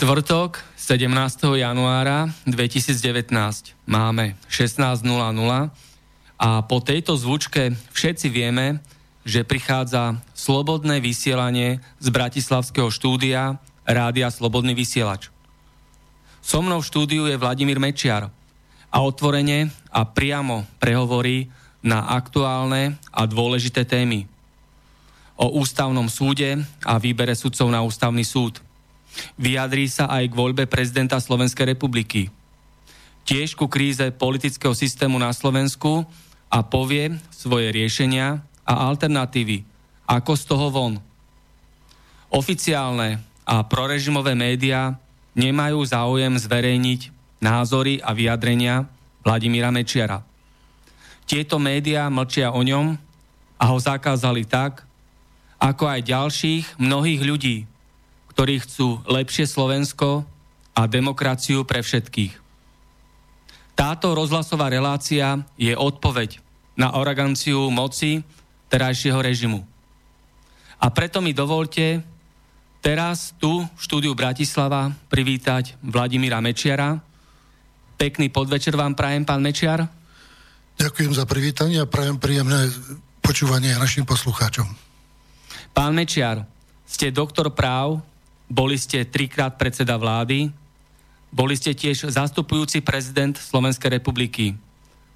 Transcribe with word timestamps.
Štvrtok, 0.00 0.64
17. 0.80 1.60
januára 1.60 2.32
2019. 2.48 3.36
Máme 3.84 4.32
16.00 4.48 5.04
a 6.40 6.50
po 6.64 6.80
tejto 6.80 7.20
zvučke 7.20 7.76
všetci 7.92 8.32
vieme, 8.32 8.80
že 9.28 9.44
prichádza 9.44 10.16
slobodné 10.32 11.04
vysielanie 11.04 11.84
z 12.00 12.08
Bratislavského 12.08 12.88
štúdia 12.88 13.60
Rádia 13.84 14.32
Slobodný 14.32 14.72
vysielač. 14.72 15.28
So 16.40 16.64
mnou 16.64 16.80
v 16.80 16.88
štúdiu 16.88 17.28
je 17.28 17.36
Vladimír 17.36 17.76
Mečiar 17.76 18.32
a 18.88 18.98
otvorene 19.04 19.68
a 19.92 20.08
priamo 20.08 20.64
prehovorí 20.80 21.52
na 21.84 22.08
aktuálne 22.08 22.96
a 23.12 23.28
dôležité 23.28 23.84
témy 23.84 24.24
o 25.36 25.60
ústavnom 25.60 26.08
súde 26.08 26.56
a 26.88 26.96
výbere 26.96 27.36
sudcov 27.36 27.68
na 27.68 27.84
ústavný 27.84 28.24
súd– 28.24 28.64
Vyjadrí 29.36 29.90
sa 29.90 30.06
aj 30.08 30.30
k 30.30 30.38
voľbe 30.38 30.64
prezidenta 30.70 31.18
Slovenskej 31.18 31.74
republiky. 31.76 32.30
Tiež 33.26 33.54
ku 33.54 33.70
kríze 33.70 34.02
politického 34.14 34.74
systému 34.74 35.20
na 35.20 35.30
Slovensku 35.30 36.02
a 36.50 36.58
povie 36.66 37.14
svoje 37.30 37.70
riešenia 37.70 38.42
a 38.66 38.72
alternatívy, 38.90 39.62
ako 40.06 40.32
z 40.34 40.42
toho 40.46 40.66
von. 40.70 40.94
Oficiálne 42.30 43.22
a 43.46 43.62
prorežimové 43.66 44.34
médiá 44.38 44.98
nemajú 45.34 45.82
záujem 45.82 46.34
zverejniť 46.38 47.10
názory 47.42 48.02
a 48.02 48.14
vyjadrenia 48.14 48.86
Vladimíra 49.22 49.70
Mečiara. 49.70 50.22
Tieto 51.26 51.62
médiá 51.62 52.10
mlčia 52.10 52.50
o 52.50 52.62
ňom 52.62 52.98
a 53.58 53.64
ho 53.70 53.78
zakázali 53.78 54.42
tak, 54.46 54.82
ako 55.60 55.86
aj 55.86 56.00
ďalších 56.08 56.64
mnohých 56.82 57.22
ľudí, 57.22 57.69
ktorí 58.40 58.56
chcú 58.64 59.04
lepšie 59.04 59.44
Slovensko 59.44 60.24
a 60.72 60.88
demokraciu 60.88 61.60
pre 61.68 61.84
všetkých. 61.84 62.40
Táto 63.76 64.16
rozhlasová 64.16 64.72
relácia 64.72 65.44
je 65.60 65.76
odpoveď 65.76 66.40
na 66.72 66.88
aroganciu 66.88 67.68
moci 67.68 68.24
terajšieho 68.72 69.20
režimu. 69.20 69.60
A 70.80 70.88
preto 70.88 71.20
mi 71.20 71.36
dovolte 71.36 72.00
teraz 72.80 73.36
tu 73.36 73.60
v 73.60 73.76
štúdiu 73.76 74.16
Bratislava 74.16 74.88
privítať 75.12 75.76
Vladimíra 75.84 76.40
Mečiara. 76.40 76.96
Pekný 78.00 78.32
podvečer 78.32 78.72
vám 78.72 78.96
prajem, 78.96 79.28
pán 79.28 79.44
Mečiar. 79.44 79.84
Ďakujem 80.80 81.12
za 81.12 81.28
privítanie 81.28 81.76
a 81.76 81.84
prajem 81.84 82.16
príjemné 82.16 82.72
počúvanie 83.20 83.76
našim 83.76 84.08
poslucháčom. 84.08 84.64
Pán 85.76 85.92
Mečiar, 85.92 86.48
ste 86.88 87.12
doktor 87.12 87.52
práv 87.52 88.00
boli 88.50 88.74
ste 88.74 89.06
trikrát 89.06 89.54
predseda 89.54 89.94
vlády, 89.94 90.50
boli 91.30 91.54
ste 91.54 91.70
tiež 91.70 92.10
zastupujúci 92.10 92.82
prezident 92.82 93.38
Slovenskej 93.38 94.02
republiky, 94.02 94.58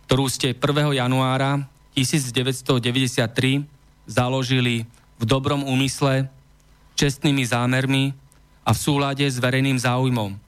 ktorú 0.07 0.31
ste 0.31 0.55
1. 0.55 0.95
januára 0.95 1.67
1993 1.99 3.67
založili 4.07 4.87
v 5.19 5.23
dobrom 5.27 5.67
úmysle, 5.67 6.31
čestnými 6.95 7.43
zámermi 7.43 8.15
a 8.63 8.71
v 8.71 8.79
súlade 8.79 9.27
s 9.27 9.43
verejným 9.43 9.83
záujmom. 9.83 10.39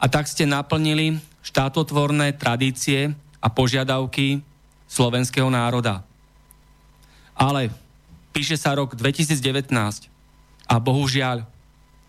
A 0.00 0.04
tak 0.08 0.24
ste 0.24 0.48
naplnili 0.48 1.20
štátotvorné 1.44 2.32
tradície 2.32 3.12
a 3.44 3.48
požiadavky 3.52 4.40
slovenského 4.88 5.52
národa. 5.52 6.00
Ale 7.36 7.68
píše 8.32 8.56
sa 8.56 8.72
rok 8.72 8.96
2019 8.96 9.68
a 10.64 10.74
bohužiaľ 10.80 11.44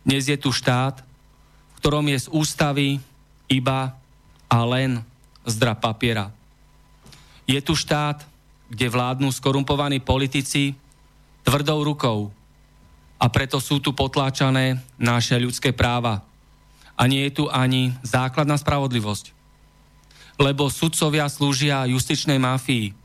dnes 0.08 0.24
je 0.24 0.40
tu 0.40 0.56
štát, 0.56 1.04
v 1.04 1.78
ktorom 1.84 2.08
je 2.08 2.24
z 2.24 2.28
ústavy 2.32 2.88
iba 3.52 3.92
a 4.48 4.58
len 4.64 5.04
zdra 5.44 5.76
papiera. 5.76 6.32
Je 7.44 7.60
tu 7.60 7.76
štát, 7.76 8.24
kde 8.72 8.88
vládnu 8.88 9.28
skorumpovaní 9.36 10.00
politici 10.00 10.72
tvrdou 11.44 11.84
rukou 11.84 12.32
a 13.20 13.28
preto 13.28 13.60
sú 13.60 13.84
tu 13.84 13.92
potláčané 13.92 14.80
naše 14.96 15.36
ľudské 15.36 15.76
práva. 15.76 16.24
A 16.96 17.04
nie 17.06 17.28
je 17.28 17.44
tu 17.44 17.46
ani 17.52 17.92
základná 18.00 18.56
spravodlivosť. 18.56 19.36
Lebo 20.40 20.72
sudcovia 20.72 21.28
slúžia 21.28 21.84
justičnej 21.84 22.40
mafii. 22.40 22.96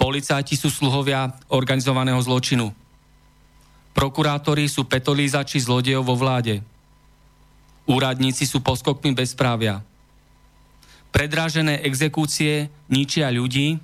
Policajti 0.00 0.56
sú 0.56 0.72
sluhovia 0.72 1.36
organizovaného 1.52 2.18
zločinu 2.24 2.72
Prokurátori 3.98 4.70
sú 4.70 4.86
petolízači 4.86 5.58
zlodejov 5.58 6.06
vo 6.06 6.14
vláde. 6.14 6.62
Úradníci 7.82 8.46
sú 8.46 8.62
poskokmi 8.62 9.10
bezprávia. 9.10 9.82
Predrážené 11.10 11.82
exekúcie 11.82 12.70
ničia 12.86 13.26
ľudí 13.34 13.82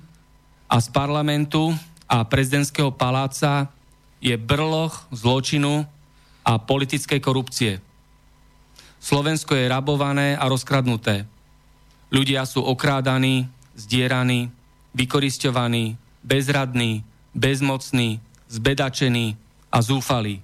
a 0.71 0.79
z 0.79 0.87
parlamentu 0.95 1.75
a 2.07 2.23
prezidentského 2.23 2.95
paláca 2.95 3.67
je 4.23 4.39
brloch 4.39 5.03
zločinu 5.11 5.83
a 6.47 6.63
politickej 6.63 7.19
korupcie. 7.19 7.83
Slovensko 9.03 9.51
je 9.51 9.67
rabované 9.67 10.39
a 10.39 10.47
rozkradnuté. 10.47 11.27
Ľudia 12.07 12.47
sú 12.47 12.63
okrádaní, 12.63 13.51
zdieraní, 13.75 14.47
vykoristovaní, 14.95 15.99
bezradní, 16.23 17.03
bezmocní, 17.35 18.23
zbedačení, 18.47 19.35
a 19.75 19.83
zúfalí. 19.83 20.39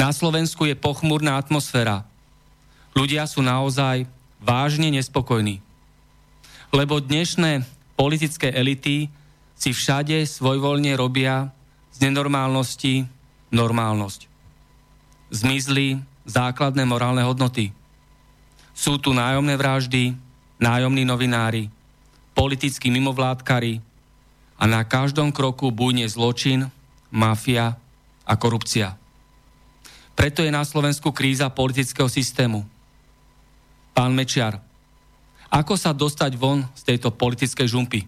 Na 0.00 0.08
Slovensku 0.08 0.64
je 0.64 0.72
pochmurná 0.72 1.36
atmosféra. 1.36 2.08
Ľudia 2.96 3.28
sú 3.28 3.44
naozaj 3.44 4.08
vážne 4.40 4.88
nespokojní. 4.88 5.60
Lebo 6.72 7.04
dnešné 7.04 7.68
politické 8.00 8.48
elity 8.48 9.12
si 9.54 9.70
všade 9.76 10.24
svojvoľne 10.24 10.96
robia 10.96 11.52
z 11.92 12.08
nenormálnosti 12.08 13.04
normálnosť. 13.52 14.26
Zmizli 15.30 16.00
základné 16.24 16.82
morálne 16.88 17.22
hodnoty. 17.22 17.70
Sú 18.74 18.98
tu 18.98 19.14
nájomné 19.14 19.54
vraždy, 19.54 20.16
nájomní 20.58 21.06
novinári, 21.06 21.70
politickí 22.34 22.90
mimovládkari 22.90 23.78
a 24.58 24.64
na 24.66 24.82
každom 24.82 25.30
kroku 25.30 25.70
bujne 25.70 26.08
zločin, 26.10 26.66
mafia 27.14 27.78
a 28.24 28.32
korupcia. 28.36 28.96
Preto 30.14 30.40
je 30.40 30.50
na 30.50 30.64
Slovensku 30.64 31.12
kríza 31.12 31.50
politického 31.52 32.08
systému. 32.08 32.64
Pán 33.94 34.14
Mečiar, 34.16 34.58
ako 35.52 35.78
sa 35.78 35.94
dostať 35.94 36.34
von 36.34 36.66
z 36.74 36.82
tejto 36.94 37.14
politickej 37.14 37.68
žumpy? 37.70 38.00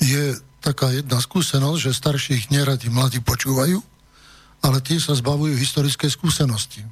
je 0.00 0.36
taká 0.60 0.90
jedna 0.92 1.22
skúsenosť, 1.22 1.78
že 1.78 1.90
starších 1.96 2.42
neradi 2.52 2.90
mladí 2.90 3.22
počúvajú, 3.22 3.78
ale 4.60 4.78
tí 4.84 5.00
sa 5.00 5.16
zbavujú 5.16 5.56
historické 5.56 6.10
skúsenosti. 6.10 6.84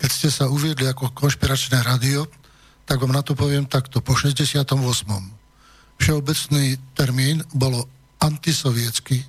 Keď 0.00 0.10
ste 0.10 0.28
sa 0.32 0.48
uviedli 0.48 0.88
ako 0.88 1.12
konšpiračné 1.12 1.80
rádio, 1.84 2.28
tak 2.84 3.00
vám 3.00 3.12
na 3.12 3.22
to 3.22 3.36
poviem 3.36 3.68
takto. 3.68 4.00
Po 4.00 4.16
68. 4.16 4.66
Všeobecný 6.00 6.64
termín 6.96 7.44
bolo 7.52 7.84
antisovietský, 8.20 9.20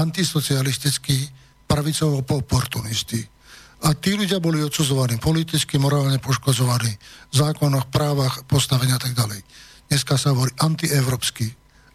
antisocialistický, 0.00 1.28
pravicovo-oportunisti. 1.68 3.20
A 3.80 3.96
tí 3.96 4.16
ľudia 4.16 4.40
boli 4.40 4.60
odsudzovaní 4.60 5.16
politicky, 5.20 5.80
morálne 5.80 6.20
poškozovaní, 6.20 6.92
v 7.32 7.34
zákonoch, 7.34 7.88
právach, 7.88 8.44
postavenia 8.44 8.96
a 8.96 9.02
tak 9.02 9.16
ďalej. 9.16 9.40
Dneska 9.88 10.20
sa 10.20 10.32
hovorí 10.36 10.52
antievropský, 10.60 11.48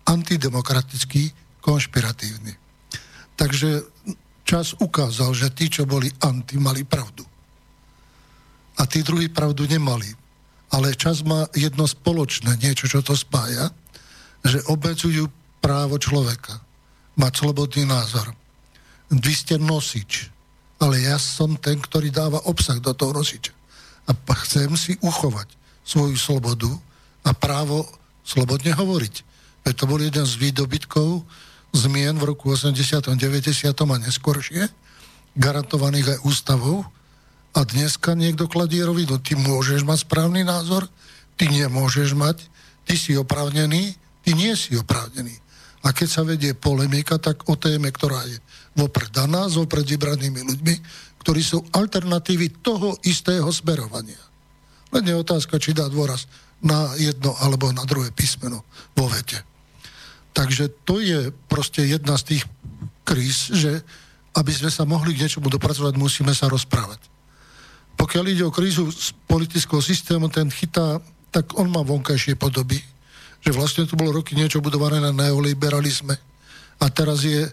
antidemokratický, 0.09 1.33
konšpiratívny. 1.61 2.53
Takže 3.37 3.85
čas 4.45 4.77
ukázal, 4.77 5.33
že 5.33 5.53
tí, 5.53 5.69
čo 5.69 5.85
boli 5.85 6.09
anti, 6.25 6.57
mali 6.57 6.85
pravdu. 6.85 7.25
A 8.81 8.85
tí 8.89 9.05
druhí 9.05 9.29
pravdu 9.29 9.65
nemali. 9.69 10.09
Ale 10.73 10.97
čas 10.97 11.21
má 11.21 11.45
jedno 11.53 11.85
spoločné, 11.85 12.57
niečo, 12.57 12.89
čo 12.89 13.05
to 13.05 13.13
spája, 13.13 13.69
že 14.41 14.61
obmedzujú 14.65 15.29
právo 15.61 16.01
človeka 16.01 16.64
mať 17.15 17.33
slobodný 17.43 17.87
názor. 17.87 18.31
Vy 19.11 19.33
ste 19.35 19.55
nosič, 19.55 20.29
ale 20.81 21.03
ja 21.03 21.15
som 21.15 21.55
ten, 21.55 21.79
ktorý 21.79 22.11
dáva 22.11 22.43
obsah 22.47 22.77
do 22.79 22.91
toho 22.91 23.15
nosiča. 23.15 23.53
A 24.05 24.11
chcem 24.45 24.69
si 24.77 24.99
uchovať 25.01 25.49
svoju 25.85 26.17
slobodu 26.17 26.69
a 27.25 27.33
právo 27.33 27.85
slobodne 28.25 28.73
hovoriť. 28.73 29.15
Veď 29.65 29.73
to 29.73 29.85
bol 29.89 29.97
jeden 29.97 30.25
z 30.25 30.35
výdobytkov 30.37 31.25
zmien 31.73 32.15
v 32.17 32.27
roku 32.33 32.53
80., 32.53 33.01
90. 33.17 33.73
a 33.73 33.97
neskôršie, 33.99 34.69
garantovaných 35.35 36.17
aj 36.17 36.19
ústavou. 36.23 36.85
A 37.55 37.63
dneska 37.63 38.19
niekto 38.19 38.51
kladie 38.51 38.83
rovinu. 38.83 39.15
Ty 39.15 39.39
môžeš 39.39 39.87
mať 39.87 40.03
správny 40.03 40.43
názor, 40.43 40.91
ty 41.39 41.47
nemôžeš 41.47 42.11
mať, 42.11 42.43
ty 42.83 42.99
si 42.99 43.15
oprávnený, 43.15 43.95
ty 44.27 44.35
nie 44.35 44.51
si 44.59 44.75
oprávnený. 44.75 45.44
A 45.85 45.93
keď 45.93 46.07
sa 46.09 46.25
vedie 46.25 46.57
polemika, 46.57 47.21
tak 47.21 47.45
o 47.45 47.53
téme, 47.53 47.93
ktorá 47.93 48.25
je 48.25 48.41
vopred 48.73 49.13
daná, 49.13 49.45
s 49.45 49.55
vopred 49.55 49.85
vybranými 49.85 50.41
ľuďmi, 50.41 50.75
ktorí 51.21 51.41
sú 51.45 51.61
alternatívy 51.73 52.65
toho 52.65 52.97
istého 53.05 53.45
smerovania. 53.53 54.19
Len 54.89 55.05
je 55.05 55.13
otázka, 55.13 55.61
či 55.61 55.77
dá 55.77 55.85
dôraz 55.85 56.25
na 56.65 56.89
jedno 56.97 57.37
alebo 57.37 57.69
na 57.69 57.85
druhé 57.85 58.09
písmeno 58.09 58.65
vo 58.97 59.05
vete. 59.05 59.45
Takže 60.33 60.73
to 60.83 60.99
je 60.99 61.29
proste 61.47 61.85
jedna 61.85 62.17
z 62.17 62.35
tých 62.35 62.43
kríz, 63.05 63.53
že 63.53 63.85
aby 64.35 64.51
sme 64.51 64.67
sa 64.73 64.83
mohli 64.83 65.15
k 65.15 65.23
niečomu 65.23 65.47
dopracovať, 65.47 65.95
musíme 65.95 66.35
sa 66.35 66.51
rozprávať. 66.51 66.99
Pokiaľ 67.95 68.25
ide 68.27 68.43
o 68.43 68.51
krízu 68.51 68.91
z 68.91 69.15
politického 69.29 69.79
systému, 69.79 70.27
ten 70.27 70.51
chytá, 70.51 70.99
tak 71.31 71.55
on 71.55 71.71
má 71.71 71.79
vonkajšie 71.85 72.35
podoby, 72.35 72.83
že 73.45 73.53
vlastne 73.53 73.85
to 73.85 73.93
bolo 73.93 74.17
roky 74.17 74.33
niečo 74.33 74.57
budované 74.57 74.97
na 74.97 75.13
neoliberalizme 75.13 76.17
a 76.81 76.85
teraz 76.89 77.21
je 77.21 77.45
e, 77.45 77.51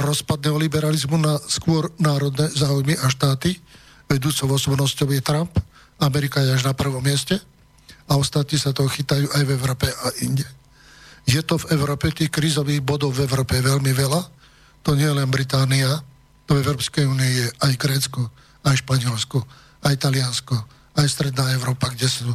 rozpad 0.00 0.40
neoliberalizmu 0.48 1.20
na 1.20 1.36
skôr 1.44 1.92
národné 2.00 2.48
záujmy 2.48 2.96
a 2.96 3.12
štáty. 3.12 3.60
Vedúcou 4.08 4.56
osobnosťou 4.56 5.12
je 5.12 5.20
Trump, 5.20 5.52
Amerika 6.00 6.40
je 6.40 6.56
až 6.56 6.64
na 6.64 6.72
prvom 6.72 7.04
mieste 7.04 7.36
a 8.08 8.16
ostatní 8.16 8.56
sa 8.56 8.72
toho 8.72 8.88
chytajú 8.88 9.28
aj 9.28 9.42
v 9.44 9.52
Európe 9.52 9.86
a 9.92 10.08
inde. 10.24 10.48
Je 11.28 11.40
to 11.44 11.60
v 11.60 11.76
Európe, 11.76 12.12
tých 12.12 12.32
krízových 12.32 12.80
bodov 12.84 13.16
v 13.16 13.24
Európe 13.24 13.60
je 13.60 13.64
veľmi 13.64 13.92
veľa. 13.92 14.20
To 14.84 14.92
nie 14.92 15.08
je 15.08 15.16
len 15.16 15.28
Británia, 15.28 16.00
to 16.44 16.56
v 16.56 16.64
Európskej 16.64 17.08
únie 17.08 17.28
je 17.28 17.46
aj 17.64 17.72
Grécko, 17.80 18.28
aj 18.64 18.84
Španielsko, 18.84 19.40
aj 19.84 19.94
Taliansko, 19.96 20.56
aj 21.00 21.06
Stredná 21.08 21.48
Európa, 21.56 21.88
kde 21.92 22.08
sú 22.08 22.28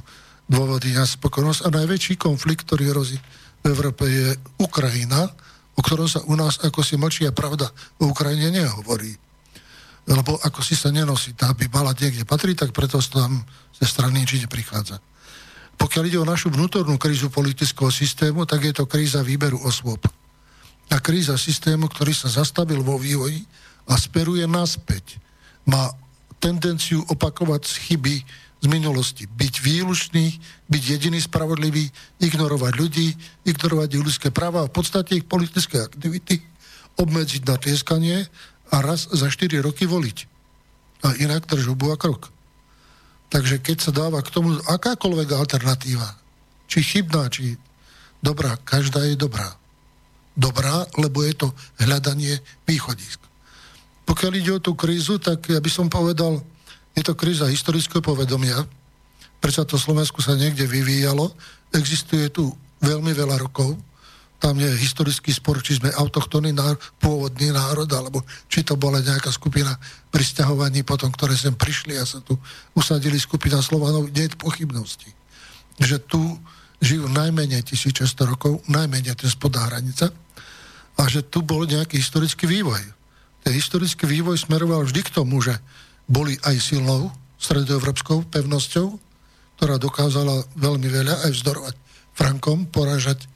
dôvody 0.49 0.97
na 0.97 1.05
spokojnosť. 1.05 1.69
A 1.69 1.75
najväčší 1.77 2.17
konflikt, 2.17 2.65
ktorý 2.65 2.91
hrozí 2.91 3.21
v 3.61 3.65
Európe 3.69 4.09
je 4.09 4.33
Ukrajina, 4.59 5.29
o 5.77 5.81
ktorom 5.85 6.09
sa 6.09 6.19
u 6.27 6.35
nás 6.35 6.59
ako 6.59 6.83
si 6.83 6.99
mlčí 6.99 7.23
a 7.23 7.31
pravda 7.31 7.69
o 8.01 8.11
Ukrajine 8.11 8.51
nehovorí. 8.51 9.15
Lebo 10.09 10.41
ako 10.41 10.65
si 10.65 10.73
sa 10.73 10.89
nenosí, 10.89 11.37
tá 11.37 11.53
by 11.53 11.69
mala 11.69 11.93
niekde 11.93 12.25
patriť, 12.25 12.65
tak 12.65 12.71
preto 12.73 12.97
tam 12.99 13.45
ze 13.77 13.85
strany 13.85 14.25
nič 14.25 14.41
neprichádza. 14.41 14.97
Pokiaľ 15.79 16.03
ide 16.11 16.19
o 16.19 16.27
našu 16.27 16.51
vnútornú 16.51 16.99
krízu 16.99 17.31
politického 17.31 17.87
systému, 17.87 18.43
tak 18.43 18.67
je 18.67 18.73
to 18.75 18.89
kríza 18.89 19.23
výberu 19.23 19.61
osôb. 19.63 20.03
A 20.89 20.97
kríza 20.99 21.37
systému, 21.39 21.87
ktorý 21.87 22.11
sa 22.11 22.27
zastavil 22.27 22.83
vo 22.83 22.99
vývoji 22.99 23.45
a 23.87 23.95
speruje 23.95 24.43
naspäť. 24.49 25.21
Má 25.69 25.93
tendenciu 26.41 27.05
opakovať 27.07 27.63
chyby 27.87 28.25
z 28.59 28.67
minulosti. 28.67 29.23
Byť 29.25 29.53
výlučný, 29.63 30.35
byť 30.67 30.83
jediný 30.83 31.19
spravodlivý, 31.23 31.87
ignorovať 32.19 32.73
ľudí, 32.75 33.07
ignorovať 33.47 33.89
ich 33.95 34.03
ľudské 34.03 34.29
práva 34.35 34.63
a 34.63 34.69
v 34.69 34.75
podstate 34.75 35.19
ich 35.19 35.25
politické 35.27 35.79
aktivity 35.79 36.43
obmedziť 36.99 37.41
na 37.47 37.55
tieskanie 37.55 38.27
a 38.69 38.75
raz 38.83 39.07
za 39.07 39.31
4 39.31 39.63
roky 39.63 39.87
voliť. 39.87 40.17
A 41.07 41.15
inak 41.23 41.47
držu 41.47 41.79
a 41.87 41.95
krok. 41.95 42.27
Takže 43.31 43.63
keď 43.63 43.77
sa 43.79 43.91
dáva 43.95 44.19
k 44.19 44.33
tomu 44.33 44.57
akákoľvek 44.67 45.29
alternatíva, 45.31 46.19
či 46.67 46.83
chybná, 46.83 47.31
či 47.31 47.55
dobrá, 48.19 48.59
každá 48.67 49.07
je 49.07 49.15
dobrá. 49.15 49.55
Dobrá, 50.35 50.83
lebo 50.99 51.23
je 51.23 51.33
to 51.35 51.47
hľadanie 51.79 52.41
východisk. 52.67 53.21
Pokiaľ 54.03 54.31
ide 54.35 54.51
o 54.57 54.63
tú 54.63 54.73
krízu, 54.73 55.21
tak 55.21 55.45
ja 55.47 55.61
by 55.61 55.69
som 55.71 55.87
povedal, 55.87 56.41
je 56.93 57.03
to 57.05 57.13
kríza 57.13 57.47
historického 57.47 58.01
povedomia, 58.01 58.65
prečo 59.39 59.63
to 59.63 59.79
Slovensku 59.79 60.19
sa 60.19 60.35
niekde 60.35 60.67
vyvíjalo. 60.67 61.31
Existuje 61.71 62.27
tu 62.33 62.51
veľmi 62.83 63.11
veľa 63.15 63.39
rokov, 63.39 63.77
tam 64.39 64.55
je 64.55 64.71
historický 64.79 65.35
spor, 65.35 65.59
či 65.59 65.83
sme 65.83 65.91
autochtónny 65.91 66.55
národ, 66.55 66.79
pôvodný 67.03 67.51
národ, 67.51 67.91
alebo 67.91 68.23
či 68.47 68.63
to 68.63 68.79
bola 68.79 69.03
nejaká 69.03 69.27
skupina 69.35 69.75
pristahovaní 70.07 70.87
potom, 70.87 71.11
ktoré 71.11 71.35
sem 71.35 71.51
prišli 71.51 71.99
a 71.99 72.07
sa 72.07 72.23
tu 72.23 72.39
usadili 72.71 73.19
skupina 73.19 73.59
Slovanov, 73.59 74.07
nie 74.07 74.31
je 74.31 74.39
pochybnosti. 74.39 75.11
Že 75.75 75.97
tu 76.07 76.21
žijú 76.79 77.11
najmenej 77.11 77.67
1600 77.67 78.31
rokov, 78.31 78.63
najmenej 78.71 79.11
ten 79.19 79.27
spodá 79.27 79.67
hranica 79.67 80.07
a 80.95 81.03
že 81.11 81.19
tu 81.19 81.43
bol 81.43 81.67
nejaký 81.67 81.99
historický 81.99 82.47
vývoj. 82.47 82.79
Ten 83.43 83.51
historický 83.51 84.07
vývoj 84.07 84.39
smeroval 84.39 84.87
vždy 84.87 85.03
k 85.03 85.11
tomu, 85.19 85.43
že 85.43 85.59
boli 86.09 86.33
aj 86.41 86.57
silnou 86.57 87.13
stredoevropskou 87.37 88.25
pevnosťou, 88.33 88.97
ktorá 89.61 89.77
dokázala 89.77 90.43
veľmi 90.57 90.89
veľa 90.89 91.29
aj 91.29 91.31
vzdorovať 91.37 91.75
Frankom, 92.17 92.67
porážať 92.67 93.29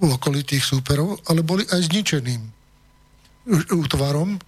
okolitých 0.00 0.64
súperov, 0.64 1.20
ale 1.28 1.44
boli 1.44 1.68
aj 1.68 1.92
zničeným 1.92 2.40
útvarom, 3.76 4.40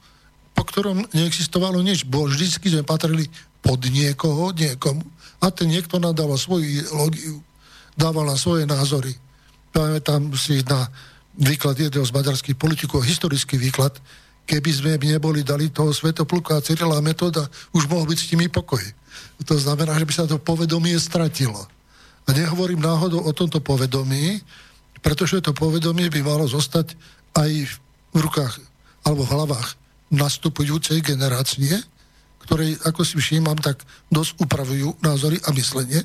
po 0.57 0.63
ktorom 0.65 1.05
neexistovalo 1.13 1.85
nič. 1.85 2.09
Bo 2.09 2.25
vždycky 2.25 2.73
sme 2.73 2.83
patrili 2.83 3.29
pod 3.61 3.85
niekoho, 3.85 4.51
niekomu 4.57 5.05
a 5.45 5.53
ten 5.53 5.69
niekto 5.69 6.01
nadával 6.01 6.41
svoju 6.41 6.65
ideológiu, 6.65 7.37
dával 7.95 8.27
na 8.27 8.37
svoje 8.41 8.65
názory. 8.65 9.13
tam 10.03 10.33
si 10.35 10.65
na 10.65 10.89
výklad 11.37 11.77
jedného 11.77 12.05
z 12.05 12.13
maďarských 12.15 12.57
politikov, 12.57 13.05
historický 13.05 13.57
výklad, 13.61 13.93
keby 14.47 14.71
sme 14.73 14.93
neboli 14.99 15.47
dali 15.47 15.71
toho 15.71 15.95
Svetopluka 15.95 16.59
a 16.59 16.65
Cyrila 16.65 16.99
metóda, 17.01 17.47
už 17.73 17.87
mohol 17.87 18.11
byť 18.11 18.19
s 18.19 18.31
nimi 18.35 18.47
pokoj. 18.51 18.83
To 19.47 19.55
znamená, 19.59 19.99
že 19.99 20.07
by 20.07 20.13
sa 20.15 20.25
to 20.27 20.39
povedomie 20.39 20.95
stratilo. 20.99 21.59
A 22.27 22.31
nehovorím 22.31 22.79
náhodou 22.79 23.27
o 23.27 23.33
tomto 23.35 23.59
povedomí, 23.59 24.39
pretože 25.03 25.43
to 25.43 25.51
povedomie 25.51 26.07
by 26.07 26.23
malo 26.23 26.47
zostať 26.47 26.95
aj 27.35 27.51
v 28.15 28.19
rukách 28.19 28.55
alebo 29.03 29.27
v 29.27 29.35
hlavách 29.35 29.69
nastupujúcej 30.15 31.03
generácie, 31.03 31.75
ktorej, 32.47 32.79
ako 32.87 33.03
si 33.03 33.19
všímam, 33.19 33.59
tak 33.59 33.83
dosť 34.13 34.39
upravujú 34.39 35.03
názory 35.03 35.43
a 35.43 35.51
myslenie. 35.57 36.03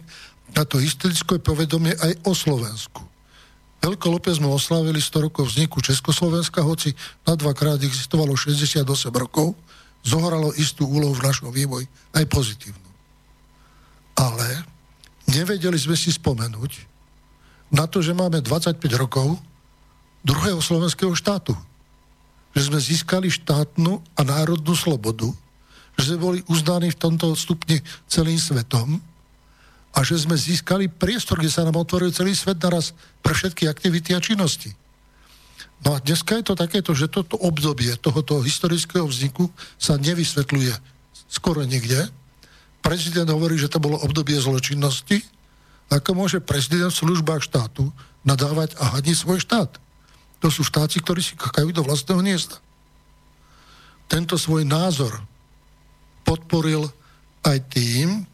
A 0.55 0.63
to 0.65 0.81
historické 0.81 1.37
povedomie 1.37 1.93
aj 1.93 2.13
o 2.25 2.33
Slovensku. 2.33 3.16
Veľko 3.77 4.09
López 4.09 4.41
sme 4.41 4.49
oslávili 4.49 4.97
100 4.97 5.29
rokov 5.29 5.53
vzniku 5.53 5.79
Československa, 5.79 6.65
hoci 6.65 6.97
na 7.23 7.37
dvakrát 7.37 7.77
existovalo 7.81 8.33
68 8.33 8.83
rokov, 9.13 9.53
zohralo 10.01 10.51
istú 10.57 10.89
úlohu 10.89 11.13
v 11.13 11.25
našom 11.25 11.53
vývoji, 11.53 11.85
aj 12.17 12.25
pozitívnu. 12.25 12.89
Ale 14.17 14.65
nevedeli 15.29 15.77
sme 15.77 15.93
si 15.93 16.09
spomenúť, 16.09 16.97
na 17.67 17.83
to, 17.83 17.99
že 17.99 18.15
máme 18.15 18.39
25 18.39 18.79
rokov 18.95 19.35
druhého 20.23 20.59
slovenského 20.63 21.11
štátu. 21.11 21.55
Že 22.55 22.71
sme 22.71 22.79
získali 22.79 23.27
štátnu 23.27 23.99
a 24.15 24.21
národnú 24.23 24.73
slobodu, 24.73 25.27
že 25.99 26.13
sme 26.13 26.17
boli 26.17 26.39
uznaní 26.47 26.93
v 26.95 26.99
tomto 26.99 27.35
stupni 27.35 27.83
celým 28.07 28.39
svetom 28.39 29.03
a 29.97 30.05
že 30.05 30.21
sme 30.21 30.37
získali 30.37 30.93
priestor, 30.93 31.41
kde 31.41 31.49
sa 31.49 31.65
nám 31.65 31.81
otvoril 31.81 32.13
celý 32.13 32.37
svet 32.37 32.61
naraz 32.61 32.93
pre 33.25 33.33
všetky 33.33 33.65
aktivity 33.65 34.13
a 34.13 34.21
činnosti. 34.21 34.77
No 35.81 35.97
a 35.97 36.01
dneska 36.01 36.37
je 36.37 36.45
to 36.45 36.53
takéto, 36.53 36.93
že 36.93 37.09
toto 37.09 37.33
obdobie 37.41 37.97
tohoto 37.97 38.45
historického 38.45 39.09
vzniku 39.09 39.49
sa 39.81 39.97
nevysvetľuje 39.97 40.73
skoro 41.25 41.65
nikde. 41.65 42.13
Prezident 42.85 43.25
hovorí, 43.33 43.57
že 43.57 43.73
to 43.73 43.81
bolo 43.81 43.97
obdobie 43.97 44.37
zločinnosti. 44.37 45.25
Ako 45.89 46.13
môže 46.13 46.45
prezident 46.45 46.93
v 46.93 47.01
službách 47.01 47.41
štátu 47.41 47.89
nadávať 48.21 48.77
a 48.77 48.97
hadiť 48.97 49.17
svoj 49.17 49.41
štát? 49.41 49.81
To 50.45 50.47
sú 50.53 50.61
štáci, 50.61 51.01
ktorí 51.01 51.25
si 51.25 51.33
kakajú 51.33 51.73
do 51.73 51.81
vlastného 51.81 52.21
hniezda. 52.21 52.61
Tento 54.05 54.37
svoj 54.37 54.61
názor 54.61 55.25
podporil 56.21 56.85
aj 57.41 57.57
tým, 57.73 58.29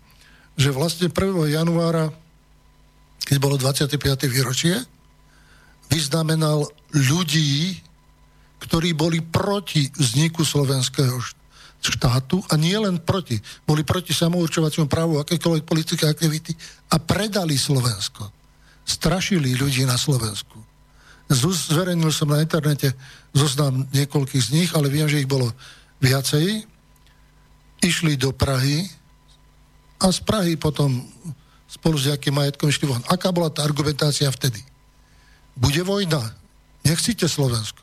že 0.53 0.69
vlastne 0.69 1.09
1. 1.09 1.49
januára, 1.49 2.13
keď 3.25 3.37
bolo 3.41 3.55
25. 3.57 3.97
výročie, 4.29 4.77
vyznamenal 5.89 6.65
ľudí, 6.93 7.81
ktorí 8.63 8.95
boli 8.95 9.19
proti 9.19 9.91
vzniku 9.91 10.45
slovenského 10.47 11.19
štátu 11.83 12.39
a 12.47 12.55
nie 12.55 12.75
len 12.79 12.95
proti. 13.03 13.35
Boli 13.67 13.83
proti 13.83 14.15
samourčovaciemu 14.15 14.87
právu 14.87 15.19
akékoľvek 15.19 15.63
politické 15.67 16.07
aktivity 16.07 16.55
a 16.87 16.95
predali 16.95 17.59
Slovensko. 17.59 18.31
Strašili 18.87 19.55
ľudí 19.59 19.83
na 19.83 19.99
Slovensku. 19.99 20.63
Zverejnil 21.27 22.11
som 22.11 22.31
na 22.31 22.39
internete 22.39 22.95
zoznam 23.35 23.83
niekoľkých 23.91 24.43
z 24.43 24.49
nich, 24.55 24.69
ale 24.75 24.87
viem, 24.87 25.07
že 25.11 25.19
ich 25.23 25.27
bolo 25.27 25.51
viacej. 25.99 26.63
Išli 27.83 28.15
do 28.15 28.31
Prahy 28.31 28.87
a 30.03 30.11
z 30.11 30.19
Prahy 30.27 30.59
potom 30.59 31.07
spolu 31.71 31.95
s 31.95 32.11
nejakým 32.11 32.35
majetkom 32.35 32.67
išli 32.67 32.91
von. 32.91 32.99
Aká 33.07 33.31
bola 33.31 33.47
tá 33.47 33.63
argumentácia 33.63 34.27
vtedy? 34.27 34.59
Bude 35.55 35.79
vojna. 35.87 36.19
Nechcíte 36.83 37.31
Slovensko. 37.31 37.79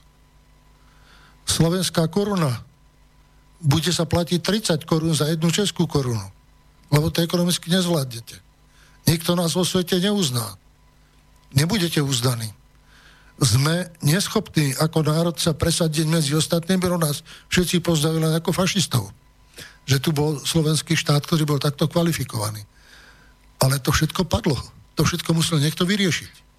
Slovenská 1.48 2.04
koruna. 2.12 2.60
Bude 3.60 3.90
sa 3.90 4.04
platiť 4.04 4.38
30 4.44 4.84
korún 4.84 5.16
za 5.16 5.32
jednu 5.32 5.48
českú 5.48 5.88
korunu. 5.88 6.28
Lebo 6.92 7.08
to 7.08 7.24
ekonomicky 7.24 7.72
nezvládnete. 7.72 8.36
Nikto 9.08 9.32
nás 9.32 9.56
vo 9.56 9.64
svete 9.64 9.96
neuzná. 9.96 10.60
Nebudete 11.56 12.04
uznaní. 12.04 12.52
Sme 13.40 13.88
neschopní 14.04 14.76
ako 14.76 15.00
národ 15.00 15.34
sa 15.40 15.56
presadiť 15.56 16.04
medzi 16.04 16.36
ostatnými, 16.36 16.84
lebo 16.84 17.00
nás 17.00 17.24
všetci 17.48 17.80
pozdavili 17.80 18.28
ako 18.36 18.52
fašistov. 18.52 19.08
Že 19.86 19.98
tu 20.02 20.10
bol 20.12 20.40
slovenský 20.40 20.96
štát, 20.96 21.24
ktorý 21.24 21.46
bol 21.46 21.60
takto 21.62 21.88
kvalifikovaný. 21.88 22.64
Ale 23.60 23.78
to 23.80 23.92
všetko 23.92 24.24
padlo. 24.26 24.56
To 24.98 25.06
všetko 25.06 25.32
musel 25.36 25.60
niekto 25.60 25.84
vyriešiť 25.84 26.50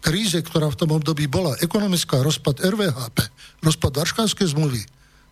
kríze, 0.00 0.38
ktorá 0.40 0.68
v 0.68 0.78
tom 0.78 0.90
období 0.92 1.26
bola, 1.26 1.56
ekonomická 1.62 2.20
rozpad 2.20 2.60
RVHP, 2.62 3.18
rozpad 3.64 3.92
Varškánskej 3.96 4.52
zmluvy, 4.52 4.82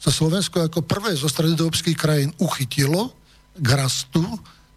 sa 0.00 0.10
Slovensko 0.12 0.64
ako 0.64 0.84
prvé 0.84 1.16
zo 1.16 1.28
stredodobských 1.28 1.96
krajín 1.96 2.30
uchytilo 2.36 3.12
k 3.56 3.68
rastu. 3.72 4.20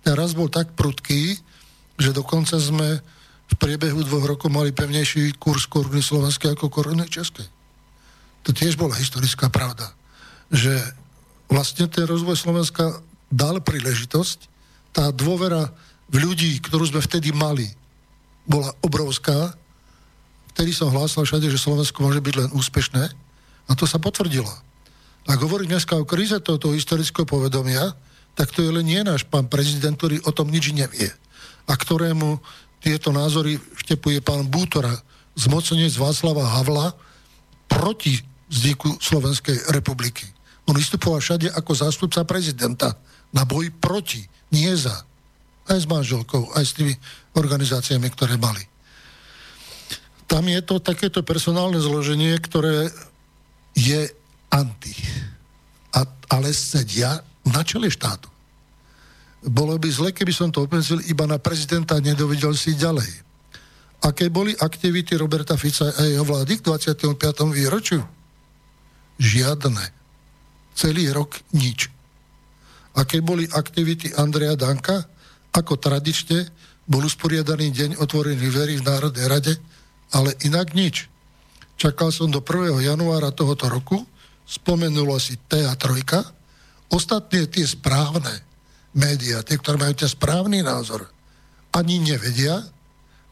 Ten 0.06 0.16
rast 0.16 0.40
bol 0.40 0.48
tak 0.48 0.72
prudký, 0.78 1.36
že 2.00 2.16
dokonca 2.16 2.56
sme 2.62 3.04
v 3.48 3.56
priebehu 3.60 4.04
dvoch 4.08 4.24
rokov 4.24 4.52
mali 4.52 4.72
pevnejší 4.72 5.36
kurz 5.40 5.68
koruny 5.68 6.00
slovenskej 6.00 6.56
ako 6.56 6.72
koruny 6.72 7.08
českej. 7.08 7.48
To 8.48 8.56
tiež 8.56 8.80
bola 8.80 8.96
historická 8.96 9.52
pravda, 9.52 9.92
že 10.48 10.72
vlastne 11.48 11.88
ten 11.88 12.08
rozvoj 12.08 12.36
Slovenska 12.36 13.04
dal 13.28 13.60
príležitosť, 13.60 14.38
tá 14.96 15.12
dôvera 15.12 15.72
v 16.08 16.24
ľudí, 16.24 16.60
ktorú 16.64 16.88
sme 16.88 17.04
vtedy 17.04 17.36
mali, 17.36 17.68
bola 18.48 18.72
obrovská 18.80 19.56
vtedy 20.58 20.74
som 20.74 20.90
hlásal 20.90 21.22
všade, 21.22 21.54
že 21.54 21.62
Slovensko 21.62 22.02
môže 22.02 22.18
byť 22.18 22.34
len 22.34 22.50
úspešné 22.50 23.04
a 23.70 23.72
to 23.78 23.86
sa 23.86 24.02
potvrdilo. 24.02 24.50
Ak 25.30 25.38
hovorí 25.38 25.70
dneska 25.70 25.94
o 25.94 26.02
kríze 26.02 26.34
tohoto 26.42 26.74
historického 26.74 27.30
povedomia, 27.30 27.94
tak 28.34 28.50
to 28.50 28.66
je 28.66 28.74
len 28.74 28.82
nie 28.82 28.98
náš 29.06 29.22
pán 29.30 29.46
prezident, 29.46 29.94
ktorý 29.94 30.18
o 30.26 30.34
tom 30.34 30.50
nič 30.50 30.74
nevie 30.74 31.14
a 31.70 31.74
ktorému 31.78 32.42
tieto 32.82 33.14
názory 33.14 33.62
vtepuje 33.86 34.18
pán 34.26 34.50
Bútora, 34.50 34.98
zmocenec 35.38 35.94
Václava 35.94 36.50
Havla 36.50 36.98
proti 37.70 38.18
vzniku 38.50 38.98
Slovenskej 38.98 39.70
republiky. 39.78 40.26
On 40.68 40.76
vystupoval 40.76 41.24
všade 41.24 41.48
ako 41.52 41.72
zástupca 41.74 42.28
prezidenta 42.28 42.96
na 43.32 43.48
boj 43.48 43.72
proti, 43.80 44.24
nie 44.52 44.72
za. 44.76 44.96
Aj 45.68 45.80
s 45.80 45.88
manželkou, 45.88 46.56
aj 46.56 46.64
s 46.64 46.76
tými 46.76 46.94
organizáciami, 47.36 48.08
ktoré 48.12 48.40
mali 48.40 48.64
tam 50.28 50.44
je 50.44 50.60
to 50.60 50.84
takéto 50.84 51.24
personálne 51.24 51.80
zloženie, 51.80 52.36
ktoré 52.44 52.92
je 53.74 54.12
anti. 54.52 54.94
A, 55.96 56.04
ale 56.28 56.52
sedia 56.52 57.24
na 57.48 57.64
čele 57.64 57.88
štátu. 57.88 58.28
Bolo 59.48 59.80
by 59.80 59.88
zle, 59.88 60.10
keby 60.12 60.36
som 60.36 60.52
to 60.52 60.68
obmedzil 60.68 61.00
iba 61.08 61.24
na 61.24 61.40
prezidenta 61.40 61.96
a 61.96 62.04
nedovedel 62.04 62.52
si 62.60 62.76
ďalej. 62.76 63.08
Aké 64.04 64.28
boli 64.28 64.52
aktivity 64.60 65.16
Roberta 65.16 65.56
Fica 65.56 65.90
a 65.96 66.04
jeho 66.04 66.28
vlády 66.28 66.60
k 66.60 66.66
25. 66.70 67.16
výročiu? 67.56 68.04
Žiadne. 69.18 69.97
Celý 70.78 71.10
rok 71.10 71.42
nič. 71.58 71.90
Aké 72.94 73.26
boli 73.26 73.50
aktivity 73.50 74.14
Andreja 74.14 74.54
Danka? 74.54 75.10
Ako 75.50 75.82
tradične 75.82 76.46
bol 76.86 77.02
usporiadaný 77.02 77.74
deň 77.74 77.92
otvorených 77.98 78.54
dverí 78.54 78.74
v 78.78 78.86
Národnej 78.86 79.26
rade 79.26 79.54
ale 80.16 80.36
inak 80.48 80.72
nič. 80.72 81.12
Čakal 81.76 82.14
som 82.16 82.32
do 82.32 82.40
1. 82.40 82.80
januára 82.80 83.34
tohoto 83.36 83.68
roku, 83.68 84.00
spomenulo 84.48 85.20
si 85.20 85.36
TA3, 85.36 85.84
ostatné 86.88 87.46
tie 87.52 87.66
správne 87.68 88.32
médiá, 88.96 89.44
tie, 89.44 89.60
ktoré 89.60 89.76
majú 89.78 89.94
ten 89.94 90.10
správny 90.10 90.64
názor, 90.64 91.06
ani 91.76 92.00
nevedia, 92.02 92.64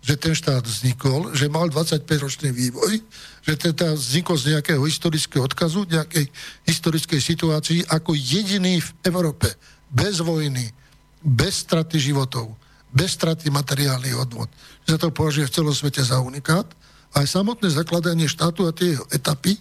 že 0.05 0.19
ten 0.19 0.37
štát 0.37 0.61
vznikol, 0.61 1.33
že 1.33 1.49
mal 1.49 1.71
25-ročný 1.71 2.53
vývoj, 2.53 3.01
že 3.45 3.53
ten 3.61 3.93
vznikol 3.93 4.37
z 4.41 4.57
nejakého 4.57 4.81
historického 4.81 5.45
odkazu, 5.45 5.85
nejakej 5.85 6.25
historickej 6.65 7.21
situácii 7.21 7.79
ako 7.93 8.17
jediný 8.17 8.81
v 8.81 8.89
Európe, 9.05 9.53
bez 9.93 10.17
vojny, 10.19 10.73
bez 11.21 11.61
straty 11.61 12.01
životov, 12.01 12.57
bez 12.89 13.13
straty 13.13 13.53
materiálnych 13.53 14.17
hodnot 14.17 14.49
že 14.85 15.01
to 15.01 15.09
považuje 15.09 15.49
v 15.49 15.55
celom 15.55 15.73
svete 15.73 16.05
za 16.05 16.21
unikát. 16.21 16.69
Aj 17.11 17.25
samotné 17.25 17.73
zakladanie 17.73 18.29
štátu 18.29 18.69
a 18.69 18.71
tie 18.71 18.93
etapy 19.09 19.57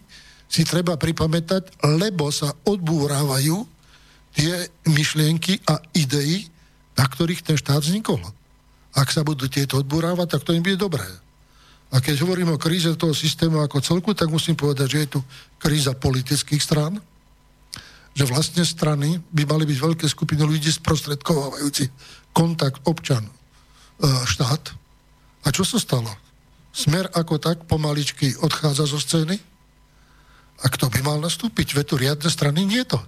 si 0.47 0.63
treba 0.69 1.01
pripamätať, 1.01 1.81
lebo 1.97 2.29
sa 2.29 2.53
odbúrávajú 2.69 3.65
tie 4.37 4.69
myšlienky 4.85 5.65
a 5.65 5.81
idei, 5.97 6.45
na 6.95 7.09
ktorých 7.09 7.43
ten 7.43 7.57
štát 7.57 7.81
vznikol. 7.81 8.21
Ak 8.95 9.11
sa 9.11 9.27
budú 9.27 9.51
tieto 9.51 9.81
odbúrávať, 9.83 10.39
tak 10.39 10.45
to 10.47 10.55
im 10.55 10.63
bude 10.63 10.79
dobré. 10.79 11.03
A 11.95 12.03
keď 12.03 12.27
hovorím 12.27 12.51
o 12.51 12.59
kríze 12.59 12.91
toho 12.99 13.15
systému 13.15 13.63
ako 13.63 13.79
celku, 13.79 14.11
tak 14.19 14.27
musím 14.27 14.59
povedať, 14.59 14.87
že 14.91 14.99
je 15.07 15.09
tu 15.15 15.21
kríza 15.63 15.95
politických 15.95 16.59
strán, 16.59 16.99
že 18.15 18.27
vlastne 18.27 18.67
strany 18.67 19.23
by 19.31 19.47
mali 19.47 19.63
byť 19.67 19.79
veľké 19.79 20.07
skupiny 20.11 20.43
ľudí 20.43 20.71
sprostredkovávajúci 20.75 21.91
kontakt 22.35 22.83
občan 22.87 23.23
e, 23.27 23.33
štát, 24.27 24.75
a 25.45 25.49
čo 25.53 25.63
sa 25.63 25.77
stalo? 25.77 26.09
Smer 26.75 27.13
ako 27.13 27.37
tak 27.39 27.69
pomaličky 27.69 28.35
odchádza 28.41 28.89
zo 28.89 28.99
scény? 28.99 29.37
A 30.65 30.67
kto 30.73 30.89
by 30.89 31.05
mal 31.05 31.19
nastúpiť? 31.21 31.77
Veď 31.77 31.85
tu 31.85 31.95
riadne 32.01 32.31
strany 32.33 32.65
nie 32.65 32.81
je 32.83 32.97
to. 32.97 33.01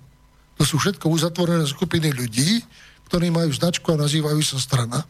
To 0.61 0.63
sú 0.65 0.77
všetko 0.77 1.09
uzatvorené 1.09 1.65
skupiny 1.65 2.13
ľudí, 2.13 2.61
ktorí 3.09 3.33
majú 3.33 3.51
značku 3.51 3.89
a 3.93 4.01
nazývajú 4.01 4.41
sa 4.45 4.61
strana. 4.61 5.05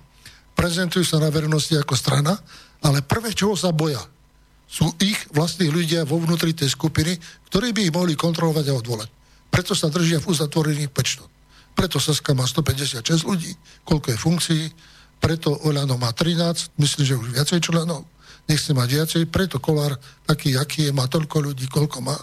Prezentujú 0.54 1.04
sa 1.04 1.20
na 1.20 1.28
verejnosti 1.28 1.74
ako 1.76 1.94
strana, 1.98 2.38
ale 2.84 3.04
prvé, 3.04 3.32
čoho 3.32 3.56
sa 3.56 3.72
boja, 3.72 4.02
sú 4.66 4.90
ich 4.98 5.16
vlastní 5.30 5.70
ľudia 5.70 6.02
vo 6.02 6.18
vnútri 6.18 6.50
tej 6.50 6.74
skupiny, 6.74 7.16
ktorí 7.48 7.70
by 7.70 7.80
ich 7.86 7.94
mohli 7.94 8.18
kontrolovať 8.18 8.66
a 8.68 8.76
odvolať. 8.76 9.08
Preto 9.48 9.72
sa 9.78 9.88
držia 9.88 10.18
v 10.20 10.28
uzatvorených 10.34 10.90
pečtoch. 10.90 11.30
Preto 11.72 12.02
Saska 12.02 12.34
má 12.34 12.44
156 12.44 13.24
ľudí, 13.24 13.52
koľko 13.86 14.06
je 14.12 14.18
funkcií, 14.18 14.64
preto 15.22 15.54
Oľano 15.64 15.96
má 15.96 16.12
13, 16.12 16.76
myslím, 16.76 17.04
že 17.06 17.14
už 17.16 17.28
viacej 17.32 17.60
členov, 17.62 18.04
nechce 18.50 18.72
mať 18.74 18.88
viacej, 18.90 19.22
preto 19.30 19.62
Kolár 19.62 19.96
taký, 20.26 20.56
aký 20.58 20.90
je, 20.90 20.92
má 20.92 21.06
toľko 21.06 21.52
ľudí, 21.52 21.70
koľko 21.70 22.02
má. 22.02 22.16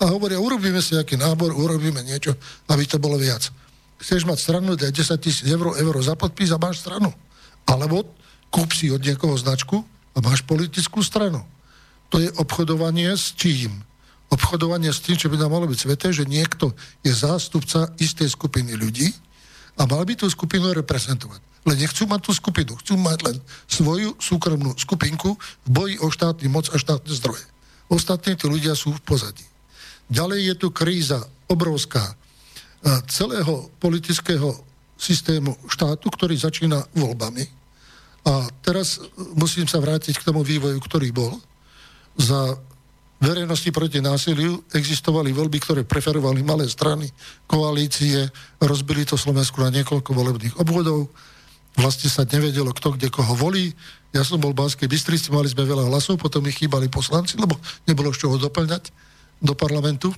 A 0.00 0.08
hovoria, 0.08 0.40
urobíme 0.40 0.80
si 0.80 0.96
aký 0.96 1.20
nábor, 1.20 1.52
urobíme 1.52 2.00
niečo, 2.00 2.32
aby 2.72 2.88
to 2.88 2.96
bolo 2.96 3.20
viac. 3.20 3.52
Chceš 4.00 4.24
mať 4.24 4.38
stranu, 4.40 4.72
daj 4.80 4.96
10 4.96 5.20
tisíc 5.20 5.44
eur, 5.44 5.76
eur 5.76 5.94
za 6.00 6.16
podpis 6.16 6.48
a 6.54 6.58
máš 6.58 6.80
stranu. 6.80 7.12
Alebo 7.68 8.08
kúp 8.48 8.72
si 8.72 8.88
od 8.88 9.04
niekoho 9.04 9.36
značku 9.36 9.84
a 10.20 10.24
máš 10.28 10.44
politickú 10.44 11.00
stranu. 11.00 11.40
To 12.12 12.20
je 12.20 12.28
obchodovanie 12.36 13.16
s 13.16 13.32
čím? 13.32 13.72
Obchodovanie 14.28 14.92
s 14.92 15.00
tým, 15.00 15.16
čo 15.16 15.32
by 15.32 15.40
nám 15.40 15.56
malo 15.56 15.64
byť 15.64 15.78
sveté, 15.80 16.12
že 16.12 16.28
niekto 16.28 16.76
je 17.00 17.08
zástupca 17.16 17.88
istej 17.96 18.28
skupiny 18.36 18.76
ľudí 18.76 19.08
a 19.80 19.88
mal 19.88 20.04
by 20.04 20.12
tú 20.12 20.28
skupinu 20.28 20.76
reprezentovať 20.76 21.40
Len 21.64 21.76
nechcú 21.80 22.04
mať 22.04 22.20
tú 22.28 22.32
skupinu, 22.36 22.76
chcú 22.76 23.00
mať 23.00 23.18
len 23.32 23.36
svoju 23.64 24.20
súkromnú 24.20 24.76
skupinku 24.76 25.40
v 25.64 25.68
boji 25.72 25.96
o 26.04 26.12
štátny 26.12 26.52
moc 26.52 26.68
a 26.68 26.76
štátne 26.76 27.10
zdroje. 27.16 27.48
Ostatní 27.88 28.36
tí 28.36 28.44
ľudia 28.44 28.76
sú 28.76 28.92
v 28.92 29.02
pozadí. 29.02 29.42
Ďalej 30.12 30.52
je 30.52 30.54
tu 30.60 30.68
kríza 30.70 31.24
obrovská 31.48 32.14
celého 33.08 33.72
politického 33.80 34.56
systému 34.96 35.56
štátu, 35.68 36.12
ktorý 36.12 36.36
začína 36.36 36.80
voľbami. 36.92 37.59
A 38.30 38.46
teraz 38.62 39.02
musím 39.34 39.66
sa 39.66 39.82
vrátiť 39.82 40.22
k 40.22 40.26
tomu 40.30 40.46
vývoju, 40.46 40.78
ktorý 40.78 41.10
bol. 41.10 41.34
Za 42.14 42.54
verejnosti 43.18 43.68
proti 43.74 43.98
násiliu 43.98 44.62
existovali 44.70 45.34
voľby, 45.34 45.58
ktoré 45.58 45.82
preferovali 45.82 46.40
malé 46.46 46.70
strany, 46.70 47.10
koalície, 47.50 48.30
rozbili 48.62 49.02
to 49.02 49.18
Slovensku 49.18 49.58
na 49.58 49.74
niekoľko 49.74 50.10
volebných 50.14 50.54
obvodov, 50.62 51.10
vlastne 51.74 52.06
sa 52.06 52.22
nevedelo, 52.22 52.70
kto 52.70 52.94
kde 52.94 53.10
koho 53.10 53.34
volí. 53.34 53.74
Ja 54.14 54.22
som 54.22 54.38
bol 54.38 54.54
v 54.54 54.62
Banskej 54.62 54.86
Bystrici, 54.86 55.34
mali 55.34 55.50
sme 55.50 55.66
veľa 55.66 55.90
hlasov, 55.90 56.18
potom 56.22 56.42
mi 56.46 56.54
chýbali 56.54 56.86
poslanci, 56.86 57.34
lebo 57.34 57.58
nebolo 57.86 58.14
z 58.14 58.26
čoho 58.26 58.38
doplňať 58.38 58.94
do 59.42 59.58
parlamentu. 59.58 60.14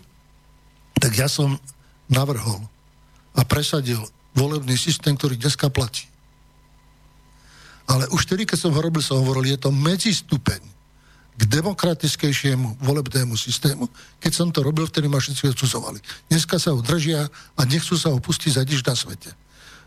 Tak 1.01 1.13
ja 1.17 1.33
som 1.33 1.57
navrhol 2.13 2.61
a 3.33 3.41
presadil 3.49 4.01
volebný 4.37 4.77
systém, 4.77 5.17
ktorý 5.17 5.41
dneska 5.41 5.73
platí. 5.73 6.12
Ale 7.91 8.07
už 8.15 8.27
tedy, 8.27 8.47
keď 8.47 8.69
som 8.69 8.73
ho 8.75 8.81
robil, 8.81 9.03
som 9.03 9.21
hovoril, 9.21 9.53
je 9.53 9.59
to 9.59 9.75
medzistupeň 9.75 10.63
k 11.33 11.43
demokratickejšiemu 11.49 12.79
volebnému 12.85 13.35
systému. 13.35 13.89
Keď 14.21 14.33
som 14.33 14.49
to 14.53 14.61
robil, 14.61 14.85
vtedy 14.85 15.09
ma 15.09 15.19
všetci 15.19 15.57
odsudzovali. 15.57 15.99
Dneska 16.29 16.61
sa 16.61 16.77
ho 16.77 16.81
držia 16.85 17.27
a 17.57 17.61
nechcú 17.65 17.97
sa 17.97 18.13
ho 18.13 18.21
pustiť 18.21 18.53
za 18.53 18.63
na 18.63 18.95
svete. 18.95 19.31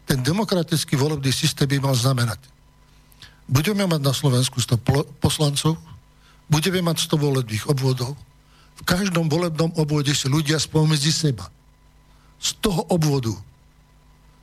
Ten 0.05 0.21
demokratický 0.21 0.97
volebný 0.97 1.29
systém 1.33 1.69
by 1.69 1.81
mal 1.81 1.95
znamenať. 1.97 2.41
Budeme 3.45 3.85
mať 3.85 4.01
na 4.01 4.13
Slovensku 4.13 4.57
100 4.57 5.21
poslancov, 5.21 5.77
budeme 6.49 6.81
mať 6.81 7.05
100 7.05 7.17
volebných 7.17 7.63
obvodov, 7.69 8.17
v 8.75 8.81
každom 8.83 9.31
volebnom 9.31 9.71
obvode 9.79 10.11
si 10.11 10.27
ľudia 10.27 10.59
spomedzi 10.59 11.13
seba. 11.13 11.47
Z 12.41 12.59
toho 12.59 12.83
obvodu, 12.91 13.31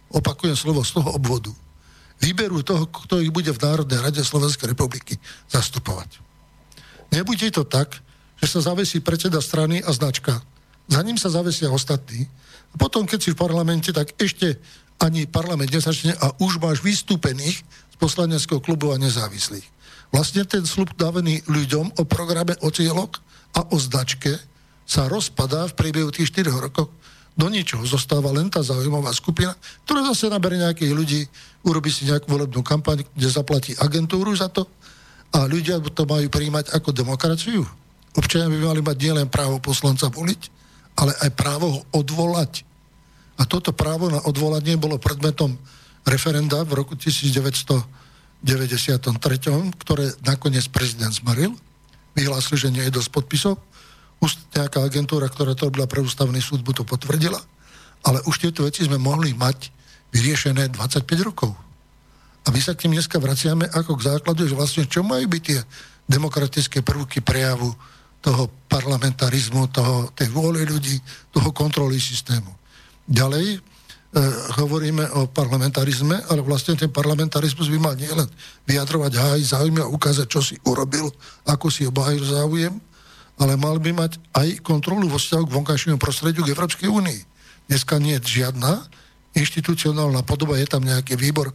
opakujem 0.08 0.56
slovo, 0.56 0.80
z 0.80 0.96
toho 0.96 1.12
obvodu, 1.12 1.52
vyberú 2.22 2.62
toho, 2.62 2.86
kto 2.86 3.18
ich 3.18 3.34
bude 3.34 3.50
v 3.50 3.62
Národnej 3.62 3.98
rade 3.98 4.22
Slovenskej 4.22 4.70
republiky 4.70 5.18
zastupovať. 5.50 6.22
Nebude 7.10 7.50
to 7.50 7.66
tak, 7.66 7.98
že 8.38 8.46
sa 8.46 8.72
zavesí 8.72 9.02
predseda 9.02 9.42
strany 9.42 9.82
a 9.82 9.90
značka. 9.90 10.38
Za 10.86 11.02
ním 11.02 11.18
sa 11.18 11.34
zavesia 11.34 11.68
ostatní. 11.68 12.30
A 12.72 12.74
potom, 12.78 13.04
keď 13.04 13.20
si 13.20 13.30
v 13.34 13.40
parlamente, 13.42 13.90
tak 13.90 14.14
ešte 14.16 14.56
ani 15.02 15.26
parlament 15.26 15.68
nezačne 15.68 16.14
a 16.14 16.30
už 16.38 16.62
máš 16.62 16.78
vystúpených 16.80 17.58
z 17.66 17.96
poslaneckého 17.98 18.62
klubu 18.62 18.94
a 18.94 19.02
nezávislých. 19.02 19.66
Vlastne 20.14 20.46
ten 20.46 20.62
slub 20.62 20.94
dávaný 20.94 21.42
ľuďom 21.50 21.98
o 21.98 22.02
programe, 22.06 22.54
o 22.62 22.68
cieľok 22.70 23.18
a 23.58 23.66
o 23.72 23.76
značke 23.76 24.38
sa 24.86 25.08
rozpadá 25.08 25.68
v 25.72 25.76
priebehu 25.76 26.10
tých 26.12 26.30
4 26.30 26.52
rokov. 26.52 26.92
Do 27.32 27.48
ničoho 27.48 27.88
zostáva 27.88 28.28
len 28.28 28.52
tá 28.52 28.60
zaujímavá 28.60 29.08
skupina, 29.16 29.56
ktorá 29.88 30.04
zase 30.12 30.28
nabere 30.28 30.60
nejakých 30.60 30.92
ľudí, 30.92 31.20
urobí 31.64 31.88
si 31.88 32.04
nejakú 32.04 32.28
volebnú 32.28 32.60
kampaň, 32.60 33.08
kde 33.16 33.28
zaplatí 33.32 33.72
agentúru 33.80 34.36
za 34.36 34.52
to 34.52 34.68
a 35.32 35.48
ľudia 35.48 35.80
to 35.80 36.04
majú 36.04 36.28
príjmať 36.28 36.76
ako 36.76 36.92
demokraciu. 36.92 37.64
Občania 38.12 38.52
by 38.52 38.76
mali 38.76 38.84
mať 38.84 38.96
nielen 39.00 39.28
právo 39.32 39.56
poslanca 39.64 40.12
voliť, 40.12 40.40
ale 41.00 41.16
aj 41.24 41.30
právo 41.32 41.66
ho 41.72 41.80
odvolať. 41.96 42.68
A 43.40 43.48
toto 43.48 43.72
právo 43.72 44.12
na 44.12 44.20
odvolanie 44.28 44.76
bolo 44.76 45.00
predmetom 45.00 45.56
referenda 46.04 46.60
v 46.68 46.84
roku 46.84 46.92
1993, 47.00 48.44
ktoré 49.80 50.04
nakoniec 50.20 50.68
prezident 50.68 51.16
zmaril. 51.16 51.56
Vyhlásil, 52.12 52.60
že 52.60 52.68
nie 52.68 52.84
je 52.84 52.92
dosť 52.92 53.08
podpisov. 53.08 53.56
Nejaká 54.52 54.84
agentúra, 54.86 55.26
ktorá 55.26 55.56
to 55.58 55.66
robila 55.66 55.90
pre 55.90 55.98
ústavný 55.98 56.38
súd, 56.38 56.62
by 56.62 56.76
to 56.76 56.86
potvrdila. 56.86 57.40
Ale 58.06 58.22
už 58.26 58.38
tieto 58.38 58.62
veci 58.62 58.86
sme 58.86 58.98
mohli 58.98 59.34
mať 59.34 59.72
vyriešené 60.14 60.70
25 60.70 61.08
rokov. 61.26 61.50
A 62.42 62.50
my 62.50 62.58
sa 62.58 62.74
k 62.74 62.86
tým 62.86 62.94
dneska 62.94 63.22
vraciame 63.22 63.70
ako 63.70 63.98
k 63.98 64.06
základu, 64.14 64.46
že 64.46 64.58
vlastne 64.58 64.84
čo 64.86 65.06
majú 65.06 65.26
byť 65.30 65.42
tie 65.42 65.58
demokratické 66.10 66.82
prvky 66.82 67.22
prejavu 67.22 67.70
toho 68.22 68.50
parlamentarizmu, 68.70 69.70
toho, 69.74 70.10
tej 70.14 70.30
vôle 70.30 70.62
ľudí, 70.62 70.98
toho 71.34 71.50
kontroly 71.50 71.98
systému. 71.98 72.50
Ďalej 73.06 73.58
e, 73.58 73.60
hovoríme 74.62 75.10
o 75.18 75.26
parlamentarizme, 75.26 76.30
ale 76.30 76.42
vlastne 76.42 76.78
ten 76.78 76.90
parlamentarizmus 76.90 77.66
by 77.66 77.78
mal 77.82 77.94
nielen 77.98 78.26
vyjadrovať 78.66 79.12
háj 79.18 79.40
záujmy 79.58 79.82
a 79.82 79.90
ukázať, 79.90 80.26
čo 80.30 80.38
si 80.42 80.54
urobil, 80.66 81.10
ako 81.46 81.66
si 81.66 81.82
obhájil 81.82 82.22
záujem, 82.22 82.74
ale 83.40 83.56
mal 83.56 83.80
by 83.80 83.92
mať 83.96 84.20
aj 84.36 84.60
kontrolu 84.60 85.08
vo 85.08 85.16
vzťahu 85.16 85.44
k 85.48 85.54
vonkajšiemu 85.56 85.98
prostrediu 86.00 86.44
k 86.44 86.52
Európskej 86.52 86.88
únii. 86.88 87.20
Dneska 87.70 87.96
nie 87.96 88.18
je 88.20 88.42
žiadna 88.42 88.84
inštitucionálna 89.32 90.20
podoba, 90.28 90.60
je 90.60 90.68
tam 90.68 90.84
nejaký 90.84 91.16
výbor 91.16 91.52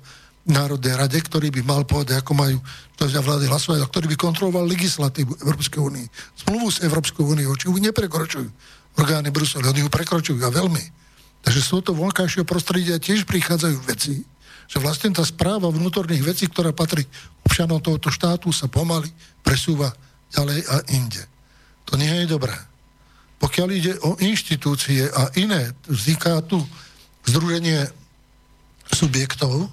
Národnej 0.48 0.96
rade, 0.96 1.20
ktorý 1.20 1.52
by 1.52 1.62
mal 1.68 1.84
povedať, 1.84 2.24
ako 2.24 2.32
majú 2.32 2.58
za 2.96 3.20
vlády 3.20 3.52
hlasovať, 3.52 3.84
a 3.84 3.90
ktorý 3.92 4.16
by 4.16 4.18
kontroloval 4.18 4.64
legislatívu 4.64 5.44
Európskej 5.44 5.84
únie. 5.84 6.08
Zmluvu 6.40 6.72
s 6.72 6.80
Európskou 6.82 7.28
úniou, 7.28 7.52
či 7.60 7.68
ju 7.68 7.76
neprekročujú 7.76 8.48
orgány 8.98 9.30
Bruselu, 9.30 9.68
oni 9.68 9.84
ju 9.86 9.92
prekročujú 9.92 10.40
a 10.42 10.50
veľmi. 10.50 10.82
Takže 11.44 11.60
z 11.62 11.68
tohoto 11.70 11.92
vonkajšieho 11.94 12.48
prostredia 12.48 12.98
tiež 12.98 13.28
prichádzajú 13.30 13.78
veci, 13.86 14.24
že 14.68 14.78
vlastne 14.82 15.14
tá 15.14 15.22
správa 15.24 15.70
vnútorných 15.70 16.24
vecí, 16.26 16.50
ktorá 16.50 16.74
patrí 16.74 17.06
občanom 17.46 17.84
tohoto 17.84 18.10
štátu, 18.10 18.50
sa 18.50 18.66
pomaly 18.72 19.12
presúva 19.44 19.94
ďalej 20.34 20.60
a 20.68 20.76
inde. 20.96 21.37
To 21.88 21.94
nie 21.96 22.12
je 22.24 22.26
dobré. 22.28 22.54
Pokiaľ 23.38 23.68
ide 23.70 23.94
o 24.02 24.18
inštitúcie 24.18 25.08
a 25.08 25.30
iné, 25.38 25.72
vzniká 25.86 26.42
tu 26.42 26.60
združenie 27.28 27.86
subjektov, 28.90 29.70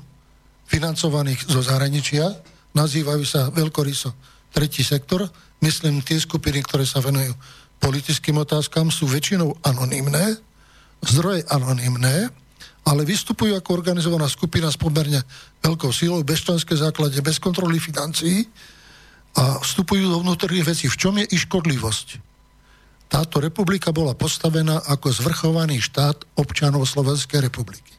financovaných 0.69 1.49
zo 1.49 1.61
zahraničia, 1.65 2.29
nazývajú 2.75 3.25
sa 3.25 3.49
veľkoryso 3.55 4.11
tretí 4.51 4.83
sektor. 4.83 5.27
Myslím, 5.63 6.03
tie 6.03 6.19
skupiny, 6.21 6.61
ktoré 6.67 6.85
sa 6.85 7.01
venujú 7.01 7.33
politickým 7.81 8.41
otázkam, 8.41 8.89
sú 8.89 9.07
väčšinou 9.07 9.61
anonimné, 9.65 10.39
zdroje 11.05 11.45
anonimné, 11.53 12.33
ale 12.85 13.03
vystupujú 13.09 13.57
ako 13.57 13.71
organizovaná 13.81 14.29
skupina 14.29 14.69
s 14.69 14.77
pomerne 14.77 15.25
veľkou 15.65 15.89
sílou, 15.89 16.21
bez 16.21 16.45
členskej 16.45 16.81
základe, 16.81 17.17
bez 17.25 17.41
kontroly 17.41 17.81
financií 17.81 18.45
a 19.35 19.59
vstupujú 19.59 20.07
do 20.11 20.23
vnútorných 20.23 20.67
vecí. 20.75 20.87
V 20.87 20.99
čom 20.99 21.15
je 21.19 21.27
ich 21.27 21.45
škodlivosť? 21.51 22.23
Táto 23.11 23.43
republika 23.43 23.91
bola 23.91 24.15
postavená 24.15 24.83
ako 24.87 25.11
zvrchovaný 25.11 25.83
štát 25.83 26.25
občanov 26.39 26.87
Slovenskej 26.87 27.43
republiky. 27.43 27.95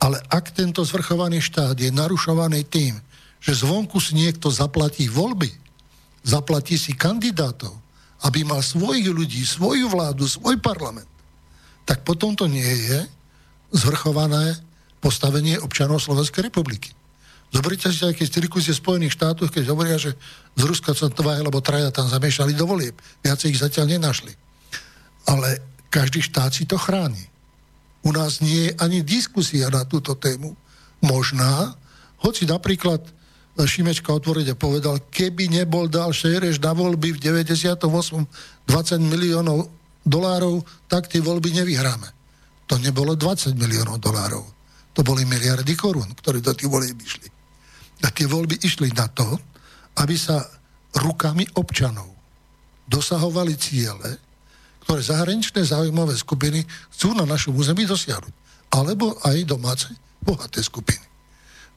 Ale 0.00 0.16
ak 0.32 0.56
tento 0.56 0.80
zvrchovaný 0.80 1.44
štát 1.44 1.76
je 1.76 1.92
narušovaný 1.92 2.64
tým, 2.64 2.96
že 3.42 3.60
zvonku 3.60 4.00
si 4.00 4.16
niekto 4.16 4.48
zaplatí 4.48 5.10
voľby, 5.12 5.52
zaplatí 6.24 6.80
si 6.80 6.96
kandidátov, 6.96 7.72
aby 8.24 8.44
mal 8.44 8.64
svojich 8.64 9.08
ľudí, 9.08 9.44
svoju 9.44 9.88
vládu, 9.92 10.28
svoj 10.28 10.56
parlament, 10.60 11.08
tak 11.84 12.04
potom 12.04 12.36
to 12.36 12.48
nie 12.48 12.64
je 12.64 13.00
zvrchované 13.72 14.56
postavenie 15.00 15.56
občanov 15.56 16.04
Slovenskej 16.04 16.52
republiky. 16.52 16.92
Zoberite 17.50 17.90
si 17.90 18.06
aj 18.06 18.14
keď 18.14 18.26
cirkusie 18.30 18.70
Spojených 18.70 19.18
štátov, 19.18 19.50
keď 19.50 19.74
hovoria, 19.74 19.98
že 19.98 20.14
z 20.54 20.62
Ruska 20.62 20.94
sa 20.94 21.10
dvaja 21.10 21.42
alebo 21.42 21.58
traja 21.58 21.90
tam 21.90 22.06
zamiešali 22.06 22.54
do 22.54 22.62
volieb. 22.62 22.94
Viacej 23.26 23.50
ich 23.50 23.58
zatiaľ 23.58 23.90
nenašli. 23.90 24.30
Ale 25.26 25.58
každý 25.90 26.22
štát 26.22 26.54
si 26.54 26.62
to 26.64 26.78
chráni. 26.78 27.26
U 28.06 28.14
nás 28.14 28.38
nie 28.38 28.70
je 28.70 28.76
ani 28.78 29.02
diskusia 29.02 29.66
na 29.68 29.82
túto 29.82 30.14
tému 30.14 30.54
možná, 31.02 31.74
hoci 32.22 32.46
napríklad 32.46 33.02
Šimečka 33.60 34.14
otvorene 34.14 34.56
povedal, 34.56 35.04
keby 35.12 35.52
nebol 35.52 35.84
dal 35.90 36.16
Šereš 36.16 36.62
na 36.64 36.72
voľby 36.72 37.12
v 37.12 37.18
98. 37.20 37.76
20 37.84 39.12
miliónov 39.12 39.68
dolárov, 40.06 40.64
tak 40.88 41.12
tie 41.12 41.20
voľby 41.20 41.52
nevyhráme. 41.60 42.08
To 42.70 42.78
nebolo 42.78 43.18
20 43.18 43.58
miliónov 43.58 44.00
dolárov. 44.00 44.44
To 44.94 45.00
boli 45.02 45.28
miliardy 45.28 45.74
korún, 45.76 46.08
ktoré 46.16 46.40
do 46.40 46.54
tých 46.54 46.70
volieb 46.70 46.96
išli. 46.96 47.39
A 48.00 48.08
tie 48.12 48.24
voľby 48.24 48.60
išli 48.64 48.92
na 48.96 49.08
to, 49.12 49.26
aby 50.00 50.16
sa 50.16 50.40
rukami 50.96 51.44
občanov 51.56 52.08
dosahovali 52.90 53.54
ciele, 53.54 54.18
ktoré 54.82 55.00
zahraničné 55.04 55.62
záujmové 55.62 56.18
skupiny 56.18 56.66
chcú 56.90 57.14
na 57.14 57.22
našom 57.22 57.54
území 57.54 57.86
dosiahnuť. 57.86 58.34
Alebo 58.74 59.14
aj 59.22 59.46
domáce 59.46 59.86
bohaté 60.18 60.62
skupiny. 60.62 61.02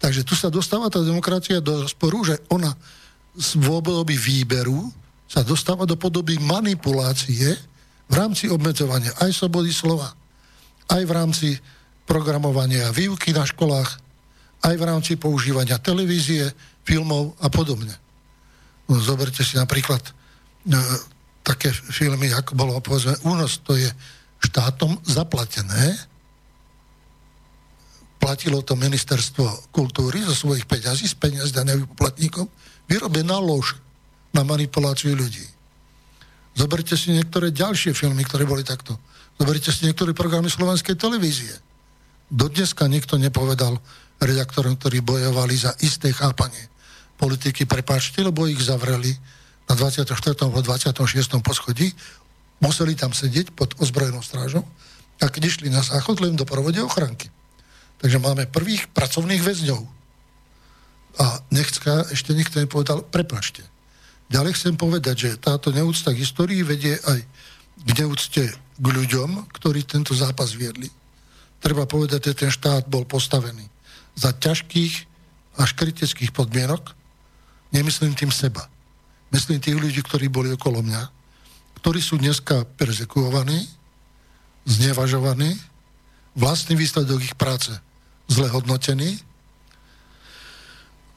Takže 0.02 0.28
tu 0.28 0.36
sa 0.36 0.52
dostáva 0.52 0.92
tá 0.92 1.00
demokracia 1.00 1.64
do 1.64 1.88
sporu, 1.88 2.28
že 2.28 2.36
ona 2.52 2.74
z 3.38 3.56
období 3.62 4.20
výberu 4.20 4.92
sa 5.26 5.42
dostáva 5.42 5.88
do 5.88 5.96
podoby 5.96 6.38
manipulácie 6.38 7.56
v 8.12 8.14
rámci 8.14 8.52
obmedzovania 8.52 9.16
aj 9.24 9.32
slobody 9.32 9.72
slova, 9.72 10.12
aj 10.92 11.02
v 11.08 11.12
rámci 11.16 11.50
programovania 12.04 12.92
výuky 12.92 13.32
na 13.32 13.48
školách, 13.48 14.03
aj 14.64 14.76
v 14.80 14.88
rámci 14.88 15.20
používania 15.20 15.76
televízie, 15.78 16.48
filmov 16.88 17.36
a 17.40 17.48
podobne. 17.52 17.92
No, 18.88 19.00
zoberte 19.00 19.44
si 19.44 19.56
napríklad 19.56 20.04
e, 20.04 20.12
také 21.44 21.72
filmy, 21.72 22.32
ako 22.32 22.56
bolo 22.56 22.80
povedzme 22.80 23.16
Únos, 23.28 23.60
to 23.64 23.76
je 23.76 23.88
štátom 24.44 25.00
zaplatené. 25.08 25.96
Platilo 28.20 28.64
to 28.64 28.80
ministerstvo 28.80 29.72
kultúry 29.72 30.24
zo 30.24 30.36
svojich 30.36 30.64
peňazí, 30.64 31.08
z 31.12 31.16
peňazí 31.20 31.52
daňových 31.52 31.88
poplatníkov, 31.92 32.48
vyrobená 32.88 33.40
lož 33.40 33.76
na 34.32 34.48
manipuláciu 34.48 35.16
ľudí. 35.16 35.44
Zoberte 36.56 36.96
si 36.96 37.12
niektoré 37.12 37.52
ďalšie 37.52 37.92
filmy, 37.92 38.24
ktoré 38.24 38.48
boli 38.48 38.64
takto. 38.64 38.96
Zoberte 39.36 39.74
si 39.74 39.90
niektoré 39.90 40.14
programy 40.14 40.48
slovenskej 40.48 40.96
televízie. 40.96 41.52
Do 42.30 42.48
nikto 42.88 43.20
nepovedal 43.20 43.78
redaktorom, 44.26 44.80
ktorí 44.80 45.04
bojovali 45.04 45.56
za 45.56 45.76
isté 45.84 46.12
chápanie 46.12 46.74
politiky, 47.24 47.64
prepáčte, 47.64 48.20
lebo 48.20 48.50
ich 48.50 48.60
zavreli 48.60 49.16
na 49.70 49.74
24. 49.80 50.12
alebo 50.44 50.60
26. 50.60 51.40
poschodí, 51.40 51.94
museli 52.60 53.00
tam 53.00 53.16
sedieť 53.16 53.56
pod 53.56 53.80
ozbrojenou 53.80 54.20
strážou 54.20 54.68
a 55.24 55.32
keď 55.32 55.42
išli 55.56 55.72
na 55.72 55.80
záchod, 55.80 56.20
len 56.20 56.36
do 56.36 56.44
porovode 56.44 56.80
ochranky. 56.84 57.32
Takže 58.04 58.20
máme 58.20 58.52
prvých 58.52 58.92
pracovných 58.92 59.40
väzňov. 59.40 59.82
A 61.24 61.40
nechcka, 61.54 62.12
ešte 62.12 62.36
nikto 62.36 62.60
nepovedal, 62.60 63.06
prepačte. 63.08 63.64
Ďalej 64.28 64.58
chcem 64.60 64.76
povedať, 64.76 65.16
že 65.16 65.40
táto 65.40 65.72
neúcta 65.72 66.12
k 66.12 66.26
histórii 66.26 66.66
vedie 66.66 66.98
aj 67.00 67.20
k 67.80 67.90
neúcte 68.02 68.44
k 68.52 68.86
ľuďom, 68.86 69.48
ktorí 69.54 69.86
tento 69.88 70.12
zápas 70.18 70.52
viedli. 70.52 70.90
Treba 71.64 71.88
povedať, 71.88 72.34
že 72.34 72.40
ten 72.44 72.52
štát 72.52 72.90
bol 72.90 73.08
postavený 73.08 73.73
za 74.14 74.32
ťažkých 74.34 74.94
až 75.58 75.70
kritických 75.78 76.34
podmienok. 76.34 76.94
Nemyslím 77.74 78.14
tým 78.14 78.30
seba. 78.30 78.70
Myslím 79.34 79.58
tých 79.62 79.78
ľudí, 79.78 80.02
ktorí 80.06 80.30
boli 80.30 80.54
okolo 80.54 80.86
mňa, 80.86 81.10
ktorí 81.82 82.00
sú 82.02 82.22
dneska 82.22 82.70
perzekuovaní, 82.78 83.66
znevažovaní, 84.70 85.58
vlastný 86.38 86.78
výsledok 86.78 87.20
ich 87.22 87.36
práce 87.36 87.74
zle 88.30 88.48
hodnotený 88.50 89.20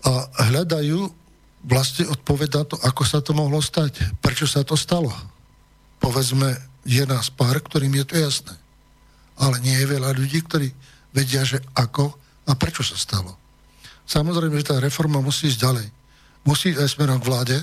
a 0.05 0.27
hľadajú 0.49 1.13
vlastne 1.67 2.09
odpovedať 2.09 2.73
to, 2.73 2.77
ako 2.83 3.03
sa 3.05 3.19
to 3.21 3.35
mohlo 3.35 3.59
stať, 3.59 4.17
prečo 4.23 4.47
sa 4.49 4.63
to 4.63 4.79
stalo. 4.79 5.13
Povedzme, 5.99 6.57
je 6.87 7.03
nás 7.05 7.29
pár, 7.33 7.59
ktorým 7.59 7.93
je 8.01 8.05
to 8.07 8.17
jasné. 8.17 8.55
Ale 9.37 9.61
nie 9.61 9.75
je 9.75 9.91
veľa 9.91 10.15
ľudí, 10.15 10.41
ktorí 10.47 10.71
vedia, 11.11 11.43
že 11.43 11.61
ako 11.75 12.15
a 12.47 12.53
prečo 12.55 12.87
sa 12.87 12.95
stalo. 12.95 13.35
Samozrejme, 14.07 14.55
že 14.63 14.71
tá 14.71 14.77
reforma 14.79 15.19
musí 15.19 15.51
ísť 15.51 15.61
ďalej. 15.61 15.87
Musí 16.47 16.73
ísť 16.73 16.81
aj 16.81 16.89
smerom 16.95 17.19
k 17.19 17.27
vláde, 17.27 17.57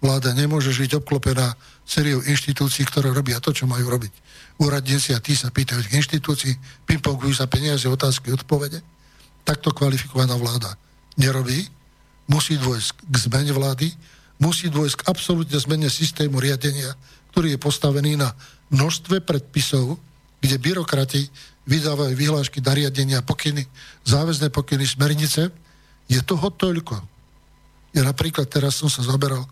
Vláda 0.00 0.32
nemôže 0.32 0.72
žiť 0.72 0.96
obklopená 0.96 1.52
sériou 1.84 2.24
inštitúcií, 2.24 2.88
ktoré 2.88 3.12
robia 3.12 3.36
to, 3.36 3.52
čo 3.52 3.68
majú 3.68 3.84
robiť. 3.92 4.12
Úradníci 4.56 5.12
a 5.12 5.20
tí 5.20 5.36
sa 5.36 5.52
pýtajú 5.52 5.84
k 5.84 6.00
inštitúcii, 6.00 6.56
pingpongujú 6.88 7.36
sa 7.36 7.44
peniaze, 7.44 7.84
otázky, 7.84 8.32
odpovede. 8.32 8.80
Takto 9.44 9.76
kvalifikovaná 9.76 10.40
vláda 10.40 10.72
nerobí. 11.20 11.68
Musí 12.32 12.56
dôjsť 12.56 13.12
k 13.12 13.14
zmene 13.28 13.52
vlády, 13.52 13.92
musí 14.40 14.72
dôjsť 14.72 15.04
k 15.04 15.06
absolútne 15.12 15.58
zmene 15.60 15.92
systému 15.92 16.40
riadenia, 16.40 16.96
ktorý 17.36 17.56
je 17.56 17.60
postavený 17.60 18.16
na 18.16 18.32
množstve 18.72 19.20
predpisov, 19.20 20.00
kde 20.40 20.56
byrokrati 20.56 21.28
vydávajú 21.68 22.14
vyhlášky, 22.16 22.64
nariadenia, 22.64 23.20
pokyny, 23.24 23.66
záväzné 24.06 24.48
pokyny, 24.48 24.84
smernice. 24.86 25.52
Je 26.10 26.20
toho 26.24 26.48
toľko. 26.50 26.96
Ja 27.94 28.02
napríklad 28.06 28.46
teraz 28.46 28.78
som 28.78 28.90
sa 28.90 29.02
zaberal 29.02 29.46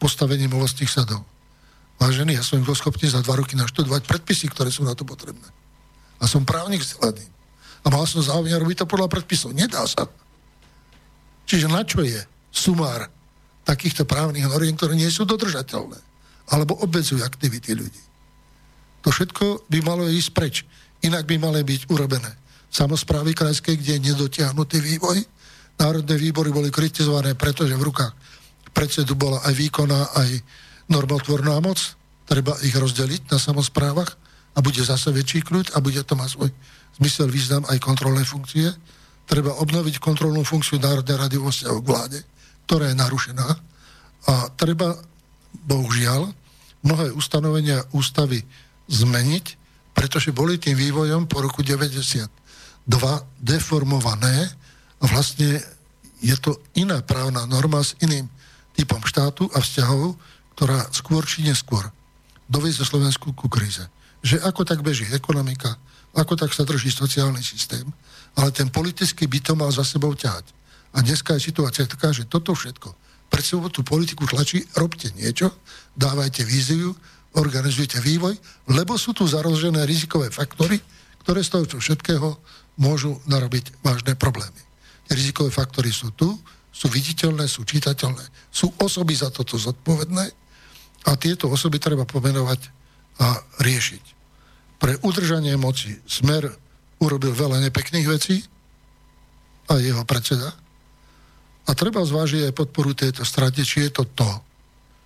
postavením 0.00 0.54
ovocných 0.56 0.90
sadov. 0.90 1.22
Vážený, 2.00 2.40
ja 2.40 2.44
som 2.44 2.64
bol 2.64 2.72
schopný 2.72 3.12
za 3.12 3.20
dva 3.20 3.36
roky 3.36 3.52
naštudovať 3.54 4.08
predpisy, 4.08 4.48
ktoré 4.48 4.72
sú 4.72 4.88
na 4.88 4.96
to 4.96 5.04
potrebné. 5.04 5.44
A 6.16 6.24
som 6.24 6.48
právnik 6.48 6.80
vzdelaný. 6.80 7.28
A 7.84 7.92
mal 7.92 8.04
som 8.08 8.24
záujem 8.24 8.56
robiť 8.56 8.84
to 8.84 8.86
podľa 8.88 9.08
predpisov. 9.08 9.52
Nedá 9.52 9.84
sa. 9.84 10.08
Čiže 11.44 11.68
na 11.68 11.84
čo 11.84 12.00
je 12.00 12.20
sumár 12.48 13.08
takýchto 13.68 14.08
právnych 14.08 14.48
noriem, 14.48 14.76
ktoré 14.76 14.96
nie 14.96 15.08
sú 15.12 15.28
dodržateľné? 15.28 16.00
Alebo 16.50 16.80
obmedzujú 16.80 17.20
aktivity 17.20 17.76
ľudí. 17.76 18.02
To 19.04 19.08
všetko 19.12 19.68
by 19.68 19.78
malo 19.80 20.08
ísť 20.08 20.30
preč. 20.32 20.56
Inak 21.00 21.24
by 21.24 21.36
mali 21.40 21.64
byť 21.64 21.88
urobené 21.88 22.40
samozprávy 22.70 23.34
krajské, 23.34 23.74
kde 23.74 23.98
je 23.98 24.06
nedotiahnutý 24.14 24.78
vývoj. 24.78 25.18
Národné 25.80 26.14
výbory 26.16 26.54
boli 26.54 26.70
kritizované, 26.70 27.34
pretože 27.34 27.74
v 27.74 27.86
rukách 27.90 28.14
predsedu 28.70 29.18
bola 29.18 29.42
aj 29.42 29.54
výkonná, 29.58 30.00
aj 30.14 30.30
normotvorná 30.86 31.58
moc. 31.58 31.98
Treba 32.30 32.54
ich 32.62 32.72
rozdeliť 32.72 33.26
na 33.26 33.38
samozprávach 33.42 34.14
a 34.54 34.58
bude 34.62 34.78
zase 34.86 35.10
väčší 35.10 35.42
kľud 35.42 35.74
a 35.74 35.82
bude 35.82 35.98
to 36.06 36.14
mať 36.14 36.28
svoj 36.30 36.50
zmysel, 37.02 37.26
význam 37.26 37.66
aj 37.66 37.82
kontrolné 37.82 38.22
funkcie. 38.22 38.70
Treba 39.26 39.58
obnoviť 39.58 39.98
kontrolnú 39.98 40.46
funkciu 40.46 40.78
Národnej 40.78 41.18
rady 41.18 41.36
vo 41.38 41.50
vzťahu 41.50 41.78
k 41.82 41.90
vláde, 41.90 42.18
ktorá 42.66 42.90
je 42.90 42.96
narušená. 42.98 43.48
A 44.30 44.34
treba, 44.54 44.98
bohužiaľ, 45.66 46.30
mnohé 46.82 47.14
ustanovenia 47.14 47.82
ústavy 47.94 48.42
zmeniť, 48.90 49.59
pretože 49.94 50.32
boli 50.32 50.56
tým 50.56 50.76
vývojom 50.76 51.26
po 51.26 51.44
roku 51.44 51.60
92 51.62 52.28
deformované 53.40 54.48
a 55.00 55.04
vlastne 55.08 55.60
je 56.20 56.36
to 56.36 56.60
iná 56.76 57.00
právna 57.00 57.48
norma 57.48 57.80
s 57.80 57.96
iným 58.04 58.28
typom 58.76 59.00
štátu 59.04 59.48
a 59.56 59.60
vzťahov, 59.60 60.16
ktorá 60.54 60.88
skôr 60.92 61.24
či 61.24 61.44
neskôr 61.44 61.88
dovezie 62.48 62.84
Slovensku 62.84 63.32
ku 63.32 63.48
kríze. 63.48 63.82
Že 64.20 64.44
ako 64.44 64.68
tak 64.68 64.84
beží 64.84 65.08
ekonomika, 65.08 65.80
ako 66.12 66.36
tak 66.36 66.52
sa 66.52 66.68
drží 66.68 66.92
sociálny 66.92 67.40
systém, 67.40 67.88
ale 68.36 68.52
ten 68.52 68.68
politický 68.68 69.24
by 69.24 69.38
to 69.40 69.52
mal 69.56 69.72
za 69.72 69.86
sebou 69.86 70.12
ťahať. 70.12 70.44
A 70.92 71.00
dneska 71.00 71.38
je 71.38 71.48
situácia 71.48 71.88
taká, 71.88 72.12
že 72.12 72.28
toto 72.28 72.52
všetko 72.52 72.92
pred 73.30 73.46
sebou 73.46 73.70
tú 73.70 73.86
politiku 73.86 74.26
tlačí, 74.26 74.66
robte 74.74 75.14
niečo, 75.14 75.54
dávajte 75.94 76.42
víziu, 76.42 76.98
organizujte 77.38 78.02
vývoj, 78.02 78.34
lebo 78.74 78.98
sú 78.98 79.14
tu 79.14 79.22
zarožené 79.26 79.86
rizikové 79.86 80.34
faktory, 80.34 80.82
ktoré 81.22 81.46
z 81.46 81.50
toho 81.54 81.64
všetkého 81.78 82.28
môžu 82.80 83.20
narobiť 83.30 83.84
vážne 83.84 84.18
problémy. 84.18 84.58
Tie 85.06 85.14
rizikové 85.14 85.54
faktory 85.54 85.94
sú 85.94 86.10
tu, 86.16 86.34
sú 86.70 86.86
viditeľné, 86.90 87.46
sú 87.46 87.62
čitateľné, 87.62 88.22
sú 88.50 88.72
osoby 88.80 89.14
za 89.14 89.30
toto 89.30 89.58
zodpovedné 89.58 90.26
a 91.06 91.10
tieto 91.18 91.50
osoby 91.50 91.78
treba 91.78 92.08
pomenovať 92.08 92.60
a 93.20 93.36
riešiť. 93.62 94.04
Pre 94.80 94.96
udržanie 95.04 95.54
moci 95.60 95.92
Smer 96.08 96.48
urobil 97.04 97.36
veľa 97.36 97.60
nepekných 97.68 98.06
vecí 98.08 98.40
a 99.68 99.76
jeho 99.76 100.02
predseda. 100.08 100.56
A 101.68 101.70
treba 101.76 102.00
zvážiť 102.00 102.48
aj 102.48 102.56
podporu 102.56 102.96
tejto 102.96 103.22
strate, 103.22 103.60
či 103.62 103.86
je 103.86 103.90
to 103.92 104.08
to, 104.16 104.30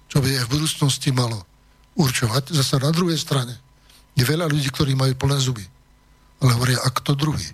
čo 0.09 0.23
by 0.23 0.31
aj 0.41 0.47
v 0.47 0.53
budúcnosti 0.57 1.11
malo 1.11 1.43
určovať. 1.95 2.55
Zase 2.55 2.83
na 2.83 2.91
druhej 2.91 3.19
strane 3.19 3.55
je 4.15 4.23
veľa 4.23 4.47
ľudí, 4.47 4.71
ktorí 4.71 4.95
majú 4.95 5.15
plné 5.19 5.39
zuby. 5.43 5.65
Ale 6.43 6.55
hovoria, 6.59 6.79
a 6.83 6.89
kto 6.91 7.15
druhý? 7.15 7.47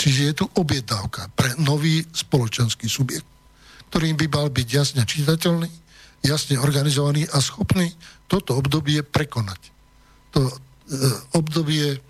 Čiže 0.00 0.20
je 0.32 0.34
tu 0.40 0.44
objednávka 0.56 1.28
pre 1.36 1.52
nový 1.60 2.00
spoločenský 2.08 2.88
subjekt, 2.88 3.28
ktorým 3.92 4.16
by 4.16 4.26
mal 4.32 4.48
byť 4.48 4.68
jasne 4.68 5.02
čitateľný, 5.04 5.68
jasne 6.24 6.56
organizovaný 6.56 7.28
a 7.28 7.36
schopný 7.44 7.92
toto 8.24 8.56
obdobie 8.56 9.04
prekonať. 9.04 9.60
To 10.32 10.48
e, 10.48 10.52
obdobie 11.36 12.00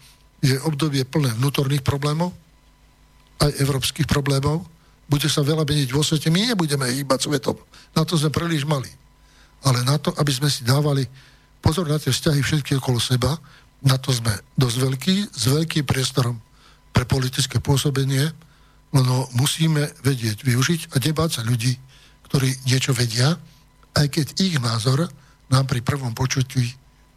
je 0.41 0.57
obdobie 0.65 1.05
plné 1.05 1.37
vnútorných 1.37 1.85
problémov, 1.85 2.33
aj 3.41 3.61
európskych 3.61 4.09
problémov. 4.09 4.65
Bude 5.11 5.29
sa 5.29 5.45
veľa 5.45 5.67
meniť 5.67 5.89
vo 5.93 6.01
svete. 6.01 6.33
My 6.33 6.53
nebudeme 6.53 6.89
hýbať 6.89 7.29
svetom. 7.29 7.59
Na 7.93 8.07
to 8.07 8.17
sme 8.17 8.33
príliš 8.33 8.65
mali. 8.65 8.89
Ale 9.65 9.85
na 9.85 10.01
to, 10.01 10.15
aby 10.17 10.33
sme 10.33 10.49
si 10.49 10.65
dávali 10.65 11.05
pozor 11.61 11.85
na 11.89 12.01
tie 12.01 12.13
vzťahy 12.13 12.41
všetky 12.41 12.81
okolo 12.81 12.97
seba, 12.97 13.37
na 13.85 13.97
to 13.97 14.13
sme 14.13 14.33
dosť 14.57 14.77
veľký, 14.77 15.17
s 15.33 15.45
veľkým 15.49 15.85
priestorom 15.85 16.37
pre 16.93 17.05
politické 17.05 17.61
pôsobenie, 17.61 18.29
no 18.93 19.29
musíme 19.37 19.89
vedieť 20.03 20.43
využiť 20.43 20.81
a 20.93 20.97
debať 20.99 21.31
sa 21.41 21.43
ľudí, 21.47 21.77
ktorí 22.29 22.67
niečo 22.67 22.93
vedia, 22.93 23.37
aj 23.97 24.07
keď 24.11 24.27
ich 24.41 24.57
názor 24.59 25.09
nám 25.51 25.65
pri 25.67 25.83
prvom 25.83 26.15
počutí 26.15 26.63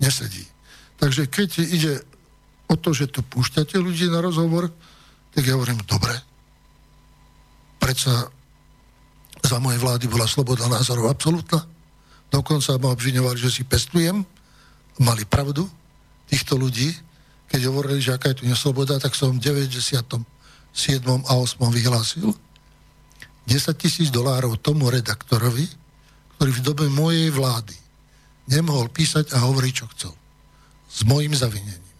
nesedí. 0.01 0.45
Takže 0.97 1.27
keď 1.27 1.49
ide 1.63 1.93
o 2.69 2.75
to, 2.77 2.95
že 2.95 3.11
tu 3.11 3.21
púšťate 3.21 3.77
ľudí 3.77 4.09
na 4.09 4.23
rozhovor, 4.23 4.71
tak 5.33 5.43
ja 5.45 5.57
hovorím, 5.57 5.81
dobre, 5.85 6.13
predsa 7.81 8.29
za 9.43 9.57
mojej 9.59 9.81
vlády 9.81 10.05
bola 10.07 10.29
sloboda 10.29 10.71
názorov 10.71 11.11
absolútna. 11.11 11.72
Dokonca 12.33 12.81
ma 12.81 12.89
obviňovali, 12.97 13.37
že 13.37 13.53
si 13.53 13.61
pestujem. 13.61 14.25
Mali 14.97 15.23
pravdu 15.29 15.69
týchto 16.25 16.57
ľudí, 16.57 16.89
keď 17.45 17.69
hovorili, 17.69 18.01
že 18.01 18.17
aká 18.17 18.33
je 18.33 18.41
tu 18.41 18.45
nesloboda, 18.49 18.97
tak 18.97 19.13
som 19.13 19.37
v 19.37 19.41
98. 19.41 20.01
7. 20.73 21.05
a 21.05 21.33
8. 21.37 21.61
vyhlásil 21.69 22.33
10 23.45 23.77
tisíc 23.77 24.09
dolárov 24.09 24.57
tomu 24.57 24.89
redaktorovi, 24.89 25.69
ktorý 26.35 26.49
v 26.49 26.65
dobe 26.65 26.85
mojej 26.89 27.29
vlády 27.29 27.77
nemohol 28.49 28.89
písať 28.89 29.37
a 29.37 29.45
hovoriť, 29.45 29.73
čo 29.77 29.85
chcel. 29.93 30.13
S 30.89 31.05
mojim 31.05 31.37
zavinením. 31.37 31.93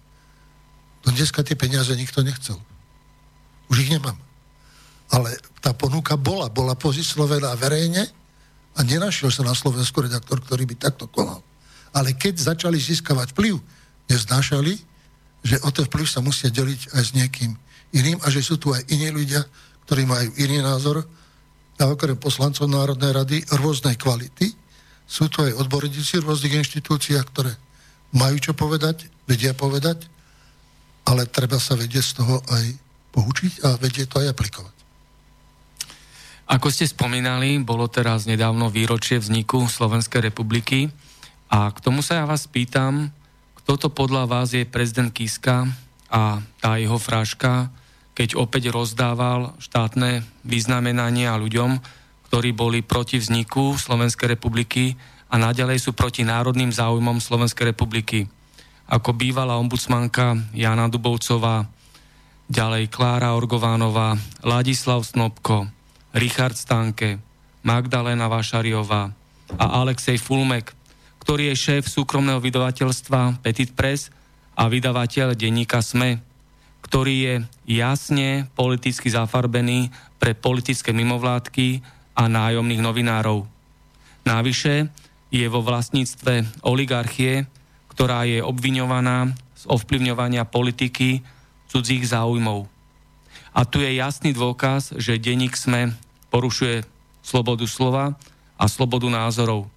No 1.06 1.14
dneska 1.14 1.46
tie 1.46 1.54
peniaze 1.54 1.94
nikto 1.94 2.26
nechcel. 2.26 2.58
Už 3.70 3.86
ich 3.86 3.94
nemám. 3.94 4.18
Ale 5.14 5.38
tá 5.62 5.76
ponuka 5.76 6.18
bola. 6.18 6.50
Bola 6.50 6.74
pozícnovená 6.74 7.54
verejne 7.60 8.10
a 8.74 8.80
nenašiel 8.82 9.30
sa 9.30 9.46
na 9.46 9.54
Slovensku 9.54 10.02
redaktor, 10.02 10.42
ktorý 10.42 10.66
by 10.66 10.76
takto 10.78 11.06
konal. 11.06 11.46
Ale 11.94 12.18
keď 12.18 12.42
začali 12.42 12.82
získavať 12.82 13.38
vplyv, 13.38 13.62
neznášali, 14.10 14.74
že 15.44 15.62
o 15.62 15.70
ten 15.70 15.86
vplyv 15.86 16.08
sa 16.10 16.24
musia 16.24 16.50
deliť 16.50 16.96
aj 16.98 17.04
s 17.04 17.12
niekým 17.14 17.54
iným 17.94 18.18
a 18.26 18.28
že 18.34 18.42
sú 18.42 18.58
tu 18.58 18.74
aj 18.74 18.82
iní 18.90 19.14
ľudia, 19.14 19.46
ktorí 19.86 20.08
majú 20.10 20.30
iný 20.40 20.64
názor 20.64 21.06
a 21.78 21.84
okrem 21.90 22.18
poslancov 22.18 22.66
Národnej 22.66 23.12
rady 23.14 23.38
rôznej 23.60 24.00
kvality. 24.00 24.56
Sú 25.04 25.30
tu 25.30 25.44
aj 25.44 25.54
odborníci 25.60 26.24
v 26.24 26.32
rôznych 26.32 26.64
inštitúciách, 26.64 27.26
ktoré 27.30 27.52
majú 28.16 28.40
čo 28.40 28.54
povedať, 28.56 29.10
vedia 29.28 29.54
povedať, 29.54 30.08
ale 31.04 31.28
treba 31.28 31.60
sa 31.60 31.76
vedieť 31.76 32.06
z 32.06 32.14
toho 32.24 32.40
aj 32.40 32.66
poučiť 33.12 33.54
a 33.68 33.76
vedieť 33.78 34.08
to 34.10 34.18
aj 34.24 34.32
aplikovať. 34.32 34.83
Ako 36.44 36.68
ste 36.68 36.84
spomínali, 36.84 37.56
bolo 37.64 37.88
teraz 37.88 38.28
nedávno 38.28 38.68
výročie 38.68 39.16
vzniku 39.16 39.72
Slovenskej 39.72 40.28
republiky 40.28 40.92
a 41.48 41.72
k 41.72 41.80
tomu 41.80 42.04
sa 42.04 42.20
ja 42.20 42.26
vás 42.28 42.52
pýtam, 42.52 43.16
kto 43.64 43.80
to 43.80 43.88
podľa 43.88 44.28
vás 44.28 44.52
je 44.52 44.68
prezident 44.68 45.08
Kiska 45.08 45.72
a 46.12 46.44
tá 46.60 46.76
jeho 46.76 47.00
fráška, 47.00 47.72
keď 48.12 48.36
opäť 48.36 48.76
rozdával 48.76 49.56
štátne 49.56 50.28
vyznamenania 50.44 51.32
ľuďom, 51.40 51.80
ktorí 52.28 52.52
boli 52.52 52.84
proti 52.84 53.24
vzniku 53.24 53.80
Slovenskej 53.80 54.36
republiky 54.36 55.00
a 55.32 55.40
naďalej 55.40 55.80
sú 55.80 55.96
proti 55.96 56.28
národným 56.28 56.76
záujmom 56.76 57.24
Slovenskej 57.24 57.72
republiky. 57.72 58.28
Ako 58.92 59.16
bývalá 59.16 59.56
ombudsmanka 59.56 60.36
Jana 60.52 60.92
Dubovcová, 60.92 61.72
ďalej 62.52 62.92
Klára 62.92 63.32
Orgovánová, 63.32 64.20
Ladislav 64.44 65.08
Snobko, 65.08 65.72
Richard 66.14 66.54
Stanke, 66.54 67.18
Magdalena 67.66 68.30
Vašariová 68.30 69.10
a 69.58 69.66
Alexej 69.82 70.22
Fulmek, 70.22 70.70
ktorý 71.26 71.50
je 71.50 71.56
šéf 71.58 71.90
súkromného 71.90 72.38
vydavateľstva 72.38 73.42
Petit 73.42 73.74
Press 73.74 74.14
a 74.54 74.70
vydavateľ 74.70 75.34
denníka 75.34 75.82
SME, 75.82 76.22
ktorý 76.86 77.16
je 77.18 77.36
jasne 77.82 78.46
politicky 78.54 79.10
zafarbený 79.10 79.90
pre 80.22 80.38
politické 80.38 80.94
mimovládky 80.94 81.82
a 82.14 82.30
nájomných 82.30 82.86
novinárov. 82.86 83.50
Návyše 84.22 84.94
je 85.34 85.46
vo 85.50 85.66
vlastníctve 85.66 86.62
oligarchie, 86.62 87.50
ktorá 87.90 88.30
je 88.30 88.38
obviňovaná 88.46 89.34
z 89.58 89.64
ovplyvňovania 89.66 90.46
politiky 90.46 91.26
cudzích 91.74 92.06
záujmov. 92.06 92.70
A 93.54 93.66
tu 93.66 93.82
je 93.82 93.98
jasný 93.98 94.34
dôkaz, 94.34 94.94
že 94.98 95.18
denník 95.18 95.58
SME 95.58 96.03
porušuje 96.34 96.82
slobodu 97.22 97.70
slova 97.70 98.18
a 98.58 98.66
slobodu 98.66 99.06
názorov. 99.06 99.70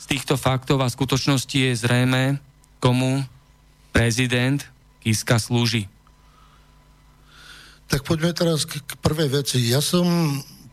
Z 0.00 0.16
týchto 0.16 0.40
faktov 0.40 0.80
a 0.80 0.88
skutočností 0.88 1.68
je 1.68 1.76
zrejme, 1.76 2.40
komu 2.80 3.20
prezident 3.92 4.64
Kiska 5.04 5.36
slúži. 5.36 5.84
Tak 7.86 8.02
poďme 8.02 8.34
teraz 8.34 8.64
k, 8.66 8.80
prvej 8.98 9.44
veci. 9.44 9.62
Ja 9.68 9.84
som 9.84 10.08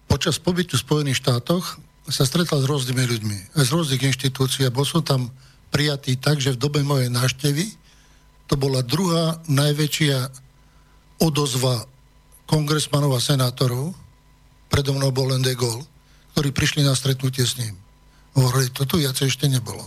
počas 0.09 0.41
pobytu 0.41 0.79
v 0.79 0.85
Spojených 0.87 1.21
štátoch 1.21 1.77
sa 2.09 2.25
stretal 2.25 2.63
s 2.63 2.67
rôznymi 2.67 3.03
ľuďmi, 3.05 3.37
z 3.53 3.69
rôznych 3.69 4.01
inštitúcií 4.01 4.65
a 4.65 4.73
bol 4.73 4.83
som 4.83 5.05
tam 5.05 5.29
prijatý 5.69 6.17
tak, 6.17 6.41
že 6.41 6.57
v 6.57 6.61
dobe 6.61 6.81
mojej 6.81 7.13
návštevy 7.13 7.65
to 8.49 8.59
bola 8.59 8.83
druhá 8.83 9.39
najväčšia 9.47 10.29
odozva 11.23 11.87
kongresmanov 12.49 13.15
a 13.15 13.21
senátorov, 13.23 13.95
predo 14.73 14.97
mnou 14.97 15.13
bol 15.13 15.29
len 15.29 15.45
de 15.45 15.53
Gaulle, 15.53 15.85
ktorí 16.33 16.49
prišli 16.49 16.81
na 16.81 16.97
stretnutie 16.97 17.45
s 17.45 17.61
ním. 17.61 17.77
Hovorili, 18.33 18.73
to 18.73 18.89
tu 18.89 18.97
viacej 18.97 19.29
ešte 19.29 19.45
nebolo. 19.45 19.85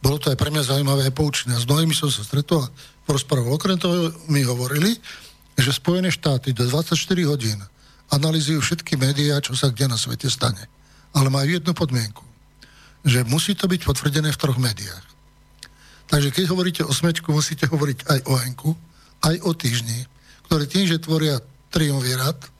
Bolo 0.00 0.16
to 0.16 0.32
aj 0.32 0.40
pre 0.40 0.48
mňa 0.48 0.64
zaujímavé 0.64 1.12
aj 1.12 1.14
poučné. 1.14 1.52
S 1.52 1.68
mnohými 1.68 1.92
som 1.92 2.08
sa 2.08 2.24
stretol 2.24 2.64
a 2.64 2.72
porozprával. 3.04 3.52
Okrem 3.52 3.76
toho 3.76 4.08
mi 4.32 4.40
hovorili, 4.48 4.96
že 5.60 5.76
Spojené 5.76 6.08
štáty 6.08 6.56
do 6.56 6.64
24 6.64 6.96
hodín 7.28 7.60
analizujú 8.08 8.64
všetky 8.64 8.96
médiá, 8.96 9.44
čo 9.44 9.52
sa 9.52 9.68
kde 9.68 9.92
na 9.92 10.00
svete 10.00 10.32
stane. 10.32 10.64
Ale 11.12 11.28
majú 11.28 11.52
jednu 11.52 11.76
podmienku, 11.76 12.24
že 13.04 13.28
musí 13.28 13.52
to 13.52 13.68
byť 13.68 13.84
potvrdené 13.84 14.32
v 14.32 14.40
troch 14.40 14.56
médiách. 14.56 15.04
Takže 16.08 16.32
keď 16.32 16.44
hovoríte 16.48 16.82
o 16.84 16.92
smečku, 16.92 17.28
musíte 17.28 17.68
hovoriť 17.68 18.08
aj 18.08 18.18
o 18.24 18.34
Enku, 18.40 18.70
aj 19.20 19.36
o 19.44 19.52
týždni, 19.52 20.08
ktoré 20.48 20.64
tým, 20.64 20.88
že 20.88 21.00
tvoria 21.00 21.40
triumvirát, 21.72 22.51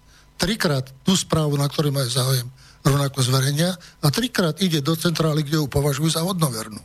trikrát 0.43 0.91
tú 1.07 1.15
správu, 1.15 1.55
na 1.55 1.71
ktorej 1.71 1.95
majú 1.95 2.11
záujem, 2.11 2.51
rovnako 2.83 3.23
zverejnia 3.23 3.79
a 4.03 4.11
trikrát 4.11 4.59
ide 4.59 4.83
do 4.83 4.99
centrály, 4.99 5.47
kde 5.47 5.63
ju 5.63 5.71
považujú 5.71 6.19
za 6.19 6.27
hodnovernú. 6.27 6.83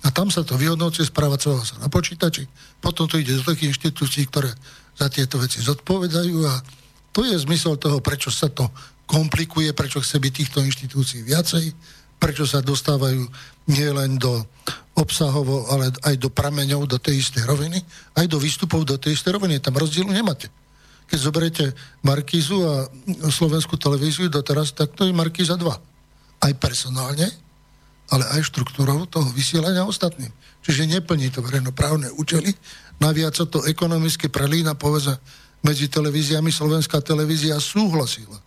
A 0.00 0.08
tam 0.08 0.32
sa 0.32 0.40
to 0.40 0.56
vyhodnocuje, 0.56 1.12
správacovalo 1.12 1.60
sa 1.60 1.76
na 1.76 1.92
počítači, 1.92 2.48
potom 2.80 3.04
to 3.04 3.20
ide 3.20 3.36
do 3.36 3.44
takých 3.44 3.76
inštitúcií, 3.76 4.24
ktoré 4.32 4.48
za 4.96 5.12
tieto 5.12 5.36
veci 5.36 5.60
zodpovedajú 5.60 6.36
a 6.48 6.56
to 7.12 7.20
je 7.28 7.36
zmysel 7.36 7.76
toho, 7.76 8.00
prečo 8.00 8.32
sa 8.32 8.48
to 8.48 8.64
komplikuje, 9.04 9.76
prečo 9.76 10.00
chce 10.00 10.16
byť 10.16 10.32
týchto 10.32 10.58
inštitúcií 10.64 11.20
viacej, 11.20 11.68
prečo 12.16 12.48
sa 12.48 12.64
dostávajú 12.64 13.28
nielen 13.68 14.16
do 14.16 14.40
obsahovo, 14.96 15.68
ale 15.68 15.92
aj 16.08 16.16
do 16.16 16.32
prameňov, 16.32 16.88
do 16.88 16.96
tej 16.96 17.20
istej 17.20 17.44
roviny, 17.44 17.76
aj 18.16 18.24
do 18.24 18.40
výstupov 18.40 18.88
do 18.88 18.96
tej 18.96 19.20
istej 19.20 19.36
roviny. 19.36 19.60
Tam 19.60 19.76
rozdielu 19.76 20.08
nemáte. 20.08 20.48
Keď 21.06 21.18
zoberete 21.18 21.64
Markízu 22.02 22.66
a 22.66 22.90
slovenskú 23.30 23.78
televíziu 23.78 24.26
doteraz, 24.26 24.74
tak 24.74 24.94
to 24.98 25.06
je 25.06 25.14
Markíza 25.14 25.54
2. 25.54 26.42
Aj 26.42 26.52
personálne, 26.58 27.30
ale 28.10 28.24
aj 28.38 28.46
štruktúrou 28.50 29.06
toho 29.06 29.30
vysielania 29.34 29.86
ostatným. 29.86 30.30
Čiže 30.66 30.90
neplní 30.98 31.30
to 31.30 31.42
verejnoprávne 31.42 32.10
účely. 32.18 32.50
Naviac 32.98 33.38
sa 33.38 33.46
to 33.46 33.62
ekonomicky 33.66 34.26
prelína, 34.26 34.74
povedzme, 34.74 35.18
medzi 35.62 35.90
televíziami 35.90 36.50
slovenská 36.50 37.02
televízia 37.02 37.58
súhlasila. 37.58 38.38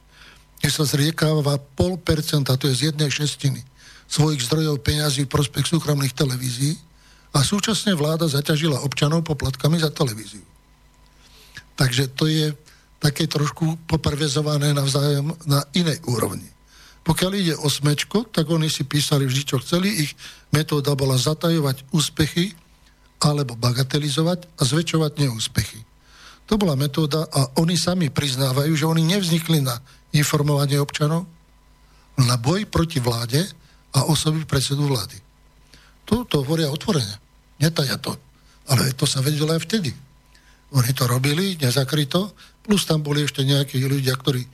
Keď 0.59 0.71
sa 0.71 0.83
zriekáva 0.83 1.55
pol 1.59 1.95
percenta, 1.95 2.59
to 2.59 2.67
je 2.67 2.75
z 2.75 2.81
jednej 2.91 3.07
šestiny, 3.07 3.63
svojich 4.07 4.43
zdrojov 4.47 4.83
peňazí 4.83 5.27
v 5.27 5.31
prospech 5.31 5.63
súkromných 5.67 6.15
televízií 6.15 6.75
a 7.31 7.45
súčasne 7.45 7.93
vláda 7.95 8.25
zaťažila 8.27 8.81
občanov 8.83 9.23
poplatkami 9.23 9.79
za 9.79 9.93
televíziu. 9.93 10.43
Takže 11.79 12.11
to 12.11 12.27
je 12.27 12.51
také 12.99 13.23
trošku 13.31 13.87
poprvezované 13.87 14.75
navzájom 14.75 15.31
na 15.47 15.63
inej 15.71 16.03
úrovni. 16.11 16.43
Pokiaľ 17.07 17.31
ide 17.39 17.55
o 17.55 17.71
smečko, 17.71 18.27
tak 18.27 18.51
oni 18.51 18.67
si 18.67 18.83
písali 18.83 19.23
vždy, 19.23 19.41
čo 19.47 19.63
chceli. 19.63 20.03
Ich 20.03 20.11
metóda 20.51 20.91
bola 20.99 21.15
zatajovať 21.15 21.87
úspechy 21.95 22.51
alebo 23.23 23.55
bagatelizovať 23.55 24.59
a 24.59 24.61
zväčšovať 24.67 25.11
neúspechy. 25.23 25.79
To 26.51 26.59
bola 26.59 26.75
metóda 26.75 27.23
a 27.31 27.47
oni 27.63 27.79
sami 27.79 28.11
priznávajú, 28.11 28.75
že 28.75 28.89
oni 28.89 29.07
nevznikli 29.07 29.63
na 29.63 29.79
informovanie 30.11 30.75
občanov, 30.81 31.23
na 32.19 32.35
boj 32.35 32.67
proti 32.67 32.99
vláde 32.99 33.39
a 33.95 34.03
osoby 34.11 34.43
predsedu 34.43 34.83
vlády. 34.83 35.15
To, 36.11 36.27
hovoria 36.43 36.67
otvorene. 36.73 37.15
Netaja 37.61 37.95
to. 38.01 38.17
Ale 38.67 38.91
to 38.97 39.05
sa 39.07 39.21
vedelo 39.23 39.55
aj 39.55 39.61
vtedy. 39.63 39.93
Oni 40.69 40.91
to 40.93 41.09
robili, 41.09 41.57
nezakryto, 41.57 42.33
plus 42.61 42.85
tam 42.85 43.01
boli 43.01 43.25
ešte 43.25 43.41
nejakí 43.41 43.81
ľudia, 43.81 44.13
ktorí 44.13 44.45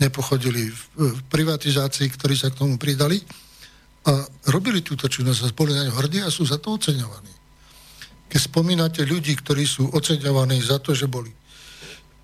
nepochodili 0.00 0.72
v, 0.72 0.80
privatizácii, 1.28 2.08
ktorí 2.16 2.34
sa 2.34 2.50
k 2.50 2.58
tomu 2.58 2.80
pridali 2.80 3.20
a 4.08 4.24
robili 4.50 4.80
túto 4.80 5.06
činnosť 5.06 5.40
a 5.44 5.54
boli 5.54 5.76
na 5.76 5.86
ňu 5.86 5.94
hrdí 5.94 6.24
a 6.24 6.32
sú 6.32 6.48
za 6.48 6.56
to 6.56 6.74
oceňovaní. 6.74 7.30
Keď 8.32 8.40
spomínate 8.40 9.04
ľudí, 9.04 9.36
ktorí 9.36 9.68
sú 9.68 9.92
oceňovaní 9.92 10.58
za 10.64 10.80
to, 10.80 10.96
že 10.96 11.06
boli 11.06 11.30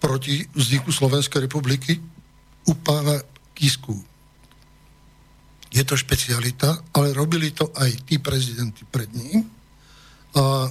proti 0.01 0.43
vzniku 0.57 0.91
Slovenskej 0.91 1.47
republiky, 1.47 2.01
u 2.67 2.75
pána 2.75 3.23
Kisku. 3.55 3.95
Je 5.71 5.83
to 5.87 5.95
špecialita, 5.95 6.83
ale 6.95 7.15
robili 7.15 7.55
to 7.55 7.71
aj 7.79 7.91
tí 8.07 8.19
prezidenti 8.19 8.83
pred 8.83 9.07
ním. 9.15 9.47
A 10.35 10.71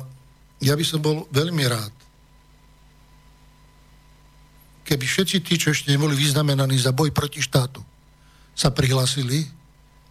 ja 0.59 0.73
by 0.75 0.83
som 0.83 0.99
bol 0.99 1.27
veľmi 1.31 1.63
rád, 1.67 1.94
keby 4.86 5.06
všetci 5.06 5.41
tí, 5.41 5.58
čo 5.58 5.74
ešte 5.74 5.89
neboli 5.89 6.13
vyznamenaní 6.13 6.78
za 6.78 6.93
boj 6.93 7.10
proti 7.10 7.41
štátu, 7.41 7.82
sa 8.54 8.69
prihlásili, 8.71 9.43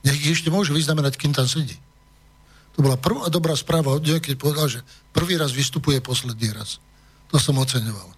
nech 0.04 0.18
ich 0.20 0.36
ešte 0.36 0.52
môžu 0.52 0.76
vyznamenať, 0.76 1.16
kým 1.16 1.32
tam 1.32 1.48
sedí. 1.48 1.78
To 2.74 2.82
bola 2.82 2.98
prvá 2.98 3.30
dobrá 3.30 3.54
správa 3.54 3.94
od 3.94 4.02
neho, 4.02 4.18
keď 4.18 4.34
povedal, 4.34 4.66
že 4.66 4.84
prvý 5.14 5.38
raz 5.38 5.54
vystupuje 5.54 6.02
posledný 6.02 6.50
raz. 6.52 6.82
To 7.30 7.38
som 7.38 7.54
oceňoval. 7.56 8.10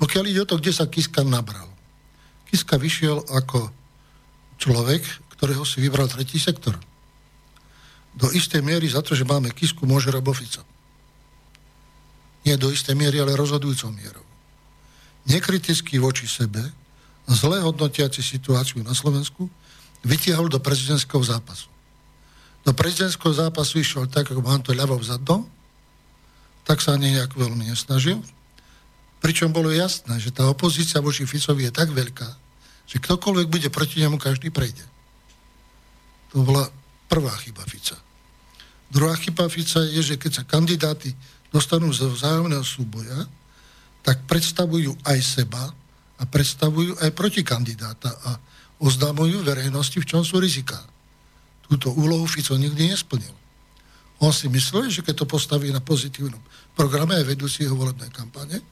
Pokiaľ 0.00 0.24
ide 0.26 0.42
o 0.42 0.48
to, 0.48 0.56
kde 0.58 0.72
sa 0.72 0.88
Kiska 0.88 1.22
nabral. 1.22 1.68
Kiska 2.48 2.80
vyšiel 2.80 3.22
ako 3.28 3.68
človek, 4.56 5.04
ktorého 5.36 5.62
si 5.68 5.84
vybral 5.84 6.08
tretí 6.08 6.40
sektor. 6.40 6.74
Do 8.16 8.32
istej 8.32 8.64
miery 8.64 8.88
za 8.88 9.04
to, 9.04 9.12
že 9.12 9.28
máme 9.28 9.52
Kisku, 9.52 9.84
môže 9.84 10.08
Robofica. 10.08 10.64
Nie 12.42 12.58
do 12.58 12.72
istej 12.72 12.96
miery, 12.96 13.20
ale 13.22 13.38
rozhodujúcou 13.38 13.92
mierou. 13.94 14.31
Nekriticky 15.26 16.02
voči 16.02 16.26
sebe, 16.26 16.60
zle 17.30 17.62
hodnotiaci 17.62 18.22
situáciu 18.22 18.82
na 18.82 18.94
Slovensku, 18.94 19.46
vytiahol 20.02 20.50
do 20.50 20.58
prezidentského 20.58 21.22
zápasu. 21.22 21.70
Do 22.62 22.74
prezidentského 22.74 23.34
zápasu 23.34 23.82
išiel 23.82 24.10
tak, 24.10 24.30
ako 24.30 24.42
mám 24.42 24.62
to 24.62 24.74
ľavo 24.74 24.98
vzadom, 24.98 25.46
tak 26.62 26.78
sa 26.78 26.94
ani 26.94 27.14
nejak 27.18 27.34
veľmi 27.34 27.70
nesnažil. 27.70 28.22
Pričom 29.22 29.54
bolo 29.54 29.70
jasné, 29.70 30.18
že 30.18 30.34
tá 30.34 30.46
opozícia 30.46 30.98
voči 30.98 31.26
Ficovi 31.26 31.70
je 31.70 31.72
tak 31.74 31.90
veľká, 31.90 32.28
že 32.86 32.98
ktokoľvek 32.98 33.46
bude 33.46 33.68
proti 33.70 34.02
nemu, 34.02 34.18
každý 34.18 34.50
prejde. 34.50 34.82
To 36.34 36.42
bola 36.42 36.66
prvá 37.06 37.34
chyba 37.42 37.62
Fica. 37.66 37.98
Druhá 38.90 39.14
chyba 39.18 39.46
Fica 39.46 39.82
je, 39.86 40.02
že 40.02 40.14
keď 40.18 40.42
sa 40.42 40.48
kandidáti 40.48 41.14
dostanú 41.54 41.90
zo 41.94 42.10
vzájomného 42.10 42.64
súboja, 42.66 43.26
tak 44.02 44.26
predstavujú 44.26 44.98
aj 45.06 45.18
seba 45.22 45.70
a 46.18 46.22
predstavujú 46.26 46.98
aj 47.02 47.10
protikandidáta 47.14 48.10
a 48.10 48.30
oznámujú 48.82 49.46
verejnosti, 49.46 49.98
v 50.02 50.06
čom 50.06 50.26
sú 50.26 50.42
rizika. 50.42 50.78
Túto 51.70 51.94
úlohu 51.94 52.26
Fico 52.26 52.58
nikdy 52.58 52.90
nesplnil. 52.90 53.32
On 54.22 54.30
si 54.30 54.46
myslel, 54.50 54.90
že 54.90 55.02
keď 55.02 55.22
to 55.22 55.26
postaví 55.26 55.70
na 55.74 55.82
pozitívnom 55.82 56.38
programe 56.78 57.18
aj 57.18 57.26
vedúci 57.26 57.66
jeho 57.66 57.78
volebnej 57.78 58.10
kampane, 58.10 58.62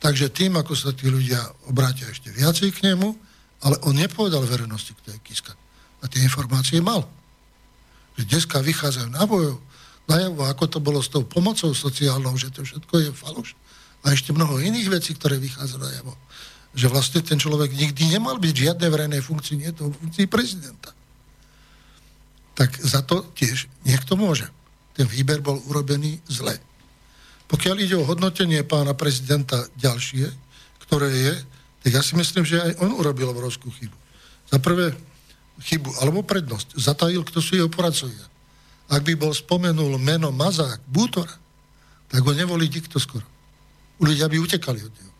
takže 0.00 0.32
tým, 0.32 0.56
ako 0.56 0.72
sa 0.72 0.92
tí 0.92 1.08
ľudia 1.12 1.40
obrátia 1.68 2.08
ešte 2.08 2.32
viacej 2.32 2.72
k 2.72 2.92
nemu, 2.92 3.08
ale 3.64 3.76
on 3.84 3.96
nepovedal 3.96 4.44
verejnosti, 4.46 4.94
kto 4.94 5.12
je 5.16 5.18
Kiska. 5.24 5.52
A 5.98 6.04
tie 6.06 6.22
informácie 6.22 6.78
mal. 6.78 7.02
Že 8.14 8.30
dneska 8.30 8.62
vychádzajú 8.62 9.08
na 9.10 9.26
bojov, 9.26 9.58
najavo, 10.06 10.46
ako 10.46 10.64
to 10.70 10.78
bolo 10.78 11.02
s 11.02 11.10
tou 11.10 11.26
pomocou 11.26 11.74
sociálnou, 11.74 12.38
že 12.38 12.54
to 12.54 12.62
všetko 12.62 12.94
je 13.02 13.10
faloš. 13.12 13.58
A 14.06 14.14
ešte 14.14 14.30
mnoho 14.30 14.62
iných 14.62 14.88
vecí, 14.90 15.14
ktoré 15.14 15.40
vychádzajú 15.40 15.80
najavo. 15.80 16.12
Že 16.76 16.86
vlastne 16.92 17.20
ten 17.24 17.38
človek 17.40 17.74
nikdy 17.74 18.14
nemal 18.14 18.38
byť 18.38 18.52
v 18.54 18.64
žiadnej 18.70 18.90
verejnej 18.92 19.22
funkcii, 19.24 19.56
nie 19.58 19.72
to 19.74 19.90
funkcii 19.90 20.26
prezidenta. 20.30 20.94
Tak 22.54 22.74
za 22.78 23.02
to 23.02 23.26
tiež 23.34 23.66
niekto 23.86 24.14
môže. 24.14 24.46
Ten 24.94 25.06
výber 25.06 25.42
bol 25.42 25.62
urobený 25.70 26.18
zle. 26.26 26.58
Pokiaľ 27.48 27.76
ide 27.80 27.96
o 27.96 28.06
hodnotenie 28.06 28.60
pána 28.66 28.92
prezidenta 28.92 29.66
ďalšie, 29.78 30.28
ktoré 30.86 31.08
je, 31.10 31.34
tak 31.86 31.90
ja 31.94 32.02
si 32.02 32.18
myslím, 32.18 32.44
že 32.44 32.60
aj 32.60 32.72
on 32.82 32.92
urobil 32.94 33.30
obrovskú 33.30 33.70
chybu. 33.72 33.94
Za 34.50 34.58
prvé 34.58 34.92
chybu, 35.62 35.90
alebo 36.02 36.26
prednosť. 36.26 36.76
Zatajil, 36.76 37.22
kto 37.24 37.38
sú 37.40 37.56
jeho 37.56 37.70
poradcovia 37.70 38.28
ak 38.88 39.04
by 39.04 39.14
bol 39.20 39.32
spomenul 39.36 40.00
meno 40.00 40.32
Mazák, 40.32 40.80
Bútora, 40.88 41.32
tak 42.08 42.24
ho 42.24 42.32
nevolí 42.32 42.72
nikto 42.72 42.96
skoro. 42.96 43.24
Ľudia 43.98 44.30
by 44.30 44.36
utekali 44.38 44.80
od 44.82 44.92
neho. 44.94 45.14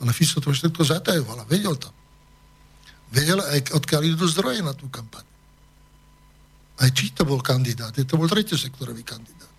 Ale 0.00 0.10
Fico 0.14 0.40
to 0.40 0.54
všetko 0.54 0.82
zatajoval 0.86 1.42
a 1.42 1.48
vedel 1.50 1.76
to. 1.76 1.90
Vedel 3.10 3.42
aj, 3.42 3.74
odkiaľ 3.74 4.06
idú 4.06 4.24
zdroje 4.30 4.62
na 4.62 4.72
tú 4.72 4.86
kampaň. 4.86 5.26
Aj 6.80 6.88
či 6.94 7.12
to 7.12 7.28
bol 7.28 7.42
kandidát, 7.44 7.92
je 7.92 8.06
to 8.08 8.16
bol 8.16 8.30
sektorový 8.30 9.04
kandidát. 9.04 9.50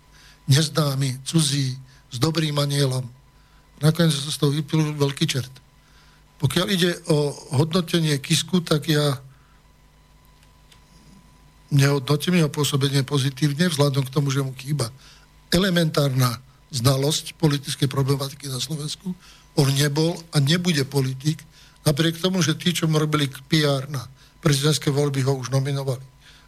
Neznámy, 0.50 1.22
cudzí, 1.22 1.78
s 2.12 2.16
dobrým 2.20 2.58
anielom. 2.58 3.08
Nakoniec 3.80 4.12
sa 4.12 4.30
z 4.30 4.38
toho 4.38 4.52
vypil 4.52 4.94
veľký 4.98 5.24
čert. 5.24 5.52
Pokiaľ 6.42 6.66
ide 6.68 6.90
o 7.08 7.32
hodnotenie 7.56 8.18
Kisku, 8.18 8.60
tak 8.60 8.90
ja 8.90 9.16
nehodnotím 11.72 12.42
jeho 12.42 12.52
pôsobenie 12.52 13.06
pozitívne, 13.06 13.72
vzhľadom 13.72 14.04
k 14.04 14.12
tomu, 14.12 14.28
že 14.28 14.44
mu 14.44 14.52
chýba 14.52 14.92
elementárna 15.48 16.36
znalosť 16.72 17.36
politickej 17.36 17.88
problematiky 17.88 18.48
na 18.48 18.58
Slovensku. 18.58 19.12
On 19.60 19.68
nebol 19.76 20.16
a 20.32 20.40
nebude 20.40 20.82
politik, 20.88 21.44
napriek 21.84 22.16
tomu, 22.18 22.40
že 22.40 22.56
tí, 22.56 22.72
čo 22.72 22.88
mu 22.88 22.96
robili 22.96 23.28
PR 23.28 23.86
na 23.92 24.02
prezidentské 24.40 24.88
voľby, 24.88 25.22
ho 25.28 25.36
už 25.36 25.52
nominovali 25.52 26.02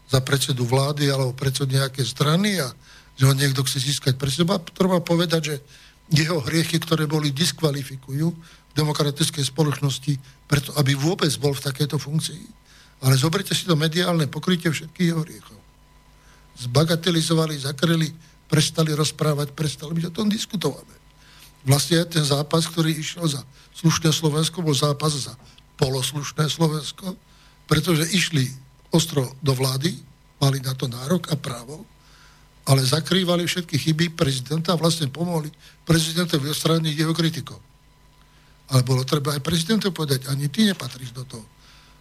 za 0.09 0.21
predsedu 0.25 0.65
vlády 0.65 1.13
alebo 1.13 1.37
predsedu 1.37 1.77
nejaké 1.77 2.05
strany 2.05 2.61
a 2.61 2.73
že 3.15 3.29
ho 3.29 3.35
niekto 3.37 3.63
chce 3.63 3.79
získať 3.85 4.19
pre 4.19 4.33
seba. 4.33 4.59
Treba 4.59 4.99
povedať, 4.99 5.43
že 5.45 5.57
jeho 6.11 6.43
hriechy, 6.43 6.83
ktoré 6.83 7.07
boli, 7.07 7.31
diskvalifikujú 7.31 8.27
v 8.35 8.73
demokratickej 8.75 9.45
spoločnosti, 9.47 10.13
preto 10.51 10.75
aby 10.81 10.99
vôbec 10.99 11.31
bol 11.39 11.55
v 11.55 11.65
takejto 11.65 11.97
funkcii 11.97 12.65
ale 13.05 13.21
zoberte 13.21 13.53
si 13.53 13.69
to 13.69 13.77
mediálne 13.77 14.25
pokrytie 14.33 14.73
všetkých 14.73 15.09
jeho 15.13 15.21
hriechov. 15.21 15.59
Zbagatelizovali, 16.57 17.61
zakryli, 17.61 18.09
prestali 18.55 18.95
rozprávať, 18.95 19.51
prestali 19.51 19.99
byť 19.99 20.15
o 20.15 20.15
tom 20.15 20.31
diskutované. 20.31 20.95
Vlastne 21.67 22.07
ten 22.07 22.23
zápas, 22.23 22.71
ktorý 22.71 22.95
išiel 22.95 23.27
za 23.27 23.43
slušné 23.75 24.15
Slovensko, 24.15 24.63
bol 24.63 24.79
zápas 24.79 25.11
za 25.11 25.35
poloslušné 25.75 26.47
Slovensko, 26.47 27.19
pretože 27.67 28.07
išli 28.15 28.47
ostro 28.95 29.27
do 29.43 29.59
vlády, 29.59 29.91
mali 30.39 30.63
na 30.63 30.71
to 30.79 30.87
nárok 30.87 31.27
a 31.33 31.37
právo, 31.41 31.83
ale 32.63 32.87
zakrývali 32.87 33.43
všetky 33.43 33.75
chyby 33.75 34.15
prezidenta 34.15 34.79
a 34.79 34.79
vlastne 34.79 35.11
pomohli 35.11 35.51
prezidentovi 35.83 36.47
odstrániť 36.55 36.95
jeho 36.95 37.11
kritikov. 37.11 37.59
Ale 38.71 38.87
bolo 38.87 39.03
treba 39.03 39.35
aj 39.35 39.43
prezidentu 39.43 39.91
povedať, 39.91 40.31
ani 40.31 40.47
ty 40.47 40.63
nepatríš 40.63 41.11
do 41.11 41.27
toho 41.27 41.45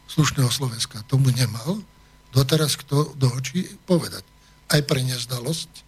slušného 0.06 0.54
Slovenska. 0.54 1.02
Tomu 1.10 1.34
nemal 1.34 1.82
doteraz 2.30 2.78
kto 2.78 3.18
do 3.18 3.28
očí 3.34 3.66
povedať. 3.90 4.22
Aj 4.70 4.80
pre 4.86 5.02
nezdalosť, 5.02 5.83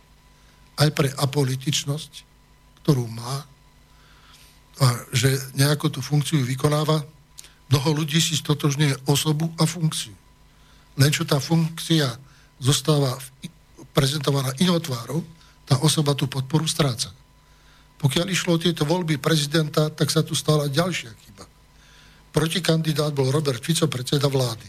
aj 0.79 0.89
pre 0.91 1.09
apolitičnosť, 1.11 2.11
ktorú 2.83 3.05
má, 3.11 3.45
a 4.75 4.87
že 5.15 5.31
nejakú 5.55 5.87
tú 5.87 6.03
funkciu 6.03 6.43
vykonáva, 6.43 6.99
mnoho 7.71 7.89
ľudí 8.03 8.19
si 8.19 8.35
stotožňuje 8.35 9.07
osobu 9.07 9.47
a 9.55 9.63
funkciu. 9.63 10.11
Len 10.99 11.11
čo 11.15 11.23
tá 11.23 11.39
funkcia 11.39 12.11
zostáva 12.59 13.15
prezentovaná 13.95 14.51
inou 14.59 14.79
tvárou, 14.83 15.23
tá 15.63 15.79
osoba 15.79 16.11
tú 16.11 16.27
podporu 16.27 16.67
stráca. 16.67 17.07
Pokiaľ 17.95 18.27
išlo 18.27 18.59
o 18.59 18.61
tieto 18.61 18.83
voľby 18.83 19.15
prezidenta, 19.15 19.87
tak 19.87 20.11
sa 20.11 20.19
tu 20.27 20.35
stala 20.35 20.67
ďalšia 20.67 21.11
chyba 21.23 21.35
protikandidát 22.35 23.15
bol 23.15 23.31
Robert 23.31 23.63
Fico, 23.63 23.87
predseda 23.87 24.27
vlády. 24.27 24.67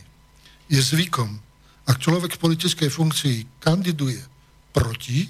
Je 0.71 0.79
zvykom, 0.79 1.35
ak 1.91 1.99
človek 1.99 2.39
v 2.39 2.43
politickej 2.47 2.87
funkcii 2.87 3.59
kandiduje 3.59 4.23
proti 4.71 5.27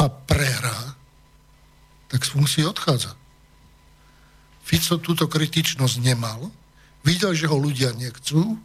a 0.00 0.08
prehrá, 0.08 0.96
tak 2.08 2.24
z 2.24 2.32
funkcie 2.32 2.64
odchádza. 2.64 3.12
Fico 4.64 4.96
túto 4.96 5.28
kritičnosť 5.28 6.00
nemal, 6.00 6.48
videl, 7.04 7.36
že 7.36 7.44
ho 7.50 7.56
ľudia 7.60 7.92
nechcú, 7.92 8.56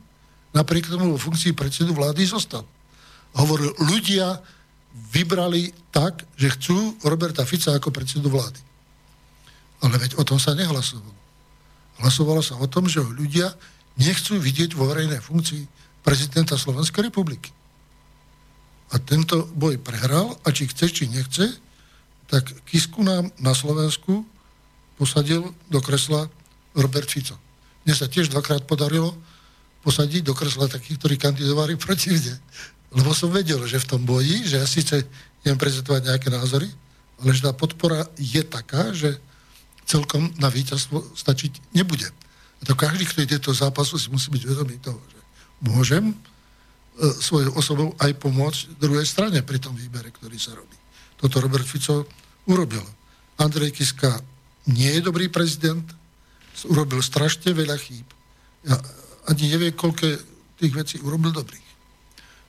napriek 0.56 0.88
tomu 0.88 1.12
vo 1.12 1.20
funkcii 1.20 1.52
predsedu 1.52 1.92
vlády 1.92 2.24
zostal. 2.24 2.64
Hovoril, 3.36 3.76
ľudia 3.84 4.40
vybrali 5.12 5.76
tak, 5.92 6.24
že 6.40 6.56
chcú 6.56 6.96
Roberta 7.04 7.44
Fica 7.44 7.76
ako 7.76 7.92
predsedu 7.92 8.32
vlády. 8.32 8.62
Ale 9.84 10.00
veď 10.00 10.16
o 10.16 10.24
tom 10.24 10.40
sa 10.40 10.56
nehlasovalo. 10.56 11.12
Hlasovalo 12.00 12.40
sa 12.40 12.56
o 12.56 12.68
tom, 12.68 12.88
že 12.88 13.04
ľudia 13.04 13.52
nechcú 14.00 14.40
vidieť 14.40 14.76
vo 14.76 14.88
verejnej 14.88 15.20
funkcii 15.20 15.68
prezidenta 16.04 16.56
Slovenskej 16.56 17.12
republiky. 17.12 17.55
A 18.94 19.02
tento 19.02 19.50
boj 19.58 19.82
prehral 19.82 20.38
a 20.46 20.48
či 20.54 20.70
chce, 20.70 20.86
či 20.92 21.04
nechce, 21.10 21.50
tak 22.30 22.46
Kisku 22.70 23.02
nám 23.02 23.30
na 23.42 23.54
Slovensku 23.54 24.26
posadil 24.98 25.54
do 25.70 25.80
kresla 25.82 26.30
Robert 26.78 27.10
Fico. 27.10 27.38
Mne 27.86 27.94
sa 27.94 28.10
tiež 28.10 28.34
dvakrát 28.34 28.66
podarilo 28.66 29.14
posadiť 29.86 30.22
do 30.26 30.34
kresla 30.34 30.66
takých, 30.66 30.98
ktorí 30.98 31.16
kandidovali 31.22 31.78
proti 31.82 32.14
mne. 32.14 32.36
Lebo 32.96 33.12
som 33.14 33.30
vedel, 33.30 33.60
že 33.68 33.82
v 33.82 33.90
tom 33.90 34.02
boji, 34.08 34.46
že 34.48 34.62
ja 34.62 34.68
síce 34.68 35.06
idem 35.46 35.58
prezentovať 35.60 36.02
nejaké 36.10 36.30
názory, 36.34 36.70
ale 37.22 37.30
že 37.32 37.46
tá 37.46 37.54
podpora 37.54 38.08
je 38.18 38.42
taká, 38.42 38.92
že 38.96 39.20
celkom 39.86 40.34
na 40.42 40.50
víťazstvo 40.50 41.14
stačiť 41.14 41.78
nebude. 41.78 42.10
A 42.60 42.64
to 42.66 42.74
každý, 42.74 43.06
kto 43.06 43.22
ide 43.22 43.38
do 43.38 43.54
zápasu, 43.54 44.02
si 44.02 44.10
musí 44.10 44.34
byť 44.34 44.44
vedomý 44.50 44.82
toho, 44.82 44.98
že 45.14 45.20
môžem 45.62 46.18
svojou 46.96 47.52
osobou 47.60 47.90
aj 48.00 48.16
pomôcť 48.16 48.80
druhej 48.80 49.04
strane 49.04 49.44
pri 49.44 49.60
tom 49.60 49.76
výbere, 49.76 50.12
ktorý 50.16 50.38
sa 50.40 50.56
robí. 50.56 50.76
Toto 51.20 51.44
Robert 51.44 51.68
Fico 51.68 52.08
urobil. 52.48 52.84
Andrej 53.40 53.76
Kiska 53.76 54.16
nie 54.72 54.90
je 54.96 55.04
dobrý 55.04 55.28
prezident, 55.28 55.84
urobil 56.72 57.04
strašne 57.04 57.52
veľa 57.52 57.76
chýb. 57.76 58.08
Ja 58.64 58.80
ani 59.28 59.52
nevie, 59.52 59.76
koľko 59.76 60.08
tých 60.56 60.74
vecí 60.74 60.96
urobil 61.04 61.36
dobrých. 61.36 61.68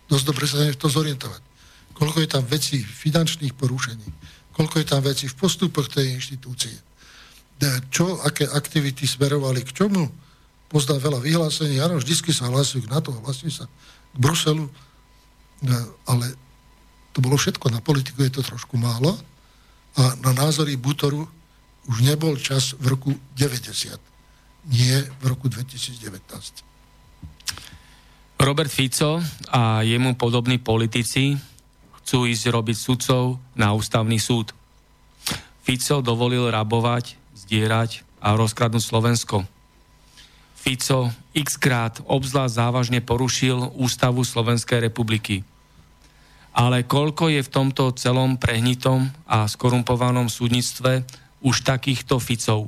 Dosť 0.07 0.25
dobre 0.25 0.45
sa 0.47 0.63
nevie 0.63 0.79
to 0.79 0.87
zorientovať. 0.87 1.43
Koľko 1.97 2.19
je 2.23 2.29
tam 2.31 2.45
vecí 2.47 2.79
finančných 2.79 3.57
porušení, 3.59 4.07
koľko 4.55 4.79
je 4.79 4.87
tam 4.87 5.03
vecí 5.03 5.27
v 5.27 5.39
postupoch 5.41 5.91
tej 5.91 6.15
inštitúcie 6.15 6.77
čo, 7.89 8.21
aké 8.21 8.45
aktivity 8.45 9.09
smerovali 9.09 9.65
k 9.65 9.73
čomu. 9.73 10.13
Pozdá 10.67 10.99
veľa 10.99 11.23
vyhlásení, 11.23 11.79
áno, 11.79 12.03
vždycky 12.03 12.35
sa 12.35 12.51
hlasujú 12.51 12.91
na 12.91 12.99
to, 12.99 13.15
hlasujú 13.15 13.53
sa 13.55 13.65
Bruselu, 14.19 14.67
ale 16.09 16.27
to 17.13 17.25
bolo 17.25 17.37
všetko. 17.41 17.73
Na 17.73 17.81
politiku 17.81 18.23
je 18.25 18.41
to 18.41 18.43
trošku 18.45 18.77
málo 18.77 19.17
a 19.97 20.13
na 20.21 20.37
názory 20.37 20.77
Butoru 20.77 21.25
už 21.87 22.03
nebol 22.03 22.37
čas 22.37 22.75
v 22.77 22.93
roku 22.93 23.15
90, 23.39 23.97
nie 24.69 24.97
v 25.01 25.25
roku 25.25 25.49
2019. 25.49 26.67
Robert 28.37 28.69
Fico 28.69 29.23
a 29.49 29.81
jemu 29.81 30.13
podobní 30.21 30.61
politici 30.61 31.41
chcú 32.03 32.29
ísť 32.29 32.53
robiť 32.53 32.77
sudcov 32.77 33.41
na 33.57 33.73
ústavný 33.73 34.21
súd. 34.21 34.53
Fico 35.65 36.05
dovolil 36.05 36.53
rabovať, 36.53 37.17
zdierať 37.35 38.05
a 38.21 38.37
rozkradnúť 38.37 38.85
Slovensko. 38.85 39.49
Fico 40.67 41.15
x 41.31 41.63
krát 41.63 42.03
obzvlášť 42.11 42.59
závažne 42.59 42.99
porušil 42.99 43.71
ústavu 43.79 44.27
Slovenskej 44.27 44.83
republiky. 44.83 45.47
Ale 46.51 46.83
koľko 46.83 47.31
je 47.31 47.39
v 47.47 47.53
tomto 47.55 47.95
celom 47.95 48.35
prehnitom 48.35 49.07
a 49.31 49.47
skorumpovanom 49.47 50.27
súdnictve 50.27 51.07
už 51.47 51.63
takýchto 51.63 52.19
Ficov? 52.19 52.67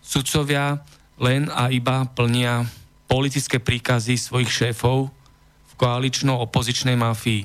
Sudcovia 0.00 0.80
len 1.20 1.52
a 1.52 1.68
iba 1.68 2.08
plnia 2.08 2.64
politické 3.04 3.60
príkazy 3.60 4.16
svojich 4.16 4.48
šéfov 4.48 5.12
v 5.68 5.72
koalično-opozičnej 5.76 6.96
mafii. 6.96 7.44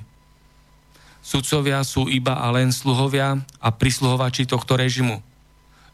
Sudcovia 1.20 1.84
sú 1.84 2.08
iba 2.08 2.40
a 2.40 2.48
len 2.56 2.72
sluhovia 2.72 3.44
a 3.60 3.70
prisluhovači 3.76 4.48
tohto 4.48 4.80
režimu. 4.80 5.20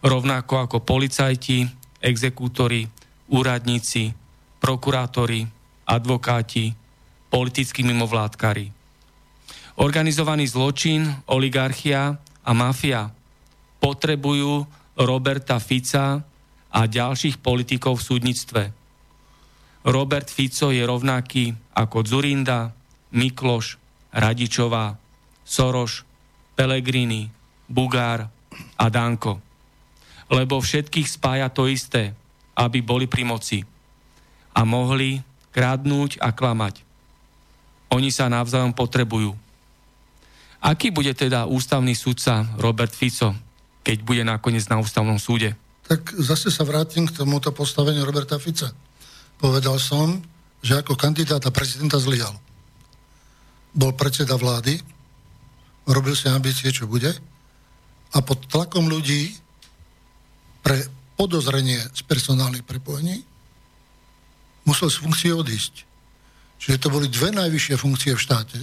Rovnako 0.05 0.69
ako 0.69 0.85
policajti, 0.85 1.65
exekútori, 1.97 2.98
úradníci, 3.29 4.11
prokurátori, 4.59 5.47
advokáti, 5.85 6.73
politickí 7.29 7.85
mimovládkari. 7.85 8.73
Organizovaný 9.79 10.49
zločin, 10.49 11.07
oligarchia 11.31 12.19
a 12.43 12.51
mafia 12.51 13.07
potrebujú 13.79 14.67
Roberta 14.99 15.55
Fica 15.63 16.19
a 16.69 16.81
ďalších 16.83 17.39
politikov 17.39 18.03
v 18.03 18.05
súdnictve– 18.05 18.63
Robert 19.87 20.27
Fico 20.27 20.75
je 20.75 20.83
rovnaký 20.83 21.55
ako 21.71 22.03
Zurinda, 22.03 22.75
Mikloš, 23.15 23.79
Radičová, 24.11 24.99
Soroš, 25.47 26.03
Pelegrini, 26.53 27.31
Bugár 27.63 28.27
a 28.75 28.85
Danko. 28.91 29.39
Lebo 30.29 30.59
všetkých 30.59 31.07
spája 31.07 31.47
to 31.49 31.71
isté, 31.71 32.11
aby 32.59 32.83
boli 32.83 33.07
pri 33.07 33.23
moci 33.23 33.63
a 34.51 34.67
mohli 34.67 35.23
kradnúť 35.55 36.19
a 36.19 36.35
klamať. 36.35 36.83
Oni 37.95 38.11
sa 38.11 38.27
navzájom 38.27 38.75
potrebujú. 38.75 39.31
Aký 40.59 40.91
bude 40.91 41.15
teda 41.15 41.47
ústavný 41.47 41.95
sudca 41.95 42.43
Robert 42.59 42.91
Fico, 42.91 43.31
keď 43.79 43.97
bude 44.03 44.23
nakoniec 44.27 44.67
na 44.67 44.75
ústavnom 44.75 45.15
súde? 45.15 45.55
Tak 45.87 46.11
zase 46.19 46.51
sa 46.51 46.67
vrátim 46.67 47.07
k 47.07 47.15
tomuto 47.15 47.49
postaveniu 47.55 48.03
Roberta 48.03 48.35
Fica 48.37 48.69
Povedal 49.39 49.79
som, 49.79 50.19
že 50.59 50.75
ako 50.75 50.99
kandidáta 50.99 51.47
prezidenta 51.47 51.95
zlyhal. 51.95 52.35
Bol 53.71 53.95
predseda 53.95 54.35
vlády, 54.35 54.83
robil 55.87 56.11
si 56.11 56.27
ambície, 56.27 56.67
čo 56.75 56.91
bude, 56.91 57.07
a 58.11 58.17
pod 58.19 58.43
tlakom 58.51 58.91
ľudí 58.91 59.31
pre 60.59 60.83
podozrenie 61.19 61.83
z 61.91 62.01
personálnych 62.07 62.63
prepojení 62.63 63.27
musel 64.63 64.87
z 64.87 65.03
funkcie 65.03 65.35
odísť. 65.35 65.83
Čiže 66.63 66.79
to 66.79 66.87
boli 66.87 67.11
dve 67.11 67.35
najvyššie 67.35 67.75
funkcie 67.75 68.15
v 68.15 68.23
štáte, 68.23 68.59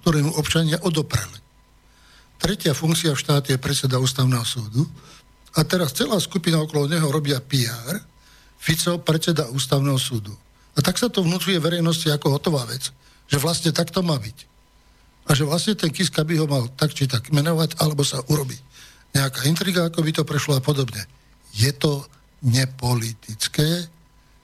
ktoré 0.00 0.24
mu 0.24 0.32
občania 0.40 0.80
odopreli. 0.80 1.36
Tretia 2.40 2.72
funkcia 2.72 3.12
v 3.12 3.20
štáte 3.20 3.52
je 3.52 3.60
predseda 3.60 4.00
ústavného 4.00 4.44
súdu 4.48 4.88
a 5.52 5.60
teraz 5.60 5.92
celá 5.92 6.16
skupina 6.16 6.56
okolo 6.56 6.88
neho 6.88 7.04
robia 7.12 7.36
PR, 7.44 8.00
Fico 8.56 8.96
predseda 9.00 9.48
ústavného 9.52 10.00
súdu. 10.00 10.32
A 10.76 10.80
tak 10.80 10.96
sa 10.96 11.12
to 11.12 11.20
vnúcuje 11.20 11.60
verejnosti 11.60 12.08
ako 12.08 12.40
hotová 12.40 12.64
vec, 12.64 12.92
že 13.28 13.36
vlastne 13.40 13.72
tak 13.76 13.92
to 13.92 14.00
má 14.00 14.16
byť. 14.16 14.38
A 15.28 15.36
že 15.36 15.44
vlastne 15.44 15.76
ten 15.76 15.92
Kiska 15.92 16.24
by 16.24 16.34
ho 16.40 16.46
mal 16.48 16.64
tak 16.76 16.96
či 16.96 17.04
tak 17.04 17.28
menovať, 17.28 17.76
alebo 17.80 18.04
sa 18.04 18.24
urobi 18.32 18.56
nejaká 19.12 19.44
intriga, 19.48 19.88
ako 19.88 20.00
by 20.00 20.10
to 20.16 20.22
prešlo 20.24 20.56
a 20.56 20.62
podobne. 20.64 21.02
Je 21.54 21.70
to 21.74 22.06
nepolitické, 22.42 23.88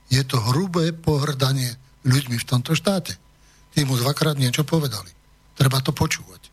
je 0.07 0.23
to 0.23 0.37
hrubé 0.51 0.95
pohrdanie 0.95 1.75
ľuďmi 2.07 2.37
v 2.39 2.47
tomto 2.47 2.77
štáte. 2.77 3.15
Tí 3.75 3.83
mu 3.83 3.99
dvakrát 3.99 4.39
niečo 4.39 4.63
povedali. 4.63 5.11
Treba 5.57 5.83
to 5.83 5.91
počúvať. 5.91 6.49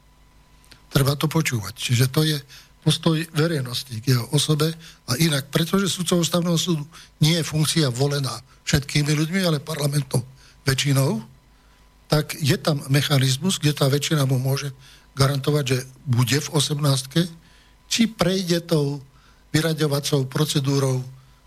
Treba 0.90 1.14
to 1.14 1.30
počúvať. 1.30 1.74
Čiže 1.76 2.06
to 2.10 2.26
je 2.26 2.38
postoj 2.84 3.16
verejnosti 3.32 3.96
k 4.04 4.12
jeho 4.12 4.28
osobe 4.36 4.68
a 5.08 5.12
inak, 5.16 5.48
pretože 5.48 5.88
sudcov 5.88 6.20
ústavného 6.20 6.58
súdu 6.60 6.84
nie 7.24 7.40
je 7.40 7.48
funkcia 7.48 7.88
volená 7.88 8.44
všetkými 8.68 9.16
ľuďmi, 9.16 9.40
ale 9.40 9.64
parlamentom 9.64 10.20
väčšinou, 10.68 11.24
tak 12.12 12.36
je 12.36 12.56
tam 12.60 12.84
mechanizmus, 12.92 13.56
kde 13.56 13.72
tá 13.72 13.88
väčšina 13.88 14.28
mu 14.28 14.36
môže 14.36 14.68
garantovať, 15.16 15.64
že 15.64 15.78
bude 16.04 16.36
v 16.36 16.48
18 16.52 17.32
či 17.88 18.10
prejde 18.10 18.60
tou 18.64 19.00
vyraďovacou 19.54 20.26
procedúrou 20.26 20.98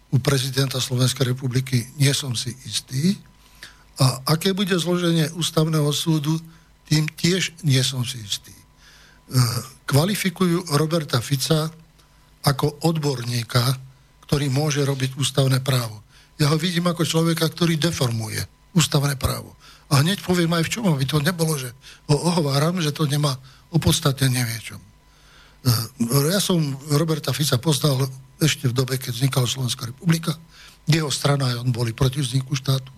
u 0.07 0.17
prezidenta 0.23 0.79
Slovenskej 0.79 1.35
republiky, 1.35 1.83
nie 1.99 2.15
som 2.15 2.31
si 2.31 2.55
istý. 2.63 3.19
A 3.99 4.23
aké 4.31 4.55
bude 4.55 4.71
zloženie 4.79 5.27
ústavného 5.35 5.91
súdu, 5.91 6.39
tým 6.87 7.03
tiež 7.03 7.51
nie 7.67 7.83
som 7.83 8.07
si 8.07 8.23
istý 8.23 8.55
kvalifikujú 9.87 10.75
Roberta 10.75 11.19
Fica 11.19 11.67
ako 12.47 12.87
odborníka, 12.87 13.63
ktorý 14.27 14.47
môže 14.47 14.83
robiť 14.83 15.19
ústavné 15.19 15.59
právo. 15.59 16.03
Ja 16.39 16.51
ho 16.51 16.57
vidím 16.59 16.87
ako 16.87 17.03
človeka, 17.03 17.47
ktorý 17.49 17.75
deformuje 17.79 18.39
ústavné 18.75 19.15
právo. 19.19 19.55
A 19.87 20.03
hneď 20.03 20.19
poviem 20.23 20.51
aj 20.51 20.67
v 20.67 20.71
čom, 20.79 20.85
aby 20.91 21.07
to 21.07 21.23
nebolo, 21.23 21.55
že 21.55 21.71
ho 22.11 22.15
ohováram, 22.15 22.79
že 22.83 22.91
to 22.91 23.07
nemá 23.07 23.39
opodstatnenie 23.71 24.43
niečom. 24.43 24.79
E, 25.67 26.31
ja 26.31 26.39
som 26.39 26.63
Roberta 26.95 27.35
Fica 27.35 27.59
poznal 27.59 28.07
ešte 28.39 28.71
v 28.71 28.73
dobe, 28.73 28.95
keď 28.95 29.19
vznikala 29.19 29.43
Slovenská 29.43 29.91
republika. 29.91 30.39
Jeho 30.87 31.11
strana 31.11 31.51
aj 31.51 31.67
on 31.67 31.69
boli 31.75 31.91
proti 31.91 32.23
vzniku 32.23 32.55
štátu. 32.55 32.95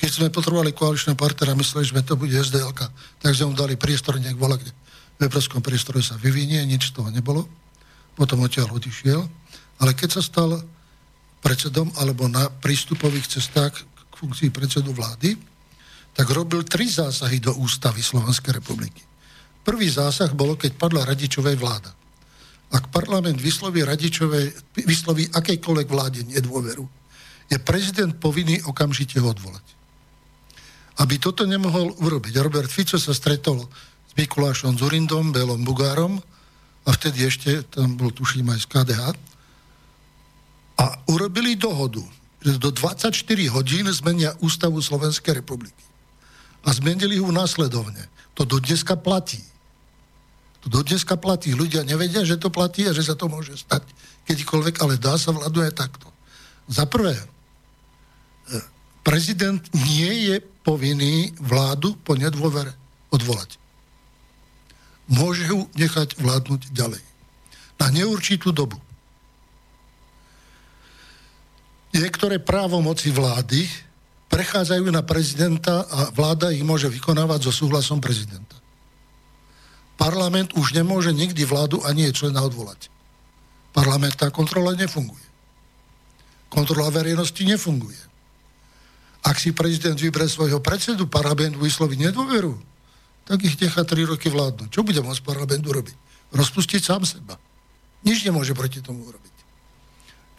Keď 0.00 0.10
sme 0.10 0.34
potrebovali 0.34 0.74
koaličného 0.74 1.14
partnera, 1.14 1.54
mysleli, 1.54 1.86
že 1.86 2.02
to 2.02 2.18
bude 2.18 2.32
SDL, 2.32 2.72
tak 3.20 3.30
sme 3.36 3.52
mu 3.52 3.54
dali 3.54 3.76
priestor, 3.76 4.16
nech 4.18 4.34
bola 4.34 4.56
kde 4.56 4.72
v 5.20 5.28
európskom 5.28 5.60
priestore 5.60 6.00
sa 6.00 6.16
vyvinie, 6.16 6.64
nič 6.64 6.90
z 6.90 6.96
toho 6.96 7.12
nebolo. 7.12 7.44
Potom 8.16 8.40
odtiaľ 8.40 8.72
odišiel. 8.72 9.20
Ale 9.84 9.92
keď 9.92 10.16
sa 10.16 10.22
stal 10.24 10.56
predsedom 11.44 11.92
alebo 12.00 12.24
na 12.24 12.48
prístupových 12.48 13.36
cestách 13.36 13.76
k 13.84 14.14
funkcii 14.16 14.48
predsedu 14.48 14.96
vlády, 14.96 15.36
tak 16.16 16.26
robil 16.32 16.64
tri 16.64 16.88
zásahy 16.88 17.36
do 17.36 17.52
ústavy 17.60 18.00
Slovenskej 18.00 18.56
republiky. 18.56 19.09
Prvý 19.60 19.88
zásah 19.92 20.32
bolo, 20.32 20.56
keď 20.56 20.76
padla 20.80 21.04
radičovej 21.04 21.56
vláda. 21.60 21.92
Ak 22.70 22.88
parlament 22.94 23.36
vysloví 23.36 23.82
radičovej, 23.82 24.78
vysloví 24.86 25.26
akejkoľvek 25.34 25.88
vláde 25.90 26.20
nedôveru, 26.30 26.86
je 27.50 27.58
prezident 27.58 28.14
povinný 28.14 28.62
okamžite 28.62 29.18
ho 29.18 29.26
odvolať. 29.26 29.66
Aby 31.02 31.18
toto 31.18 31.42
nemohol 31.42 31.90
urobiť. 31.98 32.38
Robert 32.38 32.70
Fico 32.70 32.94
sa 32.94 33.10
stretol 33.10 33.66
s 34.06 34.12
Mikulášom 34.14 34.78
Zurindom, 34.78 35.34
Belom 35.34 35.66
Bugárom 35.66 36.22
a 36.86 36.90
vtedy 36.94 37.26
ešte 37.26 37.66
tam 37.66 37.98
bol 37.98 38.14
tuším 38.14 38.54
aj 38.54 38.60
z 38.62 38.66
KDH 38.70 39.02
a 40.78 40.84
urobili 41.10 41.58
dohodu, 41.58 42.00
že 42.40 42.56
do 42.56 42.70
24 42.70 43.12
hodín 43.50 43.90
zmenia 43.90 44.32
Ústavu 44.40 44.78
Slovenskej 44.78 45.42
republiky. 45.42 45.84
A 46.64 46.70
zmenili 46.70 47.18
ju 47.18 47.28
následovne. 47.34 48.06
To 48.38 48.46
do 48.46 48.62
dneska 48.62 48.94
platí. 48.94 49.49
To 50.60 50.68
do 50.68 50.84
platí. 51.16 51.56
Ľudia 51.56 51.88
nevedia, 51.88 52.20
že 52.20 52.36
to 52.36 52.52
platí 52.52 52.84
a 52.84 52.92
že 52.92 53.06
sa 53.06 53.16
to 53.16 53.32
môže 53.32 53.56
stať 53.56 53.84
kedykoľvek, 54.28 54.74
ale 54.84 55.00
dá 55.00 55.16
sa 55.16 55.32
vládu 55.32 55.64
aj 55.64 55.72
takto. 55.72 56.04
Za 56.68 56.84
prvé, 56.84 57.16
e, 57.16 57.24
prezident 59.00 59.60
nie 59.72 60.28
je 60.28 60.36
povinný 60.60 61.32
vládu 61.40 61.96
po 62.04 62.12
nedôvere 62.12 62.76
odvolať 63.08 63.60
môže 65.10 65.42
ju 65.50 65.66
nechať 65.74 66.16
vládnuť 66.22 66.70
ďalej. 66.70 67.02
Na 67.82 67.90
neurčitú 67.90 68.54
dobu. 68.54 68.78
Niektoré 71.90 72.38
právomoci 72.38 73.10
vlády 73.10 73.66
prechádzajú 74.30 74.86
na 74.94 75.02
prezidenta 75.02 75.90
a 75.90 76.14
vláda 76.14 76.54
ich 76.54 76.62
môže 76.62 76.86
vykonávať 76.86 77.50
so 77.50 77.52
súhlasom 77.66 77.98
prezidenta. 77.98 78.59
Parlament 80.00 80.56
už 80.56 80.72
nemôže 80.72 81.12
nikdy 81.12 81.44
vládu 81.44 81.84
ani 81.84 82.08
jej 82.08 82.24
člena 82.24 82.40
odvolať. 82.40 82.88
Parlamentná 83.76 84.32
kontrola 84.32 84.72
nefunguje. 84.72 85.28
Kontrola 86.48 86.88
verejnosti 86.88 87.44
nefunguje. 87.44 88.00
Ak 89.20 89.36
si 89.36 89.52
prezident 89.52 90.00
vybre 90.00 90.24
svojho 90.24 90.64
predsedu, 90.64 91.04
parlament 91.04 91.60
vysloví 91.60 92.00
nedôveru, 92.00 92.56
tak 93.28 93.44
ich 93.44 93.60
nechá 93.60 93.84
3 93.84 94.08
roky 94.08 94.32
vládnuť. 94.32 94.72
Čo 94.72 94.80
bude 94.80 95.04
môcť 95.04 95.20
parlament 95.20 95.62
urobiť? 95.62 95.96
Rozpustiť 96.32 96.80
sám 96.80 97.04
seba. 97.04 97.36
Nič 98.00 98.24
nemôže 98.24 98.56
proti 98.56 98.80
tomu 98.80 99.04
urobiť. 99.04 99.36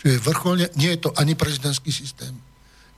Čo 0.01 0.05
je 0.09 0.18
vrcholne, 0.18 0.66
nie 0.74 0.89
je 0.97 1.05
to 1.05 1.14
ani 1.14 1.38
prezidentský 1.38 1.93
systém, 1.93 2.34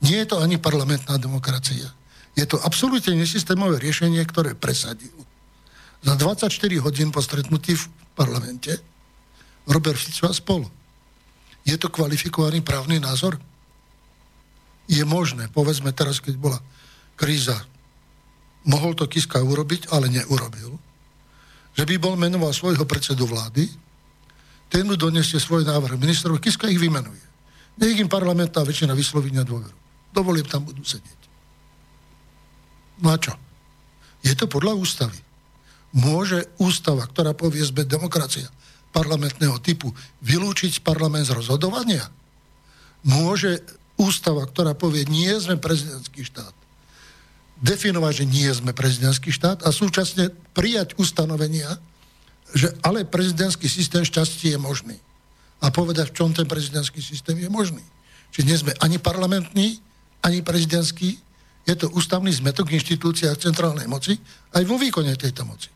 nie 0.00 0.16
je 0.24 0.26
to 0.32 0.40
ani 0.40 0.56
parlamentná 0.56 1.20
demokracia. 1.20 1.92
Je 2.32 2.48
to 2.48 2.56
absolútne 2.64 3.12
nesystémové 3.14 3.76
riešenie, 3.76 4.24
ktoré 4.24 4.56
presadil. 4.56 5.12
Za 6.04 6.20
24 6.20 6.84
hodín 6.84 7.08
po 7.08 7.24
stretnutí 7.24 7.72
v 7.72 7.88
parlamente 8.12 8.76
Robert 9.64 9.96
Fico 9.96 10.28
a 10.28 10.36
spolu. 10.36 10.68
Je 11.64 11.80
to 11.80 11.88
kvalifikovaný 11.88 12.60
právny 12.60 13.00
názor? 13.00 13.40
Je 14.84 15.00
možné, 15.00 15.48
povedzme 15.48 15.96
teraz, 15.96 16.20
keď 16.20 16.36
bola 16.36 16.60
kríza, 17.16 17.56
mohol 18.68 18.92
to 18.92 19.08
Kiska 19.08 19.40
urobiť, 19.40 19.88
ale 19.88 20.12
neurobil, 20.12 20.76
že 21.72 21.88
by 21.88 21.96
bol 21.96 22.20
menoval 22.20 22.52
svojho 22.52 22.84
predsedu 22.84 23.24
vlády, 23.24 23.64
ten 24.68 24.84
mu 24.84 25.00
donesie 25.00 25.40
svoj 25.40 25.64
návrh 25.64 25.96
ministrov, 25.96 26.36
Kiska 26.36 26.68
ich 26.68 26.76
vymenuje. 26.76 27.24
Nech 27.80 27.96
im 27.96 28.12
parlamentná 28.12 28.60
väčšina 28.60 28.92
vysloví 28.92 29.32
dôveru. 29.32 29.72
Dovolím, 30.12 30.44
tam 30.44 30.68
budú 30.68 30.84
sedieť. 30.84 31.20
No 33.00 33.08
a 33.08 33.16
čo? 33.16 33.32
Je 34.20 34.36
to 34.36 34.44
podľa 34.46 34.76
ústavy. 34.76 35.23
Môže 35.94 36.50
ústava, 36.58 37.06
ktorá 37.06 37.38
povie 37.38 37.62
zbe 37.62 37.86
demokracia, 37.86 38.50
parlamentného 38.90 39.62
typu 39.62 39.94
vylúčiť 40.26 40.82
parlament 40.82 41.30
z 41.30 41.38
rozhodovania? 41.38 42.10
Môže 43.06 43.62
ústava, 43.94 44.42
ktorá 44.42 44.74
povie, 44.74 45.06
nie 45.06 45.30
sme 45.38 45.54
prezidentský 45.54 46.26
štát, 46.26 46.54
definovať, 47.62 48.12
že 48.22 48.26
nie 48.26 48.50
sme 48.50 48.74
prezidentský 48.74 49.30
štát 49.30 49.62
a 49.62 49.70
súčasne 49.70 50.34
prijať 50.50 50.98
ustanovenia, 50.98 51.78
že 52.54 52.74
ale 52.82 53.06
prezidentský 53.06 53.70
systém 53.70 54.02
šťastie 54.02 54.54
je 54.54 54.60
možný. 54.60 54.98
A 55.62 55.70
povedať, 55.70 56.10
v 56.10 56.16
čom 56.18 56.30
ten 56.34 56.46
prezidentský 56.46 56.98
systém 57.02 57.38
je 57.38 57.50
možný. 57.50 57.82
Čiže 58.34 58.46
nie 58.46 58.58
sme 58.58 58.72
ani 58.82 58.98
parlamentní, 58.98 59.78
ani 60.22 60.42
prezidentský. 60.42 61.18
Je 61.64 61.74
to 61.78 61.88
ústavný 61.94 62.34
zmetok 62.34 62.68
v 62.68 62.82
inštitúciách 62.82 63.38
centrálnej 63.38 63.86
moci 63.86 64.18
aj 64.52 64.62
vo 64.66 64.76
výkone 64.76 65.14
tejto 65.14 65.46
moci. 65.46 65.73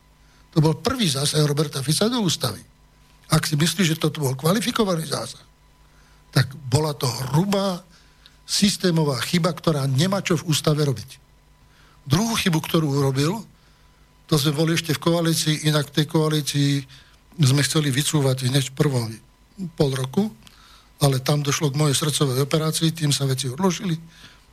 To 0.56 0.64
bol 0.64 0.78
prvý 0.80 1.08
zásah 1.08 1.44
Roberta 1.44 1.84
Fica 1.84 2.08
do 2.08 2.24
ústavy. 2.24 2.60
Ak 3.28 3.44
si 3.44 3.56
myslíš, 3.56 3.96
že 3.96 4.00
toto 4.00 4.24
bol 4.24 4.32
kvalifikovaný 4.32 5.04
zásah, 5.04 5.44
tak 6.32 6.48
bola 6.68 6.96
to 6.96 7.08
hrubá 7.32 7.84
systémová 8.48 9.20
chyba, 9.20 9.52
ktorá 9.52 9.84
nemá 9.84 10.24
čo 10.24 10.40
v 10.40 10.48
ústave 10.48 10.80
robiť. 10.80 11.20
Druhú 12.08 12.32
chybu, 12.40 12.64
ktorú 12.64 12.88
urobil, 12.88 13.44
to 14.24 14.40
sme 14.40 14.56
boli 14.56 14.72
ešte 14.72 14.96
v 14.96 15.04
koalícii, 15.04 15.68
inak 15.68 15.92
v 15.92 15.94
tej 16.00 16.06
koalícii 16.08 16.72
sme 17.36 17.60
chceli 17.64 17.92
vycúvať 17.92 18.48
hneď 18.48 18.72
v 18.72 18.76
prvom 18.76 19.06
pol 19.76 19.92
roku, 19.92 20.32
ale 21.04 21.20
tam 21.20 21.44
došlo 21.44 21.68
k 21.68 21.78
mojej 21.80 21.96
srdcovej 21.96 22.40
operácii, 22.48 22.96
tým 22.96 23.12
sa 23.12 23.28
veci 23.28 23.52
odložili. 23.52 24.00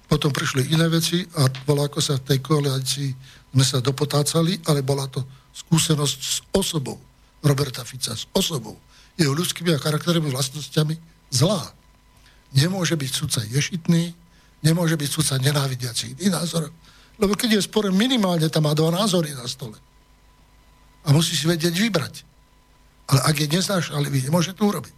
Potom 0.06 0.30
prišli 0.30 0.70
iné 0.76 0.86
veci 0.92 1.26
a 1.40 1.50
bola 1.66 1.90
ako 1.90 1.98
sa 2.04 2.20
v 2.20 2.36
tej 2.36 2.40
koalícii 2.44 3.10
sme 3.56 3.64
sa 3.64 3.80
dopotácali, 3.80 4.60
ale 4.68 4.84
bola 4.84 5.08
to 5.08 5.24
skúsenosť 5.56 6.20
s 6.20 6.38
osobou 6.52 7.00
Roberta 7.46 7.86
Fica 7.86 8.18
s 8.18 8.26
osobou, 8.34 8.76
jeho 9.16 9.32
ľudskými 9.32 9.72
a 9.72 9.80
charakterovými 9.80 10.34
vlastnosťami 10.34 10.96
zlá. 11.30 11.72
Nemôže 12.58 12.98
byť 12.98 13.12
sudca 13.14 13.40
ješitný, 13.46 14.12
nemôže 14.66 14.98
byť 14.98 15.10
sudca 15.10 15.38
nenávidiaci 15.38 16.18
iný 16.18 16.34
názor, 16.34 16.74
lebo 17.22 17.38
keď 17.38 17.62
je 17.62 17.68
spore, 17.70 17.94
minimálne 17.94 18.50
tam 18.50 18.68
má 18.68 18.74
dva 18.74 18.92
názory 18.92 19.32
na 19.38 19.46
stole. 19.46 19.78
A 21.06 21.14
musí 21.14 21.38
si 21.38 21.46
vedieť 21.46 21.72
vybrať. 21.72 22.26
Ale 23.06 23.22
ak 23.30 23.36
je 23.38 23.48
neznášanlivý, 23.54 24.26
nemôže 24.26 24.58
to 24.58 24.66
urobiť. 24.66 24.98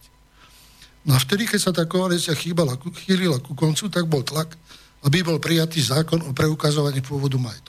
No 1.04 1.14
a 1.14 1.18
vtedy, 1.20 1.44
keď 1.44 1.60
sa 1.60 1.72
tá 1.76 1.84
koalícia 1.84 2.32
chýbala, 2.32 2.80
chýlila 3.04 3.38
ku 3.38 3.52
koncu, 3.52 3.92
tak 3.92 4.08
bol 4.08 4.24
tlak, 4.24 4.56
aby 5.04 5.20
bol 5.20 5.36
prijatý 5.38 5.84
zákon 5.84 6.24
o 6.24 6.32
preukazovaní 6.32 7.04
pôvodu 7.04 7.36
majetku. 7.36 7.67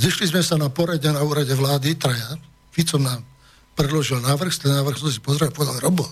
Zišli 0.00 0.32
sme 0.32 0.40
sa 0.40 0.56
na 0.56 0.72
porade 0.72 1.04
na 1.12 1.20
úrade 1.20 1.52
vlády, 1.52 1.92
traja, 1.92 2.40
Fico 2.72 2.96
nám 2.96 3.20
predložil 3.76 4.24
návrh, 4.24 4.48
ten 4.56 4.72
návrh 4.72 4.96
som 4.96 5.12
si 5.12 5.20
pozrel 5.20 5.52
a 5.52 5.56
povedal, 5.56 5.76
Robo, 5.76 6.08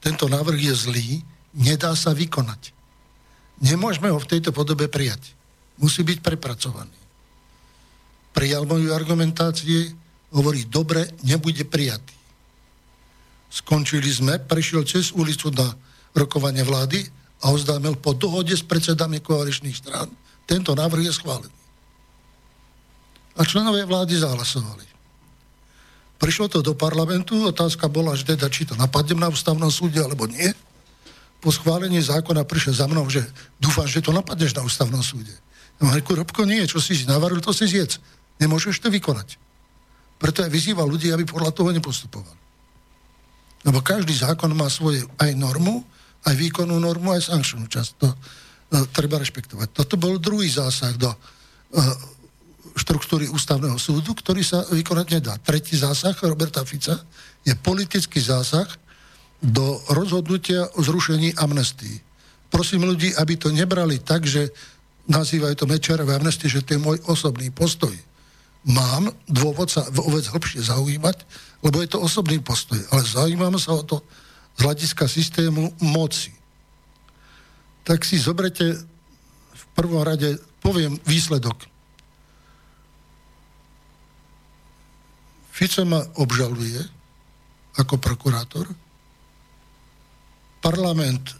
tento 0.00 0.24
návrh 0.24 0.72
je 0.72 0.74
zlý, 0.88 1.08
nedá 1.52 1.92
sa 1.92 2.16
vykonať. 2.16 2.72
Nemôžeme 3.60 4.08
ho 4.08 4.16
v 4.16 4.30
tejto 4.36 4.56
podobe 4.56 4.88
prijať. 4.88 5.36
Musí 5.76 6.00
byť 6.00 6.24
prepracovaný. 6.24 6.96
Prijal 8.32 8.64
moju 8.64 8.92
argumentácie, 8.96 9.92
hovorí, 10.32 10.64
dobre, 10.64 11.04
nebude 11.20 11.64
prijatý. 11.68 12.16
Skončili 13.52 14.08
sme, 14.08 14.40
prešiel 14.40 14.84
cez 14.88 15.12
ulicu 15.12 15.52
na 15.52 15.76
rokovanie 16.16 16.64
vlády 16.64 17.04
a 17.44 17.52
oznámil 17.52 18.00
po 18.00 18.16
dohode 18.16 18.56
s 18.56 18.64
predsedami 18.64 19.20
koaličných 19.20 19.76
strán. 19.76 20.08
Tento 20.48 20.72
návrh 20.72 21.08
je 21.08 21.12
schválený. 21.12 21.65
A 23.36 23.44
členové 23.44 23.84
vlády 23.84 24.16
zahlasovali. 24.16 24.86
Prišlo 26.16 26.48
to 26.48 26.64
do 26.64 26.72
parlamentu, 26.72 27.44
otázka 27.44 27.92
bola, 27.92 28.16
že 28.16 28.24
teda, 28.24 28.48
či 28.48 28.64
to 28.64 28.72
napadnem 28.72 29.20
na 29.20 29.28
ústavnom 29.28 29.68
súde, 29.68 30.00
alebo 30.00 30.24
nie. 30.24 30.48
Po 31.44 31.52
schválení 31.52 32.00
zákona 32.00 32.48
prišiel 32.48 32.72
za 32.72 32.86
mnou, 32.88 33.04
že 33.12 33.20
dúfam, 33.60 33.84
že 33.84 34.00
to 34.00 34.16
napadneš 34.16 34.56
na 34.56 34.64
ústavnom 34.64 35.04
súde. 35.04 35.36
No, 35.76 35.92
reku, 35.92 36.16
Robko, 36.16 36.48
nie, 36.48 36.64
čo 36.64 36.80
si 36.80 36.96
navaril, 37.04 37.44
to 37.44 37.52
si 37.52 37.68
zjedz. 37.68 38.00
Nemôžeš 38.40 38.80
to 38.80 38.88
vykonať. 38.88 39.36
Preto 40.16 40.40
aj 40.40 40.48
vyzýva 40.48 40.88
ľudí, 40.88 41.12
aby 41.12 41.28
podľa 41.28 41.52
toho 41.52 41.68
nepostupovali. 41.76 42.40
Lebo 43.68 43.84
každý 43.84 44.16
zákon 44.16 44.56
má 44.56 44.72
svoje 44.72 45.04
aj 45.20 45.36
normu, 45.36 45.84
aj 46.24 46.32
výkonnú 46.32 46.80
normu, 46.80 47.12
aj 47.12 47.28
sankčnú 47.28 47.68
časť. 47.68 47.90
To 48.00 48.08
uh, 48.08 48.16
treba 48.96 49.20
rešpektovať. 49.20 49.68
Toto 49.76 50.00
bol 50.00 50.16
druhý 50.16 50.48
zásah 50.48 50.96
do 50.96 51.12
uh, 51.12 51.16
štruktúry 52.76 53.32
ústavného 53.32 53.80
súdu, 53.80 54.12
ktorý 54.12 54.44
sa 54.44 54.60
vykonať 54.68 55.06
nedá. 55.16 55.34
Tretí 55.40 55.80
zásah 55.80 56.12
Roberta 56.20 56.60
Fica 56.68 57.00
je 57.40 57.56
politický 57.56 58.20
zásah 58.20 58.68
do 59.40 59.80
rozhodnutia 59.88 60.68
o 60.76 60.84
zrušení 60.84 61.32
amnestii. 61.40 62.04
Prosím 62.52 62.84
ľudí, 62.84 63.16
aby 63.16 63.40
to 63.40 63.48
nebrali 63.48 64.04
tak, 64.04 64.28
že 64.28 64.52
nazývajú 65.08 65.54
to 65.56 65.66
Mečerové 65.66 66.20
amnestie, 66.20 66.52
že 66.52 66.62
to 66.62 66.76
je 66.76 66.84
môj 66.84 67.00
osobný 67.08 67.48
postoj. 67.48 67.92
Mám 68.66 69.08
dôvod 69.30 69.70
sa 69.70 69.86
vôbec 69.94 70.26
hlbšie 70.26 70.68
zaujímať, 70.68 71.16
lebo 71.62 71.80
je 71.80 71.88
to 71.88 72.02
osobný 72.02 72.42
postoj, 72.42 72.78
ale 72.92 73.06
zaujímam 73.06 73.56
sa 73.56 73.78
o 73.78 73.82
to 73.86 74.02
z 74.58 74.60
hľadiska 74.66 75.04
systému 75.06 75.72
moci. 75.80 76.34
Tak 77.86 78.02
si 78.02 78.18
zobrete 78.18 78.74
v 79.54 79.64
prvom 79.78 80.02
rade, 80.02 80.42
poviem 80.58 80.98
výsledok 81.06 81.75
Fico 85.56 85.80
ma 85.88 86.04
obžaluje 86.20 86.84
ako 87.80 87.96
prokurátor, 87.96 88.68
parlament 90.60 91.32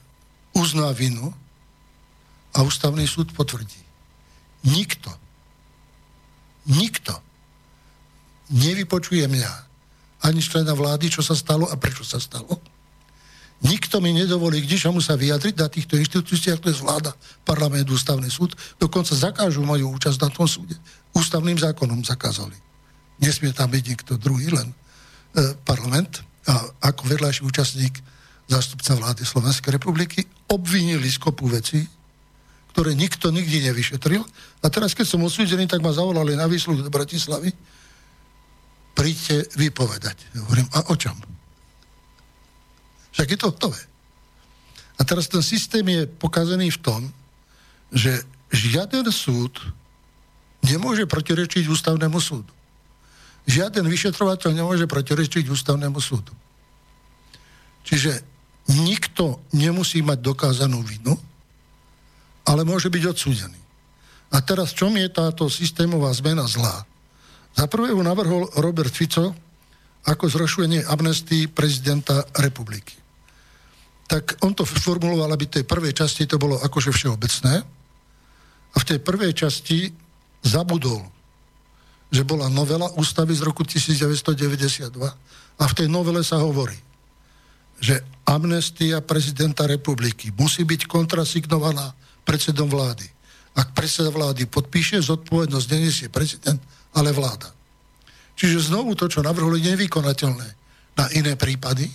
uzná 0.57 0.89
vinu 0.97 1.29
a 2.57 2.65
ústavný 2.65 3.05
súd 3.05 3.37
potvrdí. 3.37 3.77
Nikto, 4.73 5.13
nikto 6.65 7.13
nevypočuje 8.57 9.29
mňa 9.29 9.53
ani 10.25 10.41
člena 10.41 10.73
vlády, 10.73 11.13
čo 11.13 11.21
sa 11.21 11.37
stalo 11.37 11.69
a 11.69 11.77
prečo 11.77 12.01
sa 12.01 12.17
stalo. 12.17 12.57
Nikto 13.69 14.01
mi 14.01 14.17
nedovolí 14.17 14.65
k 14.65 14.71
ničomu 14.73 15.05
sa 15.05 15.13
vyjadriť 15.13 15.61
na 15.61 15.69
týchto 15.69 16.01
inštitúciách, 16.01 16.61
to 16.65 16.73
je 16.73 16.81
vláda, 16.81 17.13
parlament, 17.45 17.85
ústavný 17.93 18.33
súd. 18.33 18.57
Dokonca 18.81 19.13
zakážu 19.13 19.61
moju 19.61 19.93
účasť 19.93 20.19
na 20.25 20.33
tom 20.33 20.49
súde. 20.49 20.77
Ústavným 21.13 21.61
zákonom 21.61 22.01
zakázali 22.01 22.66
nesmie 23.21 23.53
tam 23.53 23.73
byť 23.73 23.85
niekto 23.85 24.13
druhý, 24.21 24.53
len 24.53 24.69
e, 24.71 24.77
parlament 25.65 26.21
a 26.47 26.63
ako 26.93 27.03
vedľajší 27.11 27.43
účastník 27.43 27.95
zástupca 28.47 28.95
vlády 28.95 29.27
Slovenskej 29.27 29.75
republiky 29.75 30.23
obvinili 30.47 31.11
skopu 31.11 31.51
veci, 31.51 31.83
ktoré 32.71 32.95
nikto 32.95 33.33
nikdy 33.33 33.73
nevyšetril. 33.73 34.23
A 34.63 34.67
teraz, 34.69 34.95
keď 34.95 35.07
som 35.09 35.25
odsúdený, 35.25 35.67
tak 35.67 35.83
ma 35.83 35.91
zavolali 35.97 36.39
na 36.39 36.47
výsluh 36.47 36.79
do 36.79 36.93
Bratislavy. 36.93 37.51
Príďte 38.93 39.49
vypovedať. 39.59 40.17
Hovorím, 40.47 40.69
a 40.73 40.93
o 40.93 40.95
čom? 40.95 41.17
Však 43.17 43.29
je 43.33 43.39
to 43.41 43.49
hotové. 43.49 43.81
A 44.97 45.05
teraz 45.05 45.29
ten 45.29 45.41
systém 45.45 45.85
je 45.89 46.05
pokazený 46.05 46.73
v 46.73 46.83
tom, 46.85 47.01
že 47.93 48.25
žiaden 48.53 49.09
súd 49.13 49.57
nemôže 50.65 51.05
protirečiť 51.05 51.69
ústavnému 51.69 52.21
súdu. 52.21 52.56
Žiaden 53.47 53.87
vyšetrovateľ 53.87 54.51
nemôže 54.53 54.91
protirečiť 54.91 55.47
ústavnému 55.47 56.03
súdu. 56.03 56.35
Čiže 57.87 58.19
nikto 58.75 59.47
nemusí 59.55 60.03
mať 60.03 60.19
dokázanú 60.19 60.83
vinu, 60.83 61.15
ale 62.47 62.67
môže 62.67 62.91
byť 62.91 63.03
odsúdený. 63.07 63.61
A 64.35 64.43
teraz, 64.43 64.75
čom 64.75 64.91
je 64.99 65.07
táto 65.07 65.47
systémová 65.47 66.11
zmena 66.11 66.43
zlá? 66.51 66.83
Za 67.55 67.71
prvé 67.71 67.95
ju 67.95 68.03
navrhol 68.03 68.51
Robert 68.59 68.91
Fico 68.91 69.33
ako 70.07 70.25
zrušenie 70.27 70.87
amnestii 70.87 71.51
prezidenta 71.51 72.27
republiky. 72.43 72.95
Tak 74.07 74.39
on 74.47 74.55
to 74.55 74.63
formuloval, 74.63 75.31
aby 75.35 75.51
tej 75.51 75.65
prvej 75.67 75.95
časti 75.95 76.31
to 76.31 76.39
bolo 76.39 76.59
akože 76.63 76.95
všeobecné. 76.95 77.55
A 78.71 78.77
v 78.79 78.87
tej 78.87 78.99
prvej 79.03 79.35
časti 79.35 79.91
zabudol, 80.47 81.03
že 82.11 82.23
bola 82.23 82.47
novela 82.47 82.87
ústavy 82.95 83.35
z 83.35 83.43
roku 83.43 83.67
1992 83.67 84.95
a 85.57 85.65
v 85.67 85.77
tej 85.77 85.89
novele 85.91 86.23
sa 86.23 86.39
hovorí, 86.39 86.77
že 87.83 88.01
amnestia 88.25 89.05
prezidenta 89.05 89.69
republiky 89.69 90.33
musí 90.33 90.65
byť 90.65 90.87
kontrasignovaná 90.89 91.93
predsedom 92.25 92.71
vlády. 92.71 93.05
Ak 93.57 93.73
predseda 93.73 94.13
vlády 94.13 94.45
podpíše, 94.49 95.01
zodpovednosť 95.01 95.67
neniesie 95.73 96.09
prezident, 96.13 96.61
ale 96.93 97.13
vláda. 97.13 97.53
Čiže 98.37 98.69
znovu 98.69 98.93
to, 98.93 99.09
čo 99.09 99.25
navrhli, 99.25 99.65
je 99.65 99.73
nevykonateľné 99.73 100.49
na 100.97 101.07
iné 101.17 101.37
prípady. 101.41 101.89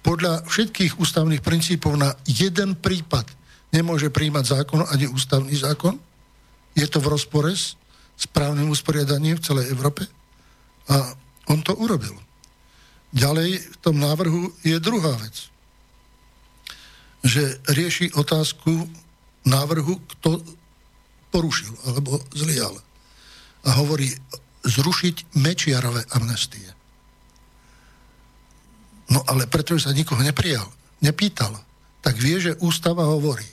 Podľa 0.00 0.44
všetkých 0.48 0.96
ústavných 1.00 1.44
princípov 1.44 1.96
na 1.96 2.16
jeden 2.24 2.76
prípad 2.76 3.28
nemôže 3.72 4.08
príjmať 4.08 4.44
zákon 4.60 4.80
ani 4.88 5.08
ústavný 5.08 5.52
zákon. 5.52 5.96
Je 6.76 6.84
to 6.88 7.00
v 7.00 7.12
rozpore 7.12 7.52
s 7.52 7.76
správnym 8.16 8.70
usporiadaním 8.70 9.36
v 9.36 9.44
celej 9.44 9.66
Európe. 9.70 10.06
A 10.88 11.14
on 11.50 11.60
to 11.60 11.74
urobil. 11.76 12.14
Ďalej 13.14 13.62
v 13.62 13.76
tom 13.78 14.02
návrhu 14.02 14.50
je 14.66 14.74
druhá 14.82 15.14
vec, 15.22 15.48
že 17.24 17.62
rieši 17.70 18.10
otázku 18.18 18.90
návrhu, 19.46 20.02
kto 20.18 20.42
porušil 21.30 21.72
alebo 21.86 22.18
zlial. 22.34 22.74
A 23.64 23.70
hovorí 23.80 24.10
zrušiť 24.64 25.36
Mečiarové 25.38 26.04
amnestie. 26.12 26.68
No 29.12 29.20
ale 29.28 29.46
pretože 29.46 29.86
sa 29.86 29.96
nikoho 29.96 30.20
neprijal, 30.24 30.64
nepýtal, 31.04 31.52
tak 32.00 32.16
vie, 32.16 32.40
že 32.40 32.58
ústava 32.60 33.04
hovorí, 33.04 33.46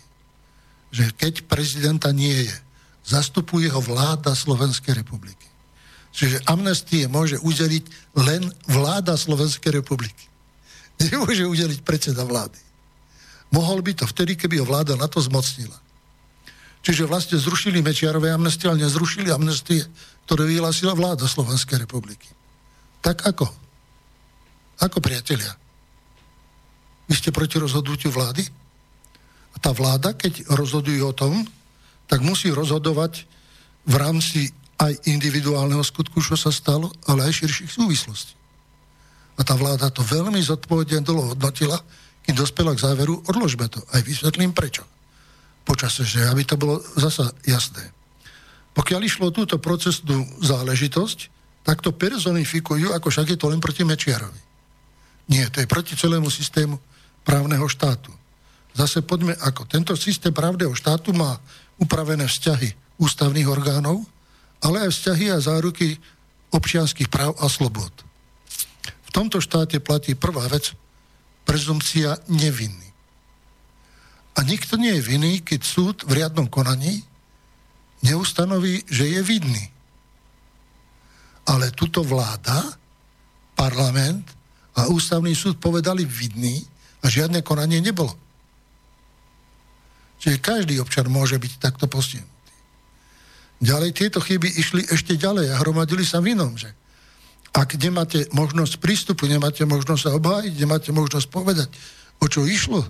že 0.92 1.12
keď 1.16 1.48
prezidenta 1.48 2.12
nie 2.12 2.48
je, 2.48 2.56
zastupuje 3.06 3.68
ho 3.70 3.82
vláda 3.82 4.36
Slovenskej 4.36 4.98
republiky. 5.02 5.48
Čiže 6.12 6.44
amnestie 6.46 7.08
môže 7.08 7.40
udeliť 7.40 8.16
len 8.20 8.52
vláda 8.68 9.16
Slovenskej 9.16 9.80
republiky. 9.80 10.28
Nemôže 11.04 11.48
udeliť 11.48 11.80
predseda 11.82 12.28
vlády. 12.28 12.60
Mohol 13.52 13.84
by 13.84 13.92
to 14.04 14.06
vtedy, 14.08 14.36
keby 14.40 14.64
ho 14.64 14.66
vláda 14.68 14.96
na 14.96 15.08
to 15.08 15.20
zmocnila. 15.20 15.76
Čiže 16.82 17.06
vlastne 17.06 17.38
zrušili 17.38 17.84
Mečiarové 17.84 18.34
amnestie, 18.34 18.66
ale 18.66 18.82
nezrušili 18.82 19.30
amnestie, 19.30 19.86
ktoré 20.26 20.50
vyhlásila 20.50 20.98
vláda 20.98 21.30
Slovenskej 21.30 21.78
republiky. 21.84 22.26
Tak 23.04 23.28
ako? 23.28 23.46
Ako 24.82 24.98
priatelia? 24.98 25.54
Vy 27.06 27.14
ste 27.20 27.30
proti 27.30 27.60
rozhodnutiu 27.60 28.10
vlády? 28.10 28.42
A 29.52 29.58
tá 29.60 29.76
vláda, 29.76 30.16
keď 30.16 30.48
rozhoduje 30.56 31.04
o 31.04 31.12
tom, 31.12 31.44
tak 32.12 32.20
musí 32.20 32.52
rozhodovať 32.52 33.24
v 33.88 33.96
rámci 33.96 34.52
aj 34.76 35.08
individuálneho 35.08 35.80
skutku, 35.80 36.20
čo 36.20 36.36
sa 36.36 36.52
stalo, 36.52 36.92
ale 37.08 37.24
aj 37.24 37.40
širších 37.40 37.72
súvislostí. 37.72 38.36
A 39.40 39.48
tá 39.48 39.56
vláda 39.56 39.88
to 39.88 40.04
veľmi 40.04 40.44
zodpovedne 40.44 41.08
dlho 41.08 41.32
hodnotila, 41.34 41.80
kým 42.28 42.36
dospela 42.36 42.76
k 42.76 42.84
záveru, 42.84 43.24
odložme 43.32 43.72
to. 43.72 43.80
Aj 43.96 44.04
vysvetlím 44.04 44.52
prečo. 44.52 44.84
Počase, 45.64 46.04
že 46.04 46.28
aby 46.28 46.44
to 46.44 46.60
bolo 46.60 46.84
zasa 47.00 47.32
jasné. 47.48 47.96
Pokiaľ 48.76 49.02
išlo 49.08 49.32
túto 49.32 49.56
procesnú 49.56 50.28
záležitosť, 50.44 51.20
tak 51.64 51.80
to 51.80 51.96
personifikujú, 51.96 52.92
ako 52.92 53.08
však 53.08 53.34
je 53.34 53.38
to 53.40 53.48
len 53.48 53.64
proti 53.64 53.88
Mečiarovi. 53.88 54.42
Nie, 55.32 55.48
to 55.48 55.64
je 55.64 55.70
proti 55.70 55.96
celému 55.96 56.28
systému 56.28 56.76
právneho 57.24 57.64
štátu. 57.70 58.12
Zase 58.74 59.04
poďme 59.04 59.36
ako. 59.38 59.68
Tento 59.68 59.94
systém 60.00 60.34
právneho 60.34 60.74
štátu 60.74 61.14
má 61.14 61.38
upravené 61.78 62.28
vzťahy 62.28 63.00
ústavných 63.02 63.48
orgánov, 63.50 64.04
ale 64.62 64.86
aj 64.86 64.92
vzťahy 64.94 65.26
a 65.34 65.42
záruky 65.42 65.98
občianských 66.52 67.10
práv 67.10 67.34
a 67.42 67.48
slobod. 67.50 67.90
V 69.08 69.10
tomto 69.10 69.42
štáte 69.42 69.80
platí 69.82 70.14
prvá 70.14 70.46
vec, 70.48 70.76
prezumcia 71.44 72.16
nevinný. 72.30 72.92
A 74.38 74.48
nikto 74.48 74.80
nie 74.80 74.96
je 74.96 75.04
vinný, 75.04 75.34
keď 75.44 75.62
súd 75.66 75.98
v 76.08 76.24
riadnom 76.24 76.48
konaní 76.48 77.04
neustanoví, 78.06 78.88
že 78.88 79.06
je 79.10 79.22
vidný. 79.22 79.66
Ale 81.46 81.74
tuto 81.76 82.06
vláda, 82.06 82.64
parlament 83.58 84.24
a 84.78 84.88
ústavný 84.88 85.36
súd 85.36 85.60
povedali 85.60 86.08
vidný 86.08 86.64
a 87.04 87.12
žiadne 87.12 87.44
konanie 87.44 87.84
nebolo. 87.84 88.16
Čiže 90.22 90.38
každý 90.38 90.78
občan 90.78 91.10
môže 91.10 91.36
byť 91.42 91.58
takto 91.58 91.90
postihnutý. 91.90 92.30
Ďalej 93.62 93.92
tieto 93.94 94.22
chyby 94.22 94.58
išli 94.58 94.86
ešte 94.90 95.18
ďalej 95.18 95.54
a 95.54 95.60
hromadili 95.62 96.06
sa 96.06 96.22
v 96.22 96.38
inom, 96.38 96.54
že 96.58 96.70
ak 97.52 97.78
nemáte 97.78 98.30
možnosť 98.32 98.80
prístupu, 98.80 99.28
nemáte 99.28 99.66
možnosť 99.68 100.02
sa 100.02 100.16
obhájiť, 100.16 100.54
nemáte 100.56 100.90
možnosť 100.96 101.28
povedať, 101.28 101.70
o 102.22 102.26
čo 102.30 102.46
išlo, 102.48 102.86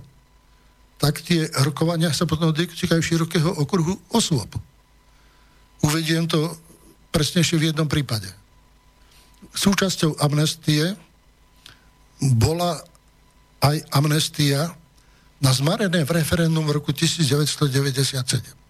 tak 1.02 1.24
tie 1.26 1.50
rokovania 1.66 2.14
sa 2.14 2.30
potom 2.30 2.54
dotýkajú 2.54 3.02
širokého 3.02 3.58
okruhu 3.58 3.98
osôb. 4.14 4.54
Uvediem 5.82 6.30
to 6.30 6.54
presnejšie 7.10 7.58
v 7.58 7.68
jednom 7.74 7.90
prípade. 7.90 8.30
Súčasťou 9.58 10.22
amnestie 10.22 10.94
bola 12.22 12.78
aj 13.66 13.82
amnestia 13.98 14.78
na 15.42 15.50
zmarené 15.50 16.06
v 16.06 16.12
referendum 16.22 16.64
v 16.70 16.78
roku 16.78 16.94
1997. 16.94 18.62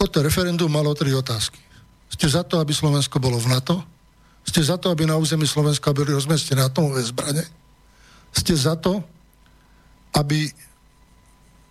Toto 0.00 0.16
referendum 0.24 0.72
malo 0.72 0.96
tri 0.96 1.12
otázky. 1.12 1.60
Ste 2.08 2.26
za 2.32 2.40
to, 2.42 2.56
aby 2.58 2.72
Slovensko 2.72 3.20
bolo 3.20 3.36
v 3.36 3.52
NATO? 3.52 3.84
Ste 4.48 4.64
za 4.64 4.80
to, 4.80 4.88
aby 4.88 5.04
na 5.04 5.20
území 5.20 5.44
Slovenska 5.44 5.92
boli 5.92 6.16
rozmestené 6.16 6.64
atomové 6.64 7.04
zbrane? 7.04 7.44
Ste 8.32 8.56
za 8.56 8.80
to, 8.80 9.04
aby 10.16 10.48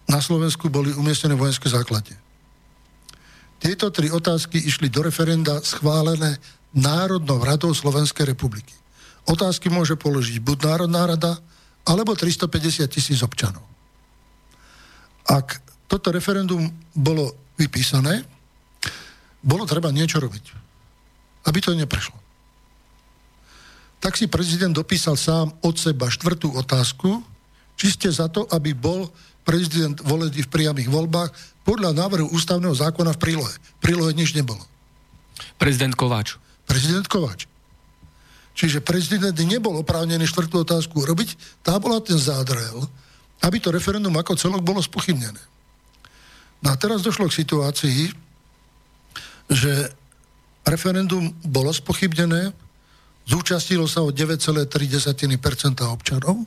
na 0.06 0.22
Slovensku 0.22 0.70
boli 0.70 0.94
umiestnené 0.94 1.34
vojenské 1.34 1.66
základe? 1.66 2.14
Tieto 3.60 3.90
tri 3.92 4.14
otázky 4.14 4.62
išli 4.62 4.88
do 4.88 5.04
referenda 5.04 5.60
schválené 5.66 6.38
Národnou 6.72 7.42
radou 7.42 7.74
Slovenskej 7.74 8.30
republiky. 8.30 8.72
Otázky 9.26 9.68
môže 9.68 9.98
položiť 9.98 10.38
buď 10.40 10.58
Národná 10.64 11.10
rada, 11.10 11.42
alebo 11.90 12.14
350 12.14 12.86
tisíc 12.86 13.20
občanov. 13.26 13.66
Ak 15.26 15.58
toto 15.90 16.14
referendum 16.14 16.70
bolo 16.94 17.34
vypísané, 17.58 18.22
bolo 19.42 19.66
treba 19.66 19.90
niečo 19.90 20.22
robiť, 20.22 20.46
aby 21.50 21.60
to 21.60 21.74
neprešlo. 21.74 22.18
Tak 24.00 24.16
si 24.16 24.32
prezident 24.32 24.72
dopísal 24.72 25.20
sám 25.20 25.52
od 25.66 25.76
seba 25.76 26.08
štvrtú 26.08 26.56
otázku, 26.56 27.20
či 27.76 27.92
ste 27.92 28.08
za 28.14 28.32
to, 28.32 28.48
aby 28.54 28.72
bol 28.72 29.12
prezident 29.44 29.98
volený 30.06 30.46
v 30.46 30.52
priamých 30.52 30.88
voľbách 30.88 31.32
podľa 31.68 31.92
návrhu 31.98 32.32
ústavného 32.32 32.76
zákona 32.76 33.18
v 33.18 33.22
prílohe. 33.22 33.54
V 33.54 33.80
prílohe 33.82 34.12
nič 34.14 34.38
nebolo. 34.38 34.62
Prezident 35.58 35.96
Kováč. 35.96 36.40
Prezident 36.70 37.08
Kováč. 37.10 37.50
Čiže 38.58 38.84
prezident 38.84 39.36
nebol 39.36 39.80
oprávnený 39.80 40.28
štvrtú 40.28 40.68
otázku 40.68 41.02
urobiť, 41.02 41.64
tá 41.64 41.80
bola 41.80 42.04
ten 42.04 42.20
zádrel, 42.20 42.84
aby 43.40 43.58
to 43.60 43.72
referendum 43.72 44.12
ako 44.20 44.36
celok 44.36 44.62
bolo 44.66 44.84
spochybnené. 44.84 45.40
No 46.60 46.68
a 46.72 46.76
teraz 46.76 47.00
došlo 47.00 47.32
k 47.32 47.40
situácii, 47.40 48.12
že 49.48 49.72
referendum 50.68 51.32
bolo 51.48 51.72
spochybnené, 51.72 52.52
zúčastnilo 53.24 53.88
sa 53.88 54.04
o 54.04 54.12
9,3% 54.12 54.68
občanov, 55.88 56.44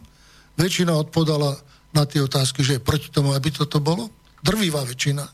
väčšina 0.60 0.92
odpodala 0.92 1.56
na 1.96 2.04
tie 2.04 2.20
otázky, 2.20 2.60
že 2.60 2.76
je 2.76 2.84
proti 2.84 3.08
tomu, 3.08 3.32
aby 3.32 3.48
toto 3.52 3.80
bolo, 3.80 4.12
drvivá 4.44 4.84
väčšina, 4.84 5.24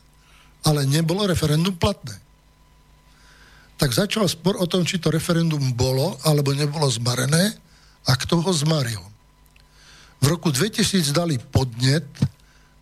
ale 0.63 0.87
nebolo 0.87 1.27
referendum 1.27 1.75
platné. 1.75 2.15
Tak 3.79 3.95
začal 3.95 4.27
spor 4.27 4.59
o 4.59 4.67
tom, 4.67 4.83
či 4.83 4.99
to 4.99 5.07
referendum 5.07 5.71
bolo 5.71 6.19
alebo 6.27 6.51
nebolo 6.51 6.85
zmarené 6.91 7.55
a 8.03 8.11
kto 8.19 8.43
ho 8.43 8.51
zmaril. 8.51 8.99
V 10.19 10.25
roku 10.27 10.51
2000 10.51 11.15
dali 11.15 11.39
podnet 11.39 12.03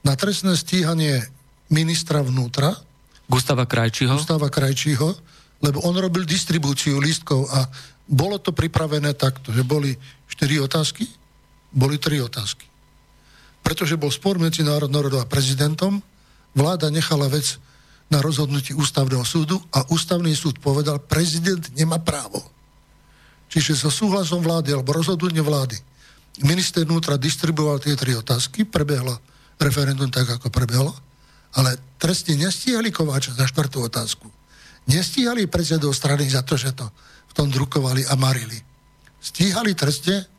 na 0.02 0.18
trestné 0.18 0.58
stíhanie 0.58 1.22
ministra 1.70 2.26
vnútra. 2.26 2.74
Gustava 3.30 3.70
Krajčího. 3.70 4.18
Gustava 4.18 4.50
Krajčího, 4.50 5.14
lebo 5.62 5.86
on 5.86 5.93
robil 5.93 6.26
distribúciu 6.26 6.98
lístkov 6.98 7.45
a 7.54 7.70
bolo 8.10 8.41
to 8.41 8.50
pripravené 8.50 9.14
takto, 9.14 9.54
že 9.54 9.62
boli 9.62 9.93
štyri 10.34 10.58
otázky 10.58 11.06
boli 11.74 12.00
tri 12.00 12.24
otázky. 12.24 12.66
Pretože 13.62 14.00
bol 14.00 14.10
spor 14.10 14.39
medzi 14.39 14.64
národnou 14.64 15.04
a 15.20 15.28
prezidentom, 15.28 16.00
vláda 16.56 16.88
nechala 16.88 17.28
vec 17.28 17.60
na 18.08 18.24
rozhodnutí 18.24 18.72
ústavného 18.72 19.24
súdu 19.28 19.60
a 19.76 19.84
ústavný 19.91 20.32
súd 20.32 20.64
povedal, 20.64 21.03
prezident 21.03 21.64
nemá 21.76 21.99
právo. 21.99 22.39
Čiže 23.51 23.76
so 23.76 23.89
súhlasom 23.91 24.43
vlády 24.43 24.76
alebo 24.76 24.95
rozhodnutie 24.95 25.43
vlády 25.43 25.78
minister 26.45 26.86
vnútra 26.86 27.18
distribuoval 27.18 27.82
tie 27.82 27.97
tri 27.97 28.14
otázky, 28.14 28.68
prebehlo 28.68 29.18
referendum 29.58 30.10
tak, 30.14 30.30
ako 30.30 30.53
prebehlo, 30.53 30.93
ale 31.58 31.82
trestne 31.97 32.38
nestíhali 32.38 32.93
Kováča 32.93 33.34
za 33.34 33.49
štvrtú 33.49 33.82
otázku. 33.89 34.30
Nestíhali 34.86 35.49
predsedov 35.49 35.97
strany 35.97 36.30
za 36.30 36.45
to, 36.45 36.53
že 36.53 36.78
to 36.78 36.86
v 37.26 37.34
tom 37.34 37.49
drukovali 37.49 38.05
a 38.05 38.14
marili. 38.14 38.62
Stíhali 39.18 39.74
trestne 39.74 40.30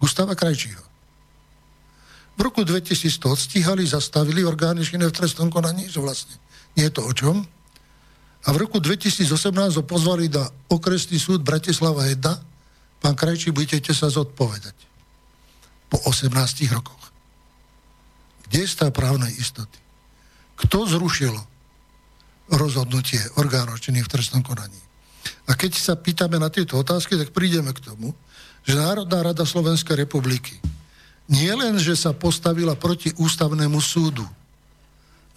Gustava 0.00 0.32
Krajčího. 0.32 0.80
V 2.34 2.40
roku 2.40 2.64
2100 2.64 3.36
stíhali, 3.36 3.86
zastavili 3.86 4.42
orgány 4.42 4.82
v 4.82 5.14
trestnom 5.14 5.52
konaní, 5.52 5.86
že 5.86 6.02
vlastne 6.02 6.34
nie 6.74 6.84
je 6.90 6.94
to 6.94 7.02
o 7.06 7.12
čom. 7.14 7.36
A 8.44 8.48
v 8.52 8.60
roku 8.60 8.76
2018 8.76 9.24
ho 9.80 9.84
pozvali 9.86 10.28
na 10.28 10.44
okresný 10.68 11.16
súd 11.16 11.40
Bratislava 11.40 12.04
1. 12.06 12.20
Pán 13.00 13.16
Krajčí, 13.16 13.50
budete 13.50 13.96
sa 13.96 14.12
zodpovedať. 14.12 14.76
Po 15.88 15.96
18 16.04 16.28
rokoch. 16.74 17.04
Kde 18.44 18.58
je 18.64 18.76
tá 18.76 18.92
právnej 18.92 19.32
istoty? 19.40 19.80
Kto 20.54 20.84
zrušil 20.86 21.32
rozhodnutie 22.52 23.20
orgánov 23.40 23.80
činných 23.80 24.04
v 24.04 24.12
trestnom 24.20 24.44
konaní? 24.44 24.78
A 25.48 25.56
keď 25.56 25.76
sa 25.80 25.94
pýtame 25.96 26.36
na 26.36 26.52
tieto 26.52 26.76
otázky, 26.76 27.16
tak 27.16 27.32
prídeme 27.32 27.72
k 27.72 27.80
tomu, 27.80 28.12
že 28.64 28.76
Národná 28.76 29.24
rada 29.24 29.44
Slovenskej 29.44 30.04
republiky 30.04 30.56
nie 31.28 31.48
len, 31.52 31.80
že 31.80 31.96
sa 31.96 32.12
postavila 32.12 32.76
proti 32.76 33.12
ústavnému 33.16 33.80
súdu, 33.80 34.24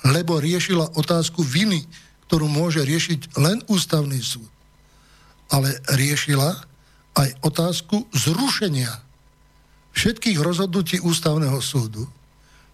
lebo 0.06 0.38
riešila 0.38 0.94
otázku 0.94 1.42
viny, 1.42 1.86
ktorú 2.28 2.46
môže 2.46 2.84
riešiť 2.84 3.40
len 3.40 3.64
ústavný 3.72 4.20
súd. 4.20 4.50
Ale 5.48 5.80
riešila 5.96 6.54
aj 7.18 7.30
otázku 7.42 8.06
zrušenia 8.14 8.92
všetkých 9.96 10.38
rozhodnutí 10.38 11.02
ústavného 11.02 11.58
súdu, 11.64 12.06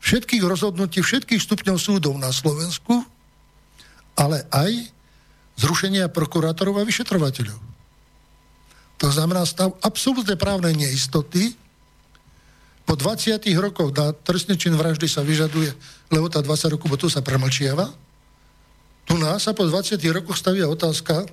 všetkých 0.03 0.43
rozhodnutí 0.43 0.99
všetkých 0.99 1.39
stupňov 1.39 1.77
súdov 1.79 2.19
na 2.19 2.33
Slovensku, 2.35 3.07
ale 4.19 4.43
aj 4.51 4.91
zrušenia 5.55 6.11
prokurátorov 6.11 6.81
a 6.81 6.83
vyšetrovateľov. 6.83 7.61
To 8.99 9.07
znamená 9.07 9.47
stav 9.47 9.71
absolútnej 9.79 10.35
právnej 10.35 10.75
neistoty, 10.75 11.55
po 12.83 12.99
20 12.99 13.39
rokoch 13.63 13.95
na 13.95 14.11
trestný 14.11 14.59
čin 14.59 14.75
vraždy 14.75 15.07
sa 15.07 15.23
vyžaduje 15.23 15.71
lehota 16.13 16.45
20 16.45 16.77
rokov, 16.77 16.87
bo 16.93 16.97
sa 17.09 17.25
premlčiava. 17.25 17.89
Tu 19.03 19.17
nás 19.17 19.43
sa 19.43 19.51
po 19.51 19.65
20 19.65 19.97
rokoch 20.13 20.37
stavia 20.37 20.69
otázka, 20.69 21.25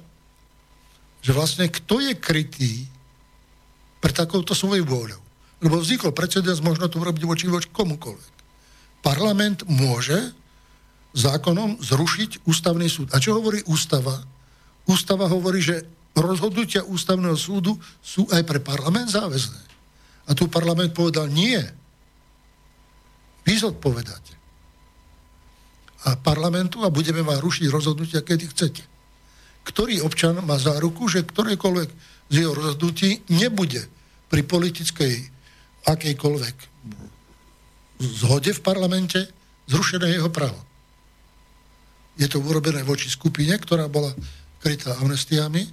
že 1.20 1.30
vlastne 1.36 1.68
kto 1.68 2.00
je 2.00 2.12
krytý 2.16 2.72
pre 4.00 4.10
takouto 4.10 4.56
svojou 4.56 4.88
vôľou. 4.88 5.20
Lebo 5.60 5.76
vznikol 5.76 6.16
precedens, 6.16 6.64
možno 6.64 6.88
to 6.88 6.96
urobiť 6.96 7.22
voči 7.28 7.46
voči 7.46 7.68
komukoľvek. 7.68 8.32
Parlament 9.04 9.68
môže 9.68 10.32
zákonom 11.12 11.76
zrušiť 11.84 12.48
ústavný 12.48 12.88
súd. 12.88 13.12
A 13.12 13.20
čo 13.20 13.36
hovorí 13.36 13.60
ústava? 13.68 14.24
Ústava 14.88 15.28
hovorí, 15.28 15.60
že 15.60 15.84
rozhodnutia 16.16 16.80
ústavného 16.88 17.36
súdu 17.36 17.76
sú 18.00 18.24
aj 18.32 18.42
pre 18.48 18.58
parlament 18.58 19.12
záväzné. 19.12 19.62
A 20.26 20.30
tu 20.32 20.48
parlament 20.48 20.96
povedal, 20.96 21.28
nie. 21.28 21.60
Vy 23.44 23.60
zodpovedáte. 23.60 24.39
A 26.08 26.16
parlamentu 26.16 26.80
a 26.80 26.88
budeme 26.88 27.20
vám 27.20 27.42
rušiť 27.44 27.68
rozhodnutia, 27.68 28.24
kedy 28.24 28.44
chcete. 28.52 28.82
Ktorý 29.68 30.00
občan 30.00 30.40
má 30.40 30.56
záruku, 30.56 31.04
že 31.08 31.26
ktorékoľvek 31.26 31.88
z 32.32 32.34
jeho 32.34 32.56
rozhodnutí 32.56 33.20
nebude 33.28 33.84
pri 34.32 34.42
politickej 34.46 35.14
akejkoľvek 35.84 36.56
zhode 38.00 38.56
v 38.56 38.64
parlamente 38.64 39.28
zrušené 39.68 40.16
jeho 40.16 40.32
právo. 40.32 40.56
Je 42.16 42.28
to 42.28 42.40
urobené 42.40 42.80
voči 42.84 43.12
skupine, 43.12 43.52
ktorá 43.60 43.88
bola 43.88 44.12
krytá 44.60 44.96
amnestiami, 45.00 45.68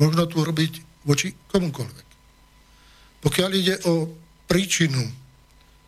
možno 0.00 0.28
to 0.28 0.40
urobiť 0.40 1.04
voči 1.04 1.32
komukoľvek. 1.52 2.06
Pokiaľ 3.24 3.50
ide 3.56 3.74
o 3.88 4.08
príčinu, 4.46 5.02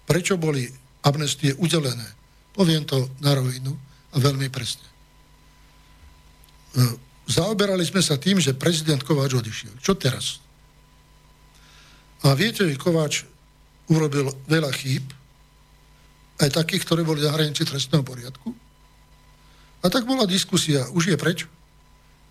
prečo 0.08 0.40
boli 0.40 0.64
amnestie 1.04 1.52
udelené, 1.56 2.17
poviem 2.58 2.82
to 2.82 3.06
na 3.22 3.38
rovinu 3.38 3.70
a 4.10 4.18
veľmi 4.18 4.50
presne. 4.50 4.82
E, 6.74 6.82
zaoberali 7.30 7.86
sme 7.86 8.02
sa 8.02 8.18
tým, 8.18 8.42
že 8.42 8.58
prezident 8.58 8.98
Kováč 8.98 9.38
odišiel. 9.38 9.78
Čo 9.78 9.94
teraz? 9.94 10.42
A 12.26 12.34
viete, 12.34 12.66
že 12.66 12.74
Kováč 12.74 13.22
urobil 13.86 14.34
veľa 14.50 14.74
chýb, 14.74 15.06
aj 16.38 16.50
takých, 16.54 16.82
ktoré 16.82 17.06
boli 17.06 17.22
na 17.22 17.30
hranici 17.30 17.62
trestného 17.62 18.02
poriadku. 18.02 18.50
A 19.82 19.86
tak 19.86 20.06
bola 20.06 20.26
diskusia, 20.26 20.86
už 20.90 21.14
je 21.14 21.16
preč. 21.18 21.46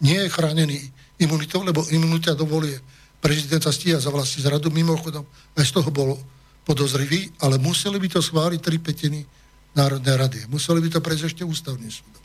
Nie 0.03 0.27
je 0.27 0.33
chránený 0.35 0.79
imunitou, 1.23 1.63
lebo 1.63 1.87
imunita 1.87 2.35
dovolie 2.35 2.79
prezidenta 3.23 3.71
stíha 3.71 3.99
za 3.99 4.11
vlastní 4.11 4.43
zradu, 4.43 4.71
mimochodom 4.71 5.23
aj 5.55 5.65
z 5.65 5.71
toho 5.71 5.89
bol 5.91 6.19
podozrivý, 6.67 7.31
ale 7.39 7.57
museli 7.59 7.95
by 7.99 8.07
to 8.11 8.19
schváliť 8.19 8.59
tri 8.59 8.77
petiny 8.77 9.23
Národnej 9.77 10.15
rady. 10.17 10.39
Museli 10.49 10.81
by 10.81 10.89
to 10.97 11.05
prejsť 11.05 11.23
ešte 11.29 11.43
ústavným 11.45 11.93
súdom. 11.93 12.23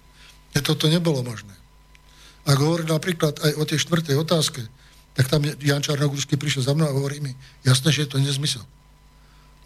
A 0.56 0.58
toto 0.64 0.88
nebolo 0.88 1.20
možné. 1.20 1.52
Ak 2.48 2.56
hovorí 2.56 2.88
napríklad 2.88 3.38
aj 3.44 3.52
o 3.60 3.62
tej 3.68 3.84
štvrtej 3.84 4.16
otázke, 4.18 4.64
tak 5.12 5.28
tam 5.28 5.44
Jan 5.44 5.84
Čarnogórsky 5.84 6.40
prišiel 6.40 6.64
za 6.64 6.72
mnou 6.72 6.88
a 6.88 6.96
hovorí 6.96 7.20
mi, 7.20 7.36
jasné, 7.62 7.92
že 7.92 8.08
je 8.08 8.16
to 8.16 8.18
nezmysel. 8.18 8.64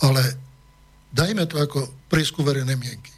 Ale 0.02 0.20
dajme 1.14 1.46
to 1.46 1.62
ako 1.62 1.86
priesku 2.10 2.42
verejnej 2.42 2.74
mienky. 2.74 3.14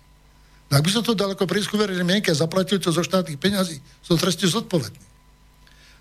No 0.69 0.77
ak 0.77 0.85
by 0.85 0.91
som 0.93 1.03
to 1.03 1.17
dal 1.17 1.33
ako 1.33 1.49
priesku 1.49 1.81
verejnej 1.81 2.05
mienky 2.05 2.29
a 2.29 2.37
zaplatil 2.37 2.77
to 2.77 2.93
zo 2.93 3.01
štátnych 3.01 3.41
peňazí, 3.41 3.81
som 4.05 4.21
trestne 4.21 4.53
zodpovedný. 4.53 5.01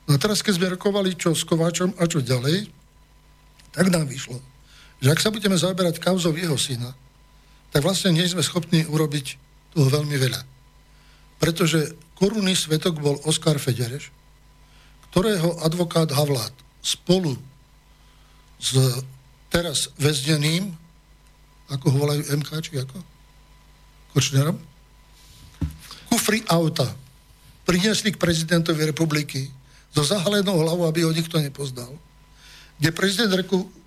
No 0.07 0.15
a 0.15 0.17
teraz, 0.19 0.43
keď 0.43 0.53
sme 0.59 0.73
rokovali 0.75 1.15
čo 1.15 1.31
s 1.31 1.47
Kováčom 1.47 1.95
a 1.95 2.03
čo 2.07 2.19
ďalej, 2.19 2.67
tak 3.71 3.87
nám 3.87 4.07
vyšlo, 4.07 4.39
že 4.99 5.11
ak 5.11 5.19
sa 5.23 5.31
budeme 5.31 5.55
zaoberať 5.55 6.03
kauzou 6.03 6.35
jeho 6.35 6.55
syna, 6.59 6.91
tak 7.71 7.83
vlastne 7.83 8.15
nie 8.15 8.25
sme 8.27 8.43
schopní 8.43 8.87
urobiť 8.87 9.25
toho 9.75 9.87
veľmi 9.91 10.15
veľa. 10.15 10.41
Pretože 11.37 11.93
korunný 12.17 12.57
svetok 12.57 12.97
bol 12.97 13.21
Oskar 13.27 13.61
Federeš, 13.61 14.09
ktorého 15.11 15.61
advokát 15.61 16.09
Havlát 16.09 16.53
spolu 16.81 17.37
s 18.57 18.73
teraz 19.47 19.93
väzneným, 20.01 20.73
ako 21.67 21.85
ho 21.91 21.97
volajú 22.07 22.21
MK, 22.31 22.49
či 22.63 22.79
ako? 22.79 22.97
Kočnerom? 24.15 24.57
Kufri 26.07 26.41
auta 26.47 26.87
priniesli 27.67 28.15
k 28.15 28.21
prezidentovi 28.21 28.87
republiky 28.87 29.51
so 29.91 30.03
zahalenou 30.07 30.55
hlavou, 30.63 30.87
aby 30.87 31.03
ho 31.03 31.11
nikto 31.11 31.35
nepoznal. 31.43 31.91
Kde 32.79 32.95
prezident 32.95 33.33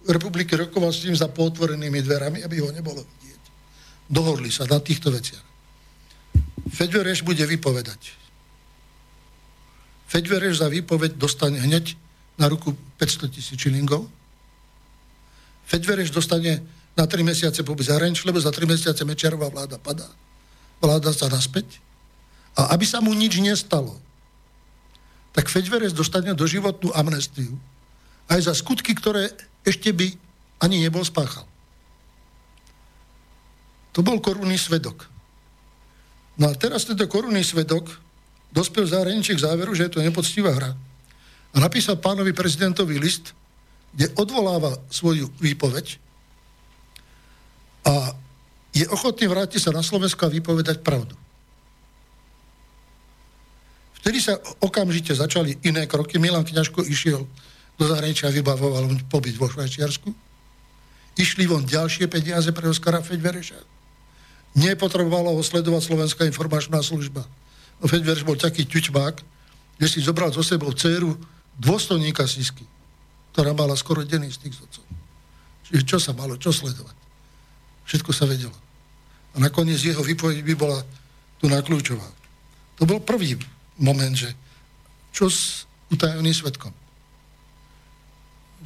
republiky 0.04 0.52
rokoval 0.58 0.92
s 0.92 1.06
ním 1.06 1.16
za 1.16 1.30
potvorenými 1.30 2.02
dverami, 2.04 2.44
aby 2.44 2.60
ho 2.60 2.68
nebolo 2.74 3.00
vidieť. 3.00 3.29
Dohodli 4.10 4.50
sa 4.50 4.66
na 4.66 4.82
týchto 4.82 5.14
veciach. 5.14 5.46
Fedvereš 6.74 7.22
bude 7.22 7.46
vypovedať. 7.46 8.18
Fedvereš 10.10 10.58
za 10.58 10.66
výpoveď 10.66 11.14
dostane 11.14 11.62
hneď 11.62 11.94
na 12.34 12.50
ruku 12.50 12.74
500 12.98 13.30
tisíc 13.30 13.54
čilingov. 13.54 14.10
Fedvereš 15.70 16.10
dostane 16.10 16.58
na 16.98 17.06
3 17.06 17.22
mesiace 17.22 17.62
pobyt 17.62 17.86
zahraničí, 17.86 18.26
lebo 18.26 18.42
za 18.42 18.50
3 18.50 18.66
mesiace 18.66 19.06
Mečiarová 19.06 19.46
vláda 19.46 19.78
padá. 19.78 20.10
Vláda 20.82 21.14
sa 21.14 21.30
naspäť. 21.30 21.78
A 22.58 22.74
aby 22.74 22.82
sa 22.82 22.98
mu 22.98 23.14
nič 23.14 23.38
nestalo, 23.38 23.94
tak 25.30 25.46
Fedveres 25.46 25.94
dostane 25.94 26.34
doživotnú 26.34 26.90
amnestiu 26.90 27.54
aj 28.26 28.50
za 28.50 28.54
skutky, 28.58 28.94
ktoré 28.94 29.30
ešte 29.62 29.94
by 29.94 30.10
ani 30.58 30.82
nebol 30.82 31.06
spáchal. 31.06 31.49
To 33.94 34.00
bol 34.06 34.22
korunný 34.22 34.58
svedok. 34.58 35.06
No 36.38 36.50
a 36.50 36.54
teraz 36.54 36.86
tento 36.86 37.04
korunný 37.10 37.42
svedok 37.42 37.90
dospel 38.54 38.86
zahraničí 38.86 39.34
k 39.34 39.44
záveru, 39.44 39.74
že 39.74 39.90
je 39.90 39.98
to 39.98 40.04
nepoctivá 40.04 40.54
hra. 40.54 40.72
A 41.50 41.56
napísal 41.58 41.98
pánovi 41.98 42.30
prezidentovi 42.30 42.98
list, 42.98 43.34
kde 43.90 44.06
odvoláva 44.14 44.78
svoju 44.86 45.26
výpoveď 45.42 45.98
a 47.82 48.14
je 48.70 48.86
ochotný 48.86 49.26
vrátiť 49.26 49.66
sa 49.66 49.70
na 49.74 49.82
Slovensko 49.82 50.30
a 50.30 50.34
vypovedať 50.34 50.78
pravdu. 50.86 51.18
Vtedy 54.00 54.22
sa 54.22 54.38
okamžite 54.62 55.12
začali 55.12 55.58
iné 55.66 55.84
kroky. 55.90 56.16
Milan 56.16 56.46
Kňažko 56.46 56.86
išiel 56.86 57.26
do 57.76 57.84
zahraničia 57.84 58.30
a 58.30 58.36
vybavoval 58.36 58.88
pobyt 59.10 59.36
vo 59.36 59.50
Švajčiarsku. 59.50 60.08
išli 61.20 61.44
von 61.44 61.66
ďalšie 61.66 62.08
peniaze 62.08 62.48
pre 62.54 62.70
Oskara 62.70 63.04
Feďvereša. 63.04 63.79
Nepotrebovala 64.58 65.30
ho 65.30 65.42
sledovať 65.42 65.82
Slovenská 65.86 66.26
informačná 66.26 66.82
služba. 66.82 67.22
No 67.78 67.86
Feďvereš 67.86 68.26
bol 68.26 68.34
taký 68.34 68.66
ťučbák, 68.66 69.22
že 69.80 69.86
si 69.86 69.98
zobral 70.02 70.34
so 70.34 70.42
sebou 70.42 70.74
dceru 70.74 71.14
dôstojníka 71.56 72.26
Sisky, 72.26 72.66
ktorá 73.32 73.54
mala 73.54 73.78
skoro 73.78 74.02
denný 74.02 74.28
styk 74.28 74.52
s 74.52 74.60
otcom. 74.60 74.86
Čiže 75.70 75.82
čo 75.86 75.98
sa 76.02 76.12
malo, 76.12 76.34
čo 76.34 76.50
sledovať? 76.50 76.96
Všetko 77.86 78.10
sa 78.10 78.26
vedelo. 78.26 78.54
A 79.34 79.36
nakoniec 79.38 79.78
jeho 79.78 80.02
výpoveď 80.02 80.42
by 80.42 80.54
bola 80.58 80.82
tu 81.38 81.46
na 81.46 81.62
kľúčová. 81.62 82.06
To 82.82 82.84
bol 82.84 82.98
prvý 82.98 83.38
moment, 83.78 84.12
že 84.12 84.34
čo 85.14 85.30
s 85.30 85.64
utajeným 85.94 86.34
svetkom. 86.34 86.74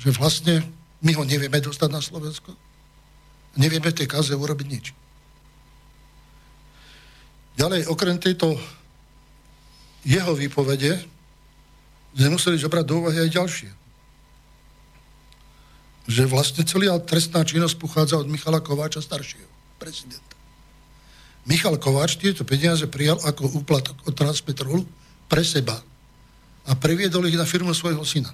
Že 0.00 0.10
vlastne 0.16 0.54
my 1.04 1.12
ho 1.14 1.22
nevieme 1.28 1.60
dostať 1.60 1.90
na 1.92 2.00
Slovensko. 2.00 2.56
Nevieme 3.60 3.92
v 3.92 3.98
tej 4.02 4.08
kaze 4.10 4.32
urobiť 4.34 4.66
nič. 4.66 4.86
Ďalej, 7.54 7.86
okrem 7.86 8.18
tejto 8.18 8.58
jeho 10.02 10.32
výpovede, 10.34 11.00
sme 12.14 12.34
museli 12.34 12.58
zobrať 12.58 12.84
do 12.86 12.94
úvahy 13.02 13.26
aj 13.26 13.30
ďalšie. 13.30 13.70
Že 16.04 16.22
vlastne 16.28 16.62
celá 16.66 16.98
trestná 17.00 17.42
činnosť 17.42 17.80
pochádza 17.80 18.20
od 18.20 18.28
Michala 18.28 18.60
Kováča 18.60 19.00
staršieho, 19.00 19.48
prezidenta. 19.80 20.34
Michal 21.44 21.76
Kováč 21.76 22.16
tieto 22.16 22.44
peniaze 22.44 22.88
prijal 22.88 23.20
ako 23.20 23.60
úplatok 23.60 23.96
od 24.08 24.14
Transpetrolu 24.16 24.84
pre 25.28 25.44
seba 25.44 25.76
a 26.64 26.72
previedol 26.76 27.28
ich 27.28 27.36
na 27.36 27.44
firmu 27.44 27.76
svojho 27.76 28.04
syna 28.04 28.32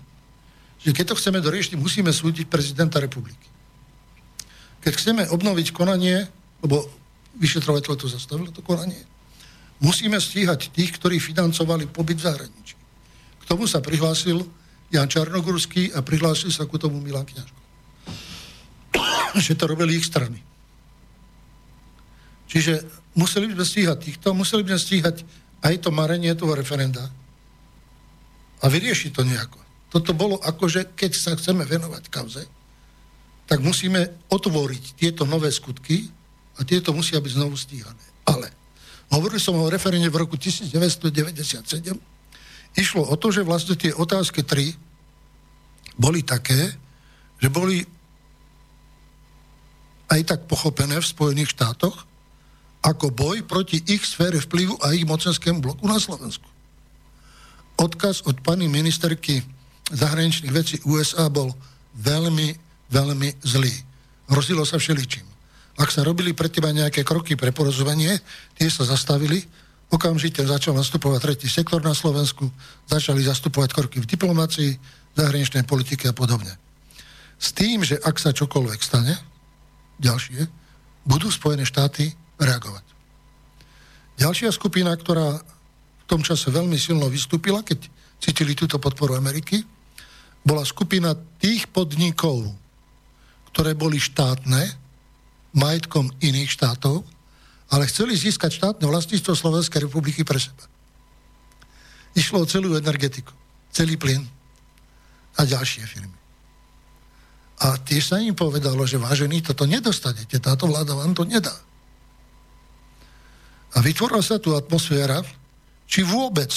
že 0.80 0.96
keď 0.96 1.12
to 1.12 1.18
chceme 1.20 1.38
doriešiť, 1.44 1.76
musíme 1.76 2.08
súdiť 2.08 2.48
prezidenta 2.48 2.96
republiky. 3.00 3.44
Keď 4.80 4.92
chceme 4.96 5.22
obnoviť 5.28 5.76
konanie, 5.76 6.24
lebo 6.64 6.88
vyšetrovateľ 7.36 7.92
to 8.00 8.08
zastavil, 8.08 8.48
to 8.48 8.64
konanie, 8.64 8.96
musíme 9.80 10.20
stíhať 10.20 10.70
tých, 10.70 10.96
ktorí 10.96 11.18
financovali 11.18 11.88
pobyt 11.88 12.20
v 12.20 12.26
zahraničí. 12.28 12.76
K 13.40 13.44
tomu 13.48 13.66
sa 13.66 13.82
prihlásil 13.82 14.44
Jan 14.92 15.08
Čarnogurský 15.08 15.96
a 15.96 16.04
prihlásil 16.04 16.52
sa 16.52 16.68
ku 16.68 16.78
tomu 16.78 17.00
Milan 17.00 17.26
Kňažko. 17.26 17.60
že 19.44 19.56
to 19.56 19.64
robili 19.66 19.96
ich 19.98 20.06
strany. 20.06 20.38
Čiže 22.50 22.82
museli 23.14 23.50
by 23.50 23.62
sme 23.62 23.66
stíhať 23.66 23.98
týchto, 23.98 24.34
museli 24.34 24.66
by 24.66 24.74
sme 24.74 24.82
stíhať 24.82 25.16
aj 25.62 25.74
to 25.86 25.90
marenie 25.94 26.34
toho 26.34 26.54
referenda 26.54 27.08
a 28.60 28.64
vyriešiť 28.66 29.10
to 29.14 29.22
nejako 29.22 29.60
toto 29.90 30.14
bolo 30.14 30.38
ako, 30.38 30.70
že 30.70 30.80
keď 30.94 31.12
sa 31.18 31.34
chceme 31.34 31.66
venovať 31.66 32.06
kauze, 32.08 32.46
tak 33.50 33.58
musíme 33.58 34.30
otvoriť 34.30 34.94
tieto 34.94 35.26
nové 35.26 35.50
skutky 35.50 36.06
a 36.54 36.62
tieto 36.62 36.94
musia 36.94 37.18
byť 37.18 37.32
znovu 37.34 37.58
stíhané. 37.58 38.06
Ale 38.22 38.54
hovoril 39.10 39.42
som 39.42 39.58
o 39.58 39.66
referende 39.70 40.06
v 40.06 40.16
roku 40.22 40.38
1997. 40.38 41.10
Išlo 42.78 43.02
o 43.02 43.14
to, 43.18 43.34
že 43.34 43.42
vlastne 43.42 43.74
tie 43.74 43.90
otázky 43.90 44.46
3 44.46 45.98
boli 45.98 46.22
také, 46.22 46.78
že 47.42 47.48
boli 47.50 47.82
aj 50.10 50.20
tak 50.26 50.40
pochopené 50.46 50.98
v 50.98 51.06
Spojených 51.06 51.54
štátoch 51.54 52.06
ako 52.80 53.12
boj 53.12 53.44
proti 53.44 53.78
ich 53.84 54.02
sfére 54.08 54.40
vplyvu 54.40 54.80
a 54.80 54.96
ich 54.96 55.04
mocenskému 55.04 55.60
bloku 55.60 55.84
na 55.84 56.00
Slovensku. 56.00 56.48
Odkaz 57.76 58.24
od 58.24 58.40
pani 58.40 58.68
ministerky 58.68 59.44
zahraničných 59.92 60.52
vecí 60.52 60.76
USA 60.88 61.28
bol 61.28 61.52
veľmi, 61.96 62.56
veľmi 62.88 63.28
zlý. 63.44 63.72
Hrozilo 64.30 64.64
sa 64.64 64.80
všeličím. 64.80 65.29
Ak 65.80 65.88
sa 65.88 66.04
robili 66.04 66.36
predtým 66.36 66.60
aj 66.68 66.74
nejaké 66.76 67.00
kroky 67.00 67.40
pre 67.40 67.56
porozumenie, 67.56 68.20
tie 68.52 68.68
sa 68.68 68.84
zastavili, 68.84 69.40
okamžite 69.88 70.44
začal 70.44 70.76
nastupovať 70.76 71.20
tretí 71.24 71.48
sektor 71.48 71.80
na 71.80 71.96
Slovensku, 71.96 72.52
začali 72.84 73.24
zastupovať 73.24 73.72
kroky 73.72 73.96
v 74.04 74.10
diplomácii, 74.12 74.76
zahraničnej 75.16 75.64
politike 75.64 76.12
a 76.12 76.14
podobne. 76.14 76.52
S 77.40 77.56
tým, 77.56 77.80
že 77.80 77.96
ak 77.96 78.20
sa 78.20 78.36
čokoľvek 78.36 78.80
stane, 78.84 79.16
ďalšie, 79.96 80.44
budú 81.08 81.32
Spojené 81.32 81.64
štáty 81.64 82.12
reagovať. 82.36 82.84
Ďalšia 84.20 84.52
skupina, 84.52 84.92
ktorá 84.92 85.40
v 85.40 86.04
tom 86.04 86.20
čase 86.20 86.52
veľmi 86.52 86.76
silno 86.76 87.08
vystúpila, 87.08 87.64
keď 87.64 87.88
cítili 88.20 88.52
túto 88.52 88.76
podporu 88.76 89.16
Ameriky, 89.16 89.64
bola 90.44 90.60
skupina 90.68 91.16
tých 91.40 91.72
podnikov, 91.72 92.52
ktoré 93.48 93.72
boli 93.72 93.96
štátne, 93.96 94.79
majetkom 95.54 96.10
iných 96.22 96.50
štátov, 96.50 97.02
ale 97.70 97.86
chceli 97.86 98.18
získať 98.18 98.50
štátne 98.58 98.86
vlastníctvo 98.86 99.32
Slovenskej 99.34 99.86
republiky 99.86 100.26
pre 100.26 100.42
seba. 100.42 100.66
Išlo 102.18 102.42
o 102.42 102.50
celú 102.50 102.74
energetiku, 102.74 103.30
celý 103.70 103.94
plyn 103.94 104.26
a 105.38 105.46
ďalšie 105.46 105.86
firmy. 105.86 106.18
A 107.60 107.78
tiež 107.78 108.10
sa 108.10 108.16
im 108.18 108.34
povedalo, 108.34 108.82
že 108.88 108.98
vážení, 108.98 109.44
toto 109.44 109.68
nedostanete, 109.68 110.42
táto 110.42 110.66
vláda 110.66 110.96
vám 110.96 111.14
to 111.14 111.22
nedá. 111.22 111.54
A 113.70 113.84
vytvorila 113.84 114.24
sa 114.24 114.42
tu 114.42 114.56
atmosféra, 114.58 115.22
či 115.86 116.02
vôbec 116.02 116.50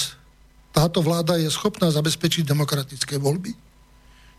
táto 0.74 0.98
vláda 0.98 1.38
je 1.38 1.46
schopná 1.46 1.86
zabezpečiť 1.94 2.42
demokratické 2.42 3.22
voľby, 3.22 3.54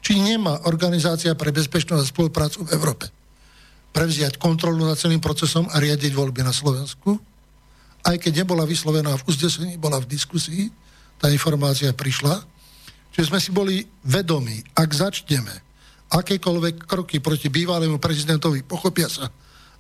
či 0.03 0.19
nemá 0.19 0.67
Organizácia 0.67 1.31
pre 1.39 1.55
bezpečnosť 1.55 2.03
a 2.03 2.11
spoluprácu 2.11 2.67
v 2.67 2.73
Európe 2.75 3.07
prevziať 3.95 4.35
kontrolu 4.35 4.83
nad 4.83 4.99
celým 4.99 5.23
procesom 5.23 5.71
a 5.71 5.79
riadiť 5.79 6.11
voľby 6.11 6.43
na 6.43 6.51
Slovensku. 6.51 7.15
Aj 8.03 8.19
keď 8.19 8.43
nebola 8.43 8.67
vyslovená 8.67 9.15
v 9.15 9.25
uzdesení, 9.31 9.79
bola 9.79 10.03
v 10.03 10.11
diskusii, 10.11 10.67
tá 11.15 11.31
informácia 11.31 11.95
prišla, 11.95 12.43
že 13.15 13.31
sme 13.31 13.39
si 13.39 13.55
boli 13.55 13.87
vedomí, 14.03 14.59
ak 14.75 14.89
začneme 14.91 15.63
akékoľvek 16.11 16.83
kroky 16.83 17.23
proti 17.23 17.47
bývalému 17.47 17.95
prezidentovi, 17.95 18.67
pochopia 18.67 19.07
sa 19.07 19.31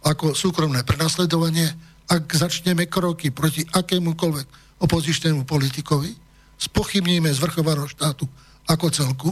ako 0.07 0.31
súkromné 0.31 0.87
prenasledovanie, 0.87 1.67
ak 2.07 2.23
začneme 2.31 2.87
kroky 2.87 3.35
proti 3.35 3.67
akémukoľvek 3.67 4.79
opozičnému 4.79 5.43
politikovi, 5.43 6.15
spochybníme 6.55 7.27
zvrchovanosť 7.35 7.91
štátu 7.99 8.25
ako 8.71 8.85
celku, 8.95 9.29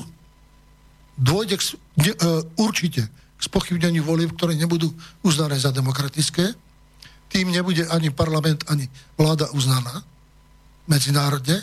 dôjde 1.15 1.55
k, 1.55 1.63
ne, 2.03 2.11
uh, 2.19 2.43
určite 2.59 3.07
spochybneniu 3.43 4.07
volieb, 4.07 4.31
ktoré 4.31 4.55
nebudú 4.55 4.87
uznané 5.19 5.59
za 5.59 5.75
demokratické. 5.75 6.55
Tým 7.27 7.51
nebude 7.51 7.83
ani 7.91 8.07
parlament, 8.13 8.63
ani 8.71 8.87
vláda 9.19 9.51
uznaná 9.51 9.99
medzinárodne. 10.87 11.59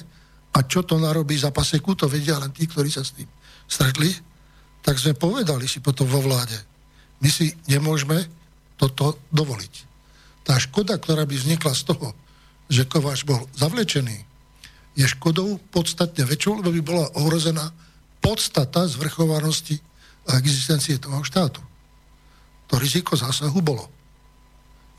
A 0.50 0.66
čo 0.66 0.82
to 0.82 0.98
narobí 0.98 1.38
za 1.38 1.54
paseku, 1.54 1.94
to 1.94 2.10
vedia 2.10 2.36
len 2.36 2.50
tí, 2.52 2.66
ktorí 2.66 2.90
sa 2.90 3.06
s 3.06 3.14
tým 3.16 3.28
stretli. 3.70 4.10
Tak 4.82 4.98
sme 4.98 5.16
povedali 5.16 5.64
si 5.70 5.78
potom 5.78 6.04
vo 6.10 6.20
vláde, 6.20 6.56
my 7.20 7.28
si 7.28 7.52
nemôžeme 7.68 8.16
toto 8.80 9.20
dovoliť. 9.30 9.74
Tá 10.42 10.56
škoda, 10.56 10.96
ktorá 10.96 11.28
by 11.28 11.36
vznikla 11.36 11.72
z 11.76 11.92
toho, 11.92 12.16
že 12.66 12.88
Kováč 12.88 13.28
bol 13.28 13.44
zavlečený, 13.54 14.24
je 14.98 15.06
škodou 15.06 15.60
podstatne 15.70 16.26
väčšou, 16.26 16.64
lebo 16.64 16.74
by 16.74 16.82
bola 16.82 17.06
ohrozená 17.14 17.70
podstata 18.18 18.88
zvrchovanosti 18.90 19.78
a 20.26 20.36
existencie 20.40 20.98
toho 20.98 21.22
štátu. 21.22 21.62
To 22.70 22.78
riziko 22.78 23.18
zásahu 23.18 23.58
bolo. 23.58 23.90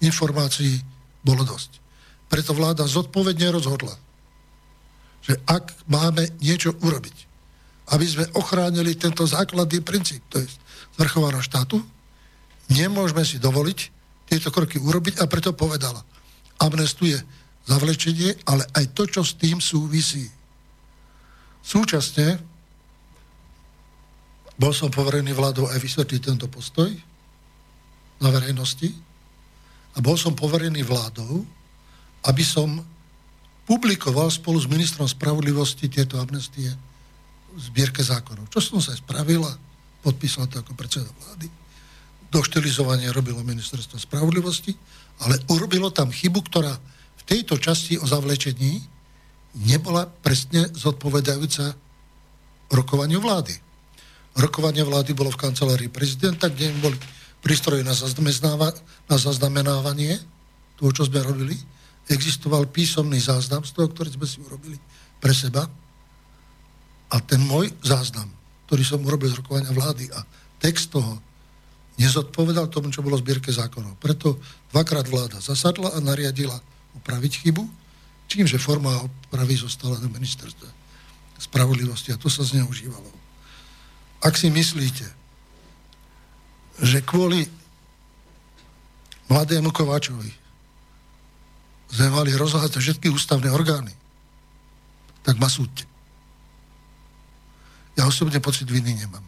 Informácií 0.03 0.83
bolo 1.23 1.47
dosť. 1.47 1.79
Preto 2.27 2.51
vláda 2.51 2.87
zodpovedne 2.87 3.51
rozhodla, 3.51 3.95
že 5.21 5.37
ak 5.47 5.87
máme 5.87 6.27
niečo 6.39 6.75
urobiť, 6.79 7.17
aby 7.91 8.05
sme 8.07 8.25
ochránili 8.35 8.95
tento 8.95 9.27
základný 9.27 9.83
princíp, 9.83 10.23
to 10.31 10.39
je 10.39 10.47
zvrchovanosť 10.95 11.47
štátu, 11.47 11.77
nemôžeme 12.71 13.23
si 13.27 13.37
dovoliť 13.37 13.79
tieto 14.31 14.47
kroky 14.47 14.79
urobiť 14.79 15.19
a 15.19 15.27
preto 15.27 15.51
povedala, 15.51 15.99
amnestuje 16.63 17.19
zavlečenie, 17.67 18.47
ale 18.47 18.63
aj 18.73 18.95
to, 18.95 19.03
čo 19.05 19.21
s 19.21 19.35
tým 19.35 19.59
súvisí. 19.59 20.25
Súčasne 21.61 22.41
bol 24.55 24.73
som 24.73 24.89
poverený 24.89 25.35
vládou 25.35 25.67
aj 25.69 25.77
vysvetliť 25.77 26.21
tento 26.21 26.47
postoj 26.49 26.89
na 28.21 28.29
verejnosti 28.29 28.93
a 29.91 29.99
bol 29.99 30.15
som 30.15 30.37
poverený 30.37 30.85
vládou, 30.85 31.43
aby 32.29 32.43
som 32.45 32.79
publikoval 33.65 34.29
spolu 34.29 34.61
s 34.61 34.69
ministrom 34.69 35.09
spravodlivosti 35.09 35.89
tieto 35.89 36.21
amnestie 36.21 36.69
v 37.51 37.59
zbierke 37.59 37.99
zákonov. 37.99 38.47
Čo 38.53 38.61
som 38.61 38.79
sa 38.79 38.95
spravil 38.95 39.41
a 39.43 39.51
podpísal 40.05 40.47
to 40.47 40.61
ako 40.61 40.77
predseda 40.77 41.09
vlády. 41.09 41.49
Doštilizovanie 42.31 43.11
robilo 43.11 43.43
ministerstvo 43.43 43.99
spravodlivosti, 43.99 44.71
ale 45.27 45.41
urobilo 45.51 45.91
tam 45.91 46.13
chybu, 46.13 46.39
ktorá 46.47 46.71
v 47.19 47.23
tejto 47.27 47.59
časti 47.59 47.99
o 47.99 48.07
zavlečení 48.07 48.79
nebola 49.67 50.07
presne 50.07 50.71
zodpovedajúca 50.71 51.75
rokovaniu 52.71 53.19
vlády 53.19 53.71
rokovanie 54.37 54.83
vlády 54.83 55.11
bolo 55.11 55.33
v 55.33 55.41
kancelárii 55.41 55.89
prezidenta, 55.91 56.47
kde 56.47 56.71
im 56.71 56.79
boli 56.79 56.97
prístroje 57.41 57.81
na, 57.81 57.93
na 59.09 59.17
zaznamenávanie 59.17 60.17
toho, 60.77 60.91
čo 60.93 61.03
sme 61.09 61.25
robili. 61.25 61.57
Existoval 62.07 62.69
písomný 62.69 63.17
záznam 63.17 63.65
z 63.65 63.73
toho, 63.73 63.89
ktorý 63.89 64.09
sme 64.13 64.27
si 64.29 64.37
urobili 64.41 64.77
pre 65.17 65.33
seba. 65.33 65.65
A 67.11 67.15
ten 67.19 67.43
môj 67.43 67.73
záznam, 67.83 68.29
ktorý 68.69 68.83
som 68.87 69.03
urobil 69.03 69.27
z 69.33 69.43
rokovania 69.43 69.73
vlády 69.75 70.07
a 70.15 70.23
text 70.61 70.93
toho 70.93 71.19
nezodpovedal 71.99 72.71
tomu, 72.71 72.89
čo 72.89 73.03
bolo 73.03 73.19
v 73.19 73.25
zbierke 73.27 73.51
zákonov. 73.51 73.99
Preto 73.99 74.39
dvakrát 74.71 75.05
vláda 75.05 75.43
zasadla 75.43 75.91
a 75.93 75.99
nariadila 75.99 76.55
upraviť 76.97 77.45
chybu, 77.45 77.63
čím, 78.31 78.47
že 78.47 78.61
forma 78.61 78.95
opravy 79.03 79.59
zostala 79.59 79.99
na 79.99 80.07
ministerstve 80.07 80.65
spravodlivosti 81.41 82.13
a 82.13 82.21
to 82.21 82.29
sa 82.29 82.45
zneužívalo. 82.45 83.11
Ak 84.21 84.37
si 84.37 84.53
myslíte, 84.53 85.20
že 86.81 87.05
kvôli 87.05 87.45
mladému 89.29 89.69
Kováčovi 89.69 90.33
sme 91.91 92.07
mali 92.09 92.33
rozhľadať 92.33 92.73
všetky 92.73 93.07
ústavné 93.13 93.53
orgány, 93.53 93.93
tak 95.21 95.37
ma 95.37 95.45
súďte. 95.45 95.85
Ja 97.99 98.07
osobne 98.09 98.41
pocit 98.41 98.65
viny 98.65 98.97
nemám. 98.97 99.23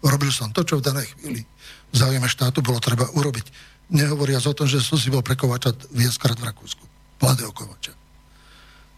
Robil 0.00 0.30
som 0.30 0.54
to, 0.54 0.62
čo 0.62 0.78
v 0.78 0.86
danej 0.86 1.10
chvíli 1.18 1.42
v 1.90 1.94
záujme 1.94 2.30
štátu 2.30 2.62
bolo 2.62 2.78
treba 2.78 3.10
urobiť. 3.12 3.46
Nehovoriac 3.92 4.44
o 4.46 4.56
tom, 4.56 4.68
že 4.70 4.78
som 4.78 5.00
si 5.00 5.10
bol 5.10 5.24
pre 5.24 5.34
Kovača 5.34 5.74
viackrát 5.90 6.38
v 6.38 6.48
Rakúsku. 6.48 6.84
Mladého 7.18 7.50
Kovača. 7.50 7.92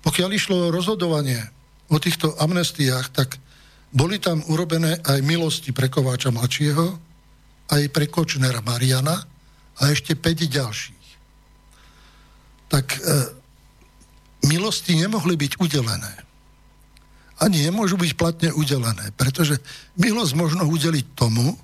Pokiaľ 0.04 0.30
išlo 0.34 0.56
o 0.68 0.74
rozhodovanie 0.74 1.40
o 1.88 1.96
týchto 1.96 2.36
amnestiách, 2.36 3.06
tak 3.16 3.40
boli 3.90 4.20
tam 4.20 4.44
urobené 4.46 5.00
aj 5.02 5.18
milosti 5.24 5.72
pre 5.72 5.88
Kováča 5.88 6.30
mladšieho, 6.30 7.09
aj 7.70 7.82
pre 7.94 8.10
Kočnera 8.10 8.60
Mariana 8.60 9.22
a 9.78 9.82
ešte 9.88 10.18
5 10.18 10.50
ďalších. 10.50 11.06
Tak 12.70 12.86
e, 12.94 12.98
milosti 14.50 14.98
nemohli 14.98 15.38
byť 15.38 15.52
udelené. 15.62 16.14
Ani 17.40 17.64
nemôžu 17.64 17.96
byť 17.96 18.12
platne 18.20 18.50
udelené, 18.52 19.16
pretože 19.16 19.56
milosť 19.96 20.32
možno 20.36 20.68
udeliť 20.68 21.16
tomu, 21.16 21.56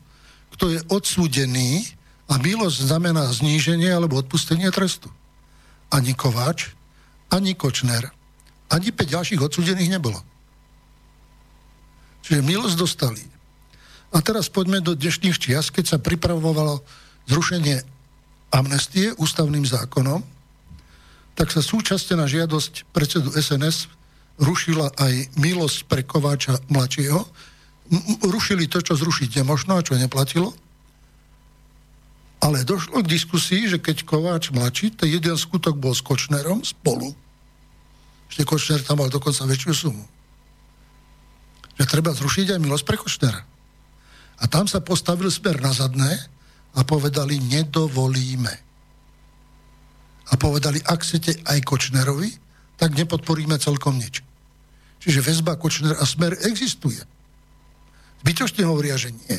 kto 0.56 0.72
je 0.72 0.80
odsúdený 0.88 1.84
a 2.32 2.40
milosť 2.40 2.88
znamená 2.88 3.28
zníženie 3.28 3.92
alebo 3.92 4.16
odpustenie 4.16 4.72
trestu. 4.72 5.12
Ani 5.92 6.16
Kováč, 6.16 6.72
ani 7.28 7.52
Kočner, 7.52 8.08
ani 8.72 8.88
5 8.90 9.14
ďalších 9.14 9.42
odsúdených 9.42 10.00
nebolo. 10.00 10.18
Čiže 12.26 12.42
milosť 12.42 12.74
dostali. 12.74 13.35
A 14.14 14.22
teraz 14.22 14.46
poďme 14.46 14.78
do 14.78 14.94
dnešných 14.94 15.38
čias, 15.38 15.70
keď 15.74 15.96
sa 15.96 15.98
pripravovalo 15.98 16.82
zrušenie 17.26 17.82
amnestie 18.54 19.10
ústavným 19.18 19.66
zákonom, 19.66 20.22
tak 21.36 21.52
sa 21.52 21.60
súčasne 21.60 22.16
na 22.16 22.26
žiadosť 22.30 22.88
predsedu 22.94 23.34
SNS 23.34 23.92
rušila 24.40 24.94
aj 24.96 25.36
milosť 25.36 25.84
pre 25.90 26.00
Kováča 26.06 26.56
mladšieho. 26.70 27.20
Rušili 28.24 28.70
to, 28.70 28.80
čo 28.80 28.96
zrušiť 28.96 29.42
nemožno 29.42 29.76
a 29.76 29.84
čo 29.84 29.98
neplatilo. 29.98 30.54
Ale 32.40 32.64
došlo 32.64 33.02
k 33.02 33.10
diskusii, 33.10 33.68
že 33.68 33.82
keď 33.82 34.06
Kováč 34.06 34.54
mladší, 34.54 34.96
to 34.96 35.04
jeden 35.04 35.36
skutok 35.36 35.76
bol 35.76 35.92
s 35.92 36.00
Kočnerom 36.00 36.62
spolu. 36.62 37.12
Ešte 38.32 38.48
Kočner 38.48 38.80
tam 38.80 39.02
mal 39.02 39.12
dokonca 39.12 39.44
väčšiu 39.44 39.72
sumu 39.74 40.04
že 41.76 41.84
treba 41.84 42.12
zrušiť 42.16 42.56
aj 42.56 42.60
milosť 42.60 42.84
pre 42.88 42.96
Kočnera. 42.96 43.40
A 44.40 44.44
tam 44.50 44.68
sa 44.68 44.84
postavil 44.84 45.32
smer 45.32 45.60
na 45.64 45.72
zadné 45.72 46.12
a 46.76 46.84
povedali, 46.84 47.40
nedovolíme. 47.40 48.54
A 50.26 50.32
povedali, 50.36 50.82
ak 50.82 51.00
chcete 51.06 51.40
aj 51.46 51.64
Kočnerovi, 51.64 52.28
tak 52.76 52.92
nepodporíme 52.92 53.56
celkom 53.56 53.96
nič. 53.96 54.20
Čiže 55.00 55.24
väzba 55.24 55.56
Kočner 55.56 55.96
a 55.96 56.04
smer 56.04 56.36
existuje. 56.44 57.00
Zbytočne 58.20 58.66
hovoria, 58.66 58.98
že 58.98 59.14
nie. 59.14 59.38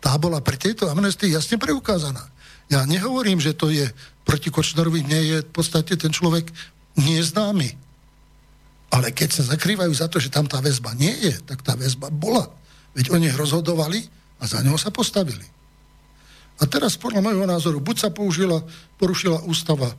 Tá 0.00 0.16
bola 0.16 0.40
pri 0.40 0.56
tejto 0.56 0.88
amnestii 0.88 1.36
jasne 1.36 1.60
preukázaná. 1.60 2.24
Ja 2.66 2.82
nehovorím, 2.82 3.38
že 3.38 3.54
to 3.54 3.70
je 3.70 3.86
proti 4.26 4.50
Kočnerovi, 4.50 5.06
nie 5.06 5.22
je 5.30 5.36
v 5.46 5.50
podstate 5.54 5.94
ten 5.94 6.10
človek 6.10 6.50
neznámy. 6.98 7.76
Ale 8.90 9.12
keď 9.12 9.28
sa 9.38 9.52
zakrývajú 9.54 9.92
za 9.94 10.10
to, 10.10 10.18
že 10.18 10.32
tam 10.32 10.48
tá 10.48 10.58
väzba 10.58 10.96
nie 10.96 11.12
je, 11.12 11.34
tak 11.46 11.62
tá 11.62 11.78
väzba 11.78 12.10
bola. 12.10 12.50
Veď 12.96 13.12
o 13.12 13.20
nich 13.20 13.36
rozhodovali 13.36 14.00
a 14.40 14.48
za 14.48 14.64
neho 14.64 14.80
sa 14.80 14.88
postavili. 14.88 15.44
A 16.56 16.64
teraz 16.64 16.96
podľa 16.96 17.20
môjho 17.20 17.44
názoru 17.44 17.78
buď 17.84 17.96
sa 18.00 18.10
použila, 18.10 18.64
porušila 18.96 19.44
ústava 19.44 19.92
e, 19.92 19.96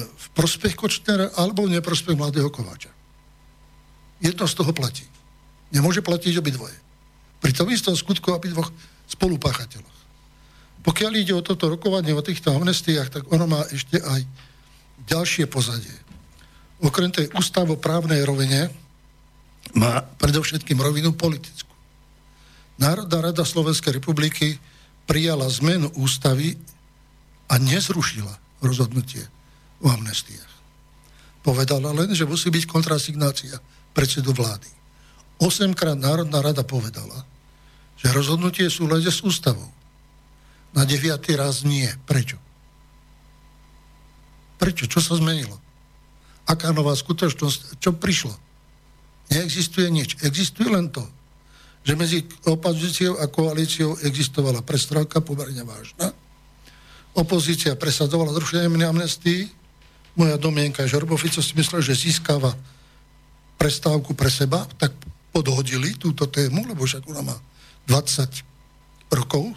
v 0.00 0.26
prospech 0.32 0.72
Kočnera 0.72 1.28
alebo 1.36 1.68
v 1.68 1.76
neprospech 1.76 2.16
mladého 2.16 2.48
Kováča. 2.48 2.88
Jedno 4.24 4.48
z 4.48 4.54
toho 4.56 4.72
platí. 4.72 5.04
Nemôže 5.68 6.00
platiť 6.00 6.40
obidvoje. 6.40 6.76
Pri 7.44 7.52
tom 7.52 7.68
istom 7.68 7.92
skutku 7.92 8.32
obidvoch 8.32 8.72
spolupáchateľoch. 9.12 9.98
Pokiaľ 10.82 11.12
ide 11.20 11.36
o 11.36 11.44
toto 11.44 11.68
rokovanie 11.68 12.16
o 12.16 12.24
týchto 12.24 12.56
amnestiách, 12.56 13.08
tak 13.12 13.22
ono 13.28 13.44
má 13.44 13.60
ešte 13.68 14.00
aj 14.00 14.24
ďalšie 15.04 15.44
pozadie 15.52 16.02
okrem 16.82 17.14
tej 17.14 17.30
ústavoprávnej 17.32 18.26
rovine 18.26 18.68
má 19.78 20.02
predovšetkým 20.18 20.76
rovinu 20.76 21.14
politickú. 21.14 21.71
Národná 22.82 23.30
rada 23.30 23.46
Slovenskej 23.46 24.02
republiky 24.02 24.58
prijala 25.06 25.46
zmenu 25.62 25.86
ústavy 25.94 26.58
a 27.46 27.54
nezrušila 27.62 28.34
rozhodnutie 28.58 29.22
o 29.78 29.86
amnestiách. 29.86 30.50
Povedala 31.46 31.94
len, 31.94 32.10
že 32.10 32.26
musí 32.26 32.50
byť 32.50 32.66
kontrasignácia 32.66 33.54
predsedu 33.94 34.34
vlády. 34.34 34.66
Osemkrát 35.38 35.94
Národná 35.94 36.42
rada 36.42 36.66
povedala, 36.66 37.22
že 37.98 38.10
rozhodnutie 38.10 38.66
sú 38.66 38.90
lede 38.90 39.10
s 39.10 39.22
ústavou. 39.22 39.70
Na 40.74 40.82
deviatý 40.82 41.38
raz 41.38 41.62
nie. 41.62 41.86
Prečo? 42.06 42.38
Prečo? 44.58 44.90
Čo 44.90 44.98
sa 44.98 45.14
zmenilo? 45.18 45.62
aká 46.46 46.74
nová 46.74 46.94
skutočnosť, 46.94 47.78
čo 47.78 47.94
prišlo. 47.94 48.34
Neexistuje 49.30 49.88
nič. 49.88 50.18
Existuje 50.26 50.68
len 50.68 50.90
to, 50.90 51.06
že 51.82 51.98
medzi 51.98 52.22
opozíciou 52.46 53.18
a 53.18 53.26
koalíciou 53.26 53.98
existovala 54.06 54.62
prestrávka 54.62 55.18
pomerne 55.18 55.66
vážna. 55.66 56.14
Opozícia 57.12 57.74
presadzovala 57.74 58.32
zrušenie 58.32 58.86
amnestii. 58.86 59.50
Moja 60.14 60.38
domienka, 60.38 60.86
že 60.86 61.00
Robofico 61.00 61.42
si 61.42 61.52
myslel, 61.58 61.82
že 61.82 61.98
získava 61.98 62.54
prestávku 63.58 64.14
pre 64.14 64.30
seba, 64.30 64.64
tak 64.78 64.94
podhodili 65.32 65.96
túto 65.96 66.28
tému, 66.28 66.68
lebo 66.68 66.84
však 66.84 67.02
ona 67.08 67.22
má 67.24 67.36
20 67.88 68.28
rokov, 69.12 69.52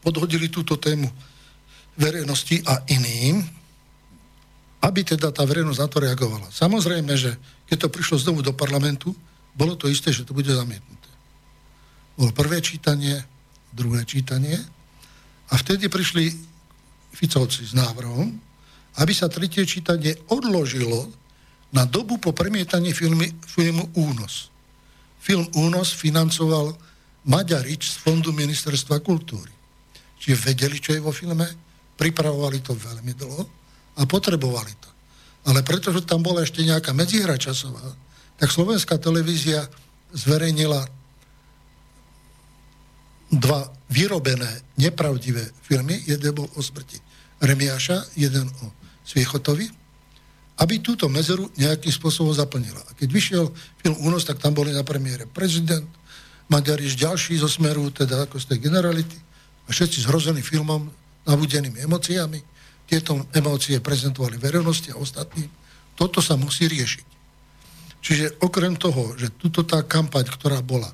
podhodili 0.00 0.48
túto 0.48 0.76
tému 0.76 1.10
verejnosti 1.98 2.62
a 2.66 2.82
iným, 2.90 3.42
aby 4.84 5.00
teda 5.00 5.32
tá 5.32 5.42
verejnosť 5.48 5.80
na 5.80 5.88
to 5.88 5.98
reagovala. 6.02 6.48
Samozrejme, 6.52 7.12
že 7.16 7.32
keď 7.64 7.88
to 7.88 7.94
prišlo 7.94 8.16
znovu 8.20 8.40
do 8.44 8.52
parlamentu, 8.52 9.16
bolo 9.56 9.78
to 9.78 9.88
isté, 9.88 10.12
že 10.12 10.26
to 10.26 10.36
bude 10.36 10.50
zamietnuté. 10.50 11.03
Bolo 12.14 12.30
prvé 12.30 12.62
čítanie, 12.62 13.18
druhé 13.74 14.06
čítanie 14.06 14.54
a 15.50 15.54
vtedy 15.58 15.90
prišli 15.90 16.30
Ficovci 17.14 17.66
s 17.66 17.74
návrhom, 17.74 18.30
aby 19.02 19.12
sa 19.14 19.26
tretie 19.26 19.66
čítanie 19.66 20.14
odložilo 20.30 21.10
na 21.74 21.82
dobu 21.82 22.22
po 22.22 22.30
premietaní 22.30 22.94
filmy, 22.94 23.34
filmu 23.42 23.90
Únos. 23.98 24.50
Film 25.18 25.50
Únos 25.58 25.90
financoval 25.90 26.74
Maďarič 27.26 27.82
z 27.90 27.96
Fondu 27.98 28.30
ministerstva 28.30 29.02
kultúry. 29.02 29.50
Čiže 30.22 30.54
vedeli, 30.54 30.78
čo 30.78 30.94
je 30.94 31.02
vo 31.02 31.10
filme, 31.10 31.44
pripravovali 31.98 32.62
to 32.62 32.78
veľmi 32.78 33.12
dlho 33.18 33.42
a 33.98 34.02
potrebovali 34.06 34.74
to. 34.78 34.90
Ale 35.50 35.66
pretože 35.66 36.06
tam 36.06 36.22
bola 36.22 36.46
ešte 36.46 36.62
nejaká 36.62 36.94
medzihra 36.94 37.34
časová, 37.34 37.82
tak 38.38 38.54
slovenská 38.54 39.02
televízia 39.02 39.66
zverejnila 40.14 40.86
dva 43.30 43.68
vyrobené, 43.88 44.62
nepravdivé 44.76 45.44
filmy. 45.62 46.00
Jeden 46.04 46.34
bol 46.34 46.48
o 46.56 46.60
smrti 46.60 47.00
Remiáša, 47.40 48.16
jeden 48.16 48.48
o 48.62 48.66
Sviechotovi, 49.04 49.68
aby 50.64 50.74
túto 50.80 51.10
medzeru 51.10 51.50
nejakým 51.58 51.92
spôsobom 51.92 52.32
zaplnila. 52.32 52.78
A 52.88 52.94
keď 52.94 53.08
vyšiel 53.10 53.44
film 53.82 53.96
Únos, 54.06 54.24
tak 54.24 54.38
tam 54.38 54.54
boli 54.54 54.70
na 54.70 54.86
premiére 54.86 55.26
prezident, 55.26 55.86
Maďariš 56.44 57.00
ďalší 57.00 57.40
zo 57.40 57.48
Smeru, 57.48 57.88
teda 57.88 58.28
ako 58.28 58.36
z 58.36 58.52
tej 58.52 58.68
generality, 58.68 59.16
a 59.64 59.72
všetci 59.72 60.04
zhrození 60.04 60.44
filmom, 60.44 60.92
nabudenými 61.24 61.80
emóciami 61.88 62.36
tieto 62.84 63.16
emócie 63.32 63.80
prezentovali 63.80 64.36
verejnosti 64.36 64.92
a 64.92 65.00
ostatní. 65.00 65.48
Toto 65.96 66.20
sa 66.20 66.36
musí 66.36 66.68
riešiť. 66.68 67.06
Čiže 68.04 68.44
okrem 68.44 68.76
toho, 68.76 69.16
že 69.16 69.32
tuto 69.32 69.64
tá 69.64 69.80
kampaň, 69.80 70.28
ktorá 70.28 70.60
bola, 70.60 70.92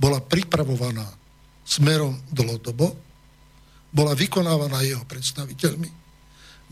bola 0.00 0.24
pripravovaná 0.24 1.04
smerom 1.68 2.16
dlhodobo, 2.32 2.96
bola 3.92 4.16
vykonávaná 4.16 4.80
jeho 4.84 5.04
predstaviteľmi, 5.04 5.92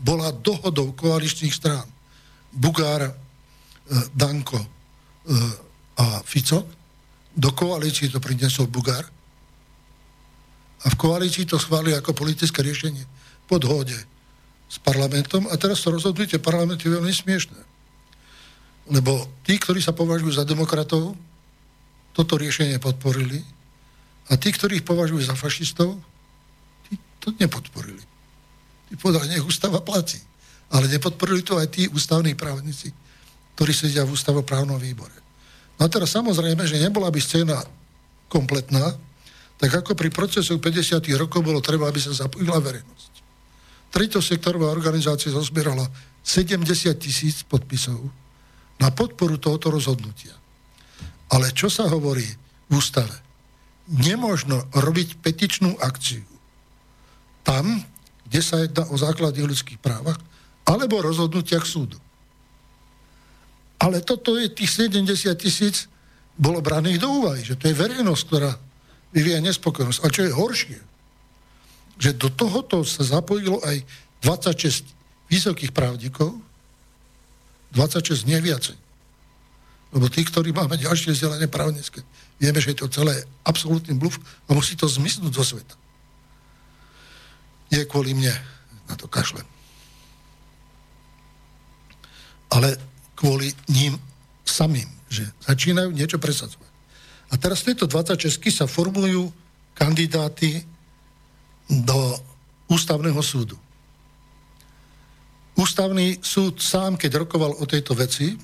bola 0.01 0.33
dohodou 0.33 0.93
koaličných 0.97 1.53
strán 1.53 1.85
Bugár, 2.53 3.05
e, 3.05 3.13
Danko 4.13 4.57
e, 4.57 4.67
a 6.01 6.21
Fico. 6.25 6.65
Do 7.37 7.53
koalícii 7.53 8.09
to 8.09 8.17
priniesol 8.17 8.65
Bugár. 8.69 9.05
A 10.77 10.87
v 10.89 10.95
koalícii 10.97 11.45
to 11.45 11.61
schválili 11.61 11.97
ako 11.97 12.13
politické 12.13 12.61
riešenie 12.61 13.05
po 13.49 13.57
dohode 13.57 13.97
s 14.69 14.77
parlamentom. 14.81 15.49
A 15.49 15.57
teraz 15.57 15.81
to 15.81 15.93
rozhodnutie 15.93 16.37
parlamentu 16.41 16.89
je 16.89 16.97
veľmi 16.97 17.13
smiešné. 17.13 17.61
Lebo 18.93 19.25
tí, 19.41 19.57
ktorí 19.57 19.81
sa 19.81 19.93
považujú 19.93 20.37
za 20.37 20.45
demokratov, 20.45 21.17
toto 22.13 22.33
riešenie 22.37 22.81
podporili 22.81 23.56
a 24.27 24.33
tí, 24.35 24.51
ktorí 24.51 24.83
ich 24.83 24.87
považujú 24.87 25.23
za 25.23 25.35
fašistov, 25.39 25.95
tí 26.87 26.99
to 27.23 27.31
nepodporili. 27.39 28.03
Tí 28.91 28.93
povedali, 28.99 29.31
nech 29.31 29.45
ústava 29.47 29.79
platí. 29.79 30.19
Ale 30.67 30.91
nepodporili 30.91 31.43
to 31.43 31.55
aj 31.55 31.67
tí 31.71 31.87
ústavní 31.87 32.35
právnici, 32.35 32.91
ktorí 33.55 33.71
sedia 33.71 34.03
v 34.03 34.11
ústavoprávnom 34.11 34.75
výbore. 34.75 35.15
No 35.79 35.87
a 35.87 35.91
teraz 35.91 36.11
samozrejme, 36.11 36.67
že 36.67 36.81
nebola 36.81 37.07
by 37.07 37.19
scéna 37.23 37.55
kompletná, 38.27 38.91
tak 39.57 39.71
ako 39.73 39.95
pri 39.95 40.11
procesu 40.11 40.59
50. 40.59 41.01
rokov 41.17 41.41
bolo 41.41 41.63
treba, 41.63 41.87
aby 41.87 41.97
sa 41.97 42.13
zapojila 42.13 42.59
verejnosť. 42.59 43.11
sektorová 44.21 44.69
organizácia 44.69 45.31
zozbierala 45.31 45.87
70 46.21 46.67
tisíc 46.99 47.47
podpisov 47.47 47.97
na 48.77 48.91
podporu 48.91 49.39
tohoto 49.39 49.71
rozhodnutia. 49.71 50.35
Ale 51.31 51.55
čo 51.55 51.71
sa 51.71 51.87
hovorí 51.87 52.27
v 52.67 52.73
ústave? 52.75 53.26
Nemožno 53.87 54.67
robiť 54.75 55.23
petičnú 55.23 55.79
akciu 55.79 56.27
tam, 57.47 57.79
kde 58.27 58.41
sa 58.43 58.59
jedná 58.59 58.83
o 58.91 58.99
základných 58.99 59.47
ľudských 59.47 59.79
právach, 59.79 60.19
alebo 60.67 60.99
rozhodnutiach 60.99 61.63
súdu. 61.63 61.95
Ale 63.79 64.03
toto 64.03 64.35
je 64.35 64.51
tých 64.51 64.91
70 64.91 65.31
tisíc 65.39 65.87
bolo 66.35 66.59
braných 66.59 66.99
do 66.99 67.07
úvahy, 67.07 67.41
že 67.41 67.55
to 67.55 67.71
je 67.71 67.79
verejnosť, 67.79 68.23
ktorá 68.27 68.51
vyvíja 69.15 69.39
nespokojnosť. 69.41 69.99
A 70.03 70.07
čo 70.11 70.21
je 70.27 70.35
horšie, 70.35 70.79
že 71.97 72.11
do 72.13 72.27
tohoto 72.29 72.83
sa 72.83 73.07
zapojilo 73.07 73.63
aj 73.63 73.81
26 74.21 74.85
vysokých 75.31 75.71
právnikov, 75.71 76.35
26 77.73 78.27
neviacej. 78.27 78.77
Lebo 79.95 80.11
tí, 80.11 80.21
ktorí 80.27 80.51
máme 80.51 80.75
ďalšie 80.75 81.15
vzdelanie 81.15 81.47
právnické, 81.47 82.03
vieme, 82.37 82.61
že 82.61 82.73
je 82.73 82.79
to 82.85 82.93
celé 82.93 83.25
absolútny 83.45 83.93
bluf 83.97 84.17
a 84.47 84.53
musí 84.53 84.77
to 84.77 84.85
zmiznúť 84.85 85.33
zo 85.33 85.43
sveta. 85.43 85.75
Nie 87.73 87.83
kvôli 87.83 88.15
mne, 88.15 88.31
na 88.87 88.95
to 88.95 89.09
kašlem. 89.09 89.43
Ale 92.47 92.79
kvôli 93.17 93.51
ním 93.67 93.99
samým, 94.47 94.87
že 95.11 95.27
začínajú 95.43 95.91
niečo 95.91 96.15
presadzovať. 96.15 96.71
A 97.27 97.35
teraz 97.35 97.59
v 97.65 97.75
tejto 97.75 97.91
26 97.91 98.39
sa 98.53 98.65
formulujú 98.71 99.27
kandidáty 99.75 100.63
do 101.67 102.15
ústavného 102.71 103.19
súdu. 103.19 103.59
Ústavný 105.59 106.21
súd 106.23 106.61
sám, 106.61 106.95
keď 106.95 107.27
rokoval 107.27 107.57
o 107.59 107.65
tejto 107.67 107.97
veci, 107.97 108.37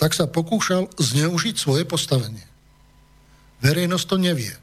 tak 0.00 0.16
sa 0.16 0.24
pokúšal 0.24 0.88
zneužiť 0.96 1.60
svoje 1.60 1.84
postavenie. 1.84 2.40
Verejnosť 3.60 4.06
to 4.08 4.16
nevie. 4.16 4.56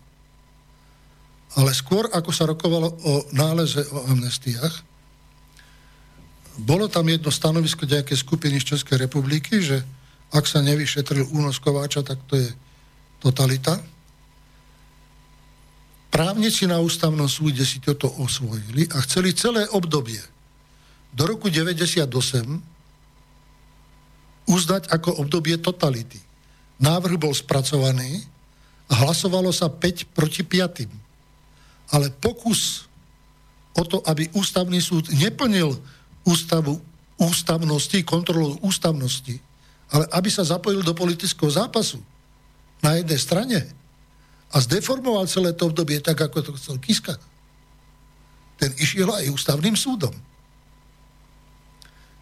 Ale 1.54 1.78
skôr, 1.78 2.10
ako 2.10 2.34
sa 2.34 2.50
rokovalo 2.50 2.90
o 2.90 3.14
náleze 3.38 3.86
o 3.94 4.10
amnestiách, 4.10 4.82
bolo 6.58 6.90
tam 6.90 7.06
jedno 7.06 7.30
stanovisko 7.30 7.86
nejaké 7.86 8.18
skupiny 8.18 8.58
z 8.58 8.74
Českej 8.74 9.06
republiky, 9.06 9.62
že 9.62 9.86
ak 10.34 10.50
sa 10.50 10.66
nevyšetril 10.66 11.30
únos 11.30 11.62
Kováča, 11.62 12.02
tak 12.02 12.18
to 12.26 12.34
je 12.34 12.50
totalita. 13.22 13.78
Právnici 16.10 16.66
na 16.66 16.82
ústavnom 16.82 17.30
súde 17.30 17.62
si 17.62 17.78
toto 17.78 18.10
osvojili 18.10 18.90
a 18.90 19.06
chceli 19.06 19.38
celé 19.38 19.70
obdobie 19.70 20.20
do 21.14 21.30
roku 21.30 21.54
98 21.54 22.77
uznať 24.48 24.90
ako 24.90 25.22
obdobie 25.22 25.60
totality. 25.60 26.18
Návrh 26.80 27.20
bol 27.20 27.36
spracovaný 27.36 28.24
a 28.88 29.04
hlasovalo 29.04 29.52
sa 29.52 29.68
5 29.68 30.16
proti 30.16 30.42
5 30.42 31.08
ale 31.88 32.12
pokus 32.12 32.88
o 33.78 33.84
to, 33.88 34.04
aby 34.04 34.28
ústavný 34.36 34.82
súd 34.84 35.08
neplnil 35.16 35.78
ústavu 36.28 36.82
ústavnosti, 37.18 37.98
kontrolu 38.06 38.60
ústavnosti, 38.62 39.40
ale 39.90 40.06
aby 40.14 40.30
sa 40.30 40.46
zapojil 40.46 40.84
do 40.86 40.94
politického 40.94 41.50
zápasu 41.50 41.98
na 42.84 43.00
jednej 43.00 43.18
strane 43.18 43.60
a 44.54 44.58
zdeformoval 44.62 45.26
celé 45.26 45.56
to 45.56 45.72
obdobie 45.72 45.98
tak, 45.98 46.20
ako 46.20 46.44
to 46.44 46.52
chcel 46.60 46.76
Kiska. 46.78 47.18
Ten 48.58 48.74
išiel 48.78 49.10
aj 49.10 49.34
ústavným 49.34 49.74
súdom. 49.74 50.14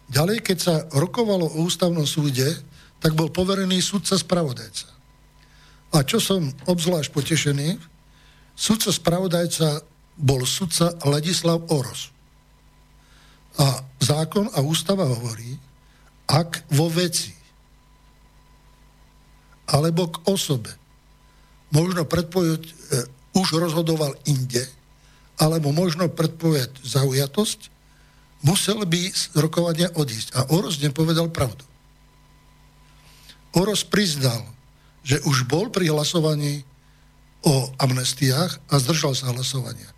Ďalej, 0.06 0.38
keď 0.42 0.58
sa 0.58 0.74
rokovalo 0.94 1.50
o 1.50 1.66
ústavnom 1.66 2.06
súde, 2.06 2.46
tak 3.02 3.12
bol 3.12 3.30
poverený 3.30 3.82
súdca 3.82 4.14
spravodajca. 4.14 4.88
A 5.94 6.02
čo 6.06 6.22
som 6.22 6.50
obzvlášť 6.66 7.10
potešený, 7.10 7.78
Sudca 8.56 8.88
spravodajca 8.88 9.84
bol 10.16 10.48
sudca 10.48 10.96
Ladislav 11.04 11.68
Oros. 11.68 12.08
A 13.60 13.84
zákon 14.00 14.48
a 14.56 14.64
ústava 14.64 15.04
hovorí, 15.04 15.60
ak 16.24 16.64
vo 16.72 16.88
veci 16.88 17.36
alebo 19.68 20.08
k 20.08 20.16
osobe 20.24 20.72
možno 21.68 22.08
predpovedať, 22.08 22.64
e, 22.64 22.74
už 23.36 23.60
rozhodoval 23.60 24.16
inde, 24.24 24.64
alebo 25.36 25.74
možno 25.74 26.08
predpovedať 26.08 26.80
zaujatosť, 26.80 27.68
musel 28.46 28.86
by 28.86 29.10
z 29.10 29.34
rokovania 29.34 29.90
odísť. 29.90 30.38
A 30.38 30.40
Oros 30.54 30.78
nepovedal 30.78 31.34
pravdu. 31.34 31.66
Oros 33.58 33.82
priznal, 33.82 34.46
že 35.02 35.18
už 35.26 35.50
bol 35.50 35.66
pri 35.74 35.90
hlasovaní 35.90 36.62
o 37.42 37.74
amnestiách 37.82 38.70
a 38.70 38.74
zdržal 38.78 39.18
sa 39.18 39.34
hlasovania. 39.34 39.90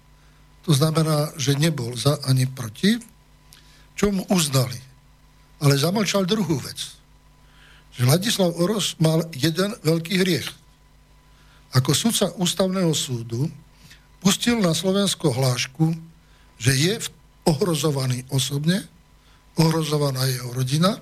To 0.65 0.73
znamená, 0.73 1.33
že 1.37 1.57
nebol 1.61 1.93
za 1.97 2.17
ani 2.25 2.49
proti, 2.49 2.97
čo 3.97 4.13
mu 4.13 4.25
uznali. 4.33 4.77
Ale 5.59 5.81
zamlčal 5.81 6.29
druhú 6.29 6.61
vec. 6.61 6.97
Že 7.97 8.05
Ladislav 8.05 8.53
Oros 8.57 8.95
mal 9.01 9.27
jeden 9.35 9.75
veľký 9.81 10.23
hriech. 10.23 10.49
Ako 11.75 11.93
sudca 11.93 12.31
ústavného 12.37 12.95
súdu 12.95 13.51
pustil 14.23 14.61
na 14.61 14.73
Slovensko 14.73 15.35
hlášku, 15.35 15.93
že 16.63 16.73
je 16.79 16.95
ohrozovaný 17.49 18.29
osobne, 18.29 18.85
ohrozovaná 19.57 20.29
jeho 20.29 20.53
rodina, 20.53 21.01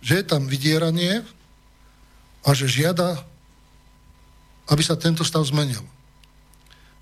že 0.00 0.20
je 0.20 0.24
tam 0.24 0.48
vydieranie 0.48 1.20
a 2.40 2.48
že 2.56 2.64
žiada 2.66 3.20
aby 4.70 4.82
sa 4.86 4.94
tento 4.94 5.26
stav 5.26 5.42
zmenil. 5.42 5.82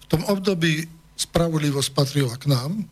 V 0.02 0.06
tom 0.08 0.24
období 0.24 0.88
spravodlivosť 1.20 1.90
patrila 1.92 2.34
k 2.40 2.48
nám, 2.48 2.88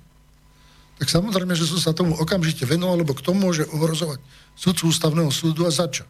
tak 1.01 1.09
samozrejme, 1.09 1.53
že 1.57 1.69
som 1.69 1.81
sa 1.81 1.97
tomu 1.97 2.17
okamžite 2.17 2.65
venoval, 2.69 3.05
lebo 3.05 3.17
k 3.17 3.25
tomu 3.25 3.49
môže 3.49 3.65
ohrozovať 3.73 4.21
sudcu 4.57 4.93
ústavného 4.93 5.33
súdu 5.33 5.65
a 5.65 5.73
zača. 5.73 6.05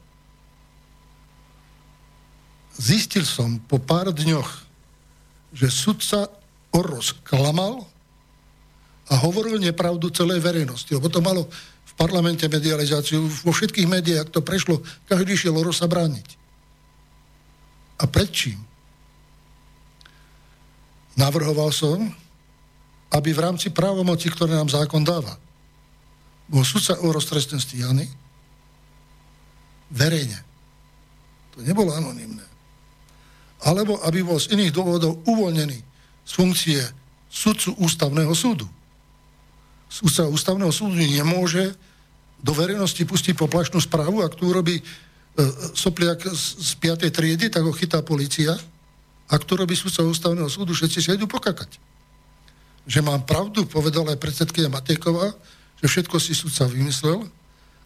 Zistil 2.76 3.24
som 3.24 3.58
po 3.62 3.78
pár 3.82 4.10
dňoch, 4.10 4.50
že 5.54 5.72
sudca 5.72 6.28
Oros 6.74 7.16
klamal 7.24 7.88
a 9.06 9.14
hovoril 9.22 9.62
nepravdu 9.62 10.10
celej 10.10 10.42
verejnosti, 10.42 10.90
lebo 10.90 11.06
to 11.06 11.22
malo 11.22 11.46
v 11.86 11.92
parlamente 11.94 12.42
medializáciu, 12.50 13.22
vo 13.22 13.52
všetkých 13.54 13.86
médiách 13.86 14.28
to 14.34 14.42
prešlo, 14.42 14.82
každý 15.06 15.38
šiel 15.38 15.54
Orosa 15.54 15.86
brániť. 15.86 16.28
A 18.02 18.04
pred 18.10 18.28
čím? 18.28 18.58
Navrhoval 21.16 21.72
som, 21.72 22.12
aby 23.14 23.30
v 23.32 23.40
rámci 23.40 23.72
právomoci, 23.72 24.28
ktoré 24.28 24.52
nám 24.52 24.68
zákon 24.68 25.00
dáva, 25.00 25.38
bol 26.46 26.62
sudca 26.66 26.98
o 27.00 27.08
roztrestne 27.10 27.56
stíhaný 27.56 28.06
verejne. 29.90 30.38
To 31.56 31.62
nebolo 31.62 31.94
anonimné. 31.94 32.44
Alebo 33.64 33.96
aby 34.04 34.20
bol 34.20 34.36
z 34.36 34.52
iných 34.52 34.74
dôvodov 34.74 35.24
uvoľnený 35.24 35.78
z 36.26 36.32
funkcie 36.36 36.82
sudcu 37.30 37.72
ústavného 37.80 38.34
súdu. 38.36 38.68
Sudca 39.86 40.26
ústavného 40.26 40.72
súdu 40.74 40.98
nemôže 40.98 41.72
do 42.42 42.52
verejnosti 42.52 43.00
pustiť 43.00 43.34
poplašnú 43.38 43.80
správu, 43.80 44.20
ak 44.20 44.36
tu 44.36 44.50
urobí 44.50 44.82
E, 45.36 45.44
sopliak 45.76 46.24
z 46.32 46.70
5. 46.80 47.12
triedy, 47.12 47.52
tak 47.52 47.60
ho 47.60 47.72
chytá 47.76 48.00
policia. 48.00 48.56
A 49.28 49.34
kto 49.36 49.60
robí 49.60 49.76
súdca 49.76 50.00
ústavného 50.00 50.48
súdu, 50.48 50.72
všetci 50.72 50.98
sa 51.04 51.12
idú 51.12 51.28
pokakať. 51.28 51.76
že 52.86 53.02
mám 53.02 53.26
pravdu, 53.26 53.66
povedala 53.66 54.14
aj 54.14 54.22
predsedkynia 54.22 54.70
Matejková, 54.70 55.34
že 55.82 55.90
všetko 55.90 56.22
si 56.22 56.38
sudca 56.38 56.70
vymyslel 56.70 57.18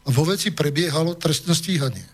a 0.04 0.08
vo 0.12 0.28
veci 0.28 0.52
prebiehalo 0.52 1.16
trestné 1.16 1.56
stíhanie. 1.56 2.04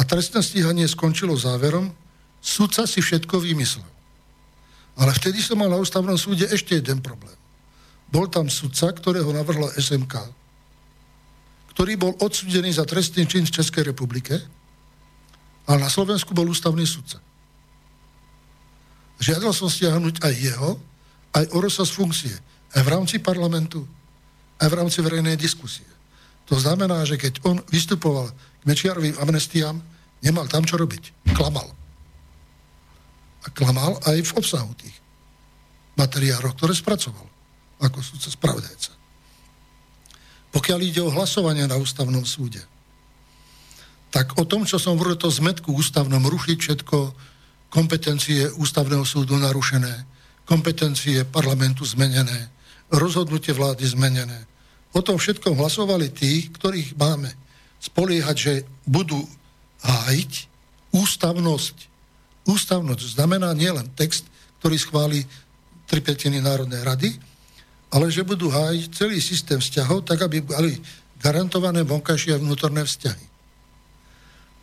trestné 0.08 0.40
stíhanie 0.40 0.88
skončilo 0.88 1.36
záverom, 1.36 1.92
sudca 2.40 2.88
si 2.88 3.04
všetko 3.04 3.44
vymyslel. 3.44 3.84
Ale 4.96 5.12
vtedy 5.12 5.44
som 5.44 5.60
mal 5.60 5.68
na 5.68 5.76
ústavnom 5.76 6.16
súde 6.16 6.48
ešte 6.48 6.80
jeden 6.80 7.04
problém. 7.04 7.36
Bol 8.10 8.30
tam 8.30 8.46
sudca, 8.46 8.94
ktorého 8.94 9.28
navrhla 9.34 9.74
SMK, 9.74 10.14
ktorý 11.74 11.92
bol 12.00 12.12
odsudený 12.22 12.72
za 12.72 12.88
trestný 12.88 13.28
čin 13.28 13.44
v 13.44 13.54
Českej 13.60 13.92
republike, 13.92 14.32
ale 15.66 15.78
na 15.82 15.90
Slovensku 15.90 16.32
bol 16.32 16.48
ústavný 16.48 16.86
sudca. 16.86 17.18
Žiadal 19.20 19.52
som 19.52 19.68
stiahnuť 19.68 20.22
aj 20.22 20.34
jeho, 20.34 20.70
aj 21.36 21.44
Orosa 21.52 21.84
z 21.84 21.92
funkcie. 21.92 22.34
Aj 22.76 22.82
v 22.84 22.92
rámci 22.92 23.20
parlamentu, 23.20 23.84
aj 24.60 24.68
v 24.68 24.76
rámci 24.78 25.00
verejnej 25.00 25.36
diskusie. 25.36 25.84
To 26.46 26.56
znamená, 26.56 27.02
že 27.04 27.18
keď 27.18 27.42
on 27.42 27.58
vystupoval 27.68 28.30
k 28.30 28.62
Mečiarovým 28.64 29.18
amnestiám, 29.18 29.76
nemal 30.22 30.46
tam 30.46 30.62
čo 30.62 30.78
robiť. 30.78 31.32
Klamal. 31.34 31.66
A 33.44 33.46
klamal 33.52 33.98
aj 34.06 34.16
v 34.22 34.32
obsahu 34.36 34.72
tých 34.78 34.96
materiálov, 35.96 36.54
ktoré 36.54 36.72
spracoval 36.76 37.35
ako 37.80 37.98
súdca 38.00 38.28
spravodajca. 38.32 38.92
Pokiaľ 40.52 40.78
ide 40.80 41.04
o 41.04 41.12
hlasovanie 41.12 41.68
na 41.68 41.76
ústavnom 41.76 42.24
súde, 42.24 42.64
tak 44.08 44.40
o 44.40 44.48
tom, 44.48 44.64
čo 44.64 44.80
som 44.80 44.96
hovoril, 44.96 45.20
to 45.20 45.28
zmetku 45.28 45.76
ústavnom, 45.76 46.24
rušiť 46.24 46.56
všetko, 46.56 46.98
kompetencie 47.68 48.48
ústavného 48.56 49.04
súdu 49.04 49.36
narušené, 49.36 50.08
kompetencie 50.48 51.26
parlamentu 51.28 51.84
zmenené, 51.84 52.48
rozhodnutie 52.88 53.52
vlády 53.52 53.84
zmenené. 53.84 54.48
O 54.96 55.04
tom 55.04 55.20
všetkom 55.20 55.58
hlasovali 55.60 56.08
tí, 56.08 56.48
ktorých 56.48 56.96
máme 56.96 57.28
spoliehať, 57.82 58.36
že 58.38 58.54
budú 58.88 59.20
hájiť 59.84 60.32
ústavnosť. 60.96 61.76
Ústavnosť 62.48 63.20
znamená 63.20 63.52
nielen 63.52 63.92
text, 63.92 64.24
ktorý 64.62 64.80
schváli 64.80 65.20
tri 65.84 66.00
petiny 66.00 66.40
Národnej 66.40 66.80
rady, 66.80 67.10
ale 67.96 68.12
že 68.12 68.28
budú 68.28 68.52
hájiť 68.52 68.92
celý 68.92 69.24
systém 69.24 69.56
vzťahov, 69.56 70.04
tak 70.04 70.20
aby 70.20 70.44
boli 70.44 70.76
garantované 71.16 71.80
vonkajšie 71.80 72.36
a 72.36 72.42
vnútorné 72.44 72.84
vzťahy. 72.84 73.26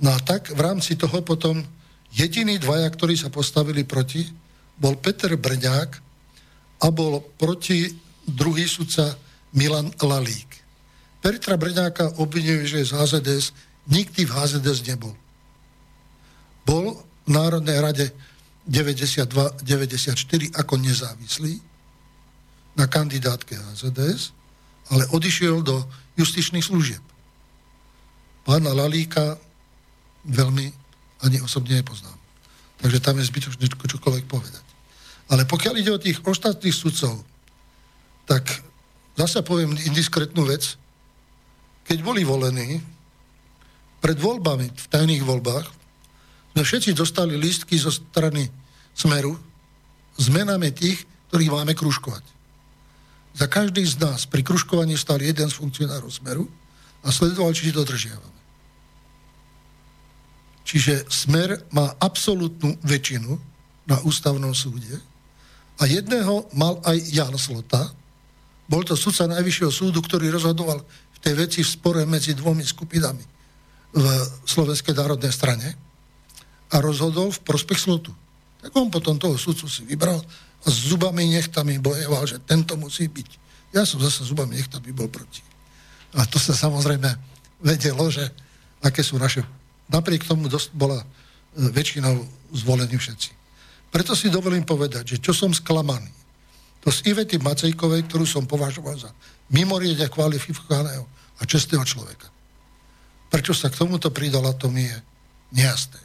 No 0.05 0.13
a 0.13 0.21
tak 0.21 0.53
v 0.53 0.61
rámci 0.61 0.93
toho 0.93 1.25
potom 1.25 1.65
jediní 2.13 2.61
dvaja, 2.61 2.85
ktorí 2.93 3.17
sa 3.17 3.33
postavili 3.33 3.81
proti, 3.89 4.21
bol 4.77 5.01
Peter 5.01 5.33
Brňák 5.33 5.91
a 6.85 6.87
bol 6.93 7.25
proti 7.41 7.89
druhý 8.21 8.69
sudca 8.69 9.17
Milan 9.57 9.89
Lalík. 9.97 10.61
Petra 11.17 11.57
Brňáka 11.57 12.21
obvinuje, 12.21 12.69
že 12.69 12.85
z 12.85 12.93
HZDS, 12.93 13.45
nikdy 13.89 14.29
v 14.29 14.31
HZDS 14.35 14.85
nebol. 14.93 15.17
Bol 16.69 17.01
v 17.25 17.29
Národnej 17.33 17.81
rade 17.81 18.05
92-94 18.69 19.65
ako 20.53 20.73
nezávislý 20.77 21.72
na 22.73 22.89
kandidátke 22.89 23.53
HZDS, 23.55 24.33
ale 24.89 25.07
odišiel 25.13 25.61
do 25.61 25.85
justičných 26.17 26.65
služieb. 26.65 27.01
Pána 28.43 28.75
Lalíka 28.75 29.39
veľmi 30.27 30.67
ani 31.23 31.37
osobne 31.39 31.79
nepoznám. 31.79 32.17
Takže 32.83 32.99
tam 32.99 33.15
je 33.15 33.29
zbytočné 33.31 33.63
čokoľvek 33.71 34.25
povedať. 34.27 34.63
Ale 35.31 35.47
pokiaľ 35.47 35.73
ide 35.79 35.91
o 35.95 36.03
tých 36.03 36.19
ostatných 36.27 36.75
sudcov, 36.75 37.23
tak 38.27 38.43
zase 39.15 39.39
poviem 39.39 39.79
indiskretnú 39.87 40.43
vec. 40.43 40.75
Keď 41.87 42.03
boli 42.03 42.27
volení, 42.27 42.83
pred 44.03 44.19
voľbami, 44.19 44.67
v 44.67 44.85
tajných 44.91 45.23
voľbách, 45.23 45.67
sme 46.53 46.61
všetci 46.61 46.91
dostali 46.91 47.39
lístky 47.39 47.79
zo 47.79 47.87
strany 47.87 48.51
Smeru 48.91 49.39
s 50.19 50.27
menami 50.27 50.75
tých, 50.75 51.07
ktorých 51.31 51.55
máme 51.55 51.73
kružkovať. 51.73 52.23
Za 53.33 53.49
každý 53.49 53.81
z 53.81 53.97
nás 53.97 54.29
pri 54.29 54.45
kružkovaní 54.45 54.93
stal 54.93 55.17
jeden 55.17 55.49
z 55.49 55.57
funkcionárov 55.57 56.13
Smeru 56.13 56.45
a 57.01 57.09
sledoval, 57.09 57.51
či 57.57 57.73
dodržiavame. 57.73 58.41
Čiže 60.63 61.09
Smer 61.11 61.65
má 61.75 61.91
absolútnu 61.99 62.77
väčšinu 62.85 63.35
na 63.89 63.99
ústavnom 64.05 64.55
súde 64.55 64.95
a 65.81 65.83
jedného 65.89 66.47
mal 66.55 66.79
aj 66.85 66.97
Jan 67.11 67.35
Slota. 67.35 67.91
Bol 68.69 68.87
to 68.87 68.95
sudca 68.95 69.27
Najvyššieho 69.27 69.73
súdu, 69.73 69.99
ktorý 69.99 70.31
rozhodoval 70.31 70.79
v 70.85 71.17
tej 71.19 71.33
veci 71.35 71.59
v 71.65 71.73
spore 71.73 72.01
medzi 72.07 72.31
dvomi 72.31 72.63
skupinami 72.63 73.25
v 73.93 74.05
Slovenskej 74.47 74.95
národnej 74.95 75.33
strane 75.35 75.67
a 76.71 76.79
rozhodol 76.79 77.29
v 77.29 77.43
prospech 77.43 77.77
Slotu. 77.77 78.13
Tak 78.63 78.71
on 78.79 78.87
potom 78.87 79.19
toho 79.19 79.35
sudcu 79.35 79.67
si 79.67 79.83
vybral 79.83 80.23
s 80.63 80.91
zubami 80.91 81.27
nechtami 81.27 81.79
bojeval, 81.79 82.23
že 82.23 82.39
tento 82.39 82.79
musí 82.79 83.11
byť. 83.11 83.29
Ja 83.75 83.83
som 83.83 83.99
zase 83.99 84.23
zubami 84.23 84.55
nechtami 84.55 84.95
bol 84.95 85.11
proti. 85.11 85.43
A 86.13 86.23
to 86.29 86.37
sa 86.37 86.53
samozrejme 86.53 87.09
vedelo, 87.59 88.07
že 88.07 88.23
aké 88.83 89.01
sú 89.01 89.17
naše 89.17 89.43
napriek 89.91 90.23
tomu 90.23 90.47
dosť 90.47 90.71
bola 90.75 91.01
e, 91.01 91.05
väčšinou 91.73 92.15
zvolení 92.53 92.95
všetci. 92.95 93.31
Preto 93.89 94.17
si 94.17 94.31
dovolím 94.31 94.65
povedať, 94.65 95.17
že 95.17 95.21
čo 95.21 95.33
som 95.35 95.53
sklamaný, 95.53 96.09
to 96.83 96.91
z 96.91 97.15
Ivety 97.15 97.39
Macejkovej, 97.39 98.03
ktorú 98.11 98.27
som 98.27 98.43
považoval 98.43 98.99
za 98.99 99.11
mimoriadne 99.55 100.11
kvalifikovaného 100.11 101.07
a 101.39 101.41
čestného 101.47 101.83
človeka. 101.87 102.27
Prečo 103.31 103.55
sa 103.55 103.71
k 103.71 103.79
tomuto 103.79 104.11
pridala, 104.11 104.51
to 104.51 104.67
mi 104.67 104.83
je 104.83 104.97
nejasné. 105.55 106.02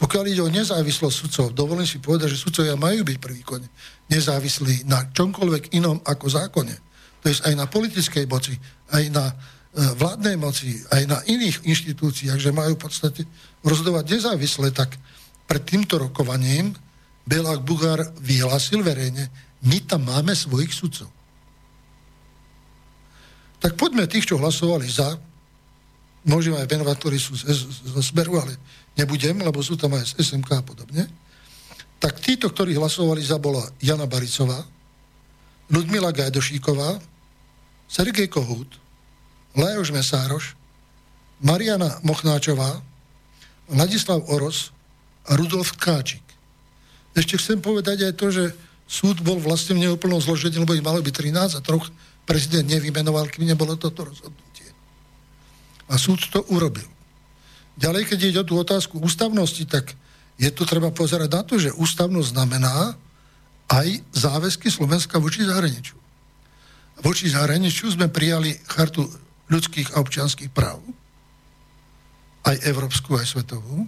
Pokiaľ 0.00 0.24
ide 0.32 0.40
o 0.40 0.48
nezávislosť 0.48 1.16
sudcov, 1.16 1.46
dovolím 1.52 1.84
si 1.84 2.00
povedať, 2.00 2.32
že 2.32 2.40
sudcovia 2.40 2.72
majú 2.74 3.04
byť 3.04 3.18
pri 3.20 3.32
výkone 3.36 3.68
nezávislí 4.08 4.88
na 4.88 5.12
čomkoľvek 5.12 5.76
inom 5.76 6.00
ako 6.02 6.26
zákone. 6.26 6.74
To 7.20 7.28
je 7.28 7.36
aj 7.44 7.54
na 7.54 7.68
politickej 7.68 8.24
moci, 8.24 8.56
aj 8.90 9.04
na 9.12 9.28
E, 9.70 9.86
vládnej 9.94 10.34
moci, 10.34 10.82
aj 10.90 11.02
na 11.06 11.22
iných 11.22 11.62
inštitúciách, 11.62 12.42
že 12.42 12.50
majú 12.50 12.74
v 12.74 12.90
podstate 12.90 13.22
rozhodovať 13.62 14.18
nezávisle, 14.18 14.74
tak 14.74 14.98
pred 15.46 15.62
týmto 15.62 15.94
rokovaním 15.94 16.74
Belák 17.22 17.62
Bugár 17.62 18.02
vyhlásil 18.18 18.82
verejne, 18.82 19.30
my 19.62 19.78
tam 19.86 20.10
máme 20.10 20.34
svojich 20.34 20.74
sudcov. 20.74 21.06
Tak 23.62 23.78
poďme 23.78 24.10
tých, 24.10 24.26
čo 24.26 24.42
hlasovali 24.42 24.90
za, 24.90 25.14
môžeme 26.24 26.60
aj 26.60 26.68
venovať, 26.68 26.96
ktorí 27.00 27.16
sú 27.16 27.32
zo 27.36 28.02
Smeru, 28.04 28.40
ale 28.40 28.56
nebudem, 28.96 29.40
lebo 29.40 29.60
sú 29.64 29.76
tam 29.76 29.96
aj 29.96 30.12
z 30.16 30.20
SMK 30.20 30.50
a 30.60 30.64
podobne. 30.64 31.04
Tak 32.00 32.20
títo, 32.20 32.48
ktorí 32.48 32.76
hlasovali 32.76 33.20
za, 33.20 33.36
bola 33.36 33.64
Jana 33.80 34.08
Baricová, 34.08 34.64
Ludmila 35.70 36.10
Gajdošíková, 36.10 36.98
Sergej 37.86 38.28
Kohút, 38.32 38.68
Lajoš 39.54 39.90
Mesároš, 39.92 40.44
Mariana 41.40 42.00
Mochnáčová, 42.04 42.80
Ladislav 43.70 44.24
Oros 44.28 44.72
a 45.28 45.36
Rudolf 45.36 45.76
Káčik. 45.78 46.22
Ešte 47.14 47.38
chcem 47.38 47.58
povedať 47.58 48.06
aj 48.06 48.14
to, 48.18 48.26
že 48.30 48.44
súd 48.90 49.22
bol 49.22 49.38
vlastne 49.38 49.78
v 49.78 49.86
neúplnom 49.86 50.18
zložení, 50.18 50.58
lebo 50.58 50.74
ich 50.74 50.84
malo 50.84 51.02
byť 51.02 51.14
13 51.14 51.58
a 51.58 51.60
troch 51.62 51.86
prezident 52.26 52.66
nevymenoval, 52.66 53.30
kým 53.30 53.46
nebolo 53.46 53.74
toto 53.78 54.06
rozhodnutie. 54.06 54.49
A 55.90 55.98
súd 55.98 56.22
to 56.30 56.46
urobil. 56.54 56.86
Ďalej, 57.74 58.14
keď 58.14 58.18
ide 58.22 58.40
o 58.40 58.48
tú 58.48 58.54
otázku 58.54 59.02
ústavnosti, 59.02 59.66
tak 59.66 59.92
je 60.38 60.48
tu 60.54 60.62
treba 60.64 60.94
pozerať 60.94 61.28
na 61.28 61.42
to, 61.42 61.58
že 61.58 61.74
ústavnosť 61.74 62.32
znamená 62.32 62.94
aj 63.70 63.88
záväzky 64.14 64.70
Slovenska 64.70 65.18
voči 65.18 65.42
zahraničiu. 65.42 65.98
Voči 67.00 67.28
zahraničiu 67.32 67.90
sme 67.92 68.12
prijali 68.12 68.54
chartu 68.68 69.04
ľudských 69.50 69.96
a 69.96 70.04
občianských 70.04 70.52
práv, 70.52 70.78
aj 72.46 72.56
európsku, 72.64 73.18
aj 73.18 73.36
svetovú, 73.36 73.84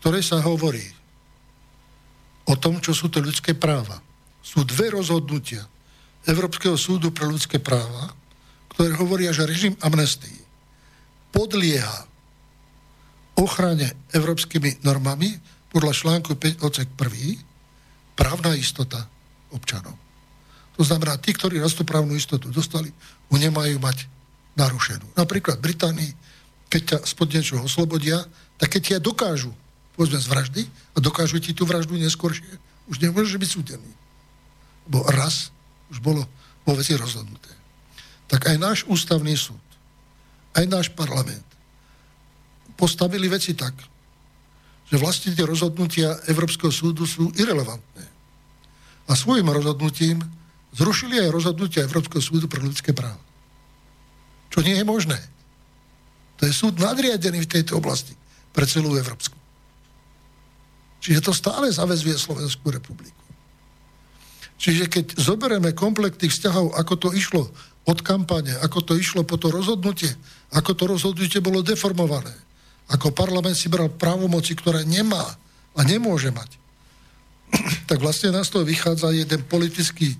ktoré 0.00 0.20
sa 0.20 0.42
hovorí 0.42 0.84
o 2.44 2.54
tom, 2.60 2.76
čo 2.80 2.92
sú 2.92 3.08
to 3.08 3.24
ľudské 3.24 3.56
práva. 3.56 4.00
Sú 4.44 4.60
dve 4.68 4.92
rozhodnutia 4.92 5.64
Európskeho 6.28 6.76
súdu 6.76 7.08
pre 7.08 7.24
ľudské 7.24 7.56
práva, 7.56 8.12
ktoré 8.74 8.92
hovoria, 8.98 9.30
že 9.30 9.46
režim 9.46 9.78
amnestii 9.80 10.42
podlieha 11.34 12.06
ochrane 13.34 13.90
európskymi 14.14 14.86
normami 14.86 15.34
podľa 15.74 15.92
článku 15.94 16.38
5 16.38 16.62
odsek 16.62 16.88
1 16.94 18.14
právna 18.14 18.54
istota 18.54 19.02
občanov. 19.50 19.98
To 20.78 20.82
znamená, 20.82 21.18
tí, 21.18 21.34
ktorí 21.34 21.58
raz 21.58 21.74
tú 21.74 21.82
právnu 21.86 22.14
istotu 22.14 22.50
dostali, 22.50 22.90
ju 23.30 23.36
nemajú 23.38 23.78
mať 23.78 24.06
narušenú. 24.54 25.06
Napríklad 25.18 25.58
v 25.58 25.66
Británii, 25.70 26.12
keď 26.70 26.82
ťa 26.82 26.98
spod 27.06 27.30
niečoho 27.30 27.66
oslobodia, 27.66 28.22
tak 28.58 28.78
keď 28.78 28.98
ťa 28.98 28.98
dokážu, 29.02 29.50
povedzme 29.98 30.18
z 30.18 30.30
vraždy, 30.30 30.62
a 30.94 30.98
dokážu 31.02 31.38
ti 31.38 31.54
tú 31.54 31.66
vraždu 31.66 31.94
neskôršie, 31.98 32.46
už 32.90 33.02
nemôžeš 33.02 33.38
byť 33.38 33.50
súdený. 33.50 33.90
bo 34.84 35.00
raz 35.08 35.48
už 35.88 35.98
bolo 36.04 36.28
vo 36.68 36.72
veci 36.76 36.92
rozhodnuté. 36.92 37.43
Tak 38.28 38.50
aj 38.50 38.56
náš 38.56 38.78
ústavný 38.88 39.36
súd, 39.36 39.60
aj 40.56 40.64
náš 40.68 40.88
parlament 40.92 41.44
postavili 42.74 43.30
veci 43.30 43.54
tak, 43.54 43.74
že 44.90 45.00
vlastne 45.00 45.32
tie 45.32 45.46
rozhodnutia 45.46 46.18
Európskeho 46.28 46.70
súdu 46.70 47.06
sú 47.06 47.30
irrelevantné. 47.38 48.04
A 49.08 49.12
svojim 49.14 49.46
rozhodnutím 49.46 50.20
zrušili 50.74 51.22
aj 51.22 51.34
rozhodnutia 51.34 51.86
Európskeho 51.86 52.20
súdu 52.20 52.46
pre 52.50 52.60
ľudské 52.60 52.90
práva. 52.90 53.20
Čo 54.50 54.62
nie 54.62 54.76
je 54.78 54.86
možné. 54.86 55.18
To 56.38 56.46
je 56.46 56.52
súd 56.54 56.78
nadriadený 56.82 57.46
v 57.46 57.52
tejto 57.58 57.78
oblasti 57.78 58.14
pre 58.50 58.66
celú 58.66 58.94
Európsku. 58.94 59.34
Čiže 61.02 61.20
to 61.20 61.32
stále 61.36 61.68
zavezuje 61.68 62.16
Slovenskú 62.16 62.72
republiku. 62.72 63.22
Čiže 64.56 64.88
keď 64.88 65.06
zoberieme 65.20 65.76
komplet 65.76 66.16
tých 66.16 66.32
vzťahov, 66.32 66.74
ako 66.80 66.94
to 66.96 67.08
išlo 67.12 67.50
od 67.84 67.98
kampane, 68.00 68.52
ako 68.64 68.80
to 68.80 68.92
išlo 68.96 69.28
po 69.28 69.36
to 69.36 69.52
rozhodnutie, 69.52 70.08
ako 70.56 70.72
to 70.72 70.84
rozhodnutie 70.88 71.40
bolo 71.44 71.60
deformované, 71.60 72.32
ako 72.88 73.12
parlament 73.12 73.56
si 73.56 73.68
bral 73.68 73.92
právomoci, 73.92 74.56
ktoré 74.56 74.88
nemá 74.88 75.36
a 75.76 75.80
nemôže 75.84 76.32
mať, 76.32 76.50
tak 77.90 78.00
vlastne 78.00 78.32
nás 78.32 78.48
to 78.48 78.64
vychádza 78.64 79.12
jeden 79.12 79.44
politický 79.44 80.16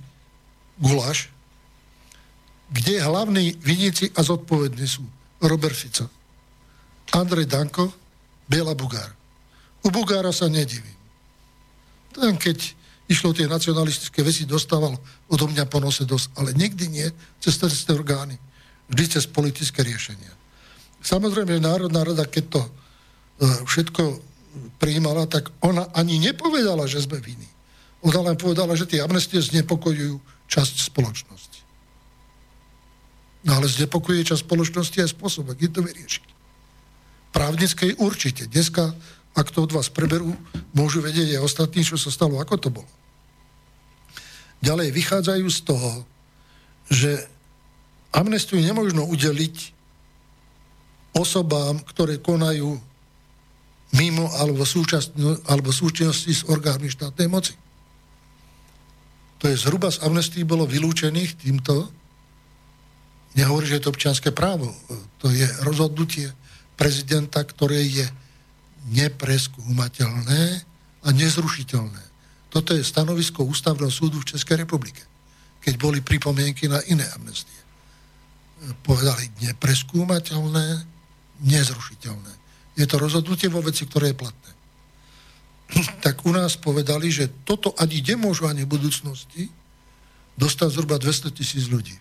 guláš, 0.77 1.33
kde 2.69 3.01
hlavní 3.01 3.57
viníci 3.61 4.11
a 4.17 4.21
zodpovední 4.21 4.85
sú 4.85 5.05
Robert 5.41 5.77
Fico, 5.77 6.09
Andrej 7.13 7.47
Danko, 7.47 7.93
Biela 8.49 8.75
Bugár. 8.75 9.13
U 9.85 9.93
Bugára 9.93 10.33
sa 10.33 10.49
nedivím. 10.49 10.97
Ten, 12.17 12.41
keď 12.41 12.73
išlo 13.09 13.37
tie 13.37 13.45
nacionalistické 13.45 14.25
veci, 14.25 14.49
dostával 14.49 14.97
odo 15.29 15.45
mňa 15.49 15.69
po 15.69 15.81
nose 15.81 16.09
dosť, 16.09 16.33
ale 16.41 16.57
nikdy 16.57 16.85
nie 16.89 17.07
cez 17.41 17.61
trestné 17.61 17.93
orgány. 17.93 18.37
Vždy 18.89 19.05
cez 19.19 19.25
politické 19.29 19.85
riešenia. 19.85 20.33
Samozrejme, 21.05 21.61
Národná 21.61 22.05
rada, 22.05 22.25
keď 22.25 22.45
to 22.49 22.63
e, 22.65 22.71
všetko 23.69 24.03
prijímala, 24.81 25.29
tak 25.29 25.53
ona 25.61 25.89
ani 25.93 26.17
nepovedala, 26.21 26.89
že 26.89 27.05
sme 27.05 27.21
viny. 27.21 27.49
Ona 28.05 28.33
len 28.33 28.37
povedala, 28.37 28.77
že 28.77 28.89
tie 28.89 29.01
amnestie 29.05 29.41
znepokojujú 29.41 30.17
časť 30.49 30.75
spoločnosti. 30.93 31.61
No 33.45 33.61
ale 33.61 33.69
znepokojuje 33.69 34.33
časť 34.33 34.45
spoločnosti 34.45 34.99
aj 35.05 35.13
spôsob, 35.13 35.53
ak 35.53 35.61
je 35.61 35.71
to 35.73 35.81
vyriešiť. 35.85 36.29
Právnickej 37.37 38.01
určite. 38.01 38.49
Dneska 38.49 38.97
ak 39.35 39.51
to 39.51 39.67
od 39.67 39.75
vás 39.75 39.91
preberú, 39.91 40.31
môžu 40.71 41.03
vedieť 41.03 41.39
aj 41.39 41.45
ostatní, 41.45 41.83
čo 41.83 41.99
sa 41.99 42.15
stalo, 42.15 42.39
ako 42.39 42.55
to 42.59 42.69
bolo. 42.71 42.91
Ďalej 44.63 44.95
vychádzajú 44.95 45.47
z 45.51 45.61
toho, 45.67 45.93
že 46.89 47.11
amnestiu 48.15 48.63
nemožno 48.63 49.05
udeliť 49.11 49.75
osobám, 51.19 51.83
ktoré 51.83 52.23
konajú 52.23 52.79
mimo 53.95 54.27
alebo, 54.39 54.67
alebo 55.47 55.69
súčinnosti 55.71 56.33
s 56.35 56.43
orgánmi 56.47 56.91
štátnej 56.91 57.29
moci. 57.31 57.55
To 59.43 59.51
je 59.51 59.61
zhruba 59.61 59.93
z 59.93 60.01
amnestii 60.03 60.49
bolo 60.49 60.65
vylúčených 60.65 61.45
týmto. 61.45 61.93
Nehovorí, 63.37 63.69
že 63.69 63.77
je 63.79 63.85
to 63.85 63.93
občianské 63.93 64.31
právo. 64.33 64.73
To 65.21 65.29
je 65.29 65.45
rozhodnutie 65.67 66.33
prezidenta, 66.75 67.45
ktoré 67.45 67.85
je 67.85 68.07
nepreskúmateľné 68.91 70.43
a 71.05 71.09
nezrušiteľné. 71.13 72.03
Toto 72.53 72.71
je 72.77 72.87
stanovisko 72.87 73.43
Ústavného 73.45 73.91
súdu 73.91 74.23
v 74.23 74.31
Českej 74.37 74.63
republike, 74.63 75.03
keď 75.65 75.75
boli 75.81 75.99
pripomienky 76.05 76.71
na 76.71 76.79
iné 76.87 77.05
amnestie. 77.17 77.57
Povedali 78.87 79.29
nepreskúmateľné, 79.43 80.67
nezrušiteľné. 81.45 82.33
Je 82.79 82.87
to 82.87 82.97
rozhodnutie 82.99 83.51
vo 83.51 83.63
veci, 83.63 83.85
ktoré 83.87 84.13
je 84.13 84.21
platné. 84.21 84.51
Tak 86.05 86.21
u 86.29 86.37
nás 86.37 86.61
povedali, 86.61 87.09
že 87.09 87.33
toto 87.49 87.73
ani 87.81 88.05
nemôžu 88.05 88.45
ani 88.45 88.69
v 88.69 88.77
budúcnosti 88.77 89.49
dostať 90.37 90.69
zhruba 90.71 91.01
200 91.01 91.33
tisíc 91.33 91.65
ľudí. 91.71 91.97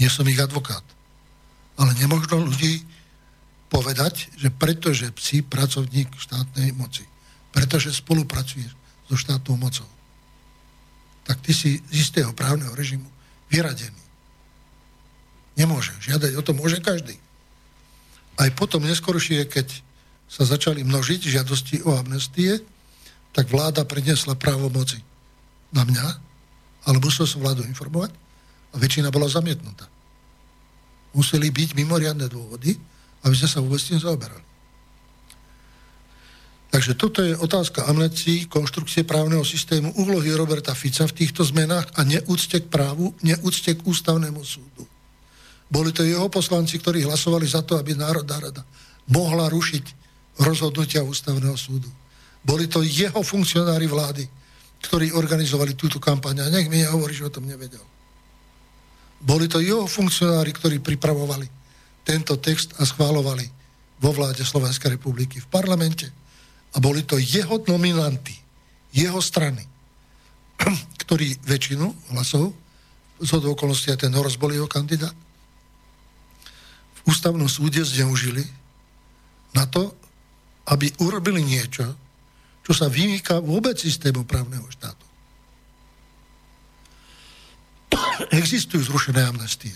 Nie 0.00 0.08
som 0.08 0.24
ich 0.28 0.40
advokát. 0.40 0.84
Ale 1.76 1.92
nemožno 1.96 2.40
ľudí 2.40 2.84
povedať, 3.70 4.28
že 4.34 4.50
pretože 4.50 5.14
si 5.16 5.46
pracovník 5.46 6.10
štátnej 6.18 6.74
moci, 6.74 7.06
pretože 7.54 7.94
spolupracuješ 7.94 8.74
so 9.06 9.14
štátnou 9.14 9.54
mocou, 9.54 9.86
tak 11.22 11.38
ty 11.40 11.54
si 11.54 11.78
z 11.78 11.94
istého 11.94 12.34
právneho 12.34 12.74
režimu 12.74 13.06
vyradený. 13.46 14.02
Nemôže. 15.54 15.94
Žiadať 16.02 16.34
o 16.34 16.42
to 16.42 16.52
môže 16.54 16.82
každý. 16.82 17.14
Aj 18.38 18.50
potom 18.56 18.82
neskoršie, 18.82 19.46
keď 19.46 19.70
sa 20.30 20.46
začali 20.46 20.82
množiť 20.82 21.20
žiadosti 21.26 21.82
o 21.86 21.94
amnestie, 21.94 22.62
tak 23.30 23.50
vláda 23.50 23.86
prednesla 23.86 24.34
právo 24.34 24.70
moci 24.70 24.98
na 25.70 25.86
mňa, 25.86 26.06
ale 26.86 26.96
musel 26.98 27.26
som 27.26 27.42
vládu 27.42 27.62
informovať 27.66 28.10
a 28.74 28.76
väčšina 28.78 29.10
bola 29.14 29.30
zamietnutá. 29.30 29.86
Museli 31.14 31.50
byť 31.50 31.74
mimoriadne 31.78 32.26
dôvody, 32.30 32.78
aby 33.24 33.34
sme 33.36 33.48
sa 33.48 33.60
vôbec 33.60 33.80
tým 33.80 34.00
zaoberali. 34.00 34.44
Takže 36.70 36.94
toto 36.94 37.18
je 37.18 37.34
otázka 37.34 37.90
amnestii, 37.90 38.46
konštrukcie 38.46 39.02
právneho 39.02 39.42
systému, 39.42 39.90
úlohy 39.98 40.30
Roberta 40.38 40.70
Fica 40.70 41.02
v 41.02 41.16
týchto 41.18 41.42
zmenách 41.42 41.98
a 41.98 42.06
neúcte 42.06 42.62
k 42.62 42.70
právu, 42.70 43.10
neúcte 43.26 43.74
k 43.74 43.82
ústavnému 43.82 44.38
súdu. 44.46 44.86
Boli 45.66 45.90
to 45.90 46.06
jeho 46.06 46.30
poslanci, 46.30 46.78
ktorí 46.78 47.02
hlasovali 47.02 47.46
za 47.46 47.66
to, 47.66 47.74
aby 47.74 47.98
Národná 47.98 48.38
rada 48.38 48.62
mohla 49.10 49.50
rušiť 49.50 49.84
rozhodnutia 50.46 51.02
ústavného 51.02 51.58
súdu. 51.58 51.90
Boli 52.46 52.70
to 52.70 52.86
jeho 52.86 53.18
funkcionári 53.18 53.90
vlády, 53.90 54.24
ktorí 54.86 55.12
organizovali 55.12 55.74
túto 55.74 55.98
kampaň. 55.98 56.46
A 56.46 56.54
nech 56.54 56.70
mi 56.70 56.80
nehovorí, 56.80 57.12
že 57.12 57.26
o 57.26 57.34
tom 57.34 57.44
nevedel. 57.50 57.82
Boli 59.20 59.50
to 59.50 59.60
jeho 59.60 59.84
funkcionári, 59.84 60.54
ktorí 60.54 60.80
pripravovali 60.80 61.59
tento 62.04 62.36
text 62.40 62.76
a 62.80 62.86
schválovali 62.88 63.46
vo 64.00 64.10
vláde 64.16 64.40
Slovenskej 64.42 64.96
republiky 64.96 65.44
v 65.44 65.50
parlamente 65.52 66.08
a 66.72 66.80
boli 66.80 67.04
to 67.04 67.20
jeho 67.20 67.60
nominanty, 67.68 68.32
jeho 68.94 69.20
strany, 69.20 69.62
ktorí 71.06 71.36
väčšinu 71.44 72.16
hlasov, 72.16 72.56
z 73.20 73.30
okolností 73.36 73.92
aj 73.92 74.08
ten 74.08 74.14
Horos 74.16 74.40
bol 74.40 74.48
jeho 74.48 74.70
kandidát, 74.70 75.12
v 76.96 77.00
ústavnom 77.04 77.48
súde 77.48 77.84
zneužili 77.84 78.44
na 79.56 79.68
to, 79.68 79.92
aby 80.68 80.92
urobili 81.02 81.44
niečo, 81.44 81.84
čo 82.64 82.72
sa 82.76 82.86
vymýka 82.86 83.40
vôbec 83.40 83.76
systému 83.76 84.24
právneho 84.24 84.64
štátu. 84.72 85.06
Existujú 88.40 88.88
zrušené 88.88 89.26
amnestie. 89.26 89.74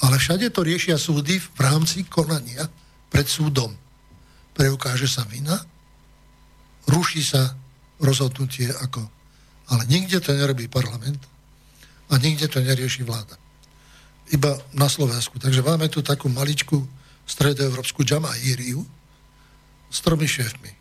Ale 0.00 0.16
všade 0.16 0.48
to 0.50 0.64
riešia 0.64 0.96
súdy 0.96 1.36
v 1.36 1.58
rámci 1.60 2.08
konania 2.08 2.64
pred 3.12 3.28
súdom. 3.28 3.74
Preukáže 4.56 5.08
sa 5.08 5.24
vina, 5.28 5.60
ruší 6.88 7.20
sa 7.24 7.56
rozhodnutie 8.00 8.72
ako... 8.80 9.04
Ale 9.70 9.86
nikde 9.86 10.18
to 10.18 10.34
nerobí 10.34 10.66
parlament 10.66 11.22
a 12.10 12.18
nikde 12.18 12.50
to 12.50 12.58
nerieši 12.58 13.06
vláda. 13.06 13.38
Iba 14.34 14.58
na 14.74 14.90
Slovensku. 14.90 15.38
Takže 15.38 15.62
máme 15.62 15.86
tu 15.86 16.02
takú 16.02 16.26
maličku 16.26 16.82
stredoevropskú 17.22 18.02
džamaíriu 18.02 18.82
s 19.86 19.98
tromi 20.02 20.26
šéfmi. 20.26 20.74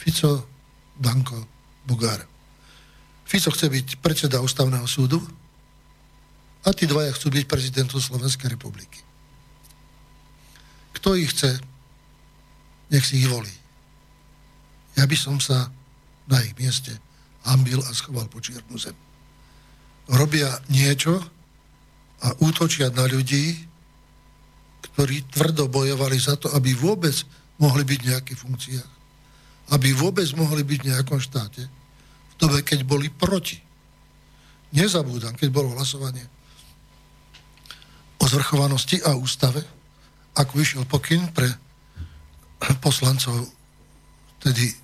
Fico, 0.00 0.48
Danko, 0.96 1.44
Bugár. 1.84 2.24
Fico 3.28 3.52
chce 3.52 3.68
byť 3.68 4.00
predseda 4.00 4.40
ústavného 4.40 4.88
súdu, 4.88 5.20
a 6.66 6.74
tí 6.74 6.90
dvaja 6.90 7.14
chcú 7.14 7.30
byť 7.30 7.44
prezidentom 7.46 8.02
Slovenskej 8.02 8.50
republiky. 8.50 8.98
Kto 10.98 11.14
ich 11.14 11.30
chce, 11.30 11.62
nech 12.90 13.06
si 13.06 13.22
ich 13.22 13.30
volí. 13.30 13.52
Ja 14.98 15.06
by 15.06 15.14
som 15.14 15.38
sa 15.38 15.70
na 16.26 16.42
ich 16.42 16.58
mieste 16.58 16.90
hambil 17.46 17.78
a 17.86 17.94
schoval 17.94 18.26
po 18.26 18.42
čiernu 18.42 18.74
zem. 18.74 18.96
Robia 20.10 20.50
niečo 20.66 21.22
a 22.26 22.34
útočia 22.42 22.90
na 22.90 23.06
ľudí, 23.06 23.54
ktorí 24.90 25.30
tvrdo 25.30 25.70
bojovali 25.70 26.18
za 26.18 26.34
to, 26.34 26.50
aby 26.50 26.74
vôbec 26.74 27.14
mohli 27.62 27.86
byť 27.86 28.00
v 28.02 28.08
nejakých 28.10 28.38
funkciách. 28.42 28.90
Aby 29.70 29.94
vôbec 29.94 30.26
mohli 30.34 30.66
byť 30.66 30.78
v 30.82 30.88
nejakom 30.90 31.20
štáte. 31.22 31.62
V 31.66 32.34
dobe, 32.38 32.66
keď 32.66 32.82
boli 32.82 33.06
proti. 33.10 33.58
Nezabúdam, 34.74 35.38
keď 35.38 35.48
bolo 35.54 35.74
hlasovanie 35.78 36.35
o 38.26 38.32
zvrchovanosti 38.34 39.06
a 39.06 39.14
ústave, 39.14 39.62
ako 40.34 40.52
vyšiel 40.58 40.82
pokyn 40.90 41.30
pre 41.30 41.46
poslancov 42.82 43.46
tedy 44.42 44.74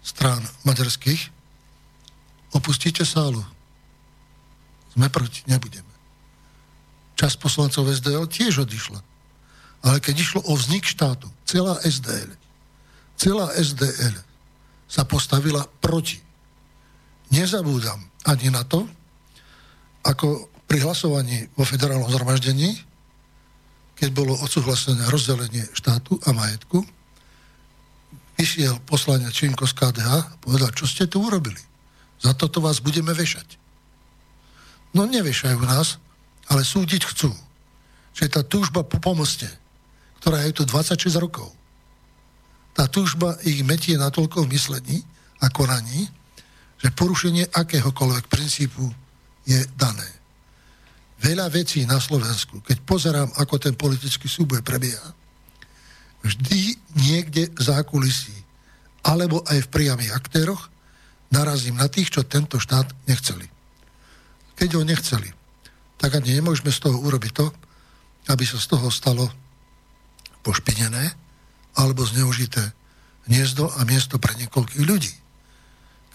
strán 0.00 0.40
maďarských, 0.64 1.28
opustíte 2.56 3.04
sálu. 3.04 3.44
Sme 4.96 5.12
proti, 5.12 5.44
nebudeme. 5.44 5.92
Čas 7.20 7.36
poslancov 7.36 7.92
SDL 7.92 8.24
tiež 8.24 8.64
odišla. 8.64 8.98
Ale 9.84 10.00
keď 10.00 10.14
išlo 10.16 10.40
o 10.48 10.56
vznik 10.56 10.88
štátu, 10.88 11.28
celá 11.44 11.76
SDL, 11.84 12.32
celá 13.20 13.52
SDL 13.60 14.16
sa 14.88 15.04
postavila 15.04 15.68
proti. 15.84 16.16
Nezabúdam 17.28 18.00
ani 18.24 18.48
na 18.50 18.64
to, 18.64 18.88
ako 20.02 20.49
pri 20.70 20.86
hlasovaní 20.86 21.50
vo 21.58 21.66
federálnom 21.66 22.06
zhromaždení, 22.06 22.78
keď 23.98 24.08
bolo 24.14 24.38
odsúhlasené 24.38 25.02
rozdelenie 25.10 25.66
štátu 25.74 26.14
a 26.22 26.30
majetku, 26.30 26.86
vyšiel 28.38 28.78
poslanec 28.86 29.34
Činko 29.34 29.66
z 29.66 29.74
KDH 29.74 30.10
a 30.14 30.38
povedal, 30.38 30.70
čo 30.70 30.86
ste 30.86 31.10
tu 31.10 31.26
urobili. 31.26 31.58
Za 32.22 32.38
toto 32.38 32.62
vás 32.62 32.78
budeme 32.78 33.10
vešať. 33.10 33.58
No 34.94 35.10
nevešajú 35.10 35.58
nás, 35.66 35.98
ale 36.46 36.62
súdiť 36.62 37.02
chcú. 37.02 37.34
Že 38.14 38.24
tá 38.30 38.40
túžba 38.46 38.86
po 38.86 39.02
pomoste, 39.02 39.50
ktorá 40.22 40.46
je 40.46 40.54
tu 40.54 40.62
26 40.62 41.18
rokov, 41.18 41.50
tá 42.78 42.86
túžba 42.86 43.34
ich 43.42 43.58
metie 43.66 43.98
natoľko 43.98 44.46
v 44.46 44.54
myslení 44.54 45.02
a 45.42 45.50
konaní, 45.50 46.06
že 46.78 46.94
porušenie 46.94 47.50
akéhokoľvek 47.50 48.30
princípu 48.30 48.86
je 49.44 49.66
dané. 49.74 50.19
Veľa 51.20 51.52
vecí 51.52 51.84
na 51.84 52.00
Slovensku, 52.00 52.64
keď 52.64 52.80
pozerám, 52.80 53.28
ako 53.36 53.60
ten 53.60 53.76
politický 53.76 54.24
súboj 54.24 54.64
prebieha, 54.64 55.12
vždy 56.24 56.76
niekde 56.96 57.52
zákulisí 57.60 58.36
alebo 59.04 59.44
aj 59.48 59.68
v 59.68 59.72
priamých 59.72 60.16
aktéroch 60.16 60.68
narazím 61.32 61.76
na 61.76 61.88
tých, 61.88 62.12
čo 62.12 62.24
tento 62.24 62.56
štát 62.56 62.88
nechceli. 63.08 63.48
Keď 64.56 64.68
ho 64.76 64.82
nechceli, 64.84 65.28
tak 66.00 66.16
ani 66.16 66.40
nemôžeme 66.40 66.72
z 66.72 66.88
toho 66.88 66.96
urobiť 67.00 67.32
to, 67.32 67.46
aby 68.32 68.44
sa 68.44 68.56
z 68.56 68.66
toho 68.72 68.88
stalo 68.88 69.28
pošpinené 70.40 71.12
alebo 71.76 72.04
zneužité 72.04 72.72
hniezdo 73.28 73.68
a 73.76 73.84
miesto 73.84 74.16
pre 74.16 74.36
niekoľkých 74.40 74.84
ľudí. 74.88 75.12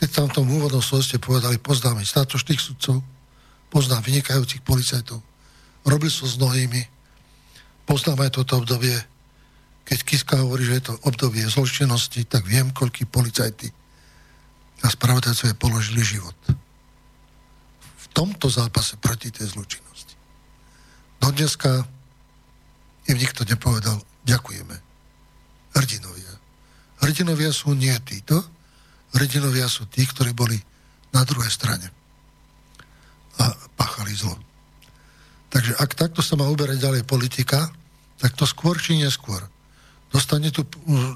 Keď 0.02 0.10
tam 0.12 0.26
v 0.30 0.36
tom 0.42 0.48
úvodnom 0.50 0.82
ste 0.82 1.22
povedali, 1.22 1.62
poznáme 1.62 2.02
statočných 2.02 2.60
sudcov, 2.62 3.15
poznám 3.76 4.08
vynikajúcich 4.08 4.64
policajtov, 4.64 5.20
robil 5.84 6.08
som 6.08 6.32
s 6.32 6.40
mnohými, 6.40 6.88
poznám 7.84 8.24
aj 8.24 8.40
toto 8.40 8.64
obdobie, 8.64 8.96
keď 9.84 10.00
Kiska 10.08 10.40
hovorí, 10.40 10.64
že 10.64 10.80
je 10.80 10.86
to 10.88 10.94
obdobie 11.04 11.44
zločinnosti, 11.44 12.24
tak 12.24 12.48
viem, 12.48 12.72
koľký 12.72 13.04
policajty 13.04 13.68
a 14.80 14.88
spravodajcovia 14.88 15.60
položili 15.60 16.08
život. 16.08 16.40
V 18.00 18.06
tomto 18.16 18.48
zápase 18.48 18.96
proti 18.96 19.28
tej 19.28 19.52
zločinnosti. 19.52 20.16
Do 21.20 21.36
dneska 21.36 21.84
im 23.12 23.18
nikto 23.20 23.44
nepovedal, 23.44 24.00
ďakujeme. 24.24 24.76
Hrdinovia. 25.76 26.34
Hrdinovia 27.04 27.52
sú 27.52 27.76
nie 27.76 27.92
títo, 28.08 28.40
hrdinovia 29.12 29.68
sú 29.68 29.84
tí, 29.92 30.08
ktorí 30.08 30.32
boli 30.32 30.56
na 31.12 31.28
druhej 31.28 31.52
strane 31.52 32.05
a 33.42 33.52
pachali 33.76 34.16
zlo. 34.16 34.36
Takže 35.52 35.76
ak 35.80 35.96
takto 35.96 36.20
sa 36.20 36.36
má 36.36 36.48
uberať 36.52 36.84
ďalej 36.84 37.04
politika, 37.08 37.72
tak 38.20 38.36
to 38.36 38.44
skôr 38.44 38.76
či 38.80 39.00
neskôr 39.00 39.40
dostane 40.16 40.48
tú 40.48 40.64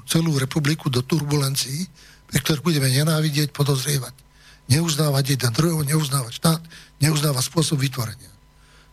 celú 0.04 0.36
republiku 0.36 0.92
do 0.92 1.00
turbulencií, 1.00 1.88
pri 2.28 2.38
ktorých 2.44 2.64
budeme 2.64 2.88
nenávidieť, 2.92 3.48
podozrievať. 3.56 4.12
Neuznávať 4.68 5.24
jeden 5.34 5.50
druhého, 5.56 5.82
neuznávať 5.88 6.32
štát, 6.36 6.62
neuznávať 7.00 7.42
spôsob 7.48 7.80
vytvorenia. 7.80 8.28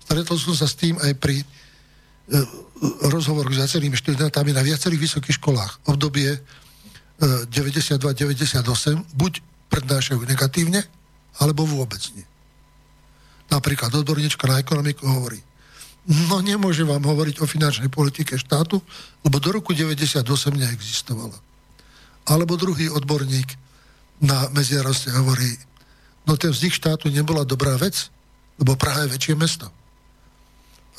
Stretol 0.02 0.40
som 0.40 0.56
sa 0.56 0.66
s 0.66 0.80
tým 0.80 0.96
aj 0.98 1.12
pri 1.20 1.44
e, 1.44 1.46
rozhovoru 3.12 3.52
s 3.52 3.60
viacerými 3.60 4.00
študentami 4.00 4.56
na 4.56 4.64
viacerých 4.64 5.12
vysokých 5.12 5.38
školách. 5.44 5.92
Obdobie 5.92 6.34
e, 6.34 6.40
92-98 7.52 8.64
buď 9.12 9.34
prednášajú 9.68 10.24
negatívne, 10.24 10.88
alebo 11.44 11.68
vôbec 11.68 12.00
nie. 12.16 12.24
Napríklad 13.48 13.96
odborníčka 13.96 14.48
na 14.48 14.60
ekonomiku 14.60 15.08
hovorí, 15.08 15.40
No 16.08 16.40
nemôže 16.40 16.88
vám 16.88 17.04
hovoriť 17.04 17.44
o 17.44 17.50
finančnej 17.52 17.92
politike 17.92 18.40
štátu, 18.40 18.80
lebo 19.28 19.44
do 19.44 19.52
roku 19.52 19.76
98 19.76 20.24
neexistovala. 20.56 21.36
Alebo 22.32 22.56
druhý 22.56 22.88
odborník 22.88 23.60
na 24.24 24.48
medzinárodne 24.56 25.12
hovorí, 25.20 25.52
no 26.24 26.40
ten 26.40 26.56
vznik 26.56 26.72
štátu 26.72 27.12
nebola 27.12 27.44
dobrá 27.44 27.76
vec, 27.76 28.08
lebo 28.56 28.80
Praha 28.80 29.04
je 29.04 29.20
väčšie 29.20 29.36
mesto. 29.36 29.68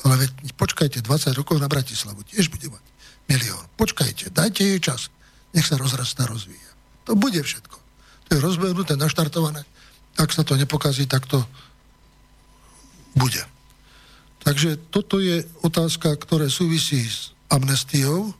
Ale 0.05 0.25
veď, 0.25 0.53
počkajte, 0.53 1.01
20 1.01 1.33
rokov 1.41 1.57
na 1.57 1.65
Bratislavu 1.65 2.21
tiež 2.29 2.53
bude 2.53 2.69
mať 2.69 2.85
milión. 3.25 3.65
Počkajte, 3.81 4.29
dajte 4.29 4.61
jej 4.61 4.79
čas. 4.79 5.09
Nech 5.57 5.65
sa 5.65 5.75
rozrastá, 5.75 6.29
rozvíja. 6.29 6.71
To 7.09 7.17
bude 7.17 7.41
všetko. 7.41 7.77
To 8.29 8.37
je 8.37 8.39
rozbehnuté, 8.39 8.93
naštartované. 8.93 9.65
Ak 10.21 10.29
sa 10.29 10.45
to 10.45 10.53
nepokazí, 10.53 11.09
tak 11.09 11.25
to 11.25 11.41
bude. 13.15 13.41
Takže 14.43 14.79
toto 14.89 15.19
je 15.19 15.43
otázka, 15.61 16.15
ktorá 16.15 16.47
súvisí 16.47 17.03
s 17.05 17.35
amnestiou. 17.51 18.31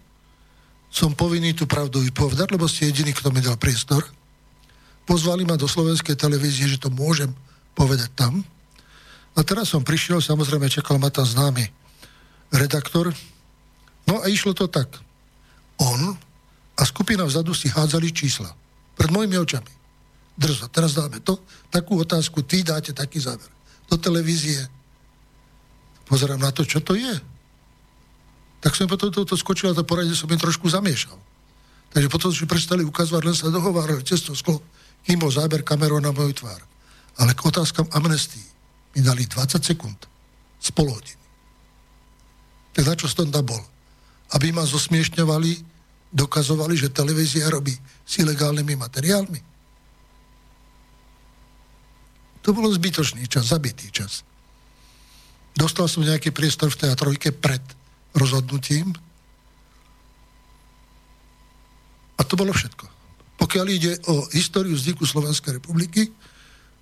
Som 0.90 1.14
povinný 1.14 1.54
tú 1.54 1.70
pravdu 1.70 2.02
vypovedať, 2.02 2.50
lebo 2.50 2.66
ste 2.66 2.90
jediný, 2.90 3.14
kto 3.14 3.30
mi 3.30 3.44
dal 3.44 3.60
priestor. 3.60 4.02
Pozvali 5.06 5.46
ma 5.46 5.58
do 5.58 5.70
slovenskej 5.70 6.18
televízie, 6.18 6.70
že 6.70 6.82
to 6.82 6.90
môžem 6.90 7.30
povedať 7.78 8.10
tam. 8.18 8.42
A 9.38 9.46
teraz 9.46 9.70
som 9.70 9.86
prišiel, 9.86 10.22
samozrejme 10.22 10.72
čakal 10.72 10.98
ma 10.98 11.14
tam 11.14 11.26
známy 11.26 11.70
redaktor. 12.54 13.14
No 14.10 14.22
a 14.22 14.26
išlo 14.26 14.58
to 14.58 14.66
tak. 14.66 14.90
On 15.78 16.18
a 16.74 16.82
skupina 16.88 17.28
vzadu 17.28 17.54
si 17.54 17.70
hádzali 17.70 18.10
čísla. 18.10 18.50
Pred 18.98 19.12
mojimi 19.14 19.38
očami. 19.38 19.72
Drzo, 20.40 20.72
teraz 20.72 20.96
dáme 20.96 21.20
to, 21.20 21.44
takú 21.68 22.00
otázku, 22.00 22.42
ty 22.48 22.64
dáte 22.64 22.96
taký 22.96 23.20
záver. 23.20 23.59
Do 23.90 23.98
televízie 23.98 24.70
pozerám 26.06 26.42
na 26.42 26.54
to, 26.54 26.66
čo 26.66 26.82
to 26.82 26.94
je. 26.94 27.16
Tak 28.60 28.76
som 28.76 28.86
potom 28.86 29.10
toto 29.10 29.34
skočil 29.34 29.72
a 29.72 29.78
to 29.78 29.88
poradie 29.88 30.14
som 30.14 30.30
im 30.30 30.38
trošku 30.38 30.70
zamiešal. 30.70 31.18
Takže 31.90 32.12
potom 32.12 32.30
si 32.30 32.46
prestali 32.46 32.86
ukazovať, 32.86 33.24
len 33.26 33.36
sa 33.38 33.50
dohovárali 33.50 34.06
cez 34.06 34.22
to 34.22 34.38
sklo, 34.38 34.62
kým 35.08 35.18
bol 35.18 35.34
záber 35.34 35.66
kamerou 35.66 35.98
na 35.98 36.14
moju 36.14 36.46
tvár. 36.46 36.62
Ale 37.18 37.34
k 37.34 37.42
otázkam 37.42 37.90
amnestii 37.90 38.46
mi 38.94 39.02
dali 39.02 39.26
20 39.26 39.58
sekúnd 39.58 39.98
z 40.62 40.70
pol. 40.76 40.92
Tak 42.74 42.84
na 42.86 42.94
čo 42.94 43.10
som 43.10 43.26
tam 43.26 43.44
bol? 43.44 43.64
Aby 44.38 44.54
ma 44.54 44.62
zosmiešňovali, 44.62 45.66
dokazovali, 46.14 46.78
že 46.78 46.94
televízia 46.94 47.50
robí 47.50 47.74
s 48.06 48.14
ilegálnymi 48.22 48.76
materiálmi. 48.78 49.49
To 52.50 52.58
bolo 52.58 52.74
zbytočný 52.74 53.30
čas, 53.30 53.54
zabitý 53.54 53.94
čas. 53.94 54.26
Dostal 55.54 55.86
som 55.86 56.02
nejaký 56.02 56.34
priestor 56.34 56.74
v 56.74 56.82
tej 56.82 56.98
trojke 56.98 57.30
pred 57.30 57.62
rozhodnutím. 58.18 58.90
A 62.18 62.26
to 62.26 62.34
bolo 62.34 62.50
všetko. 62.50 62.90
Pokiaľ 63.38 63.66
ide 63.70 64.02
o 64.10 64.26
históriu 64.34 64.74
vzniku 64.74 65.06
Slovenskej 65.06 65.62
republiky, 65.62 66.10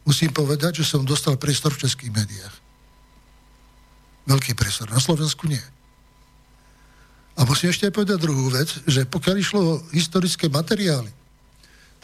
musím 0.07 0.31
povedať, 0.31 0.80
že 0.80 0.88
som 0.88 1.03
dostal 1.03 1.35
priestor 1.35 1.76
v 1.76 1.84
českých 1.84 2.15
médiách. 2.15 2.56
Veľký 4.23 4.56
priestor. 4.56 4.88
Na 4.88 5.03
Slovensku 5.03 5.52
nie. 5.52 5.64
A 7.35 7.44
musím 7.44 7.76
ešte 7.76 7.91
aj 7.91 7.95
povedať 7.99 8.23
druhú 8.23 8.56
vec, 8.56 8.72
že 8.88 9.03
pokiaľ 9.03 9.35
išlo 9.35 9.60
o 9.60 9.81
historické 9.91 10.48
materiály, 10.48 11.11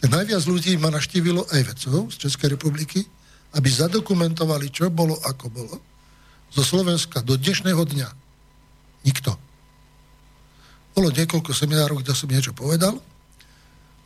tak 0.04 0.12
najviac 0.12 0.44
ľudí 0.44 0.76
ma 0.76 0.92
naštívilo 0.92 1.48
aj 1.48 1.60
vedcov 1.64 2.12
z 2.12 2.28
Českej 2.28 2.60
republiky, 2.60 3.08
aby 3.54 3.68
zadokumentovali, 3.70 4.70
čo 4.70 4.90
bolo, 4.90 5.14
ako 5.22 5.46
bolo 5.50 5.76
zo 6.50 6.62
Slovenska 6.62 7.22
do 7.22 7.34
dnešného 7.38 7.82
dňa 7.82 8.08
nikto. 9.06 9.34
Bolo 10.94 11.10
niekoľko 11.10 11.50
seminárov, 11.50 12.02
kde 12.02 12.14
som 12.14 12.30
niečo 12.30 12.54
povedal, 12.54 12.98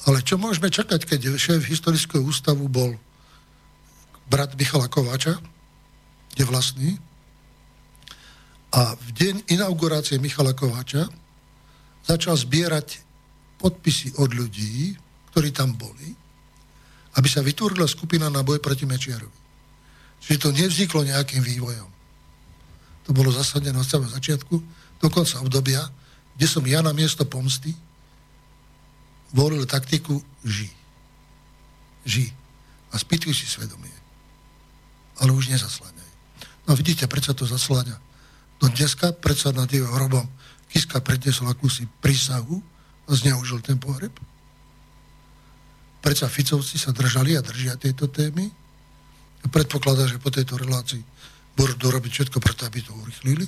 ale 0.09 0.25
čo 0.25 0.41
môžeme 0.41 0.73
čakať, 0.73 1.05
keď 1.05 1.37
šéf 1.37 1.65
historického 1.69 2.25
ústavu 2.25 2.65
bol 2.69 2.97
brat 4.29 4.57
Michala 4.57 4.89
Kováča, 4.89 5.37
je 6.37 6.45
vlastný, 6.45 6.97
a 8.69 8.93
v 8.95 9.09
deň 9.17 9.35
inaugurácie 9.49 10.21
Michala 10.21 10.53
Kováča 10.53 11.09
začal 12.05 12.37
zbierať 12.37 13.01
podpisy 13.57 14.13
od 14.21 14.29
ľudí, 14.37 14.93
ktorí 15.33 15.57
tam 15.57 15.73
boli, 15.73 16.13
aby 17.19 17.27
sa 17.27 17.43
vytvorila 17.43 17.91
skupina 17.91 18.31
na 18.31 18.47
boj 18.47 18.63
proti 18.63 18.87
Mečiarovi. 18.87 19.39
Čiže 20.23 20.39
to 20.39 20.49
nevzniklo 20.55 21.03
nejakým 21.03 21.43
vývojom 21.43 21.99
to 23.09 23.17
bolo 23.17 23.33
zasadené 23.33 23.73
od 23.81 23.89
samého 23.89 24.13
začiatku, 24.13 24.55
do 25.01 25.09
konca 25.09 25.41
obdobia, 25.41 25.81
kde 26.37 26.45
som 26.45 26.61
ja 26.69 26.85
na 26.85 26.93
miesto 26.93 27.25
pomsty 27.25 27.73
volil 29.33 29.65
taktiku 29.65 30.21
ži. 30.45 30.69
Ži. 32.05 32.29
a 32.93 33.01
spýtujú 33.01 33.33
si 33.33 33.49
svedomie. 33.49 33.93
Ale 35.25 35.33
už 35.33 35.49
nezasláňajú. 35.49 36.15
No 36.69 36.77
vidíte, 36.77 37.09
prečo 37.09 37.33
to 37.33 37.49
zasláňa. 37.49 37.97
Do 38.61 38.69
dneska 38.69 39.17
predsa 39.17 39.57
nad 39.57 39.73
jeho 39.73 39.89
hrobom 39.89 40.29
Kiska 40.69 41.01
prednesol 41.01 41.49
akúsi 41.49 41.89
prísahu 42.05 42.61
a 43.09 43.11
zneužil 43.17 43.65
ten 43.65 43.81
pohreb. 43.81 44.13
Prečo 45.99 46.31
Ficovci 46.31 46.79
sa 46.79 46.95
držali 46.95 47.35
a 47.35 47.43
držia 47.43 47.75
tejto 47.75 48.07
témy. 48.07 48.47
Predpokladá, 49.49 50.07
že 50.07 50.23
po 50.23 50.31
tejto 50.31 50.59
relácii 50.59 51.03
budú 51.59 51.91
robiť 51.91 52.13
všetko 52.13 52.39
preto, 52.39 52.67
aby 52.67 52.79
to 52.83 52.95
urychlili. 52.95 53.47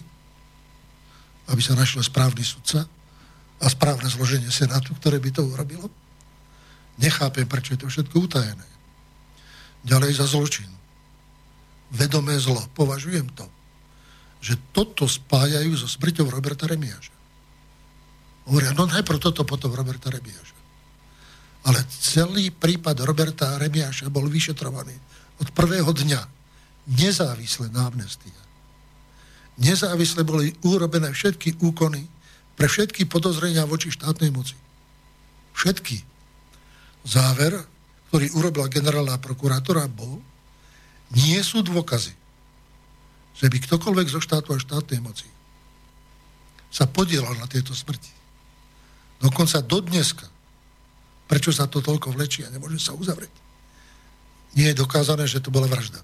Aby 1.51 1.63
sa 1.63 1.79
našiel 1.79 2.03
správny 2.03 2.43
sudca 2.43 2.87
a 3.61 3.67
správne 3.71 4.11
zloženie 4.11 4.51
Senátu, 4.51 4.95
ktoré 4.99 5.23
by 5.23 5.31
to 5.31 5.47
urobilo. 5.47 5.87
Nechápem, 6.99 7.47
prečo 7.47 7.75
je 7.75 7.81
to 7.81 7.89
všetko 7.89 8.17
utajené. 8.29 8.69
Ďalej 9.87 10.21
za 10.21 10.27
zločin. 10.29 10.69
Vedomé 11.91 12.37
zlo. 12.39 12.61
Považujem 12.77 13.27
to, 13.33 13.47
že 14.41 14.57
toto 14.71 15.09
spájajú 15.09 15.73
so 15.75 15.89
smrťou 15.89 16.29
Roberta 16.29 16.69
Remiaža. 16.69 17.13
Hovoria, 18.49 18.77
no 18.77 18.89
najprv 18.89 19.19
toto, 19.21 19.45
potom 19.45 19.73
Roberta 19.73 20.13
Remiaža. 20.13 20.60
Ale 21.67 21.85
celý 21.93 22.49
prípad 22.49 23.05
Roberta 23.05 23.61
Remiaša 23.61 24.09
bol 24.09 24.29
vyšetrovaný 24.31 24.97
od 25.41 25.49
prvého 25.53 25.89
dňa 25.93 26.21
nezávisle 26.97 27.69
na 27.69 27.89
amnestia. 27.89 28.41
Nezávisle 29.61 30.25
boli 30.25 30.57
urobené 30.65 31.13
všetky 31.13 31.61
úkony 31.61 32.09
pre 32.57 32.65
všetky 32.65 33.05
podozrenia 33.05 33.69
voči 33.69 33.93
štátnej 33.93 34.33
moci. 34.33 34.57
Všetky. 35.53 36.01
Záver, 37.05 37.61
ktorý 38.09 38.33
urobila 38.41 38.73
generálna 38.73 39.21
prokurátora, 39.21 39.85
bol, 39.89 40.21
nie 41.13 41.41
sú 41.45 41.61
dôkazy 41.61 42.21
že 43.41 43.49
by 43.49 43.57
ktokoľvek 43.57 44.09
zo 44.13 44.21
štátu 44.21 44.53
a 44.53 44.61
štátnej 44.61 45.01
moci 45.01 45.25
sa 46.69 46.85
podielal 46.85 47.33
na 47.41 47.49
tejto 47.49 47.73
smrti. 47.73 48.13
Dokonca 49.19 49.59
do 49.65 49.81
dneska. 49.81 50.29
Prečo 51.31 51.55
sa 51.55 51.71
to 51.71 51.79
toľko 51.79 52.11
vlečí 52.11 52.43
a 52.43 52.51
nemôže 52.51 52.83
sa 52.83 52.99
uzavrieť? 52.99 53.31
Nie 54.59 54.75
je 54.75 54.83
dokázané, 54.83 55.31
že 55.31 55.39
to 55.39 55.55
bola 55.55 55.71
vražda. 55.71 56.03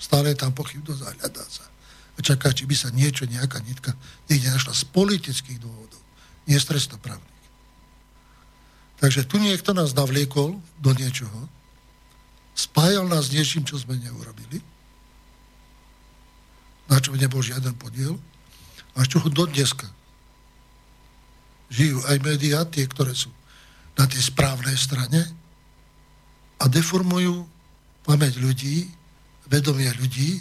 Stále 0.00 0.32
je 0.32 0.40
tam 0.40 0.56
pochybnosť 0.56 1.02
a 1.04 1.12
hľadá 1.20 1.44
sa. 1.44 1.68
A 2.16 2.24
čaká, 2.24 2.48
či 2.56 2.64
by 2.64 2.72
sa 2.72 2.88
niečo, 2.88 3.28
nejaká 3.28 3.60
nitka 3.60 3.92
niekde 4.32 4.48
našla 4.48 4.72
z 4.72 4.88
politických 4.88 5.60
dôvodov, 5.60 6.00
nie 6.48 6.56
z 6.56 6.64
trestoprávnych. 6.64 7.36
Takže 8.96 9.28
tu 9.28 9.36
niekto 9.36 9.76
nás 9.76 9.92
navliekol 9.92 10.56
do 10.80 10.90
niečoho, 10.96 11.44
spájal 12.56 13.04
nás 13.04 13.28
s 13.28 13.36
niečím, 13.36 13.68
čo 13.68 13.76
sme 13.76 14.00
neurobili 14.00 14.64
na 16.86 17.02
čom 17.02 17.18
nebol 17.18 17.42
žiaden 17.42 17.74
podiel, 17.74 18.14
a 18.96 19.04
čo 19.04 19.20
do 19.28 19.44
dneska 19.44 19.84
žijú 21.70 22.02
aj 22.06 22.16
médiá, 22.22 22.62
tie, 22.66 22.86
ktoré 22.86 23.12
sú 23.14 23.30
na 23.96 24.04
tej 24.06 24.22
správnej 24.22 24.76
strane 24.76 25.24
a 26.60 26.64
deformujú 26.68 27.44
pamäť 28.06 28.38
ľudí, 28.38 28.86
vedomie 29.50 29.90
ľudí, 29.96 30.40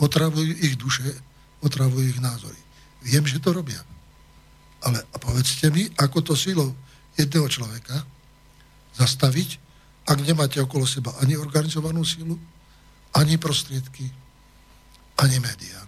otravujú 0.00 0.52
ich 0.58 0.74
duše, 0.74 1.06
otravujú 1.62 2.10
ich 2.10 2.20
názory. 2.20 2.58
Viem, 3.04 3.28
že 3.28 3.38
to 3.38 3.54
robia. 3.54 3.80
Ale 4.84 5.00
a 5.00 5.16
povedzte 5.16 5.70
mi, 5.70 5.88
ako 5.96 6.20
to 6.20 6.34
silou 6.36 6.74
jedného 7.14 7.46
človeka 7.48 8.04
zastaviť, 8.98 9.62
ak 10.04 10.18
nemáte 10.20 10.60
okolo 10.60 10.84
seba 10.84 11.14
ani 11.24 11.38
organizovanú 11.40 12.04
silu, 12.04 12.36
ani 13.16 13.40
prostriedky, 13.40 14.04
ani 15.22 15.38
médiá, 15.40 15.80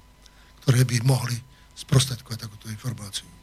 ktoré 0.62 0.86
by 0.86 1.04
mohli 1.04 1.36
sprostredkovať 1.76 2.48
takúto 2.48 2.70
informáciu. 2.72 3.35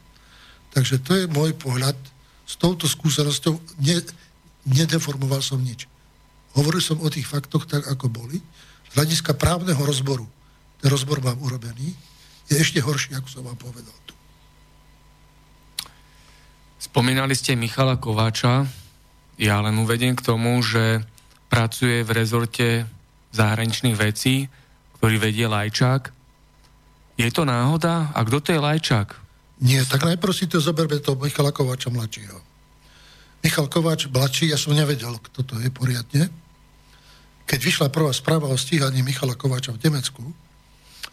Takže 0.74 1.00
to 1.00 1.12
je 1.14 1.30
môj 1.30 1.54
pohľad. 1.54 1.94
S 2.44 2.60
touto 2.60 2.84
skúsenosťou 2.84 3.56
ne, 3.80 3.96
nedeformoval 4.68 5.40
som 5.40 5.62
nič. 5.62 5.88
Hovoril 6.58 6.82
som 6.82 7.00
o 7.00 7.08
tých 7.08 7.24
faktoch 7.24 7.64
tak, 7.64 7.86
ako 7.88 8.10
boli. 8.10 8.42
Z 8.90 8.98
hľadiska 8.98 9.38
právneho 9.38 9.80
rozboru, 9.80 10.26
ten 10.82 10.92
rozbor 10.92 11.24
mám 11.24 11.40
urobený, 11.40 11.94
je 12.50 12.60
ešte 12.60 12.82
horší, 12.84 13.16
ako 13.16 13.28
som 13.30 13.42
vám 13.48 13.56
povedal 13.56 13.96
tu. 14.04 14.12
Spomínali 16.76 17.32
ste 17.32 17.56
Michala 17.56 17.96
Kováča. 17.96 18.68
Ja 19.40 19.64
len 19.64 19.80
uvediem 19.80 20.12
k 20.12 20.22
tomu, 20.22 20.60
že 20.60 21.00
pracuje 21.48 22.04
v 22.04 22.10
rezorte 22.12 22.66
zahraničných 23.32 23.96
vecí 23.96 24.52
ktorý 25.04 25.20
vedie 25.20 25.44
Lajčák. 25.44 26.16
Je 27.20 27.28
to 27.28 27.44
náhoda? 27.44 28.08
A 28.16 28.24
kto 28.24 28.40
to 28.40 28.48
je 28.56 28.64
Lajčák? 28.64 29.12
Nie, 29.62 29.86
tak 29.86 30.02
najprv 30.02 30.34
si 30.34 30.50
to 30.50 30.58
zoberme 30.58 30.98
to 30.98 31.14
Michala 31.14 31.54
Kováča 31.54 31.92
mladšieho. 31.92 32.38
Michal 33.44 33.68
Kováč 33.68 34.08
mladší, 34.08 34.50
ja 34.50 34.58
som 34.58 34.72
nevedel, 34.72 35.14
kto 35.20 35.44
to 35.44 35.54
je 35.60 35.68
poriadne. 35.68 36.32
Keď 37.44 37.60
vyšla 37.60 37.92
prvá 37.92 38.08
správa 38.10 38.48
o 38.48 38.56
stíhaní 38.56 39.04
Michala 39.04 39.36
Kováča 39.36 39.76
v 39.76 39.82
Nemecku 39.84 40.24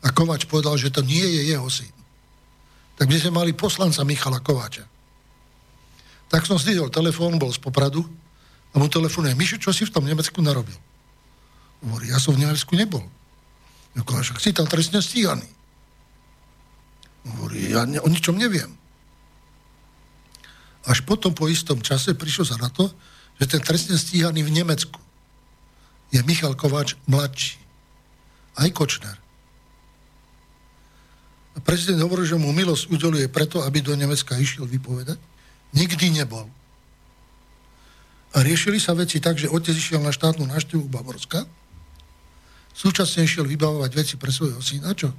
a 0.01 0.07
Kováč 0.15 0.47
povedal, 0.47 0.79
že 0.79 0.89
to 0.89 1.03
nie 1.03 1.21
je 1.21 1.51
jeho 1.51 1.67
syn, 1.67 1.91
tak 2.95 3.11
my 3.11 3.17
sme 3.19 3.35
mali 3.35 3.51
poslanca 3.51 4.01
Michala 4.07 4.39
Kováča. 4.39 4.87
Tak 6.31 6.47
som 6.47 6.55
zdvihol 6.55 6.87
telefón, 6.87 7.35
bol 7.35 7.51
z 7.51 7.59
Popradu 7.59 8.07
a 8.71 8.79
mu 8.79 8.87
telefonuje, 8.87 9.35
Mišo, 9.35 9.59
čo 9.59 9.75
si 9.75 9.83
v 9.83 9.91
tom 9.91 10.07
Nemecku 10.07 10.39
narobil? 10.39 10.79
Hovorí, 11.83 12.07
ja 12.07 12.17
som 12.17 12.31
v 12.31 12.47
Nemecku 12.47 12.71
nebol. 12.79 13.03
Však 13.91 14.39
si 14.39 14.55
tam 14.55 14.71
trestne 14.71 15.03
stíhaný. 15.03 15.43
Hovorí, 17.25 17.69
ja 17.69 17.85
ne, 17.85 18.01
o 18.01 18.09
ničom 18.09 18.33
neviem. 18.37 18.69
Až 20.89 21.05
potom 21.05 21.37
po 21.37 21.45
istom 21.45 21.77
čase 21.77 22.17
prišlo 22.17 22.45
sa 22.45 22.57
na 22.57 22.73
to, 22.73 22.89
že 23.37 23.45
ten 23.57 23.61
trestne 23.61 23.97
stíhaný 23.97 24.41
v 24.41 24.53
Nemecku 24.61 24.97
je 26.09 26.19
Michal 26.25 26.57
Kováč 26.57 26.97
mladší. 27.05 27.61
Aj 28.57 28.67
Kočner. 28.73 29.15
A 31.55 31.59
prezident 31.63 32.01
hovorí, 32.03 32.27
že 32.27 32.35
mu 32.35 32.51
milosť 32.51 32.89
udeluje 32.91 33.27
preto, 33.31 33.63
aby 33.63 33.79
do 33.79 33.95
Nemecka 33.95 34.35
išiel 34.35 34.67
vypovedať. 34.67 35.19
Nikdy 35.71 36.19
nebol. 36.19 36.49
A 38.31 38.43
riešili 38.43 38.79
sa 38.79 38.95
veci 38.95 39.19
tak, 39.19 39.39
že 39.39 39.51
otec 39.51 39.75
išiel 39.75 40.03
na 40.03 40.11
štátnu 40.11 40.47
návštevu 40.47 40.87
Bavorska, 40.87 41.47
Súčasne 42.71 43.27
išiel 43.27 43.43
vybavovať 43.43 43.91
veci 43.91 44.15
pre 44.15 44.31
svojho 44.31 44.63
syna, 44.63 44.95
čo 44.95 45.11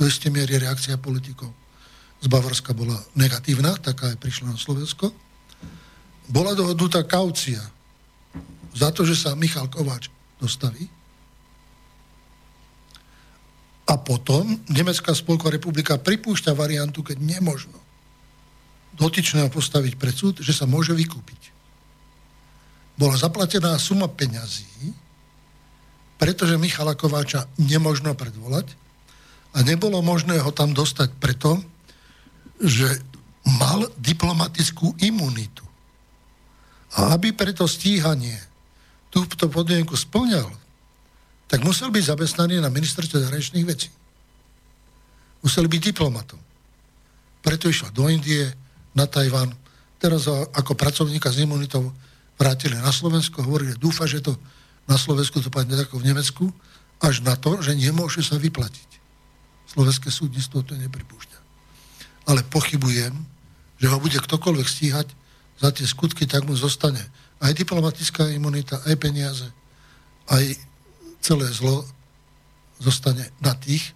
do 0.00 0.08
isté 0.08 0.32
miery 0.32 0.56
reakcia 0.56 0.96
politikov 0.96 1.52
z 2.20 2.26
Bavorska 2.28 2.72
bola 2.72 2.96
negatívna, 3.16 3.76
taká 3.80 4.12
aj 4.12 4.20
prišla 4.20 4.52
na 4.52 4.58
Slovensko. 4.60 5.12
Bola 6.28 6.56
dohodnutá 6.56 7.04
kaucia 7.04 7.60
za 8.72 8.88
to, 8.92 9.04
že 9.04 9.16
sa 9.16 9.36
Michal 9.36 9.68
Kováč 9.68 10.12
dostaví. 10.40 10.88
A 13.88 13.98
potom 13.98 14.56
Nemecká 14.70 15.10
spolková 15.16 15.56
republika 15.56 15.98
pripúšťa 15.98 16.54
variantu, 16.54 17.02
keď 17.02 17.18
nemožno 17.18 17.76
dotyčného 18.94 19.48
postaviť 19.48 19.96
pred 19.96 20.14
súd, 20.14 20.44
že 20.44 20.52
sa 20.52 20.68
môže 20.68 20.92
vykúpiť. 20.92 21.40
Bola 23.00 23.16
zaplatená 23.16 23.74
suma 23.80 24.06
peňazí, 24.12 24.92
pretože 26.20 26.60
Michala 26.60 26.92
Kováča 26.92 27.48
nemožno 27.56 28.12
predvolať 28.12 28.76
a 29.50 29.58
nebolo 29.66 29.98
možné 30.02 30.38
ho 30.38 30.50
tam 30.54 30.70
dostať 30.70 31.10
preto, 31.18 31.58
že 32.62 32.86
mal 33.60 33.88
diplomatickú 33.98 34.94
imunitu. 35.02 35.64
A 36.98 37.14
aby 37.14 37.32
preto 37.34 37.66
stíhanie 37.66 38.36
túto 39.10 39.50
podmienku 39.50 39.96
splňal, 39.96 40.46
tak 41.50 41.66
musel 41.66 41.90
byť 41.90 42.14
zamestnaný 42.14 42.62
na 42.62 42.70
ministerstve 42.70 43.26
zahraničných 43.26 43.66
vecí. 43.66 43.90
Musel 45.42 45.66
byť 45.66 45.80
diplomatom. 45.82 46.38
Preto 47.42 47.66
išla 47.66 47.90
do 47.90 48.06
Indie, 48.06 48.46
na 48.94 49.06
Tajvan. 49.06 49.50
Teraz 49.98 50.26
ako 50.30 50.74
pracovníka 50.74 51.30
s 51.30 51.42
imunitou 51.42 51.90
vrátili 52.38 52.78
na 52.78 52.92
Slovensko, 52.92 53.44
hovorili, 53.44 53.76
dúfa, 53.76 54.06
že 54.06 54.24
to 54.24 54.36
na 54.88 54.96
Slovensku 54.96 55.38
to 55.44 55.52
padne 55.52 55.76
ako 55.76 56.00
v 56.00 56.06
Nemecku, 56.10 56.44
až 57.00 57.20
na 57.24 57.36
to, 57.36 57.60
že 57.60 57.76
nemôže 57.76 58.24
sa 58.24 58.36
vyplatiť. 58.36 58.99
Slovenské 59.70 60.10
súdnictvo 60.10 60.66
to 60.66 60.74
nepripúšťa. 60.74 61.38
Ale 62.26 62.42
pochybujem, 62.46 63.14
že 63.78 63.86
ho 63.86 63.96
bude 64.02 64.18
ktokoľvek 64.18 64.66
stíhať 64.66 65.08
za 65.60 65.70
tie 65.70 65.86
skutky, 65.86 66.26
tak 66.26 66.44
mu 66.44 66.58
zostane 66.58 67.00
aj 67.40 67.52
diplomatická 67.56 68.28
imunita, 68.28 68.82
aj 68.84 68.94
peniaze, 69.00 69.48
aj 70.28 70.44
celé 71.20 71.46
zlo 71.52 71.84
zostane 72.80 73.28
na 73.40 73.52
tých, 73.56 73.92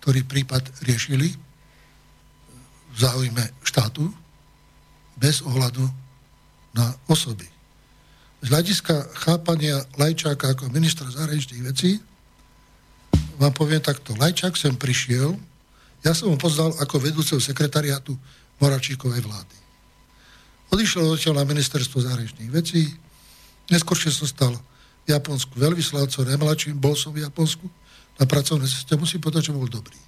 ktorí 0.00 0.22
prípad 0.22 0.62
riešili 0.86 1.34
v 2.94 2.96
záujme 2.96 3.42
štátu 3.66 4.06
bez 5.18 5.42
ohľadu 5.42 5.82
na 6.76 6.94
osoby. 7.10 7.48
z 8.44 8.46
hľadiska 8.52 9.16
chápania 9.26 9.80
Lajčáka 9.96 10.54
ako 10.54 10.70
ministra 10.70 11.08
zahraničných 11.08 11.66
vecí, 11.66 11.98
vám 13.36 13.52
poviem 13.52 13.80
takto. 13.80 14.16
Lajčák 14.16 14.56
sem 14.56 14.74
prišiel, 14.74 15.36
ja 16.04 16.12
som 16.12 16.32
ho 16.32 16.38
poznal 16.38 16.72
ako 16.80 17.02
vedúceho 17.02 17.40
sekretariátu 17.40 18.16
Moravčíkovej 18.60 19.22
vlády. 19.24 19.56
Odišiel 20.72 21.06
odtiaľ 21.06 21.42
na 21.42 21.48
ministerstvo 21.48 22.02
zahraničných 22.02 22.50
vecí, 22.50 22.90
neskôršie 23.70 24.10
som 24.10 24.26
stal 24.26 24.54
v 25.06 25.14
Japonsku 25.14 25.54
veľvyslanco, 25.54 26.26
nemlačím, 26.26 26.74
bol 26.74 26.98
som 26.98 27.14
v 27.14 27.22
Japonsku 27.22 27.66
na 28.18 28.24
pracovnej 28.26 28.66
ceste, 28.66 28.98
musím 28.98 29.22
povedať, 29.22 29.52
že 29.52 29.56
bol 29.56 29.70
dobrý. 29.70 29.98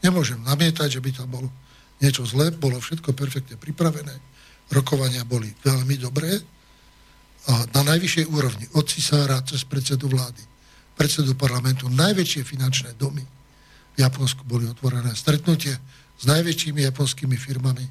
Nemôžem 0.00 0.40
namietať, 0.40 0.96
že 0.96 1.02
by 1.02 1.10
tam 1.12 1.28
bolo 1.28 1.48
niečo 2.00 2.24
zlé, 2.24 2.52
bolo 2.52 2.80
všetko 2.80 3.12
perfektne 3.12 3.56
pripravené, 3.60 4.14
rokovania 4.72 5.24
boli 5.24 5.52
veľmi 5.64 5.96
dobré 6.00 6.40
a 7.46 7.62
na 7.72 7.82
najvyššej 7.94 8.26
úrovni, 8.32 8.66
od 8.74 8.84
cisára 8.90 9.38
cez 9.46 9.62
predsedu 9.62 10.10
vlády, 10.10 10.55
predsedu 10.96 11.36
parlamentu, 11.36 11.92
najväčšie 11.92 12.42
finančné 12.42 12.96
domy 12.96 13.22
v 13.94 13.98
Japonsku 14.00 14.42
boli 14.48 14.64
otvorené. 14.64 15.12
Stretnutie 15.12 15.76
s 16.16 16.24
najväčšími 16.24 16.80
japonskými 16.88 17.36
firmami. 17.36 17.84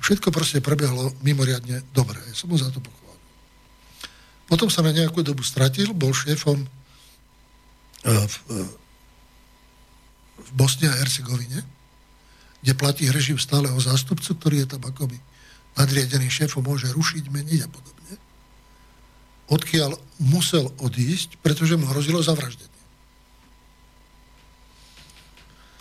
Všetko 0.00 0.30
proste 0.30 0.62
prebehlo 0.62 1.12
mimoriadne 1.26 1.82
dobre. 1.90 2.22
Ja 2.30 2.34
som 2.34 2.48
mu 2.48 2.56
za 2.56 2.70
to 2.70 2.78
pochválil. 2.78 3.22
Potom 4.46 4.70
sa 4.70 4.82
na 4.82 4.94
nejakú 4.94 5.22
dobu 5.22 5.42
stratil, 5.42 5.90
bol 5.94 6.14
šéfom 6.14 6.58
e, 6.62 6.66
v, 8.06 8.34
e, 8.50 8.62
v 10.40 10.50
Bosne 10.54 10.90
a 10.90 10.98
Hercegovine, 10.98 11.62
kde 12.62 12.72
platí 12.74 13.06
režim 13.10 13.38
stáleho 13.38 13.76
zástupcu, 13.78 14.34
ktorý 14.38 14.64
je 14.64 14.68
tam 14.74 14.82
akoby 14.86 15.18
nadriadený 15.78 16.26
šéfom, 16.26 16.64
môže 16.66 16.90
rušiť, 16.90 17.30
meniť 17.30 17.60
a 17.66 17.68
podobne. 17.70 17.99
Odkiaľ 19.50 19.98
musel 20.22 20.70
odísť, 20.78 21.42
pretože 21.42 21.74
mu 21.74 21.90
hrozilo 21.90 22.22
zavraždenie. 22.22 22.70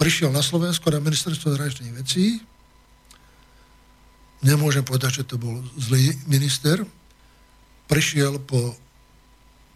Prišiel 0.01 0.33
na 0.33 0.41
Slovensko 0.41 0.89
na 0.89 1.03
ministerstvo 1.03 1.53
zahraničných 1.53 1.93
vecí. 1.93 2.39
Nemôžem 4.41 4.81
povedať, 4.81 5.21
že 5.21 5.27
to 5.27 5.35
bol 5.35 5.59
zlý 5.75 6.15
minister. 6.25 6.81
Prišiel 7.91 8.39
po 8.41 8.73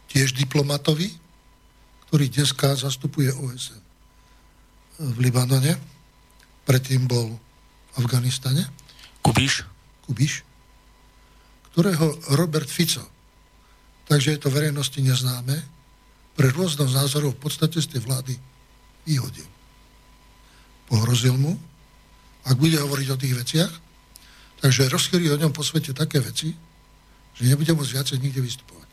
tiež 0.10 0.34
diplomatovi, 0.34 1.12
ktorý 2.08 2.32
dneska 2.32 2.74
zastupuje 2.80 3.30
OSN 3.36 3.84
v 5.04 5.18
Libanone. 5.22 5.76
Predtým 6.64 7.04
bol 7.04 7.36
v 7.36 7.94
Afganistane. 8.00 8.64
Kubiš. 9.20 9.68
Kubiš. 10.08 10.48
Ktorého 11.74 12.16
Robert 12.40 12.72
Fico, 12.72 13.04
takže 14.10 14.36
je 14.36 14.40
to 14.42 14.54
verejnosti 14.54 15.00
neznáme, 15.00 15.56
pre 16.34 16.50
rôznosť 16.50 16.94
názorov 16.94 17.38
v 17.38 17.44
podstate 17.46 17.78
z 17.78 17.98
tej 17.98 18.02
vlády 18.04 18.34
vyhodil 19.06 19.46
pohrozil 20.94 21.34
mu, 21.34 21.58
ak 22.46 22.54
bude 22.60 22.78
hovoriť 22.78 23.08
o 23.10 23.18
tých 23.18 23.34
veciach, 23.34 23.74
takže 24.62 24.94
rozchýli 24.94 25.32
o 25.34 25.40
ňom 25.42 25.50
po 25.50 25.66
svete 25.66 25.90
také 25.90 26.22
veci, 26.22 26.54
že 27.34 27.50
nebude 27.50 27.74
môcť 27.74 27.94
viacej 27.98 28.18
nikde 28.22 28.46
vystupovať. 28.46 28.90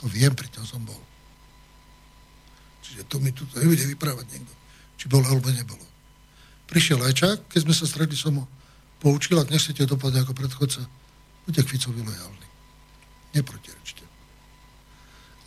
To 0.00 0.08
viem, 0.08 0.32
pri 0.32 0.48
tom 0.48 0.64
som 0.64 0.80
bol. 0.80 0.96
Čiže 2.80 3.04
to 3.04 3.20
mi 3.20 3.36
tu 3.36 3.44
nebude 3.52 3.84
vyprávať 3.84 4.32
niekto, 4.32 4.54
či 4.96 5.12
bol 5.12 5.20
alebo 5.28 5.52
nebolo. 5.52 5.84
Prišiel 6.64 7.02
Lajčák, 7.04 7.52
keď 7.52 7.60
sme 7.68 7.74
sa 7.76 7.84
stretli, 7.84 8.16
som 8.16 8.40
ho 8.40 8.48
poučil, 8.96 9.36
ak 9.36 9.52
nechcete 9.52 9.84
dopadať 9.84 10.24
ako 10.24 10.32
predchodca, 10.32 10.80
buďte 11.44 11.62
Ficovi 11.68 12.00
lojálni. 12.00 12.49
Neprotirečte. 13.34 14.04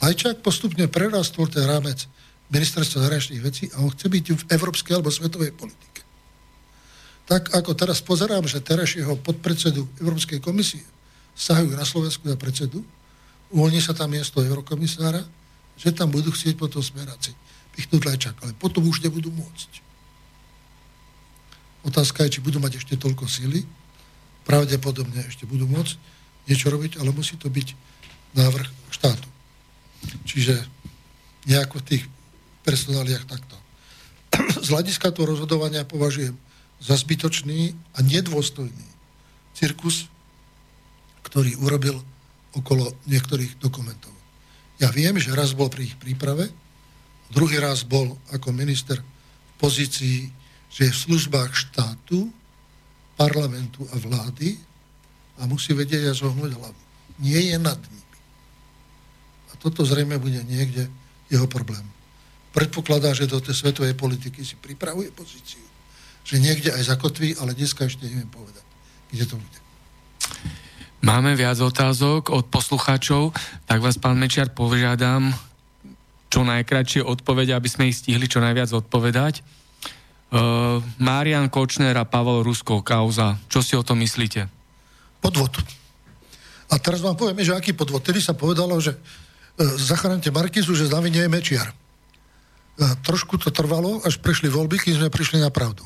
Lajčák 0.03 0.43
postupne 0.43 0.87
prerastol 0.91 1.47
ten 1.47 1.63
rámec 1.63 2.07
ministerstva 2.51 3.07
zahraničných 3.07 3.43
vecí 3.43 3.65
a 3.71 3.81
on 3.81 3.91
chce 3.91 4.07
byť 4.11 4.25
v 4.35 4.43
európskej 4.51 4.93
alebo 4.99 5.09
svetovej 5.09 5.55
politike. 5.55 6.03
Tak 7.23 7.55
ako 7.55 7.71
teraz 7.71 8.03
pozerám, 8.03 8.43
že 8.45 8.59
terajšieho 8.59 9.15
podpredsedu 9.23 9.87
Európskej 10.03 10.43
komisie 10.43 10.83
sahajú 11.33 11.71
na 11.71 11.87
Slovensku 11.87 12.27
na 12.27 12.35
predsedu, 12.35 12.83
uvoľní 13.49 13.79
sa 13.79 13.95
tam 13.95 14.11
miesto 14.11 14.43
eurokomisára, 14.43 15.23
že 15.79 15.95
tam 15.95 16.11
budú 16.11 16.29
chcieť 16.35 16.59
potom 16.59 16.83
smeráci 16.83 17.31
pichnúť 17.73 18.05
lajčák, 18.05 18.35
ale 18.45 18.53
potom 18.53 18.85
už 18.85 19.01
nebudú 19.01 19.33
môcť. 19.33 19.71
Otázka 21.83 22.23
je, 22.27 22.37
či 22.37 22.45
budú 22.45 22.61
mať 22.61 22.79
ešte 22.79 22.95
toľko 22.95 23.25
síly, 23.25 23.65
pravdepodobne 24.45 25.25
ešte 25.25 25.49
budú 25.49 25.65
môcť 25.65 25.95
niečo 26.47 26.67
robiť, 26.71 26.99
ale 26.99 27.15
musí 27.15 27.39
to 27.39 27.47
byť 27.47 27.67
návrh 28.35 28.67
štátu. 28.91 29.27
Čiže 30.27 30.59
nejako 31.47 31.79
v 31.79 31.87
tých 31.87 32.03
personáliach 32.63 33.27
takto. 33.27 33.55
Z 34.65 34.67
hľadiska 34.71 35.11
toho 35.11 35.35
rozhodovania 35.35 35.87
považujem 35.87 36.35
za 36.83 36.99
zbytočný 36.99 37.71
a 37.95 38.03
nedôstojný 38.03 38.89
cirkus, 39.55 40.11
ktorý 41.23 41.55
urobil 41.63 41.95
okolo 42.51 42.91
niektorých 43.07 43.55
dokumentov. 43.63 44.11
Ja 44.83 44.91
viem, 44.91 45.15
že 45.15 45.31
raz 45.31 45.55
bol 45.55 45.71
pri 45.71 45.87
ich 45.87 45.95
príprave, 45.95 46.51
druhý 47.31 47.63
raz 47.63 47.87
bol 47.87 48.19
ako 48.35 48.51
minister 48.51 48.99
v 48.99 49.53
pozícii, 49.55 50.27
že 50.67 50.89
je 50.89 50.91
v 50.91 51.03
službách 51.07 51.55
štátu, 51.55 52.27
parlamentu 53.15 53.85
a 53.93 53.95
vlády 54.01 54.59
a 55.37 55.49
musí 55.49 55.73
vedieť 55.73 56.13
aj 56.13 56.21
zohnúť 56.21 56.51
hlavu. 56.57 56.81
Nie 57.21 57.53
je 57.53 57.57
nad 57.57 57.77
nimi. 57.77 58.17
A 59.49 59.57
toto 59.57 59.85
zrejme 59.85 60.17
bude 60.17 60.41
niekde 60.45 60.89
jeho 61.29 61.47
problém 61.49 61.93
predpokladá, 62.53 63.11
že 63.17 63.25
do 63.25 63.41
tej 63.41 63.57
svetovej 63.57 63.97
politiky 63.97 64.45
si 64.45 64.53
pripravuje 64.55 65.09
pozíciu. 65.09 65.65
Že 66.23 66.39
niekde 66.39 66.69
aj 66.71 66.95
zakotví, 66.95 67.35
ale 67.41 67.57
dneska 67.57 67.89
ešte 67.89 68.05
neviem 68.07 68.29
povedať, 68.29 68.63
kde 69.11 69.25
to 69.27 69.35
bude. 69.35 69.59
Máme 71.03 71.35
viac 71.35 71.59
otázok 71.59 72.31
od 72.31 72.47
poslucháčov, 72.47 73.35
tak 73.67 73.83
vás, 73.83 73.99
pán 73.99 74.15
Mečiar, 74.15 74.55
požiadam 74.55 75.35
čo 76.31 76.47
najkračšie 76.47 77.03
odpovede, 77.03 77.51
aby 77.51 77.67
sme 77.67 77.91
ich 77.91 77.99
stihli 77.99 78.31
čo 78.31 78.39
najviac 78.39 78.71
odpovedať. 78.71 79.43
Uh, 80.33 80.79
Marian 80.97 81.51
Kočner 81.51 81.93
a 81.99 82.07
Pavel 82.07 82.41
Rusko, 82.41 82.81
kauza. 82.81 83.37
Čo 83.51 83.59
si 83.59 83.75
o 83.75 83.83
tom 83.83 83.99
myslíte? 84.01 84.47
Podvod. 85.23 85.55
A 86.67 86.75
teraz 86.75 86.99
vám 86.99 87.15
povieme, 87.15 87.47
že 87.47 87.55
aký 87.55 87.71
podvod. 87.71 88.03
Tedy 88.03 88.19
sa 88.19 88.35
povedalo, 88.35 88.75
že 88.83 88.91
uh, 88.91 88.99
zachránite 89.79 90.35
Markizu, 90.35 90.75
že 90.75 90.91
znamená 90.91 91.23
je 91.23 91.31
Mečiar. 91.31 91.71
E, 92.73 92.85
trošku 93.05 93.37
to 93.37 93.53
trvalo, 93.53 94.01
až 94.01 94.17
prišli 94.17 94.49
voľby, 94.49 94.81
kým 94.81 94.97
sme 94.97 95.13
prišli 95.13 95.37
na 95.37 95.53
pravdu. 95.53 95.85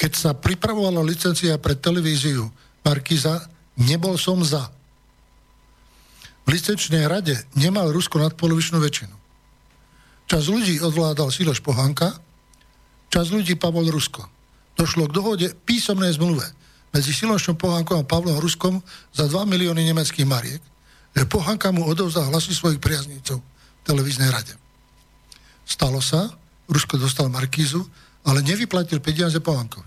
Keď 0.00 0.12
sa 0.16 0.30
pripravovala 0.32 1.04
licencia 1.04 1.60
pre 1.60 1.76
televíziu 1.76 2.48
Markiza, 2.80 3.44
nebol 3.76 4.16
som 4.16 4.40
za. 4.40 4.72
V 6.48 6.56
licenčnej 6.56 7.04
rade 7.04 7.36
nemal 7.52 7.92
Rusko 7.92 8.16
nadpolovičnú 8.16 8.80
väčšinu. 8.80 9.12
Čas 10.24 10.48
ľudí 10.48 10.80
odvládal 10.80 11.28
Siloš 11.28 11.60
Pohanka, 11.60 12.16
čas 13.12 13.28
ľudí 13.28 13.60
Pavol 13.60 13.92
Rusko. 13.92 14.24
Došlo 14.80 15.04
k 15.04 15.16
dohode 15.20 15.46
písomnej 15.68 16.16
zmluve 16.16 16.48
medzi 16.90 17.14
Silošom 17.14 17.54
Pohankom 17.54 18.02
a 18.02 18.08
Pavlom 18.08 18.38
Ruskom 18.42 18.82
za 19.14 19.30
2 19.30 19.46
milióny 19.46 19.86
nemeckých 19.90 20.26
mariek, 20.26 20.62
že 21.14 21.26
Pohanka 21.26 21.70
mu 21.70 21.86
odovzdal 21.86 22.30
hlasy 22.30 22.54
svojich 22.54 22.82
priaznícov 22.82 23.38
v 23.42 23.82
televíznej 23.86 24.30
rade. 24.30 24.54
Stalo 25.66 26.02
sa, 26.02 26.30
Rusko 26.66 26.98
dostal 26.98 27.30
Markízu, 27.30 27.82
ale 28.26 28.42
nevyplatil 28.42 28.98
peniaze 29.02 29.38
Pohankovi. 29.38 29.86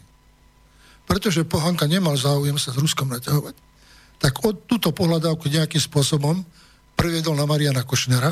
Pretože 1.03 1.43
Pohanka 1.43 1.84
nemal 1.88 2.15
záujem 2.15 2.55
sa 2.55 2.71
s 2.71 2.80
Ruskom 2.80 3.11
naťahovať, 3.11 3.55
tak 4.19 4.39
od 4.47 4.63
túto 4.63 4.95
pohľadávku 4.95 5.51
nejakým 5.51 5.84
spôsobom 5.84 6.47
previedol 6.95 7.35
na 7.35 7.43
Mariana 7.43 7.84
Košnera. 7.84 8.31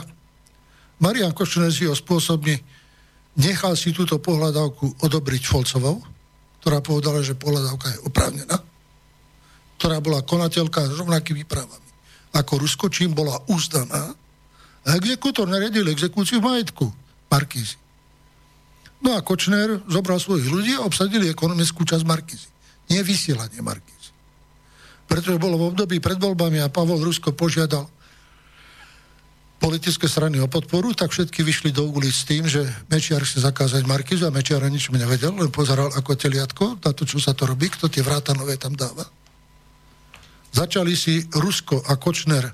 Marian 1.04 1.36
Košner 1.36 1.72
si 1.76 1.84
ho 1.84 1.92
spôsobne 1.92 2.64
nechal 3.36 3.76
si 3.76 3.92
túto 3.92 4.20
pohľadávku 4.20 5.04
odobriť 5.04 5.44
Folcovou, 5.48 6.00
ktorá 6.62 6.80
povedala, 6.80 7.26
že 7.26 7.38
pohľadávka 7.38 7.90
je 7.90 8.00
oprávnená, 8.06 8.58
ktorá 9.82 9.98
bola 10.00 10.22
konateľka 10.22 10.86
s 10.88 10.98
rovnakými 11.02 11.46
právami 11.46 11.92
ako 12.32 12.64
Rusko, 12.64 12.86
čím 12.88 13.12
bola 13.12 13.36
uzdaná. 13.52 14.16
A 14.82 14.90
exekútor 14.98 15.46
naredil 15.46 15.86
exekúciu 15.92 16.40
majetku. 16.40 16.90
Markízy. 17.32 17.78
No 19.02 19.18
a 19.18 19.24
Kočner 19.24 19.82
zobral 19.90 20.22
svojich 20.22 20.48
ľudí 20.48 20.74
a 20.78 20.86
obsadili 20.86 21.30
ekonomickú 21.30 21.86
časť 21.86 22.04
Markízy. 22.08 22.50
Nie 22.90 23.04
vysielanie 23.06 23.62
Markízy. 23.62 24.12
Pretože 25.06 25.42
bolo 25.42 25.60
v 25.60 25.68
období 25.76 26.00
pred 26.00 26.18
voľbami 26.18 26.64
a 26.64 26.72
Pavol 26.72 27.04
Rusko 27.04 27.36
požiadal 27.36 27.88
politické 29.62 30.10
strany 30.10 30.42
o 30.42 30.50
podporu, 30.50 30.98
tak 30.98 31.14
všetky 31.14 31.46
vyšli 31.46 31.70
do 31.70 31.86
ulic 31.86 32.10
s 32.10 32.26
tým, 32.26 32.50
že 32.50 32.66
Mečiar 32.90 33.22
chce 33.22 33.46
zakázať 33.46 33.86
Markizu 33.86 34.26
a 34.26 34.34
Mečiar 34.34 34.66
nič 34.66 34.90
nevedel, 34.90 35.38
len 35.38 35.54
pozeral 35.54 35.94
ako 35.94 36.18
teliatko 36.18 36.82
na 36.82 36.90
to, 36.98 37.06
čo 37.06 37.22
sa 37.22 37.38
to 37.38 37.46
robí, 37.46 37.70
kto 37.70 37.86
tie 37.86 38.02
vrátanové 38.02 38.58
tam 38.58 38.74
dáva. 38.74 39.06
Začali 40.52 40.98
si 40.98 41.22
Rusko 41.30 41.86
a 41.86 41.94
Kočner 41.96 42.50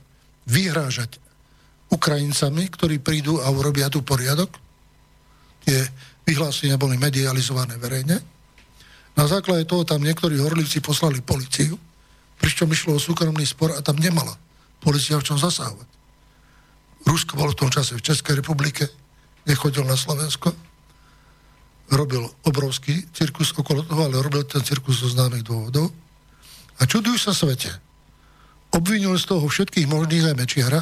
vyhrážať 0.51 1.17
Ukrajincami, 1.87 2.67
ktorí 2.67 2.99
prídu 2.99 3.39
a 3.39 3.47
urobia 3.55 3.87
tu 3.87 4.03
poriadok. 4.03 4.51
Tie 5.63 5.79
vyhlásenia 6.27 6.75
boli 6.75 6.99
medializované 6.99 7.79
verejne. 7.79 8.19
Na 9.15 9.25
základe 9.25 9.63
toho 9.63 9.87
tam 9.87 10.03
niektorí 10.03 10.37
horlivci 10.37 10.83
poslali 10.83 11.23
policiu, 11.23 11.79
pričom 12.37 12.67
išlo 12.69 12.99
o 12.99 13.01
súkromný 13.01 13.47
spor 13.47 13.73
a 13.73 13.81
tam 13.81 13.95
nemala 13.95 14.35
policia 14.83 15.17
v 15.17 15.25
čom 15.25 15.39
zasahovať. 15.39 15.96
Rusko 17.07 17.39
bolo 17.39 17.55
v 17.55 17.59
tom 17.63 17.71
čase 17.71 17.95
v 17.95 18.03
Českej 18.03 18.43
republike, 18.43 18.91
nechodil 19.47 19.87
na 19.87 19.95
Slovensko, 19.95 20.51
robil 21.87 22.27
obrovský 22.43 23.07
cirkus 23.15 23.55
okolo 23.55 23.87
toho, 23.87 24.11
ale 24.11 24.19
robil 24.19 24.43
ten 24.43 24.59
cirkus 24.59 24.99
zo 24.99 25.07
známych 25.07 25.47
dôvodov. 25.47 25.87
A 26.77 26.83
čudujú 26.83 27.15
sa 27.15 27.31
svete. 27.31 27.71
Obvinil 28.75 29.15
z 29.15 29.23
toho 29.23 29.47
všetkých 29.47 29.87
možných 29.87 30.27
aj 30.29 30.35
Mečiara, 30.35 30.81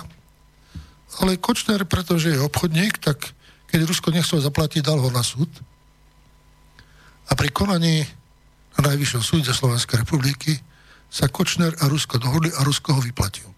ale 1.22 1.38
Kočner, 1.38 1.86
pretože 1.86 2.34
je 2.34 2.42
obchodník, 2.42 2.98
tak 3.00 3.32
keď 3.70 3.86
Rusko 3.86 4.10
nechcel 4.10 4.42
zaplatiť, 4.42 4.82
dal 4.82 4.98
ho 5.00 5.10
na 5.14 5.22
súd. 5.22 5.48
A 7.30 7.38
pri 7.38 7.54
konaní 7.54 8.04
na 8.76 8.92
Najvyššom 8.92 9.24
súde 9.24 9.54
Slovenskej 9.54 10.04
republiky 10.04 10.58
sa 11.08 11.32
Kočner 11.32 11.72
a 11.80 11.88
Rusko 11.88 12.20
dohodli 12.20 12.52
a 12.52 12.66
Rusko 12.66 12.98
ho 12.98 13.02
vyplatil. 13.02 13.55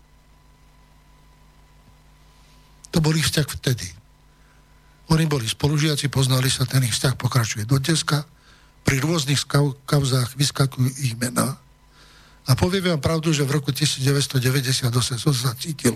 To 2.98 3.06
bol 3.06 3.14
ich 3.14 3.30
vzťah 3.30 3.48
vtedy. 3.62 3.86
Oni 5.14 5.30
boli 5.30 5.46
spolužiaci, 5.46 6.10
poznali 6.10 6.50
sa, 6.50 6.66
ten 6.66 6.82
ich 6.82 6.98
vzťah 6.98 7.14
pokračuje 7.14 7.70
do 7.70 7.78
dneska. 7.78 8.26
Pri 8.82 8.98
rôznych 8.98 9.46
kauzách 9.86 10.34
vyskakujú 10.34 10.90
ich 11.06 11.14
mená. 11.14 11.62
A 12.50 12.58
poviem 12.58 12.98
vám 12.98 13.02
pravdu, 13.06 13.30
že 13.30 13.46
v 13.46 13.54
roku 13.54 13.70
1998 13.70 14.90
som 15.22 15.30
sa 15.30 15.54
cítil 15.54 15.94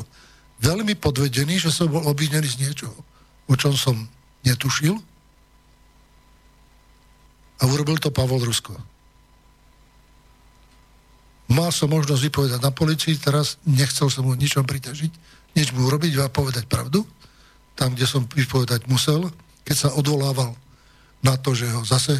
veľmi 0.61 0.93
podvedený, 0.93 1.57
že 1.57 1.73
som 1.73 1.89
bol 1.89 2.05
obvinený 2.05 2.45
z 2.45 2.69
niečoho, 2.69 2.93
o 3.49 3.53
čom 3.57 3.73
som 3.73 3.97
netušil. 4.45 4.93
A 7.57 7.65
urobil 7.65 7.97
to 7.97 8.13
Pavol 8.13 8.45
Rusko. 8.45 8.77
Mal 11.49 11.73
som 11.73 11.89
možnosť 11.89 12.29
vypovedať 12.29 12.61
na 12.61 12.69
policii, 12.69 13.17
teraz 13.17 13.57
nechcel 13.65 14.05
som 14.13 14.29
mu 14.29 14.37
ničom 14.37 14.69
pritažiť, 14.69 15.40
nič 15.55 15.75
mu 15.75 15.87
urobiť 15.87 16.19
a 16.21 16.31
povedať 16.31 16.65
pravdu, 16.67 17.03
tam, 17.75 17.95
kde 17.95 18.05
som 18.07 18.27
vypovedať 18.27 18.87
musel, 18.87 19.31
keď 19.65 19.75
sa 19.75 19.89
odvolával 19.95 20.53
na 21.21 21.37
to, 21.37 21.53
že 21.55 21.69
ho 21.71 21.81
zase 21.85 22.19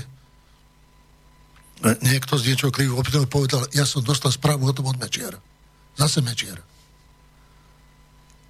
niekto 2.05 2.37
z 2.37 2.53
niečoho 2.53 2.69
krivo 2.69 3.01
opýtal, 3.01 3.25
povedal, 3.25 3.65
ja 3.73 3.85
som 3.89 4.05
dostal 4.05 4.29
správu 4.29 4.69
o 4.69 4.73
tom 4.75 4.89
od 4.89 4.97
Mečiara. 5.01 5.37
Zase 5.97 6.21
Mečiara. 6.21 6.61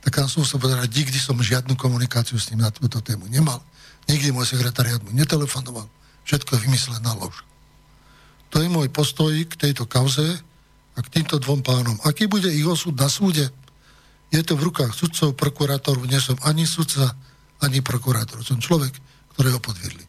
Tak 0.02 0.12
ja 0.18 0.26
som 0.28 0.44
sa 0.44 0.60
povedal, 0.60 0.84
nikdy 0.84 1.16
som 1.16 1.40
žiadnu 1.40 1.78
komunikáciu 1.80 2.36
s 2.36 2.52
ním 2.52 2.66
na 2.66 2.74
túto 2.74 3.00
tému 3.00 3.30
nemal. 3.32 3.62
Nikdy 4.10 4.34
môj 4.34 4.50
sekretariat 4.52 5.00
mu 5.06 5.14
netelefonoval. 5.14 5.88
Všetko 6.26 6.58
je 6.58 6.64
vymyslená 6.68 7.14
lož. 7.16 7.46
To 8.52 8.60
je 8.60 8.68
môj 8.68 8.92
postoj 8.92 9.32
k 9.32 9.54
tejto 9.56 9.88
kauze 9.88 10.26
a 10.92 11.00
k 11.00 11.08
týmto 11.08 11.40
dvom 11.40 11.64
pánom. 11.64 11.96
Aký 12.04 12.28
bude 12.28 12.52
ich 12.52 12.68
osud 12.68 12.98
na 13.00 13.08
súde? 13.08 13.48
Je 14.32 14.42
to 14.48 14.56
v 14.56 14.72
rukách 14.72 14.96
sudcov, 14.96 15.36
prokurátorov, 15.36 16.08
nie 16.08 16.20
som 16.24 16.40
ani 16.48 16.64
sudca, 16.64 17.12
ani 17.60 17.84
prokurátor. 17.84 18.40
Som 18.42 18.64
človek, 18.64 18.96
ktorého 19.36 19.60
podviedli. 19.60 20.08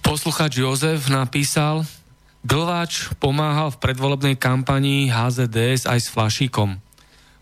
Posluchač 0.00 0.62
Jozef 0.62 1.10
napísal, 1.10 1.82
Glváč 2.40 3.12
pomáhal 3.20 3.68
v 3.68 3.80
predvolebnej 3.84 4.34
kampanii 4.38 5.12
HZDS 5.12 5.84
aj 5.84 5.98
s 6.00 6.08
Flašíkom. 6.08 6.78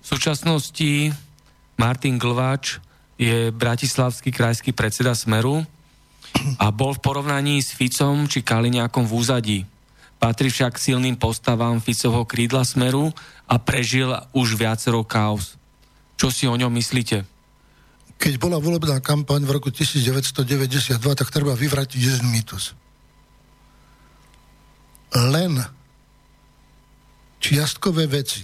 V 0.02 0.06
súčasnosti 0.06 1.14
Martin 1.78 2.18
Glváč 2.18 2.82
je 3.14 3.54
bratislavský 3.54 4.34
krajský 4.34 4.74
predseda 4.74 5.14
Smeru 5.14 5.62
a 6.58 6.74
bol 6.74 6.98
v 6.98 7.02
porovnaní 7.02 7.62
s 7.62 7.70
Ficom 7.70 8.26
či 8.26 8.42
Kaliňákom 8.42 9.06
v 9.06 9.14
úzadí. 9.14 9.58
Patrí 10.18 10.50
však 10.50 10.82
silným 10.82 11.14
postavám 11.14 11.78
Ficovho 11.78 12.26
krídla 12.26 12.66
smeru 12.66 13.14
a 13.46 13.54
prežil 13.62 14.10
už 14.34 14.58
viacero 14.58 15.06
kaos. 15.06 15.54
Čo 16.18 16.34
si 16.34 16.50
o 16.50 16.58
ňom 16.58 16.74
myslíte? 16.74 17.22
Keď 18.18 18.34
bola 18.42 18.58
volebná 18.58 18.98
kampaň 18.98 19.46
v 19.46 19.54
roku 19.54 19.70
1992, 19.70 20.98
tak 20.98 21.30
treba 21.30 21.54
vyvratiť 21.54 22.00
jeden 22.02 22.26
mýtus. 22.34 22.74
Len 25.14 25.54
čiastkové 27.38 28.10
veci 28.10 28.42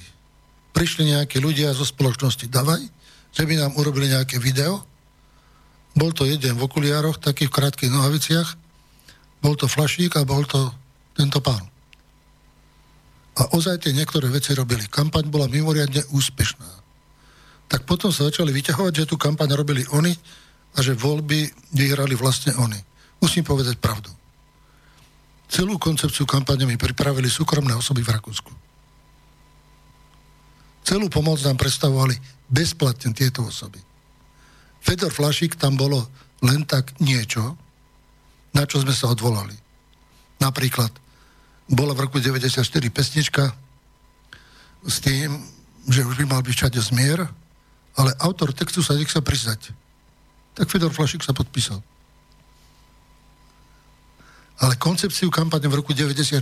prišli 0.71 1.11
nejakí 1.11 1.43
ľudia 1.43 1.75
zo 1.75 1.83
spoločnosti 1.83 2.47
Davaj, 2.47 2.83
že 3.35 3.43
by 3.43 3.55
nám 3.59 3.75
urobili 3.75 4.15
nejaké 4.15 4.39
video. 4.39 4.87
Bol 5.99 6.15
to 6.15 6.23
jeden 6.23 6.55
v 6.55 6.65
okuliároch, 6.71 7.19
takých 7.19 7.51
krátkých 7.51 7.91
nohaviciach. 7.91 8.49
Bol 9.43 9.59
to 9.59 9.67
flašík 9.67 10.15
a 10.15 10.23
bol 10.23 10.47
to 10.47 10.71
tento 11.15 11.39
pán. 11.41 11.62
A 13.35 13.43
ozaj 13.55 13.82
tie 13.82 13.93
niektoré 13.95 14.31
veci 14.31 14.55
robili. 14.55 14.86
Kampaň 14.86 15.27
bola 15.27 15.51
mimoriadne 15.51 16.07
úspešná. 16.15 16.70
Tak 17.66 17.82
potom 17.89 18.15
sa 18.15 18.31
začali 18.31 18.55
vyťahovať, 18.55 18.93
že 18.95 19.09
tú 19.11 19.19
kampaň 19.19 19.59
robili 19.59 19.82
oni 19.91 20.15
a 20.74 20.78
že 20.82 20.95
voľby 20.95 21.51
vyhrali 21.74 22.15
vlastne 22.15 22.55
oni. 22.55 22.78
Musím 23.19 23.43
povedať 23.43 23.78
pravdu. 23.82 24.11
Celú 25.51 25.78
koncepciu 25.78 26.27
kampane 26.27 26.66
mi 26.66 26.78
pripravili 26.78 27.27
súkromné 27.31 27.74
osoby 27.74 28.03
v 28.03 28.15
Rakúsku. 28.15 28.53
Celú 30.85 31.09
pomoc 31.09 31.41
nám 31.43 31.57
predstavovali 31.57 32.15
bezplatne 32.51 33.16
tieto 33.16 33.49
osoby. 33.49 33.81
Fedor 34.85 35.11
Flašik 35.11 35.57
tam 35.57 35.81
bolo 35.81 36.05
len 36.45 36.69
tak 36.69 37.01
niečo, 37.01 37.57
na 38.53 38.69
čo 38.69 38.85
sme 38.85 38.93
sa 38.93 39.09
odvolali. 39.09 39.57
Napríklad 40.45 40.93
bola 41.69 41.97
v 41.97 42.05
roku 42.05 42.20
94 42.20 42.61
pesnička 42.93 43.57
s 44.85 45.01
tým, 45.01 45.41
že 45.89 46.05
už 46.05 46.20
by 46.20 46.24
mal 46.28 46.41
byť 46.45 46.55
všade 46.55 46.81
zmier, 46.81 47.24
ale 47.97 48.11
autor 48.20 48.53
textu 48.53 48.85
sa 48.85 48.97
nechce 48.97 49.16
priznať. 49.16 49.73
Tak 50.55 50.69
Fedor 50.69 50.93
Flašik 50.93 51.24
sa 51.24 51.32
podpísal. 51.32 51.81
Ale 54.61 54.78
koncepciu 54.78 55.32
kampane 55.32 55.66
v 55.66 55.78
roku 55.82 55.91
94 55.91 56.39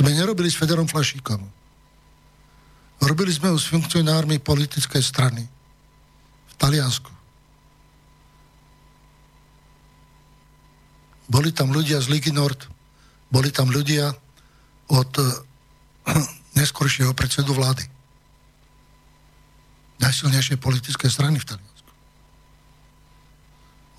sme 0.00 0.10
nerobili 0.16 0.48
s 0.48 0.56
Fedorom 0.56 0.88
Flašíkom. 0.88 1.40
Robili 3.00 3.32
sme 3.32 3.52
ho 3.52 3.58
s 3.60 3.68
funkcionármi 3.68 4.40
politickej 4.40 5.02
strany 5.04 5.44
v 6.48 6.54
Taliansku. 6.56 7.12
Boli 11.30 11.54
tam 11.54 11.70
ľudia 11.70 12.02
z 12.02 12.10
Ligy 12.10 12.34
Nord, 12.34 12.79
boli 13.30 13.54
tam 13.54 13.70
ľudia 13.70 14.10
od 14.90 15.10
eh, 15.18 15.26
neskoršieho 16.58 17.14
predsedu 17.14 17.54
vlády. 17.54 17.86
Najsilnejšie 20.02 20.58
politické 20.58 21.06
strany 21.06 21.38
v 21.38 21.46
Taliansku. 21.46 21.90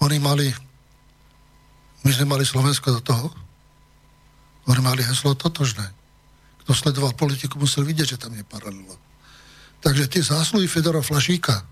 Oni 0.02 0.18
mali, 0.18 0.50
my 2.04 2.12
sme 2.12 2.26
mali 2.26 2.44
Slovensko 2.44 3.00
do 3.00 3.02
toho, 3.02 3.28
oni 4.66 4.82
mali 4.82 5.02
heslo 5.06 5.38
totožné. 5.38 5.86
Kto 6.66 6.74
sledoval 6.74 7.14
politiku, 7.18 7.58
musel 7.58 7.86
vidieť, 7.86 8.18
že 8.18 8.22
tam 8.22 8.34
je 8.34 8.46
paralela. 8.46 8.98
Takže 9.82 10.10
tie 10.10 10.22
zásluhy 10.22 10.70
Fedora 10.70 11.02
Flašíka 11.02 11.66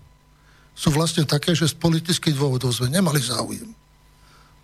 sú 0.74 0.90
vlastne 0.94 1.26
také, 1.26 1.54
že 1.54 1.70
z 1.70 1.78
politických 1.78 2.34
dôvodov 2.34 2.74
sme 2.74 2.90
nemali 2.90 3.22
záujem 3.22 3.70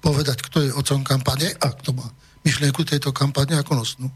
povedať, 0.03 0.39
kto 0.47 0.57
je 0.63 0.71
otcom 0.71 1.03
kampane 1.03 1.51
a 1.51 1.67
kto 1.75 1.91
má 1.91 2.07
myšlienku 2.47 2.87
tejto 2.87 3.11
kampane 3.11 3.59
ako 3.59 3.83
nosnú. 3.83 4.07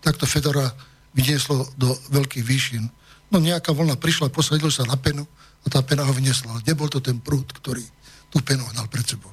Takto 0.00 0.24
Fedora 0.24 0.72
vynieslo 1.12 1.68
do 1.76 1.92
veľkých 2.08 2.44
výšin. 2.44 2.88
No 3.28 3.36
nejaká 3.36 3.76
vlna 3.76 4.00
prišla, 4.00 4.32
posadil 4.32 4.72
sa 4.72 4.88
na 4.88 4.96
penu 4.96 5.28
a 5.62 5.66
tá 5.68 5.84
pena 5.84 6.08
ho 6.08 6.12
vyniesla. 6.16 6.64
Nebol 6.64 6.88
to 6.88 7.04
ten 7.04 7.20
prúd, 7.20 7.44
ktorý 7.52 7.84
tú 8.32 8.40
penu 8.40 8.64
hnal 8.72 8.88
pred 8.88 9.04
sebou. 9.04 9.28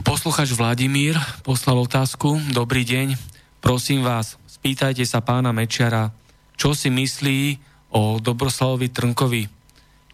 Posluchač 0.00 0.56
Vladimír 0.56 1.18
poslal 1.44 1.76
otázku. 1.84 2.40
Dobrý 2.56 2.88
deň. 2.88 3.20
Prosím 3.60 4.00
vás, 4.04 4.40
spýtajte 4.48 5.04
sa 5.04 5.20
pána 5.20 5.52
Mečiara, 5.52 6.12
čo 6.56 6.72
si 6.72 6.88
myslí 6.88 7.58
o 7.92 8.16
Dobroslavovi 8.20 8.88
Trnkovi. 8.92 9.44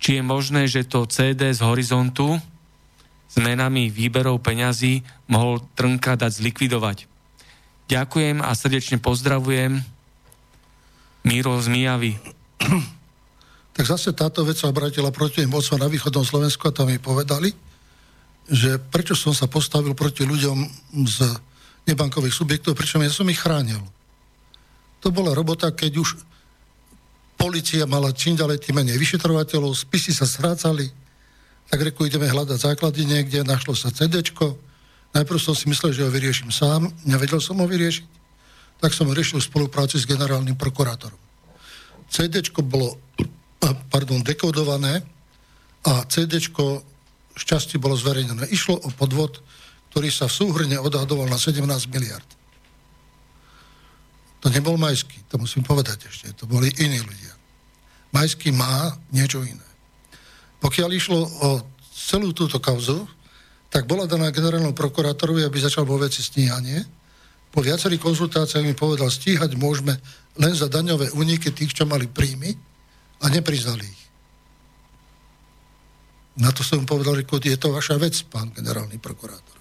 Či 0.00 0.18
je 0.18 0.22
možné, 0.24 0.64
že 0.66 0.88
to 0.88 1.04
CD 1.04 1.52
z 1.52 1.60
Horizontu 1.60 2.40
zmenami 3.36 3.88
výberov 3.90 4.42
peňazí 4.42 5.06
mohol 5.30 5.62
Trnka 5.78 6.18
dať 6.18 6.42
zlikvidovať. 6.42 7.06
Ďakujem 7.90 8.42
a 8.42 8.50
srdečne 8.54 9.02
pozdravujem. 9.02 9.82
Míro 11.26 11.58
z 11.58 11.66
Mijavy. 11.70 12.12
Tak 13.70 13.86
zase 13.86 14.12
táto 14.12 14.44
vec 14.44 14.60
sa 14.60 14.68
obratila 14.68 15.08
proti 15.14 15.46
mocom 15.46 15.78
na 15.78 15.88
východnom 15.88 16.26
Slovensku 16.26 16.68
a 16.68 16.74
tam 16.74 16.90
mi 16.90 17.00
povedali, 17.00 17.54
že 18.50 18.76
prečo 18.76 19.14
som 19.14 19.32
sa 19.32 19.46
postavil 19.46 19.94
proti 19.94 20.26
ľuďom 20.26 20.58
z 21.06 21.16
nebankových 21.88 22.34
subjektov, 22.34 22.76
pričom 22.76 23.00
ja 23.00 23.08
som 23.08 23.24
ich 23.30 23.40
chránil. 23.40 23.80
To 25.00 25.08
bola 25.14 25.32
robota, 25.32 25.72
keď 25.72 25.96
už 25.96 26.18
policia 27.40 27.88
mala 27.88 28.12
čím 28.12 28.36
ďalej 28.36 28.68
tým 28.68 28.84
menej 28.84 29.00
vyšetrovateľov, 29.00 29.72
spisy 29.72 30.12
sa 30.12 30.28
strácali, 30.28 30.92
tak 31.68 31.82
reku, 31.84 32.08
ideme 32.08 32.30
hľadať 32.30 32.56
základy 32.56 33.04
niekde, 33.04 33.44
našlo 33.44 33.76
sa 33.76 33.92
CD. 33.92 34.24
Najprv 35.10 35.38
som 35.42 35.54
si 35.58 35.66
myslel, 35.66 35.92
že 35.92 36.06
ho 36.06 36.10
vyrieším 36.10 36.54
sám, 36.54 36.88
nevedel 37.04 37.42
som 37.42 37.58
ho 37.58 37.66
vyriešiť, 37.66 38.06
tak 38.80 38.94
som 38.94 39.10
riešil 39.10 39.42
v 39.42 39.48
spolupráci 39.50 40.00
s 40.00 40.08
generálnym 40.08 40.56
prokurátorom. 40.56 41.18
CD 42.10 42.40
bolo 42.64 42.98
pardon, 43.92 44.24
dekodované 44.24 45.04
a 45.86 46.02
CD 46.08 46.40
šťastie 47.36 47.78
bolo 47.78 47.94
zverejnené. 47.94 48.48
Išlo 48.50 48.80
o 48.80 48.88
podvod, 48.90 49.38
ktorý 49.90 50.10
sa 50.10 50.26
v 50.26 50.36
súhrne 50.42 50.76
odhadoval 50.80 51.28
na 51.30 51.38
17 51.38 51.62
miliard. 51.90 52.26
To 54.40 54.48
nebol 54.48 54.80
Majský, 54.80 55.20
to 55.28 55.36
musím 55.36 55.60
povedať 55.60 56.08
ešte, 56.08 56.32
to 56.32 56.48
boli 56.48 56.72
iní 56.80 56.98
ľudia. 56.98 57.34
Majský 58.10 58.50
má 58.56 58.96
niečo 59.12 59.44
iné. 59.44 59.69
Pokiaľ 60.60 60.90
išlo 60.92 61.20
o 61.20 61.48
celú 61.92 62.36
túto 62.36 62.60
kauzu, 62.60 63.08
tak 63.70 63.86
bola 63.86 64.04
daná 64.04 64.28
generálnou 64.34 64.74
prokurátorovi, 64.74 65.46
aby 65.46 65.58
začal 65.62 65.86
vo 65.86 65.96
veci 65.96 66.20
stíhanie. 66.20 66.84
Po 67.50 67.62
viacerých 67.64 68.02
konzultáciách 68.02 68.66
mi 68.66 68.74
povedal, 68.76 69.10
stíhať 69.10 69.56
môžeme 69.56 69.96
len 70.38 70.52
za 70.54 70.70
daňové 70.70 71.10
úniky 71.14 71.50
tých, 71.50 71.74
čo 71.74 71.86
mali 71.86 72.06
príjmy 72.06 72.54
a 73.22 73.26
nepriznali 73.30 73.86
ich. 73.86 74.02
Na 76.40 76.54
to 76.54 76.62
som 76.62 76.86
povedal, 76.86 77.18
že 77.18 77.26
je 77.26 77.58
to 77.58 77.74
vaša 77.74 77.98
vec, 77.98 78.14
pán 78.30 78.54
generálny 78.54 78.96
prokurátor. 79.02 79.58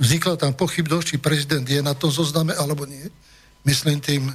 Vznikla 0.00 0.36
tam 0.40 0.52
pochybnosť, 0.56 1.04
či 1.04 1.16
prezident 1.20 1.64
je 1.64 1.80
na 1.84 1.92
tom 1.92 2.08
zozname 2.08 2.56
alebo 2.56 2.88
nie 2.88 3.04
myslím 3.64 4.00
tým 4.00 4.32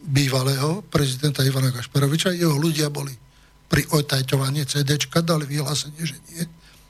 bývalého 0.00 0.82
prezidenta 0.88 1.44
Ivana 1.44 1.70
Kašperoviča, 1.70 2.34
jeho 2.34 2.56
ľudia 2.56 2.88
boli 2.88 3.12
pri 3.70 3.86
otajťovaní 3.86 4.66
CDčka, 4.66 5.22
dali 5.22 5.46
vyhlásenie, 5.46 6.02
že 6.02 6.18
nie. 6.34 6.42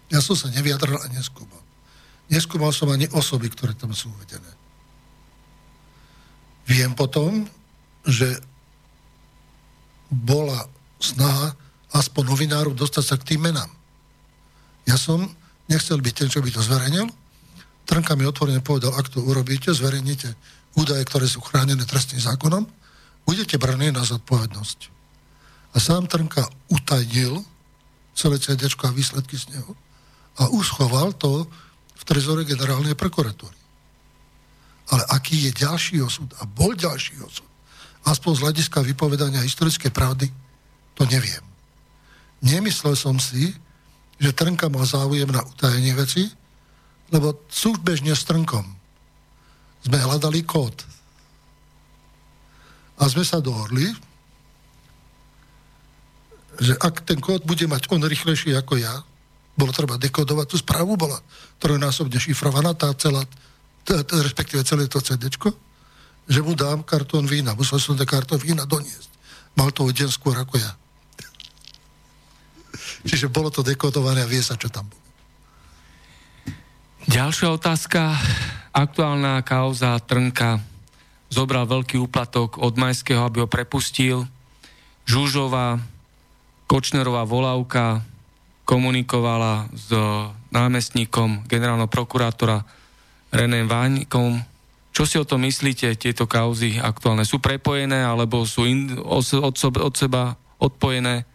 Ja 0.08 0.24
som 0.24 0.34
sa 0.34 0.48
neviadral 0.48 0.96
a 0.96 1.12
neskúmal. 1.12 1.60
Neskúmal 2.32 2.72
som 2.72 2.88
ani 2.88 3.06
osoby, 3.12 3.52
ktoré 3.52 3.76
tam 3.76 3.92
sú 3.92 4.08
uvedené. 4.10 4.48
Viem 6.64 6.96
potom, 6.96 7.44
že 8.08 8.40
bola 10.08 10.66
snaha 10.98 11.52
aspoň 11.92 12.22
novinárov 12.32 12.72
dostať 12.74 13.04
sa 13.04 13.16
k 13.20 13.34
tým 13.34 13.50
menám. 13.50 13.70
Ja 14.88 14.96
som 14.96 15.26
nechcel 15.68 16.00
byť 16.00 16.14
ten, 16.16 16.28
čo 16.32 16.40
by 16.40 16.50
to 16.50 16.64
zverejnil. 16.64 17.06
Trnka 17.86 18.14
mi 18.14 18.24
otvorene 18.26 18.62
povedal, 18.62 18.94
ak 18.94 19.10
to 19.10 19.22
urobíte, 19.22 19.74
zverejnite 19.74 20.34
údaje, 20.78 21.02
ktoré 21.06 21.26
sú 21.26 21.42
chránené 21.42 21.82
trestným 21.82 22.22
zákonom, 22.22 22.62
budete 23.26 23.58
braní 23.58 23.90
na 23.90 24.06
zodpovednosť. 24.06 24.99
A 25.70 25.76
sám 25.78 26.06
Trnka 26.10 26.42
utajnil 26.68 27.44
celé 28.14 28.36
CD 28.42 28.66
a 28.66 28.90
výsledky 28.90 29.38
z 29.38 29.54
neho 29.54 29.72
a 30.38 30.48
uschoval 30.50 31.14
to 31.16 31.46
v 31.96 32.02
trezore 32.04 32.44
generálnej 32.44 32.96
prokuratúry. 32.96 33.56
Ale 34.90 35.02
aký 35.14 35.46
je 35.46 35.52
ďalší 35.54 36.02
osud 36.02 36.28
a 36.40 36.48
bol 36.48 36.74
ďalší 36.74 37.22
osud, 37.22 37.46
aspoň 38.04 38.32
z 38.34 38.42
hľadiska 38.42 38.78
vypovedania 38.82 39.44
historickej 39.44 39.92
pravdy, 39.94 40.26
to 40.98 41.06
neviem. 41.06 41.44
Nemyslel 42.40 42.96
som 42.96 43.20
si, 43.20 43.52
že 44.20 44.36
Trnka 44.36 44.68
mal 44.68 44.84
záujem 44.88 45.28
na 45.28 45.44
utajenie 45.44 45.94
veci, 45.94 46.28
lebo 47.12 47.46
súbežne 47.48 48.12
s 48.16 48.24
Trnkom 48.24 48.64
sme 49.80 49.96
hľadali 49.96 50.44
kód. 50.44 50.76
A 53.00 53.08
sme 53.08 53.24
sa 53.24 53.40
dohodli, 53.40 53.88
že 56.60 56.76
ak 56.76 57.08
ten 57.08 57.18
kód 57.18 57.48
bude 57.48 57.64
mať 57.64 57.88
on 57.88 58.04
rýchlejší 58.04 58.52
ako 58.52 58.76
ja, 58.76 59.00
bolo 59.56 59.72
treba 59.72 59.96
dekodovať 59.96 60.46
tú 60.46 60.56
správu, 60.60 61.00
bola 61.00 61.16
trojnásobne 61.60 62.20
šifrovaná 62.20 62.76
tá 62.76 62.92
celá, 62.96 63.24
respektíve 64.24 64.64
celé 64.64 64.86
to 64.86 65.00
CD, 65.00 65.32
že 66.30 66.40
mu 66.44 66.54
dám 66.54 66.84
kartón 66.84 67.26
vína. 67.26 67.56
Musel 67.56 67.80
som 67.82 67.96
ten 67.96 68.06
kartón 68.06 68.38
vína 68.38 68.68
doniesť. 68.68 69.10
Mal 69.58 69.74
to 69.74 69.88
o 69.88 69.90
deň 69.90 70.08
skôr 70.12 70.36
ako 70.38 70.60
ja. 70.60 70.72
Čiže 73.08 73.32
bolo 73.32 73.50
to 73.50 73.66
dekodované 73.66 74.22
a 74.22 74.30
vie 74.30 74.40
sa, 74.40 74.54
čo 74.54 74.70
tam 74.70 74.86
bolo. 74.86 75.00
Ďalšia 77.10 77.48
otázka. 77.50 78.14
Aktuálna 78.70 79.42
kauza 79.42 79.98
Trnka 79.98 80.62
zobral 81.26 81.66
veľký 81.66 81.98
úplatok 81.98 82.62
od 82.62 82.78
Majského, 82.78 83.26
aby 83.26 83.42
ho 83.42 83.48
prepustil. 83.50 84.30
Žužová, 85.10 85.82
Kočnerová 86.70 87.26
volávka 87.26 88.06
komunikovala 88.62 89.66
s 89.74 89.90
námestníkom 90.54 91.42
generálneho 91.50 91.90
prokurátora 91.90 92.62
René 93.34 93.66
Váňkom. 93.66 94.38
Čo 94.94 95.02
si 95.02 95.18
o 95.18 95.26
tom 95.26 95.42
myslíte, 95.42 95.90
tieto 95.98 96.30
kauzy 96.30 96.78
aktuálne? 96.78 97.26
Sú 97.26 97.42
prepojené 97.42 98.06
alebo 98.06 98.46
sú 98.46 98.70
in, 98.70 98.94
od, 99.02 99.26
od 99.42 99.94
seba 99.98 100.38
odpojené? 100.62 101.26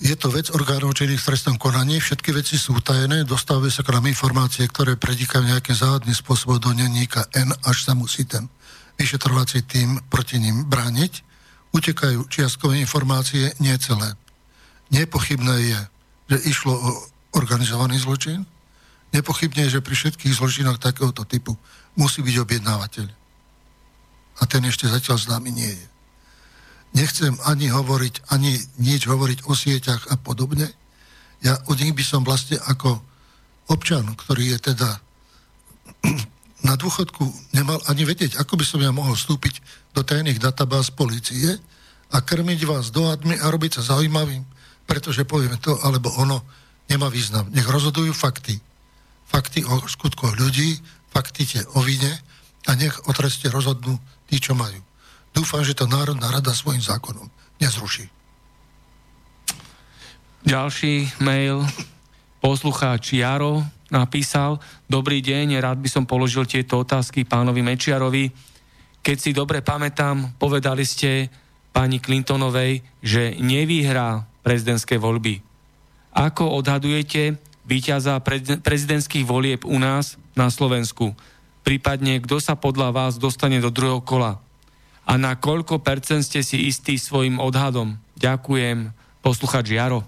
Je 0.00 0.16
to 0.16 0.32
vec 0.32 0.48
orgánov 0.48 0.96
činných 0.96 1.20
v 1.20 1.28
trestnom 1.36 1.60
konaní, 1.60 2.00
všetky 2.00 2.32
veci 2.32 2.56
sú 2.56 2.80
utajené, 2.80 3.28
dostávajú 3.28 3.68
sa 3.68 3.84
k 3.84 3.92
nám 3.92 4.08
informácie, 4.08 4.64
ktoré 4.64 4.96
predikajú 4.96 5.44
nejakým 5.44 5.76
záhadným 5.76 6.16
spôsobom 6.16 6.56
do 6.56 6.72
denníka 6.72 7.28
N, 7.36 7.52
až 7.60 7.84
sa 7.84 7.92
musí 7.92 8.24
ten 8.24 8.48
vyšetrovací 8.96 9.68
tým 9.68 10.00
proti 10.08 10.40
ním 10.40 10.64
brániť. 10.64 11.28
Utekajú 11.70 12.26
čiastkové 12.26 12.82
informácie, 12.82 13.54
nie 13.62 13.74
celé. 13.78 14.14
Nepochybné 14.90 15.54
je, 15.70 15.80
že 16.34 16.38
išlo 16.50 16.74
o 16.74 16.90
organizovaný 17.38 18.02
zločin. 18.02 18.42
Nepochybne 19.14 19.66
je, 19.66 19.78
že 19.78 19.84
pri 19.84 19.94
všetkých 19.94 20.34
zločinoch 20.34 20.82
takéhoto 20.82 21.22
typu 21.22 21.54
musí 21.94 22.22
byť 22.22 22.36
objednávateľ. 22.42 23.06
A 24.40 24.42
ten 24.46 24.62
ešte 24.66 24.90
zatiaľ 24.90 25.18
známy 25.18 25.50
nie 25.54 25.70
je 25.70 25.90
nechcem 26.94 27.34
ani 27.46 27.70
hovoriť, 27.70 28.30
ani 28.34 28.58
nič 28.82 29.06
hovoriť 29.06 29.46
o 29.46 29.54
sieťach 29.54 30.10
a 30.10 30.16
podobne. 30.18 30.66
Ja 31.40 31.56
od 31.70 31.78
nich 31.78 31.94
by 31.94 32.04
som 32.04 32.26
vlastne 32.26 32.58
ako 32.66 33.00
občan, 33.70 34.04
ktorý 34.18 34.56
je 34.56 34.74
teda 34.74 34.88
na 36.60 36.76
dôchodku 36.76 37.24
nemal 37.56 37.80
ani 37.88 38.04
vedieť, 38.04 38.36
ako 38.36 38.60
by 38.60 38.64
som 38.64 38.80
ja 38.84 38.92
mohol 38.92 39.16
vstúpiť 39.16 39.64
do 39.96 40.04
tajných 40.04 40.36
databáz 40.36 40.92
policie 40.92 41.56
a 42.10 42.16
krmiť 42.20 42.60
vás 42.68 42.92
dohadmi 42.92 43.38
a 43.40 43.46
robiť 43.48 43.80
sa 43.80 43.96
zaujímavým, 43.96 44.44
pretože 44.84 45.24
povieme 45.24 45.56
to 45.56 45.78
alebo 45.80 46.12
ono 46.20 46.44
nemá 46.90 47.08
význam. 47.08 47.48
Nech 47.54 47.64
rozhodujú 47.64 48.12
fakty. 48.12 48.58
Fakty 49.30 49.62
o 49.62 49.78
skutkoch 49.86 50.34
ľudí, 50.36 50.76
fakty 51.14 51.46
tie 51.46 51.62
o 51.78 51.80
vine 51.80 52.10
a 52.66 52.74
nech 52.74 52.92
o 53.06 53.10
treste 53.14 53.46
rozhodnú 53.48 53.96
tí, 54.26 54.42
čo 54.42 54.58
majú. 54.58 54.82
Dúfam, 55.30 55.62
že 55.62 55.78
to 55.78 55.86
Národná 55.86 56.28
rada 56.28 56.50
svojim 56.50 56.82
zákonom 56.82 57.30
nezruší. 57.62 58.10
Ďalší 60.42 61.20
mail. 61.20 61.62
Poslucháč 62.40 63.12
Jaro 63.12 63.60
napísal, 63.90 64.62
dobrý 64.88 65.20
deň, 65.20 65.60
rád 65.60 65.78
by 65.82 65.88
som 65.90 66.04
položil 66.08 66.46
tieto 66.46 66.80
otázky 66.80 67.28
pánovi 67.28 67.60
Mečiarovi. 67.60 68.32
Keď 69.04 69.16
si 69.18 69.30
dobre 69.36 69.60
pamätám, 69.60 70.34
povedali 70.38 70.86
ste 70.86 71.28
pani 71.70 72.00
Clintonovej, 72.00 72.82
že 73.04 73.36
nevyhrá 73.38 74.26
prezidentské 74.42 74.96
voľby. 74.96 75.42
Ako 76.10 76.50
odhadujete 76.58 77.38
víťaza 77.68 78.18
prezidentských 78.64 79.22
volieb 79.22 79.62
u 79.62 79.78
nás 79.78 80.18
na 80.34 80.50
Slovensku? 80.50 81.14
Prípadne, 81.62 82.18
kto 82.24 82.42
sa 82.42 82.58
podľa 82.58 82.90
vás 82.90 83.20
dostane 83.20 83.62
do 83.62 83.70
druhého 83.70 84.02
kola? 84.02 84.42
a 85.10 85.18
na 85.18 85.34
koľko 85.34 85.82
percent 85.82 86.22
ste 86.22 86.46
si 86.46 86.70
istí 86.70 86.94
svojim 86.94 87.42
odhadom? 87.42 87.98
Ďakujem, 88.14 88.94
posluchač 89.26 89.74
Jaro. 89.74 90.06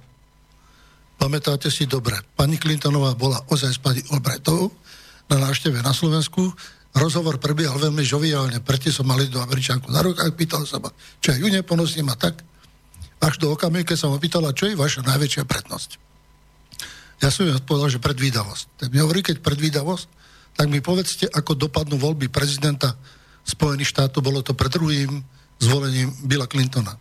Pamätáte 1.22 1.70
si 1.70 1.86
dobre, 1.86 2.18
pani 2.34 2.58
Clintonová 2.58 3.14
bola 3.14 3.38
ozaj 3.46 3.70
s 3.70 3.78
pani 3.78 4.02
Albrechtovou 4.10 4.74
na 5.30 5.38
návšteve 5.38 5.78
na 5.78 5.94
Slovensku. 5.94 6.50
Rozhovor 6.98 7.38
prebiehal 7.38 7.78
veľmi 7.78 8.02
žoviálne, 8.02 8.58
preto 8.58 8.90
som 8.90 9.06
mali 9.06 9.30
do 9.30 9.38
Američanku 9.38 9.86
na 9.94 10.02
rukách, 10.02 10.34
pýtal 10.34 10.66
sa 10.66 10.82
ma, 10.82 10.90
čo 11.22 11.30
ju 11.30 11.46
neponosím 11.46 12.10
a 12.10 12.18
tak. 12.18 12.42
Až 13.22 13.38
do 13.38 13.54
okamihu, 13.54 13.86
keď 13.86 14.02
som 14.02 14.10
ho 14.10 14.18
pýtala, 14.18 14.50
čo 14.50 14.66
je 14.66 14.74
vaša 14.74 15.06
najväčšia 15.06 15.46
prednosť. 15.46 15.90
Ja 17.22 17.30
som 17.30 17.46
jej 17.46 17.54
odpovedal, 17.54 17.94
že 17.94 18.02
predvídavosť. 18.02 18.82
Tak 18.82 18.88
mi 18.90 18.98
hovorí, 18.98 19.22
keď 19.22 19.46
predvídavosť, 19.46 20.06
tak 20.58 20.66
mi 20.74 20.82
povedzte, 20.82 21.30
ako 21.30 21.54
dopadnú 21.54 22.02
voľby 22.02 22.34
prezidenta 22.34 22.98
Spojených 23.46 23.94
štátov, 23.94 24.26
bolo 24.26 24.42
to 24.42 24.58
pred 24.58 24.74
druhým 24.74 25.22
zvolením 25.62 26.10
Billa 26.26 26.50
Clintona. 26.50 26.98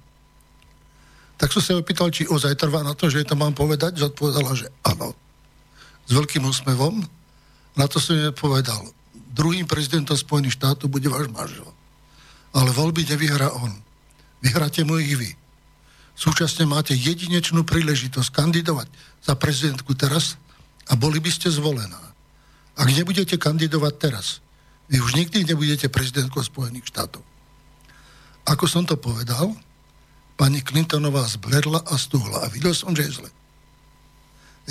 Tak 1.42 1.50
som 1.50 1.62
sa 1.66 1.74
opýtal, 1.74 2.14
či 2.14 2.30
ozaj 2.30 2.54
trvá 2.54 2.86
na 2.86 2.94
to, 2.94 3.10
že 3.10 3.26
to 3.26 3.34
mám 3.34 3.58
povedať, 3.58 3.98
že 3.98 4.14
odpovedala, 4.14 4.54
že 4.54 4.70
áno. 4.86 5.18
S 6.06 6.14
veľkým 6.14 6.46
úsmevom. 6.46 7.02
Na 7.74 7.90
to 7.90 7.98
som 7.98 8.14
jej 8.14 8.30
povedal, 8.30 8.78
druhým 9.34 9.66
prezidentom 9.66 10.14
Spojených 10.14 10.62
štátov 10.62 10.94
bude 10.94 11.10
váš 11.10 11.34
manžel. 11.34 11.66
Ale 12.54 12.70
voľby 12.70 13.10
nevyhrá 13.10 13.58
on. 13.58 13.74
Vyhráte 14.46 14.86
mu 14.86 15.02
ich 15.02 15.18
vy. 15.18 15.34
Súčasne 16.14 16.70
máte 16.70 16.94
jedinečnú 16.94 17.66
príležitosť 17.66 18.30
kandidovať 18.30 18.86
za 19.26 19.34
prezidentku 19.34 19.98
teraz 19.98 20.38
a 20.86 20.94
boli 20.94 21.18
by 21.18 21.34
ste 21.34 21.50
zvolená. 21.50 22.14
Ak 22.78 22.86
nebudete 22.94 23.42
kandidovať 23.42 23.94
teraz, 23.98 24.46
vy 24.94 25.02
už 25.02 25.18
nikdy 25.18 25.42
nebudete 25.42 25.90
prezidentkou 25.90 26.46
Spojených 26.46 26.86
štátov. 26.86 27.26
Ako 28.46 28.70
som 28.70 28.86
to 28.86 28.94
povedal, 28.94 29.58
pani 30.42 30.66
Clintonová 30.66 31.22
zbledla 31.30 31.86
a 31.86 31.94
stuhla 32.02 32.42
a 32.42 32.50
videl 32.50 32.74
som, 32.74 32.98
že 32.98 33.06
je 33.06 33.22
zle. 33.22 33.30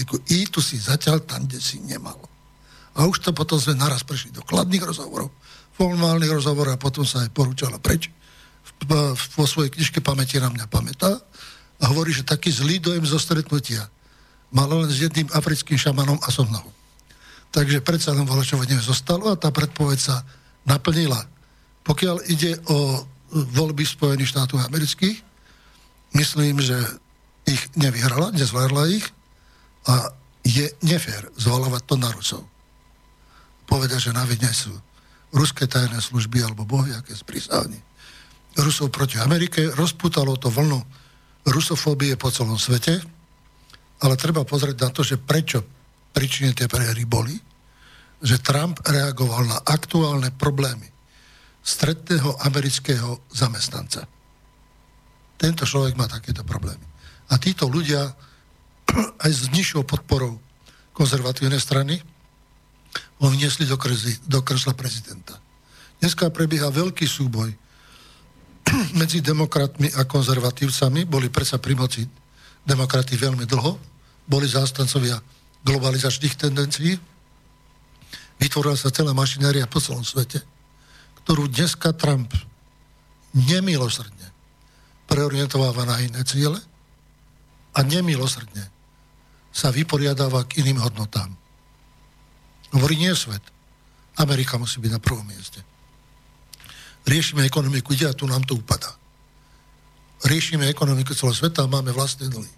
Jako, 0.02 0.18
I 0.26 0.50
tu 0.50 0.58
si 0.58 0.74
zatiaľ 0.74 1.22
tam, 1.22 1.46
kde 1.46 1.62
si 1.62 1.78
nemal. 1.78 2.18
A 2.98 3.06
už 3.06 3.22
to 3.22 3.30
potom 3.30 3.54
sme 3.54 3.78
naraz 3.78 4.02
prešli 4.02 4.34
do 4.34 4.42
kladných 4.42 4.82
rozhovorov, 4.82 5.30
formálnych 5.78 6.34
rozhovorov 6.34 6.74
a 6.74 6.82
potom 6.82 7.06
sa 7.06 7.22
aj 7.22 7.30
porúčala 7.30 7.78
preč. 7.78 8.10
Vo 9.38 9.46
svojej 9.46 9.70
knižke 9.70 10.02
pamäti 10.02 10.42
na 10.42 10.50
mňa 10.50 10.66
pamätá 10.66 11.22
a 11.78 11.84
hovorí, 11.86 12.10
že 12.10 12.26
taký 12.26 12.50
zlý 12.50 12.82
dojem 12.82 13.06
zo 13.06 13.22
stretnutia 13.22 13.86
mal 14.50 14.66
len 14.66 14.90
s 14.90 14.98
jedným 14.98 15.30
africkým 15.30 15.78
šamanom 15.78 16.18
a 16.26 16.34
som 16.34 16.50
znovu. 16.50 16.74
Takže 17.54 17.78
predsa 17.86 18.10
len 18.10 18.26
Voločovo 18.26 18.66
zostalo 18.82 19.30
a 19.30 19.38
tá 19.38 19.54
predpoveď 19.54 19.98
sa 20.02 20.26
naplnila. 20.66 21.22
Pokiaľ 21.86 22.26
ide 22.26 22.58
o 22.66 23.06
voľby 23.30 23.86
Spojených 23.86 24.34
štátov 24.34 24.66
amerických, 24.66 25.29
myslím, 26.14 26.62
že 26.62 26.76
ich 27.46 27.70
nevyhrala, 27.74 28.30
nezvládla 28.34 28.82
ich 28.94 29.06
a 29.86 30.14
je 30.44 30.70
nefér 30.82 31.28
zvalovať 31.36 31.82
to 31.86 31.94
na 31.96 32.10
Rusov 32.12 32.44
poveda, 33.70 34.02
že 34.02 34.10
na 34.10 34.26
vine 34.26 34.50
sú 34.50 34.74
ruské 35.30 35.70
tajné 35.70 36.02
služby 36.02 36.42
alebo 36.42 36.66
bohy, 36.66 36.90
aké 36.90 37.14
sprísávni. 37.14 37.78
Rusov 38.58 38.90
proti 38.90 39.22
Amerike, 39.22 39.70
rozputalo 39.78 40.34
to 40.34 40.50
vlnu 40.50 40.82
rusofóbie 41.46 42.18
po 42.18 42.34
celom 42.34 42.58
svete, 42.58 42.98
ale 44.02 44.18
treba 44.18 44.42
pozrieť 44.42 44.76
na 44.82 44.90
to, 44.90 45.06
že 45.06 45.22
prečo 45.22 45.62
príčine 46.10 46.50
tie 46.50 46.66
prehry 46.66 47.06
boli, 47.06 47.38
že 48.20 48.42
Trump 48.42 48.82
reagoval 48.82 49.46
na 49.46 49.62
aktuálne 49.62 50.34
problémy 50.34 50.90
stredného 51.62 52.42
amerického 52.42 53.22
zamestnanca. 53.30 54.04
Tento 55.40 55.64
človek 55.64 55.96
má 55.96 56.04
takéto 56.04 56.44
problémy. 56.44 56.84
A 57.32 57.40
títo 57.40 57.64
ľudia 57.64 58.12
aj 59.24 59.32
s 59.32 59.48
nižšou 59.48 59.88
podporou 59.88 60.36
konzervatívnej 60.92 61.56
strany 61.56 61.96
ho 63.24 63.26
vniesli 63.32 63.64
do, 63.64 63.80
kresli, 63.80 64.12
do 64.28 64.44
kresla 64.44 64.76
prezidenta. 64.76 65.40
Dneska 65.96 66.28
prebieha 66.28 66.68
veľký 66.68 67.08
súboj 67.08 67.56
medzi 69.00 69.24
demokratmi 69.24 69.88
a 69.96 70.04
konzervatívcami. 70.04 71.08
Boli 71.08 71.32
predsa 71.32 71.56
pri 71.56 71.72
moci 71.72 72.04
demokraty 72.60 73.16
veľmi 73.16 73.48
dlho. 73.48 73.80
Boli 74.28 74.44
zástancovia 74.44 75.16
globalizačných 75.64 76.36
tendencií. 76.36 76.92
Vytvorila 78.36 78.76
sa 78.76 78.92
celá 78.92 79.16
mašinéria 79.16 79.64
po 79.64 79.80
celom 79.80 80.04
svete, 80.04 80.44
ktorú 81.24 81.48
dneska 81.48 81.96
Trump 81.96 82.32
nemilosrdne 83.32 84.19
preorientováva 85.10 85.82
na 85.82 85.98
iné 85.98 86.22
ciele 86.22 86.62
a 87.74 87.82
nemilosrdne 87.82 88.70
sa 89.50 89.74
vyporiadáva 89.74 90.46
k 90.46 90.62
iným 90.62 90.78
hodnotám. 90.78 91.34
Hovorí 92.70 92.94
nie 92.94 93.10
svet. 93.18 93.42
Amerika 94.14 94.54
musí 94.54 94.78
byť 94.78 94.92
na 94.94 95.02
prvom 95.02 95.26
mieste. 95.26 95.58
Riešime 97.02 97.42
ekonomiku, 97.42 97.90
ide 97.98 98.06
a 98.06 98.14
tu 98.14 98.30
nám 98.30 98.46
to 98.46 98.54
upadá. 98.54 98.94
Riešime 100.22 100.70
ekonomiku 100.70 101.16
celého 101.18 101.34
sveta 101.34 101.66
a 101.66 101.72
máme 101.72 101.90
vlastné 101.90 102.30
dlhy. 102.30 102.52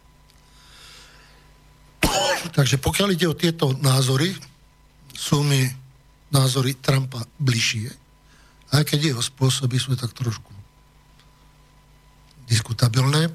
Takže 2.53 2.77
pokiaľ 2.77 3.09
ide 3.17 3.27
o 3.31 3.39
tieto 3.39 3.73
názory, 3.81 4.37
sú 5.17 5.41
mi 5.41 5.65
názory 6.29 6.77
Trumpa 6.77 7.25
bližšie. 7.41 7.89
Aj 8.77 8.83
keď 8.85 9.15
jeho 9.15 9.23
spôsoby 9.23 9.81
sú 9.81 9.97
tak 9.97 10.13
trošku 10.13 10.52
diskutabilné, 12.53 13.33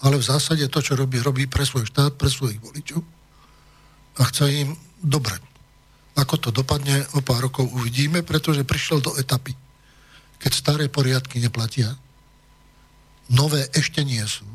ale 0.00 0.16
v 0.16 0.24
zásade 0.24 0.64
to, 0.72 0.80
čo 0.80 0.96
robí, 0.96 1.20
robí 1.20 1.44
pre 1.44 1.68
svoj 1.68 1.84
štát, 1.84 2.16
pre 2.16 2.32
svojich 2.32 2.56
voličov 2.56 3.04
a 4.16 4.22
chce 4.32 4.64
im 4.64 4.72
dobrať. 5.04 5.44
Ako 6.16 6.40
to 6.40 6.48
dopadne, 6.48 7.04
o 7.12 7.20
pár 7.20 7.44
rokov 7.48 7.68
uvidíme, 7.68 8.24
pretože 8.24 8.64
prišiel 8.64 9.04
do 9.04 9.12
etapy, 9.20 9.52
keď 10.40 10.52
staré 10.56 10.84
poriadky 10.88 11.36
neplatia, 11.36 11.92
nové 13.28 13.68
ešte 13.76 14.00
nie 14.00 14.24
sú. 14.24 14.48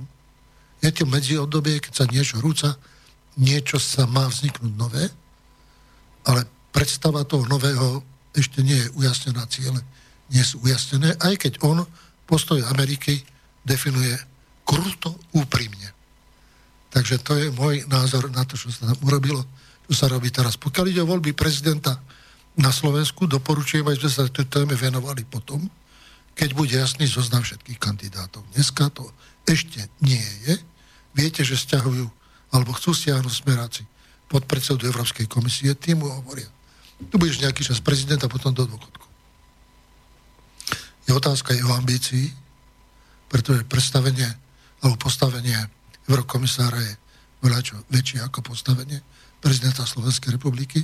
Je 0.81 0.89
to 0.89 1.05
medziobdobie, 1.05 1.77
keď 1.77 1.93
sa 1.93 2.05
niečo 2.09 2.41
rúca, 2.41 2.75
niečo 3.37 3.77
sa 3.77 4.09
má 4.09 4.25
vzniknúť 4.25 4.73
nové, 4.73 5.05
ale 6.25 6.45
predstava 6.73 7.23
toho 7.23 7.45
nového 7.45 8.01
ešte 8.35 8.65
nie 8.65 8.75
je 8.75 8.91
ujasnená 8.97 9.45
ciele, 9.47 9.79
nie 10.33 10.43
sú 10.43 10.59
ujasnené, 10.65 11.15
aj 11.21 11.37
keď 11.37 11.53
on 11.63 11.85
postoj 12.27 12.59
Ameriky 12.73 13.23
definuje 13.65 14.13
kruto 14.63 15.17
úprimne. 15.33 15.91
Takže 16.93 17.19
to 17.19 17.35
je 17.35 17.51
môj 17.51 17.83
názor 17.91 18.31
na 18.31 18.47
to, 18.47 18.55
čo 18.55 18.71
sa 18.71 18.93
tam 18.93 18.99
urobilo 19.03 19.43
čo 19.85 19.93
sa 19.93 20.09
robí 20.09 20.33
teraz. 20.33 20.57
Pokiaľ 20.57 20.85
ide 20.89 21.01
o 21.05 21.09
voľby 21.09 21.37
prezidenta 21.37 22.01
na 22.57 22.73
Slovensku, 22.73 23.29
doporučujem, 23.29 23.85
aby 23.85 23.97
sme 23.97 24.11
sa 24.11 24.25
tej 24.25 24.49
téme 24.49 24.73
venovali 24.73 25.21
potom, 25.27 25.61
keď 26.35 26.49
bude 26.57 26.73
jasný 26.73 27.05
zoznam 27.07 27.45
všetkých 27.45 27.79
kandidátov. 27.79 28.43
Dneska 28.51 28.89
to 28.91 29.07
ešte 29.45 29.87
nie 30.01 30.25
je. 30.49 30.57
Viete, 31.15 31.45
že 31.47 31.55
stiahujú, 31.55 32.09
alebo 32.51 32.75
chcú 32.75 32.91
stiahnuť 32.91 33.33
smeráci 33.45 33.87
pod 34.27 34.43
predsedu 34.49 34.89
Európskej 34.89 35.29
komisie, 35.29 35.77
tým 35.77 36.03
mu 36.03 36.11
hovoria. 36.11 36.49
Tu 37.07 37.15
budeš 37.15 37.39
nejaký 37.39 37.63
čas 37.63 37.79
prezident 37.79 38.19
a 38.25 38.31
potom 38.31 38.51
do 38.51 38.67
dôchodku. 38.67 39.07
Je 41.05 41.13
otázka 41.13 41.53
jeho 41.53 41.71
ambícií, 41.77 42.33
pretože 43.35 43.67
predstavenie 43.67 44.31
alebo 44.79 44.95
postavenie 44.95 45.59
eurokomisára 46.07 46.79
je 46.79 46.93
veľa 47.43 47.59
čo 47.59 47.75
väčšie 47.91 48.23
ako 48.23 48.39
postavenie 48.39 49.03
prezidenta 49.43 49.83
Slovenskej 49.83 50.39
republiky. 50.39 50.79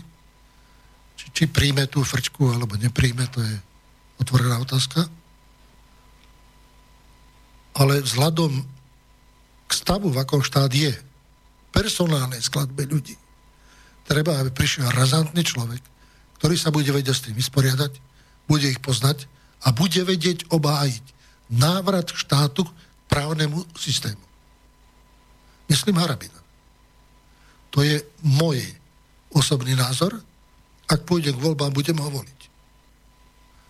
Či, 1.16 1.26
či 1.32 1.44
príjme 1.48 1.88
tú 1.88 2.04
frčku, 2.04 2.52
alebo 2.52 2.76
nepríjme, 2.76 3.24
to 3.32 3.40
je 3.40 3.56
otvorená 4.20 4.60
otázka. 4.60 5.08
Ale 7.80 8.04
vzhľadom 8.04 8.52
k 9.66 9.72
stavu, 9.72 10.12
v 10.12 10.20
akom 10.20 10.44
štát 10.44 10.76
je, 10.76 10.92
personálnej 11.72 12.44
skladbe 12.44 12.84
ľudí, 12.84 13.16
treba, 14.04 14.44
aby 14.44 14.52
prišiel 14.52 14.92
razantný 14.92 15.40
človek, 15.48 15.80
ktorý 16.36 16.60
sa 16.60 16.68
bude 16.68 16.92
vedieť 16.92 17.16
s 17.16 17.24
tým 17.32 17.36
vysporiadať, 17.40 17.96
bude 18.52 18.68
ich 18.68 18.84
poznať 18.84 19.24
a 19.64 19.72
bude 19.72 20.04
vedieť 20.04 20.52
obájiť 20.52 21.21
návrat 21.52 22.08
štátu 22.16 22.64
k 22.64 22.76
právnemu 23.12 23.68
systému. 23.76 24.24
Myslím 25.68 26.00
Harabina. 26.00 26.40
To 27.72 27.84
je 27.84 28.04
môj 28.24 28.60
osobný 29.32 29.76
názor. 29.76 30.16
Ak 30.88 31.08
pôjde 31.08 31.32
k 31.32 31.40
voľbám, 31.40 31.72
budem 31.72 31.96
ho 32.00 32.10
voliť. 32.12 32.42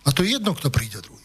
A 0.02 0.10
to 0.10 0.26
je 0.26 0.34
jedno, 0.34 0.54
kto 0.54 0.74
príde 0.74 0.98
druhý. 0.98 1.22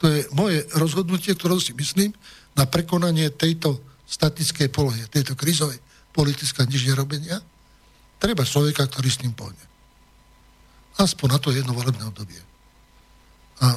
To 0.00 0.08
je 0.08 0.24
moje 0.32 0.64
rozhodnutie, 0.76 1.36
ktoré 1.36 1.56
si 1.60 1.76
myslím 1.76 2.12
na 2.56 2.64
prekonanie 2.64 3.28
tejto 3.32 3.80
statickej 4.08 4.68
polohy, 4.72 5.04
tejto 5.12 5.36
krizovej 5.36 5.80
politická 6.16 6.64
nič 6.64 6.88
nerobenia. 6.88 7.40
Treba 8.16 8.48
človeka, 8.48 8.88
ktorý 8.88 9.08
s 9.12 9.20
ním 9.20 9.36
pôjde. 9.36 9.60
Aspoň 10.96 11.28
na 11.36 11.38
to 11.40 11.52
jedno 11.52 11.76
volebné 11.76 12.08
obdobie. 12.08 12.40
A 13.60 13.76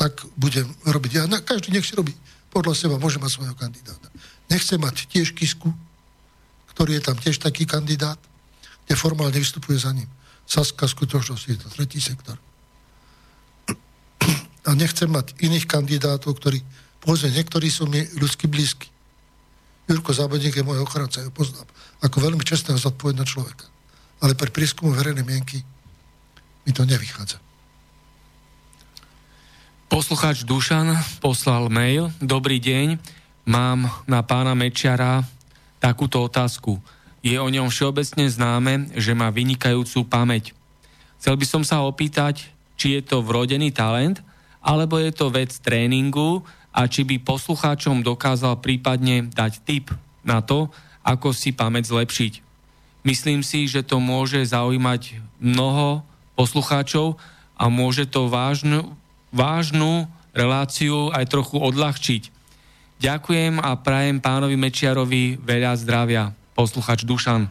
tak 0.00 0.24
budem 0.40 0.64
robiť. 0.88 1.10
Ja, 1.12 1.28
každý 1.44 1.76
nech 1.76 1.84
si 1.84 1.92
robí 1.92 2.16
podľa 2.48 2.72
seba, 2.72 2.96
môže 2.96 3.20
mať 3.20 3.36
svojho 3.36 3.52
kandidáta. 3.52 4.08
Nechce 4.48 4.80
mať 4.80 5.04
tiež 5.12 5.36
kisku, 5.36 5.68
ktorý 6.72 6.96
je 6.96 7.02
tam 7.04 7.20
tiež 7.20 7.36
taký 7.36 7.68
kandidát, 7.68 8.16
kde 8.88 8.96
formálne 8.96 9.36
vystupuje 9.36 9.76
za 9.76 9.92
ním. 9.92 10.08
Saska 10.48 10.88
skutočnosti 10.88 11.52
je 11.52 11.60
to 11.60 11.68
tretí 11.68 12.00
sektor. 12.00 12.40
A 14.66 14.72
nechcem 14.72 15.12
mať 15.12 15.36
iných 15.36 15.68
kandidátov, 15.68 16.40
ktorí, 16.40 16.64
povedzme, 17.04 17.36
niektorí 17.36 17.68
sú 17.68 17.84
mi 17.84 18.00
ľudsky 18.16 18.48
blízky. 18.48 18.88
Jurko 19.84 20.16
Zábodník 20.16 20.56
je 20.56 20.64
môj 20.64 20.80
ochranca, 20.80 21.20
ja 21.20 21.28
poznám. 21.28 21.68
Ako 22.00 22.24
veľmi 22.24 22.40
čestného 22.40 22.80
zodpovedného 22.80 23.28
človeka. 23.28 23.68
Ale 24.24 24.32
pre 24.32 24.48
prieskumu 24.48 24.96
verejnej 24.96 25.28
mienky 25.28 25.60
mi 26.64 26.72
to 26.72 26.88
nevychádza. 26.88 27.49
Poslucháč 29.90 30.46
Dušan 30.46 30.94
poslal 31.18 31.66
mail. 31.66 32.14
Dobrý 32.22 32.62
deň, 32.62 33.02
mám 33.42 33.90
na 34.06 34.22
pána 34.22 34.54
Mečiara 34.54 35.26
takúto 35.82 36.22
otázku. 36.22 36.78
Je 37.26 37.34
o 37.34 37.50
ňom 37.50 37.66
všeobecne 37.74 38.22
známe, 38.30 38.94
že 38.94 39.18
má 39.18 39.34
vynikajúcu 39.34 40.06
pamäť. 40.06 40.54
Chcel 41.18 41.34
by 41.34 41.42
som 41.42 41.62
sa 41.66 41.82
opýtať, 41.82 42.54
či 42.78 42.94
je 42.94 43.02
to 43.02 43.18
vrodený 43.18 43.74
talent, 43.74 44.22
alebo 44.62 44.94
je 45.02 45.10
to 45.10 45.26
vec 45.26 45.50
tréningu 45.58 46.46
a 46.70 46.86
či 46.86 47.02
by 47.02 47.18
poslucháčom 47.26 48.06
dokázal 48.06 48.62
prípadne 48.62 49.26
dať 49.26 49.58
tip 49.66 49.90
na 50.22 50.38
to, 50.38 50.70
ako 51.02 51.34
si 51.34 51.50
pamäť 51.50 51.90
zlepšiť. 51.90 52.46
Myslím 53.02 53.42
si, 53.42 53.66
že 53.66 53.82
to 53.82 53.98
môže 53.98 54.38
zaujímať 54.54 55.18
mnoho 55.42 56.06
poslucháčov 56.38 57.18
a 57.58 57.66
môže 57.66 58.06
to 58.06 58.30
vážnu, 58.30 58.94
vážnu 59.30 60.06
reláciu 60.34 61.10
aj 61.10 61.26
trochu 61.26 61.56
odľahčiť. 61.58 62.22
Ďakujem 63.00 63.58
a 63.58 63.80
prajem 63.80 64.20
pánovi 64.20 64.60
Mečiarovi 64.60 65.40
veľa 65.40 65.72
zdravia. 65.80 66.36
Posluchač 66.52 67.08
Dušan. 67.08 67.48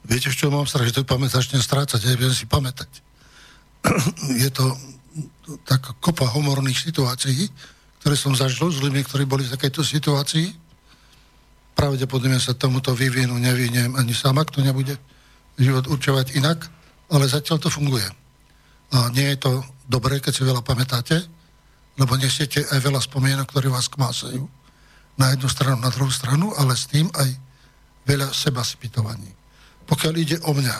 Viete, 0.00 0.32
čo 0.32 0.48
mám 0.48 0.64
strach, 0.64 0.88
že 0.88 0.96
to 0.96 1.04
pamäť 1.04 1.36
začne 1.36 1.60
strácať, 1.60 2.00
ja 2.00 2.16
viem 2.16 2.32
si 2.32 2.48
pamätať. 2.48 2.88
Je 4.42 4.48
to 4.48 4.64
taká 5.68 5.92
kopa 6.00 6.24
humorných 6.24 6.88
situácií, 6.88 7.52
ktoré 8.00 8.16
som 8.16 8.32
zažil 8.32 8.72
s 8.72 8.80
ľuďmi, 8.80 9.04
ktorí 9.04 9.28
boli 9.28 9.44
v 9.44 9.52
takejto 9.52 9.84
situácii. 9.84 10.48
Pravdepodobne 11.76 12.40
sa 12.40 12.56
tomuto 12.56 12.96
vyvinú, 12.96 13.36
neviniem 13.36 13.92
ani 13.92 14.16
sám, 14.16 14.40
ak 14.40 14.56
to 14.56 14.64
nebude 14.64 14.96
život 15.60 15.84
určovať 15.84 16.32
inak, 16.40 16.64
ale 17.12 17.28
zatiaľ 17.28 17.60
to 17.60 17.68
funguje. 17.68 18.08
A 18.96 19.12
nie 19.12 19.28
je 19.36 19.38
to 19.44 19.52
dobré, 19.90 20.22
keď 20.22 20.32
si 20.32 20.46
veľa 20.46 20.62
pamätáte, 20.62 21.18
lebo 21.98 22.14
nesiete 22.14 22.62
aj 22.70 22.78
veľa 22.78 23.02
spomienok, 23.02 23.50
ktoré 23.50 23.66
vás 23.66 23.90
kmásajú. 23.90 24.46
Na 25.18 25.34
jednu 25.34 25.50
stranu, 25.50 25.82
na 25.82 25.90
druhú 25.90 26.08
stranu, 26.14 26.54
ale 26.54 26.78
s 26.78 26.86
tým 26.86 27.10
aj 27.18 27.28
veľa 28.06 28.30
seba 28.30 28.62
spytovaní. 28.62 29.28
Pokiaľ 29.90 30.14
ide 30.14 30.38
o 30.46 30.54
mňa, 30.54 30.76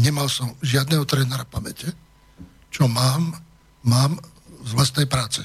nemal 0.00 0.32
som 0.32 0.56
žiadneho 0.64 1.04
trénera 1.04 1.44
pamäte, 1.44 1.92
čo 2.72 2.88
mám, 2.88 3.36
mám 3.84 4.16
z 4.64 4.70
vlastnej 4.72 5.04
práce. 5.04 5.44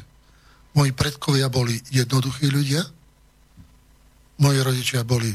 Moji 0.74 0.96
predkovia 0.96 1.52
boli 1.52 1.78
jednoduchí 1.92 2.50
ľudia, 2.50 2.82
moji 4.42 4.60
rodičia 4.64 5.06
boli 5.06 5.30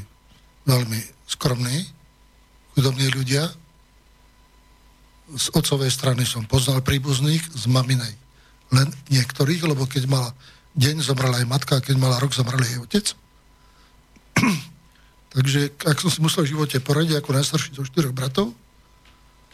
veľmi 0.67 1.01
skromní, 1.29 1.87
chudobní 2.75 3.07
ľudia. 3.15 3.47
Z 5.37 5.53
otcovej 5.53 5.93
strany 5.93 6.25
som 6.25 6.49
poznal 6.49 6.81
príbuzných, 6.81 7.45
z 7.53 7.65
maminej 7.69 8.15
len 8.73 8.89
niektorých, 9.09 9.65
lebo 9.65 9.89
keď 9.89 10.09
mala 10.09 10.31
deň, 10.77 11.01
zomrela 11.01 11.41
aj 11.41 11.49
matka, 11.49 11.81
a 11.81 11.85
keď 11.85 11.97
mala 11.97 12.21
rok, 12.21 12.37
zomrel 12.37 12.61
jej 12.61 12.79
otec. 12.81 13.07
Takže 15.35 15.73
ak 15.85 15.97
som 16.01 16.11
si 16.13 16.21
musel 16.21 16.45
v 16.45 16.53
živote 16.57 16.77
poradiť 16.81 17.21
ako 17.21 17.31
najstarší 17.37 17.71
zo 17.77 17.85
štyroch 17.85 18.15
bratov, 18.15 18.53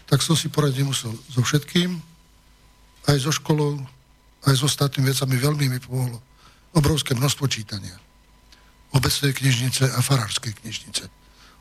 tak 0.05 0.20
som 0.20 0.36
si 0.36 0.52
poradiť 0.52 0.84
musel 0.84 1.14
so 1.30 1.40
všetkým, 1.40 1.96
aj 3.09 3.16
so 3.24 3.32
školou, 3.32 3.80
aj 4.44 4.55
so 4.59 4.68
ostatnými 4.68 5.10
vecami. 5.10 5.34
Veľmi 5.40 5.64
mi 5.72 5.80
pomohlo 5.80 6.20
obrovské 6.74 7.14
množstvo 7.14 7.46
čítania. 7.48 7.96
Obecnej 8.94 9.34
knižnice 9.34 9.90
a 9.94 9.98
farárskej 10.02 10.55
knižnice. 10.62 11.06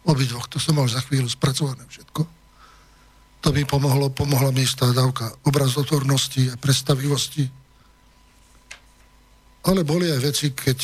Obidvoch, 0.03 0.51
to 0.51 0.59
som 0.59 0.75
mal 0.75 0.89
za 0.89 0.99
chvíľu 1.05 1.31
spracované 1.31 1.85
všetko. 1.87 2.42
To 3.43 3.51
mi 3.51 3.67
pomohlo, 3.67 4.07
pomohla 4.07 4.55
mi 4.55 4.63
istá 4.63 4.87
dávka 4.95 5.27
obrazotvornosti 5.43 6.55
a 6.55 6.59
predstavivosti. 6.59 7.43
Ale 9.67 9.83
boli 9.83 10.07
aj 10.07 10.19
veci, 10.23 10.47
keď 10.55 10.79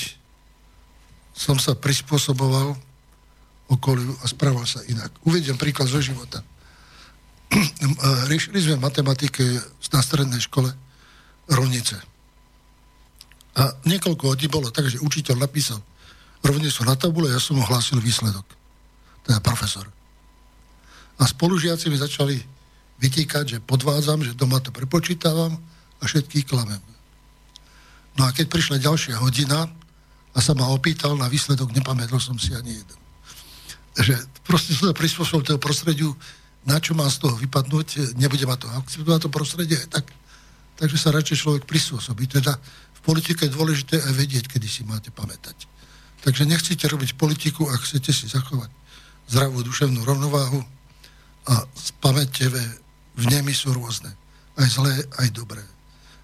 som 1.31 1.55
sa 1.55 1.79
prispôsoboval 1.79 2.75
okoliu 3.71 4.11
a 4.19 4.25
správal 4.27 4.67
sa 4.67 4.83
inak. 4.91 5.07
Uvediem 5.23 5.55
príklad 5.55 5.87
zo 5.87 6.03
života. 6.03 6.43
Riešili 8.31 8.59
sme 8.59 8.83
matematike 8.83 9.43
na 9.95 10.03
strednej 10.03 10.43
škole 10.43 10.67
rovnice. 11.47 11.95
A 13.55 13.71
niekoľko 13.87 14.35
hodí 14.35 14.51
bolo 14.51 14.67
tak, 14.67 14.91
že 14.91 14.99
učiteľ 14.99 15.47
napísal 15.47 15.79
rovnicu 16.43 16.83
na 16.83 16.99
tabule, 16.99 17.31
ja 17.31 17.39
som 17.39 17.55
mu 17.55 17.63
hlásil 17.63 18.03
výsledok. 18.03 18.45
Teda 19.23 19.39
profesor. 19.39 19.87
A 21.19 21.27
spolužiaci 21.27 21.91
mi 21.91 21.99
začali 21.99 22.39
vytýkať, 22.99 23.45
že 23.45 23.57
podvádzam, 23.63 24.23
že 24.23 24.35
doma 24.35 24.59
to 24.63 24.71
prepočítavam 24.71 25.55
a 25.99 26.03
všetkých 26.03 26.47
klamem. 26.47 26.79
No 28.19 28.27
a 28.27 28.35
keď 28.35 28.51
prišla 28.51 28.83
ďalšia 28.83 29.19
hodina 29.19 29.67
a 30.35 30.39
sa 30.39 30.51
ma 30.55 30.67
opýtal 30.71 31.15
na 31.15 31.31
výsledok, 31.31 31.71
nepamätal 31.71 32.19
som 32.19 32.35
si 32.35 32.51
ani 32.51 32.75
jeden. 32.75 32.99
Že 33.99 34.15
proste 34.43 34.75
som 34.75 34.91
sa 34.91 34.95
prispôsobil 34.95 35.43
toho 35.43 35.59
prostrediu, 35.59 36.11
na 36.67 36.79
čo 36.79 36.95
mám 36.95 37.07
z 37.07 37.23
toho 37.23 37.35
vypadnúť, 37.39 38.15
nebude 38.19 38.43
ma 38.43 38.59
to 38.59 38.67
akceptovať 38.67 39.27
to 39.27 39.29
prostredie, 39.31 39.79
tak, 39.87 40.07
takže 40.75 40.97
sa 40.99 41.15
radšej 41.15 41.37
človek 41.39 41.63
prispôsobí. 41.63 42.27
Teda 42.27 42.59
v 42.95 42.99
politike 43.03 43.47
je 43.47 43.55
dôležité 43.55 43.95
aj 44.03 44.13
vedieť, 44.15 44.51
kedy 44.51 44.67
si 44.67 44.83
máte 44.83 45.11
pamätať. 45.11 45.55
Takže 46.19 46.43
nechcete 46.43 46.83
robiť 46.83 47.15
politiku, 47.15 47.71
ak 47.71 47.87
chcete 47.87 48.11
si 48.11 48.27
zachovať 48.27 48.67
zdravú 49.31 49.63
duševnú 49.63 50.03
rovnováhu, 50.03 50.59
a 51.49 51.65
pamäťové 51.99 52.61
vnemy 53.17 53.51
sú 53.51 53.73
rôzne. 53.73 54.13
Aj 54.55 54.69
zlé, 54.69 54.93
aj 55.17 55.33
dobré. 55.33 55.65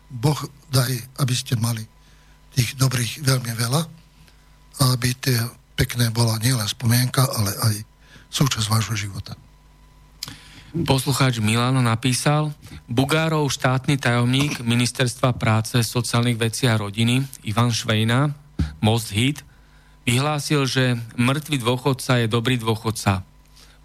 Boh 0.07 0.37
daj, 0.69 0.93
aby 1.17 1.33
ste 1.33 1.57
mali 1.57 1.81
tých 2.53 2.77
dobrých 2.77 3.25
veľmi 3.25 3.51
veľa 3.57 4.05
aby 4.79 5.15
tie 5.15 5.39
pekné 5.75 6.11
bola 6.11 6.35
nielen 6.39 6.67
spomienka, 6.67 7.23
ale 7.23 7.51
aj 7.71 7.75
súčasť 8.31 8.67
vášho 8.67 8.95
života. 8.95 9.35
Poslucháč 10.75 11.39
Milano 11.39 11.79
napísal, 11.79 12.51
Bugárov 12.91 13.47
štátny 13.47 13.95
tajomník 13.95 14.59
Ministerstva 14.59 15.31
práce, 15.39 15.79
sociálnych 15.79 16.35
vecí 16.35 16.67
a 16.67 16.75
rodiny 16.75 17.23
Ivan 17.47 17.71
Švejna, 17.71 18.35
Most 18.83 19.15
Hit, 19.15 19.47
vyhlásil, 20.03 20.67
že 20.67 20.99
mŕtvy 21.15 21.63
dôchodca 21.63 22.19
je 22.19 22.27
dobrý 22.27 22.59
dôchodca. 22.59 23.23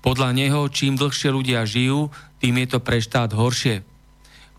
Podľa 0.00 0.32
neho, 0.32 0.64
čím 0.72 0.96
dlhšie 0.96 1.28
ľudia 1.28 1.68
žijú, 1.68 2.08
tým 2.40 2.56
je 2.64 2.66
to 2.72 2.78
pre 2.80 3.00
štát 3.00 3.36
horšie. 3.36 3.84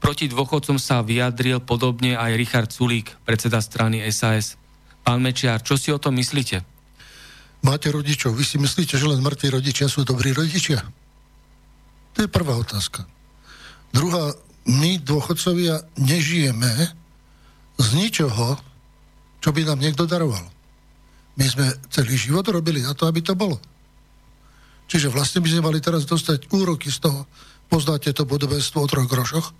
Proti 0.01 0.26
dôchodcom 0.30 0.81
sa 0.81 1.05
vyjadril 1.05 1.61
podobne 1.61 2.18
aj 2.18 2.38
Richard 2.38 2.69
Sulík, 2.73 3.13
predseda 3.26 3.61
strany 3.61 4.01
SAS. 4.09 4.57
Pán 5.01 5.22
Mečiar, 5.22 5.61
čo 5.61 5.77
si 5.77 5.93
o 5.93 6.01
tom 6.01 6.18
myslíte? 6.18 6.61
Máte 7.61 7.93
rodičov. 7.93 8.34
Vy 8.34 8.45
si 8.45 8.57
myslíte, 8.57 8.97
že 8.97 9.05
len 9.05 9.22
mŕtvi 9.22 9.53
rodičia 9.53 9.85
sú 9.85 10.01
dobrí 10.01 10.34
rodičia? 10.34 10.81
To 12.18 12.26
je 12.26 12.30
prvá 12.30 12.57
otázka. 12.57 13.05
Druhá, 13.93 14.34
my 14.65 14.97
dôchodcovia 15.01 15.85
nežijeme 15.97 16.69
z 17.77 17.88
ničoho, 17.97 18.57
čo 19.41 19.49
by 19.53 19.65
nám 19.65 19.81
niekto 19.81 20.05
daroval. 20.05 20.45
My 21.38 21.45
sme 21.45 21.65
celý 21.89 22.18
život 22.18 22.45
robili 22.49 22.81
na 22.81 22.93
to, 22.93 23.09
aby 23.09 23.22
to 23.26 23.34
bolo. 23.34 23.57
Čiže 24.91 25.07
vlastne 25.07 25.39
by 25.39 25.47
sme 25.47 25.72
mali 25.72 25.80
teraz 25.80 26.03
dostať 26.03 26.51
úroky 26.51 26.91
z 26.91 27.07
toho. 27.07 27.23
Poznáte 27.72 28.11
to 28.11 28.27
podobenstvo 28.27 28.84
o 28.84 28.91
troch 28.91 29.07
grošoch? 29.07 29.55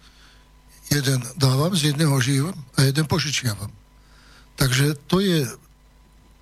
Jeden 0.91 1.23
dávam, 1.39 1.71
z 1.71 1.95
jedného 1.95 2.11
žijem 2.19 2.51
a 2.75 2.83
jeden 2.83 3.07
požičiavam. 3.07 3.71
Takže 4.59 4.99
to 5.07 5.23
je 5.23 5.47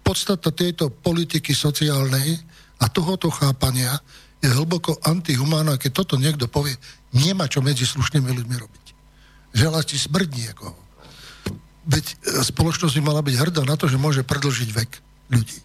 podstata 0.01 0.49
tejto 0.49 0.89
politiky 0.89 1.53
sociálnej 1.53 2.41
a 2.81 2.89
tohoto 2.89 3.29
chápania 3.29 3.93
je 4.41 4.49
hlboko 4.49 4.97
antihumánna, 5.05 5.77
keď 5.77 6.01
toto 6.01 6.17
niekto 6.17 6.49
povie, 6.49 6.73
nemá 7.13 7.45
čo 7.45 7.61
medzi 7.61 7.85
slušnými 7.85 8.25
ľuďmi 8.25 8.55
robiť. 8.57 8.85
Želá 9.53 9.85
ti 9.85 10.01
smrť 10.01 10.29
niekoho. 10.33 10.73
Veď 11.85 12.05
e, 12.09 12.15
spoločnosť 12.41 12.97
by 12.97 13.01
mala 13.05 13.21
byť 13.21 13.35
hrdá 13.37 13.61
na 13.69 13.77
to, 13.77 13.85
že 13.85 14.01
môže 14.01 14.25
predlžiť 14.25 14.69
vek 14.73 14.91
ľudí. 15.29 15.59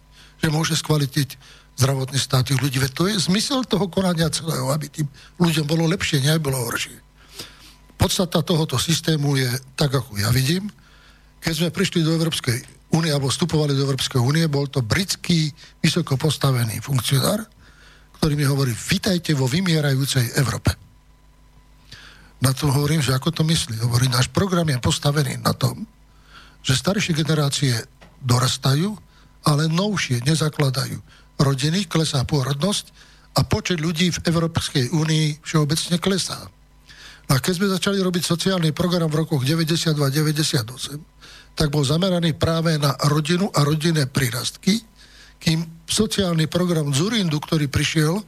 Že 0.45 0.47
môže 0.53 0.77
skvalitiť 0.77 1.41
zdravotný 1.75 2.19
stav 2.19 2.47
tých 2.47 2.59
ľudí. 2.59 2.79
Veď 2.79 2.91
to 2.95 3.03
je 3.11 3.19
zmysel 3.19 3.67
toho 3.67 3.91
konania 3.91 4.31
celého, 4.31 4.71
aby 4.71 4.87
tým 4.87 5.07
ľuďom 5.39 5.67
bolo 5.67 5.83
lepšie, 5.91 6.23
nie 6.23 6.35
bolo 6.39 6.63
horšie. 6.63 6.95
Podstata 7.95 8.43
tohoto 8.43 8.79
systému 8.79 9.35
je 9.39 9.49
tak, 9.75 9.91
ako 9.91 10.19
ja 10.19 10.31
vidím. 10.31 10.67
Keď 11.43 11.53
sme 11.53 11.69
prišli 11.75 12.03
do 12.03 12.15
Európskej 12.15 12.63
únie, 12.95 13.11
alebo 13.11 13.31
vstupovali 13.31 13.75
do 13.75 13.83
Európskej 13.83 14.19
únie, 14.19 14.47
bol 14.47 14.71
to 14.71 14.79
britský 14.83 15.51
vysoko 15.83 16.15
postavený 16.15 16.79
funkcionár, 16.79 17.43
ktorý 18.19 18.33
mi 18.39 18.47
hovorí, 18.47 18.71
vitajte 18.71 19.35
vo 19.35 19.45
vymierajúcej 19.45 20.39
Európe. 20.39 20.71
Na 22.39 22.51
to 22.55 22.71
hovorím, 22.71 23.03
že 23.03 23.15
ako 23.15 23.31
to 23.31 23.43
myslí. 23.47 23.83
Hovorí, 23.83 24.07
náš 24.07 24.31
program 24.31 24.67
je 24.67 24.79
postavený 24.79 25.39
na 25.43 25.55
tom, 25.55 25.87
že 26.63 26.75
staršie 26.75 27.15
generácie 27.15 27.73
dorastajú, 28.23 28.95
ale 29.45 29.69
novšie 29.69 30.25
nezakladajú 30.25 30.97
rodiny, 31.39 31.85
klesá 31.85 32.23
pôrodnosť 32.23 32.85
a 33.35 33.43
počet 33.43 33.83
ľudí 33.83 34.11
v 34.11 34.19
Európskej 34.23 34.95
únii 34.95 35.43
všeobecne 35.43 35.99
klesá. 35.99 36.39
A 37.25 37.41
keď 37.41 37.53
sme 37.57 37.73
začali 37.73 37.97
robiť 37.99 38.23
sociálny 38.23 38.71
program 38.71 39.09
v 39.09 39.25
rokoch 39.25 39.41
92-98, 39.41 41.57
tak 41.57 41.67
bol 41.71 41.81
zameraný 41.81 42.37
práve 42.37 42.77
na 42.77 42.93
rodinu 43.09 43.49
a 43.49 43.65
rodinné 43.65 44.05
prírastky, 44.05 44.83
Kým 45.35 45.67
sociálny 45.85 46.47
program 46.47 46.95
Zurindu, 46.95 47.37
ktorý 47.37 47.67
prišiel, 47.67 48.23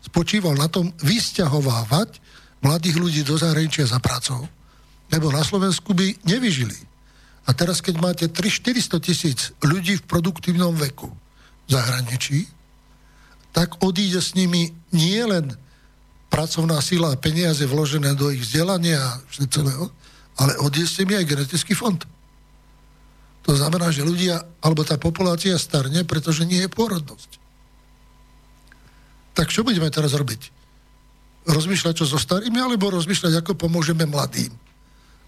spočíval 0.00 0.56
na 0.56 0.68
tom 0.68 0.92
vysťahovávať 1.02 2.20
mladých 2.60 2.96
ľudí 3.00 3.20
do 3.24 3.36
zahraničia 3.36 3.88
za 3.88 3.98
prácou. 3.98 4.44
Lebo 5.10 5.32
na 5.32 5.42
Slovensku 5.42 5.96
by 5.96 6.22
nevyžili. 6.22 6.76
A 7.48 7.56
teraz, 7.56 7.82
keď 7.82 7.94
máte 7.98 8.26
3-400 8.30 9.00
tisíc 9.02 9.50
ľudí 9.64 9.98
v 9.98 10.06
produktívnom 10.06 10.76
veku 10.76 11.10
zahraničí, 11.70 12.50
tak 13.54 13.78
odíde 13.82 14.18
s 14.18 14.34
nimi 14.34 14.70
nie 14.90 15.22
len 15.22 15.54
pracovná 16.30 16.78
sila 16.78 17.14
a 17.14 17.20
peniaze 17.20 17.66
vložené 17.66 18.14
do 18.14 18.30
ich 18.30 18.42
vzdelania 18.46 18.98
a 18.98 19.18
celého, 19.50 19.90
ale 20.38 20.54
odíde 20.62 20.86
s 20.86 20.98
nimi 21.02 21.18
aj 21.18 21.26
genetický 21.26 21.74
fond. 21.74 21.98
To 23.42 23.56
znamená, 23.56 23.90
že 23.90 24.06
ľudia, 24.06 24.38
alebo 24.62 24.86
tá 24.86 24.94
populácia 25.00 25.56
starne, 25.58 26.06
pretože 26.06 26.46
nie 26.46 26.62
je 26.62 26.70
pôrodnosť. 26.70 27.30
Tak 29.34 29.50
čo 29.50 29.66
budeme 29.66 29.90
teraz 29.90 30.14
robiť? 30.14 30.52
Rozmýšľať, 31.48 31.94
čo 31.96 32.06
so 32.06 32.20
starými, 32.20 32.60
alebo 32.60 32.92
rozmýšľať, 32.92 33.40
ako 33.40 33.56
pomôžeme 33.56 34.04
mladým? 34.06 34.52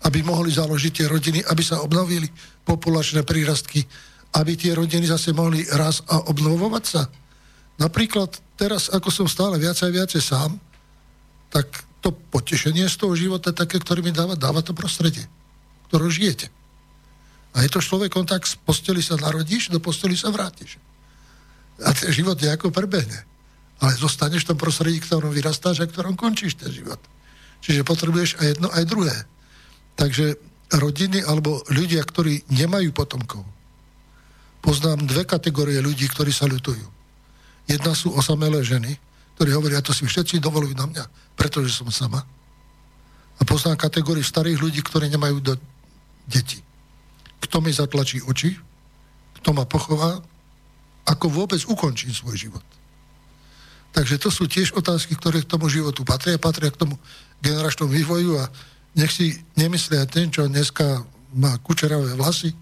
Aby 0.05 0.23
mohli 0.23 0.53
založiť 0.53 0.93
tie 0.93 1.07
rodiny, 1.09 1.41
aby 1.49 1.63
sa 1.65 1.81
obnovili 1.81 2.29
populačné 2.63 3.25
prírastky, 3.25 3.87
aby 4.33 4.53
tie 4.57 4.73
rodiny 4.73 5.05
zase 5.05 5.37
mohli 5.37 5.65
raz 5.69 6.01
a 6.09 6.25
obnovovať 6.33 6.85
sa. 6.85 7.03
Napríklad 7.77 8.33
teraz, 8.57 8.89
ako 8.89 9.09
som 9.13 9.27
stále 9.29 9.61
viacej 9.61 9.93
a 9.93 9.97
viacej 9.97 10.23
sám, 10.23 10.57
tak 11.53 11.69
to 12.01 12.11
potešenie 12.11 12.89
z 12.89 12.97
toho 12.97 13.15
života 13.15 13.53
také, 13.53 13.79
ktorý 13.79 14.01
mi 14.01 14.11
dáva, 14.11 14.35
dáva 14.35 14.65
to 14.65 14.73
prostredie, 14.73 15.29
ktoré 15.89 16.09
žijete. 16.09 16.49
A 17.53 17.63
je 17.63 17.69
to 17.69 17.85
človekom 17.85 18.25
tak, 18.25 18.49
z 18.49 18.57
posteli 18.65 19.05
sa 19.05 19.21
narodíš, 19.21 19.69
do 19.69 19.77
posteli 19.77 20.17
sa 20.17 20.33
vrátiš. 20.33 20.81
A 21.85 21.93
ten 21.93 22.09
život 22.09 22.41
je 22.41 22.49
ako 22.49 22.73
prebehne. 22.73 23.29
Ale 23.83 23.93
zostaneš 23.99 24.49
v 24.49 24.55
tom 24.55 24.59
prostredí, 24.59 25.03
ktorom 25.05 25.35
vyrastáš 25.35 25.85
a 25.85 25.91
ktorom 25.91 26.17
končíš 26.17 26.57
ten 26.57 26.73
život. 26.73 26.99
Čiže 27.61 27.85
potrebuješ 27.85 28.41
aj 28.41 28.47
jedno, 28.57 28.69
aj 28.73 28.85
druhé. 28.89 29.17
Takže 29.95 30.41
rodiny 30.73 31.21
alebo 31.23 31.61
ľudia, 31.69 32.01
ktorí 32.01 32.49
nemajú 32.49 32.91
potomkov. 32.97 33.45
Poznám 34.63 35.05
dve 35.05 35.27
kategórie 35.27 35.83
ľudí, 35.83 36.07
ktorí 36.07 36.31
sa 36.31 36.47
ľutujú. 36.47 36.87
Jedna 37.67 37.93
sú 37.99 38.15
osamelé 38.15 38.63
ženy, 38.63 38.95
ktorí 39.37 39.51
hovoria, 39.53 39.83
to 39.83 39.91
si 39.91 40.07
všetci 40.07 40.39
dovolujú 40.39 40.79
na 40.79 40.87
mňa, 40.87 41.05
pretože 41.35 41.75
som 41.75 41.91
sama. 41.91 42.23
A 43.39 43.43
poznám 43.43 43.77
kategóriu 43.77 44.23
starých 44.23 44.63
ľudí, 44.63 44.81
ktorí 44.87 45.11
nemajú 45.11 45.43
do 45.43 45.55
detí 46.31 46.63
kto 47.43 47.61
mi 47.61 47.69
zatlačí 47.75 48.23
oči, 48.23 48.55
kto 49.43 49.53
ma 49.53 49.67
pochová, 49.67 50.23
ako 51.03 51.27
vôbec 51.29 51.59
ukončím 51.67 52.15
svoj 52.15 52.39
život. 52.39 52.65
Takže 53.93 54.17
to 54.17 54.33
sú 54.33 54.49
tiež 54.49 54.73
otázky, 54.73 55.19
ktoré 55.19 55.45
k 55.45 55.51
tomu 55.53 55.69
životu 55.69 56.01
patria, 56.01 56.41
patria 56.41 56.73
k 56.73 56.81
tomu 56.81 56.97
generačnému 57.45 57.93
vývoju 57.93 58.41
a 58.41 58.49
nech 58.97 59.13
si 59.13 59.37
nemyslia 59.59 60.09
ten, 60.09 60.33
čo 60.33 60.49
dneska 60.49 61.05
má 61.37 61.59
kučeravé 61.61 62.17
vlasy 62.17 62.57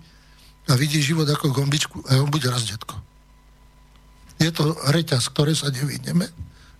a 0.70 0.78
vidí 0.78 1.02
život 1.02 1.26
ako 1.26 1.50
gombičku 1.50 2.06
a 2.06 2.22
on 2.22 2.30
bude 2.30 2.46
raz 2.46 2.62
detko. 2.70 2.94
Je 4.38 4.48
to 4.54 4.72
reťaz, 4.88 5.28
ktoré 5.34 5.52
sa 5.52 5.68
nevyhneme. 5.68 6.30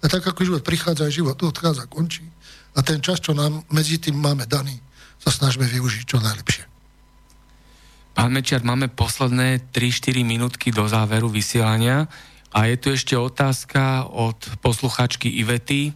A 0.01 0.05
tak 0.09 0.25
ako 0.25 0.47
život 0.47 0.63
prichádza, 0.65 1.11
aj 1.11 1.13
život 1.13 1.37
odchádza, 1.37 1.91
končí. 1.91 2.25
A 2.73 2.81
ten 2.81 3.03
čas, 3.05 3.21
čo 3.21 3.37
nám 3.37 3.67
medzi 3.69 4.01
tým 4.01 4.17
máme 4.17 4.49
daný, 4.49 4.81
sa 5.21 5.29
snažíme 5.29 5.69
využiť 5.69 6.03
čo 6.09 6.23
najlepšie. 6.23 6.65
Pán 8.17 8.33
Mečiar, 8.33 8.65
máme 8.65 8.89
posledné 8.89 9.75
3-4 9.75 10.25
minútky 10.25 10.73
do 10.73 10.89
záveru 10.89 11.29
vysielania 11.29 12.09
a 12.51 12.67
je 12.67 12.77
tu 12.81 12.89
ešte 12.97 13.15
otázka 13.15 14.09
od 14.09 14.41
posluchačky 14.65 15.29
Ivety. 15.45 15.93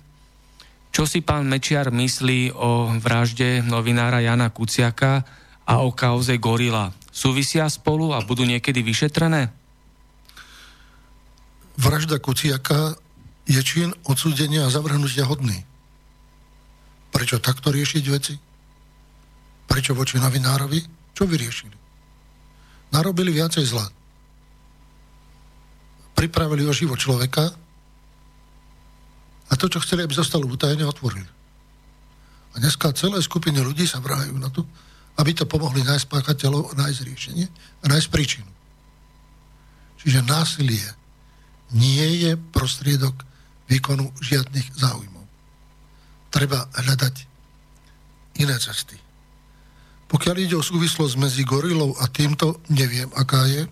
Čo 0.94 1.08
si 1.08 1.24
pán 1.24 1.48
Mečiar 1.48 1.88
myslí 1.90 2.54
o 2.54 2.92
vražde 3.00 3.64
novinára 3.64 4.20
Jana 4.20 4.52
Kuciaka 4.52 5.24
a 5.64 5.80
o 5.80 5.90
kauze 5.90 6.36
Gorila? 6.36 6.92
Súvisia 7.14 7.70
spolu 7.70 8.10
a 8.10 8.26
budú 8.26 8.42
niekedy 8.42 8.82
vyšetrené? 8.82 9.54
Vražda 11.78 12.18
Kuciaka 12.18 12.98
je 13.46 13.60
čin 13.62 13.94
odsúdenia 14.10 14.66
a 14.66 14.74
zavrhnutia 14.74 15.22
hodný. 15.22 15.62
Prečo 17.14 17.38
takto 17.38 17.70
riešiť 17.70 18.04
veci? 18.10 18.34
Prečo 19.70 19.94
voči 19.94 20.18
novinárovi? 20.18 20.82
Čo 21.14 21.30
vyriešili? 21.30 21.84
narobili 22.94 23.34
viacej 23.34 23.66
zla. 23.66 23.90
Pripravili 26.14 26.62
o 26.62 26.70
život 26.70 27.02
človeka 27.02 27.50
a 29.50 29.52
to, 29.58 29.66
čo 29.66 29.82
chceli, 29.82 30.06
aby 30.06 30.14
zostalo 30.14 30.46
utajene, 30.46 30.86
otvorili. 30.86 31.26
A 32.54 32.62
dneska 32.62 32.94
celé 32.94 33.18
skupiny 33.18 33.58
ľudí 33.58 33.82
sa 33.82 33.98
vrahajú 33.98 34.38
na 34.38 34.46
to, 34.46 34.62
aby 35.14 35.30
to 35.34 35.46
pomohli 35.46 35.86
nájsť 35.86 36.10
páchateľov 36.10 36.74
nájsť 36.74 37.00
riešenie 37.06 37.46
a 37.82 37.84
nájsť 37.86 38.08
príčinu. 38.10 38.50
Čiže 40.02 40.26
násilie 40.26 40.84
nie 41.72 42.26
je 42.26 42.36
prostriedok 42.36 43.14
výkonu 43.70 44.10
žiadnych 44.20 44.74
záujmov. 44.76 45.24
Treba 46.28 46.66
hľadať 46.76 47.14
iné 48.42 48.56
cesty. 48.58 48.98
Pokiaľ 50.10 50.36
ide 50.38 50.54
o 50.58 50.62
súvislosť 50.62 51.14
medzi 51.16 51.42
gorilou 51.46 51.96
a 51.98 52.10
týmto, 52.10 52.60
neviem, 52.68 53.08
aká 53.16 53.46
je, 53.48 53.64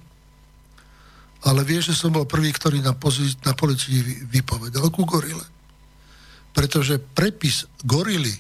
ale 1.43 1.67
vie, 1.67 1.83
že 1.83 1.93
som 1.93 2.15
bol 2.15 2.25
prvý, 2.25 2.55
ktorý 2.55 2.79
na, 2.81 2.95
pozí- 2.95 3.35
na 3.43 3.53
policii 3.53 4.31
vypovedal 4.31 4.89
ku 4.95 5.03
gorile. 5.03 5.43
Pretože 6.55 7.03
prepis 7.03 7.67
gorily 7.83 8.31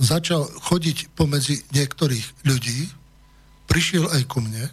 začal 0.00 0.48
chodiť 0.48 1.12
pomedzi 1.12 1.60
niektorých 1.76 2.48
ľudí, 2.48 2.88
prišiel 3.68 4.08
aj 4.10 4.22
ku 4.26 4.40
mne 4.40 4.66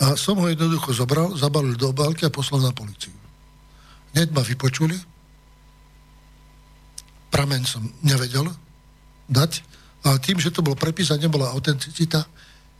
a 0.00 0.16
som 0.16 0.40
ho 0.40 0.48
jednoducho 0.48 0.96
zobral, 0.96 1.36
zabalil 1.36 1.76
do 1.76 1.92
obálky 1.92 2.24
a 2.24 2.32
poslal 2.32 2.64
na 2.64 2.72
policiu. 2.72 3.12
Hneď 4.16 4.32
ma 4.32 4.40
vypočuli, 4.40 4.96
prameň 7.28 7.62
som 7.68 7.84
nevedel 8.00 8.48
dať, 9.28 9.60
ale 10.02 10.16
tým, 10.24 10.40
že 10.40 10.50
to 10.50 10.64
bol 10.64 10.72
prepis 10.72 11.12
a 11.12 11.20
nebola 11.20 11.52
autenticita, 11.52 12.24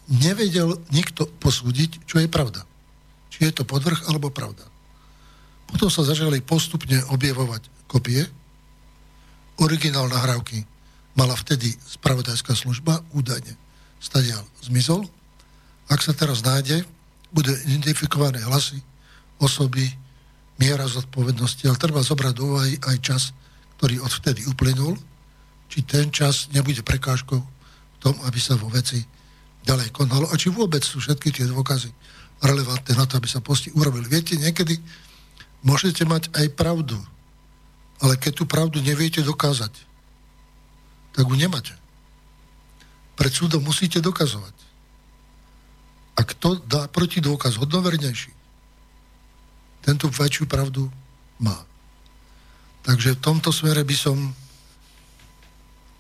nevedel 0.09 0.81
nikto 0.91 1.29
posúdiť, 1.29 2.09
čo 2.09 2.19
je 2.19 2.27
pravda. 2.27 2.65
Či 3.29 3.53
je 3.53 3.63
to 3.63 3.69
podvrh 3.69 4.09
alebo 4.09 4.33
pravda. 4.33 4.65
Potom 5.71 5.87
sa 5.87 6.03
začali 6.03 6.43
postupne 6.43 6.99
objavovať 7.15 7.87
kopie. 7.87 8.27
Originál 9.61 10.09
nahrávky 10.09 10.65
mala 11.15 11.37
vtedy 11.37 11.69
spravodajská 11.85 12.57
služba, 12.57 13.05
údajne 13.13 13.55
stadial 14.01 14.41
zmizol. 14.65 15.05
Ak 15.93 16.01
sa 16.01 16.17
teraz 16.17 16.41
nájde, 16.41 16.83
bude 17.29 17.53
identifikované 17.69 18.41
hlasy, 18.41 18.81
osoby, 19.37 19.85
miera 20.57 20.89
zodpovednosti, 20.89 21.69
ale 21.69 21.81
treba 21.81 22.01
zobrať 22.01 22.33
do 22.37 22.57
úvahy 22.57 22.77
aj 22.89 22.97
čas, 23.01 23.23
ktorý 23.77 24.01
odvtedy 24.01 24.45
uplynul 24.49 24.97
či 25.71 25.87
ten 25.87 26.11
čas 26.11 26.51
nebude 26.51 26.83
prekážkou 26.83 27.39
v 27.39 27.99
tom, 28.03 28.19
aby 28.27 28.43
sa 28.43 28.59
vo 28.59 28.67
veci 28.67 28.99
ďalej 29.63 29.95
konalo 29.95 30.27
a 30.27 30.35
či 30.35 30.51
vôbec 30.51 30.83
sú 30.83 30.99
všetky 30.99 31.31
tie 31.31 31.47
dôkazy 31.47 31.95
relevantné 32.43 32.99
na 32.99 33.07
to, 33.07 33.17
aby 33.17 33.31
sa 33.31 33.39
posti 33.39 33.71
urobili. 33.79 34.11
Viete, 34.11 34.35
niekedy 34.35 34.83
môžete 35.63 36.03
mať 36.03 36.35
aj 36.35 36.59
pravdu, 36.59 36.99
ale 38.01 38.17
keď 38.17 38.33
tú 38.43 38.45
pravdu 38.49 38.81
neviete 38.81 39.21
dokázať, 39.21 39.73
tak 41.13 41.25
ju 41.29 41.37
nemáte. 41.37 41.77
Pred 43.21 43.33
súdom 43.33 43.61
musíte 43.61 44.01
dokazovať. 44.01 44.57
A 46.17 46.25
kto 46.25 46.61
dá 46.65 46.89
proti 46.89 47.21
dôkaz 47.21 47.61
hodnovernejší, 47.61 48.33
tento 49.85 50.09
väčšiu 50.09 50.45
pravdu 50.45 50.89
má. 51.41 51.57
Takže 52.85 53.17
v 53.17 53.23
tomto 53.25 53.53
smere 53.53 53.85
by 53.85 53.97
som 53.97 54.17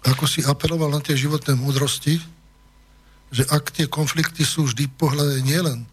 ako 0.01 0.25
si 0.25 0.41
apeloval 0.41 0.89
na 0.89 1.01
tie 1.05 1.13
životné 1.13 1.53
múdrosti, 1.61 2.17
že 3.31 3.45
ak 3.53 3.69
tie 3.69 3.85
konflikty 3.85 4.43
sú 4.49 4.65
vždy 4.65 4.89
pohľadé 4.97 5.45
nielen, 5.45 5.85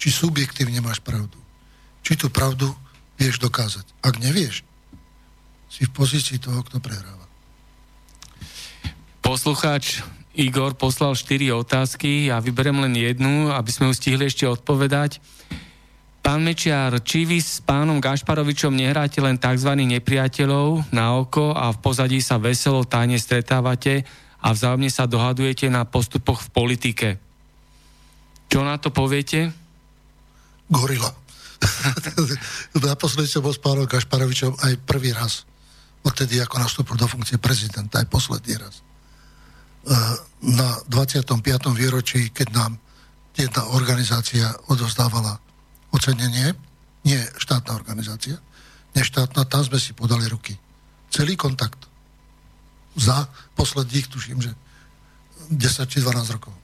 či 0.00 0.08
subjektívne 0.08 0.80
máš 0.80 1.04
pravdu, 1.04 1.36
či 2.00 2.16
tú 2.16 2.32
pravdu 2.32 2.72
vieš 3.20 3.36
dokázať. 3.36 3.84
Ak 4.00 4.16
nevieš, 4.16 4.64
si 5.70 5.86
v 5.86 5.94
pozícii 5.94 6.42
toho, 6.42 6.60
kto 6.66 6.82
prehráva. 6.82 7.24
Poslucháč 9.22 10.02
Igor 10.34 10.74
poslal 10.74 11.14
štyri 11.14 11.54
otázky, 11.54 12.28
ja 12.28 12.42
vyberiem 12.42 12.82
len 12.82 12.94
jednu, 12.98 13.54
aby 13.54 13.70
sme 13.70 13.88
ju 13.90 13.94
stihli 13.94 14.26
ešte 14.26 14.44
odpovedať. 14.50 15.22
Pán 16.20 16.44
Mečiar, 16.44 17.00
či 17.00 17.24
vy 17.24 17.40
s 17.40 17.64
pánom 17.64 17.96
Gašparovičom 18.02 18.76
nehráte 18.76 19.24
len 19.24 19.40
tzv. 19.40 19.72
nepriateľov 19.72 20.92
na 20.92 21.16
oko 21.16 21.56
a 21.56 21.72
v 21.72 21.78
pozadí 21.80 22.20
sa 22.20 22.36
veselo 22.36 22.84
tajne 22.84 23.16
stretávate 23.16 24.04
a 24.42 24.52
vzájomne 24.52 24.92
sa 24.92 25.08
dohadujete 25.08 25.72
na 25.72 25.88
postupoch 25.88 26.44
v 26.44 26.52
politike? 26.52 27.08
Čo 28.50 28.66
na 28.66 28.76
to 28.76 28.92
poviete? 28.92 29.54
gorila. 30.70 31.10
Naposledy 32.80 33.28
som 33.28 33.44
bol 33.44 33.52
s 33.52 33.60
pánom 33.60 33.84
Gašparovičom 33.84 34.56
aj 34.64 34.80
prvý 34.86 35.12
raz, 35.12 35.44
odtedy 36.02 36.40
ako 36.40 36.56
nastúpil 36.60 36.96
do 36.96 37.06
funkcie 37.06 37.36
prezidenta, 37.36 38.00
aj 38.00 38.08
posledný 38.08 38.56
raz. 38.56 38.80
E, 38.80 38.84
na 40.56 40.68
25. 40.88 41.36
výročí, 41.76 42.32
keď 42.32 42.48
nám 42.52 42.72
jedna 43.36 43.68
organizácia 43.72 44.52
odozdávala 44.68 45.40
ocenenie, 45.92 46.56
nie 47.04 47.20
štátna 47.40 47.76
organizácia, 47.76 48.36
neštátna, 48.92 49.44
tam 49.48 49.62
sme 49.64 49.78
si 49.80 49.92
podali 49.96 50.28
ruky. 50.28 50.56
Celý 51.10 51.34
kontakt. 51.34 51.88
Za 52.98 53.28
posledných, 53.54 54.06
tuším, 54.10 54.38
že 54.42 54.52
10 55.50 55.90
či 55.90 55.98
12 56.02 56.36
rokov. 56.36 56.54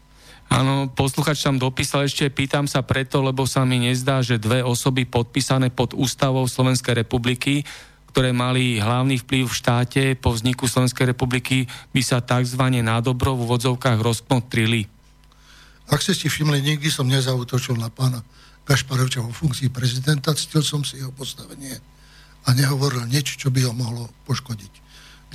Áno, 0.46 0.86
posluchač 0.86 1.42
tam 1.42 1.58
dopísal 1.58 2.06
ešte, 2.06 2.30
pýtam 2.30 2.70
sa 2.70 2.78
preto, 2.86 3.18
lebo 3.18 3.50
sa 3.50 3.66
mi 3.66 3.82
nezdá, 3.82 4.22
že 4.22 4.38
dve 4.38 4.62
osoby 4.62 5.02
podpísané 5.02 5.74
pod 5.74 5.90
ústavou 5.90 6.46
Slovenskej 6.46 7.02
republiky, 7.02 7.66
ktoré 8.16 8.32
mali 8.32 8.80
hlavný 8.80 9.20
vplyv 9.20 9.44
v 9.44 9.59
štáte 9.60 10.02
po 10.16 10.32
vzniku 10.32 10.64
Slovenskej 10.64 11.12
republiky, 11.12 11.68
by 11.93 12.01
sa 12.01 12.24
tzv. 12.24 12.64
nádobro 12.80 13.36
v 13.36 13.44
úvodzovkách 13.44 14.01
rozkmotrili. 14.01 14.88
Ak 15.93 16.01
ste 16.01 16.16
si 16.16 16.32
všimli, 16.32 16.64
nikdy 16.64 16.88
som 16.88 17.12
nezautočil 17.12 17.76
na 17.76 17.93
pána 17.93 18.24
Gašparoviča 18.64 19.20
vo 19.20 19.36
funkcii 19.36 19.68
prezidenta, 19.68 20.32
cítil 20.32 20.64
som 20.64 20.80
si 20.80 20.97
jeho 20.97 21.12
postavenie 21.12 21.76
a 22.48 22.56
nehovoril 22.56 23.05
nič, 23.05 23.36
čo 23.36 23.52
by 23.52 23.68
ho 23.68 23.76
mohlo 23.76 24.09
poškodiť. 24.24 24.72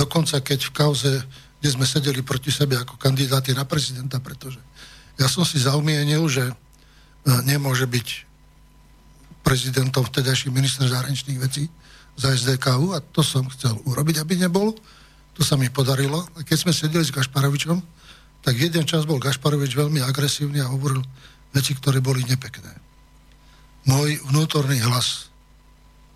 Dokonca 0.02 0.42
keď 0.42 0.66
v 0.66 0.74
kauze, 0.74 1.12
kde 1.62 1.70
sme 1.70 1.86
sedeli 1.86 2.26
proti 2.26 2.50
sebe 2.50 2.82
ako 2.82 2.98
kandidáti 2.98 3.54
na 3.54 3.62
prezidenta, 3.62 4.18
pretože 4.18 4.58
ja 5.22 5.30
som 5.30 5.46
si 5.46 5.62
zaumienil, 5.62 6.26
že 6.26 6.50
e, 6.50 6.54
nemôže 7.46 7.86
byť 7.86 8.08
prezidentom 9.46 10.02
vtedajší 10.02 10.50
minister 10.50 10.90
zahraničných 10.90 11.38
vecí 11.38 11.70
za 12.22 12.38
SDKU 12.38 12.94
a 12.94 13.02
to 13.02 13.26
som 13.26 13.50
chcel 13.50 13.74
urobiť, 13.90 14.22
aby 14.22 14.38
nebol. 14.38 14.78
To 15.34 15.42
sa 15.42 15.58
mi 15.58 15.74
podarilo. 15.74 16.22
A 16.38 16.46
keď 16.46 16.58
sme 16.62 16.74
sedeli 16.76 17.02
s 17.02 17.10
Gašparovičom, 17.10 17.82
tak 18.46 18.54
jeden 18.62 18.86
čas 18.86 19.10
bol 19.10 19.18
Gašparovič 19.18 19.74
veľmi 19.74 20.06
agresívny 20.06 20.62
a 20.62 20.70
hovoril 20.70 21.02
veci, 21.50 21.74
ktoré 21.74 21.98
boli 21.98 22.22
nepekné. 22.30 22.78
Môj 23.90 24.22
vnútorný 24.30 24.78
hlas, 24.86 25.34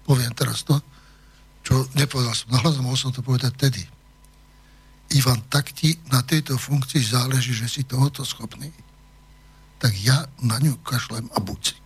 poviem 0.05 0.29
teraz 0.37 0.61
to, 0.61 0.77
čo 1.65 1.89
nepovedal 1.97 2.37
som 2.37 2.53
nahlas, 2.53 2.77
mohol 2.77 2.97
som 2.97 3.09
to 3.09 3.25
povedať 3.25 3.57
tedy. 3.57 3.81
Ivan, 5.17 5.41
tak 5.49 5.73
ti 5.73 5.97
na 6.13 6.21
tejto 6.21 6.61
funkcii 6.61 7.01
záleží, 7.01 7.57
že 7.57 7.65
si 7.65 7.81
tohoto 7.81 8.21
schopný 8.21 8.69
tak 9.85 9.93
ja 10.01 10.25
na 10.41 10.57
ňu 10.57 10.81
kašlem 10.81 11.29
a 11.35 11.37
buď 11.37 11.59
si. 11.61 11.77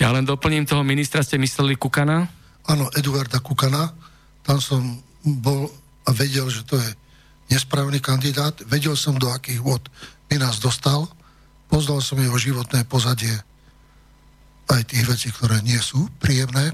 Ja 0.00 0.08
len 0.16 0.24
doplním 0.24 0.64
toho 0.64 0.80
ministra, 0.80 1.20
ste 1.20 1.36
mysleli 1.36 1.76
Kukana? 1.76 2.24
Áno, 2.64 2.88
Eduarda 2.96 3.44
Kukana. 3.44 3.92
Tam 4.40 4.56
som 4.56 4.80
bol 5.20 5.68
a 6.08 6.10
vedel, 6.16 6.48
že 6.48 6.64
to 6.64 6.80
je 6.80 6.88
nesprávny 7.52 8.00
kandidát. 8.00 8.56
Vedel 8.64 8.96
som, 8.96 9.20
do 9.20 9.28
akých 9.28 9.60
vod 9.60 9.84
by 10.32 10.40
nás 10.40 10.56
dostal. 10.56 11.04
Poznal 11.68 12.00
som 12.00 12.16
jeho 12.16 12.40
životné 12.40 12.88
pozadie 12.88 13.36
aj 14.72 14.88
tých 14.88 15.04
vecí, 15.04 15.28
ktoré 15.28 15.60
nie 15.60 15.78
sú 15.78 16.08
príjemné. 16.16 16.72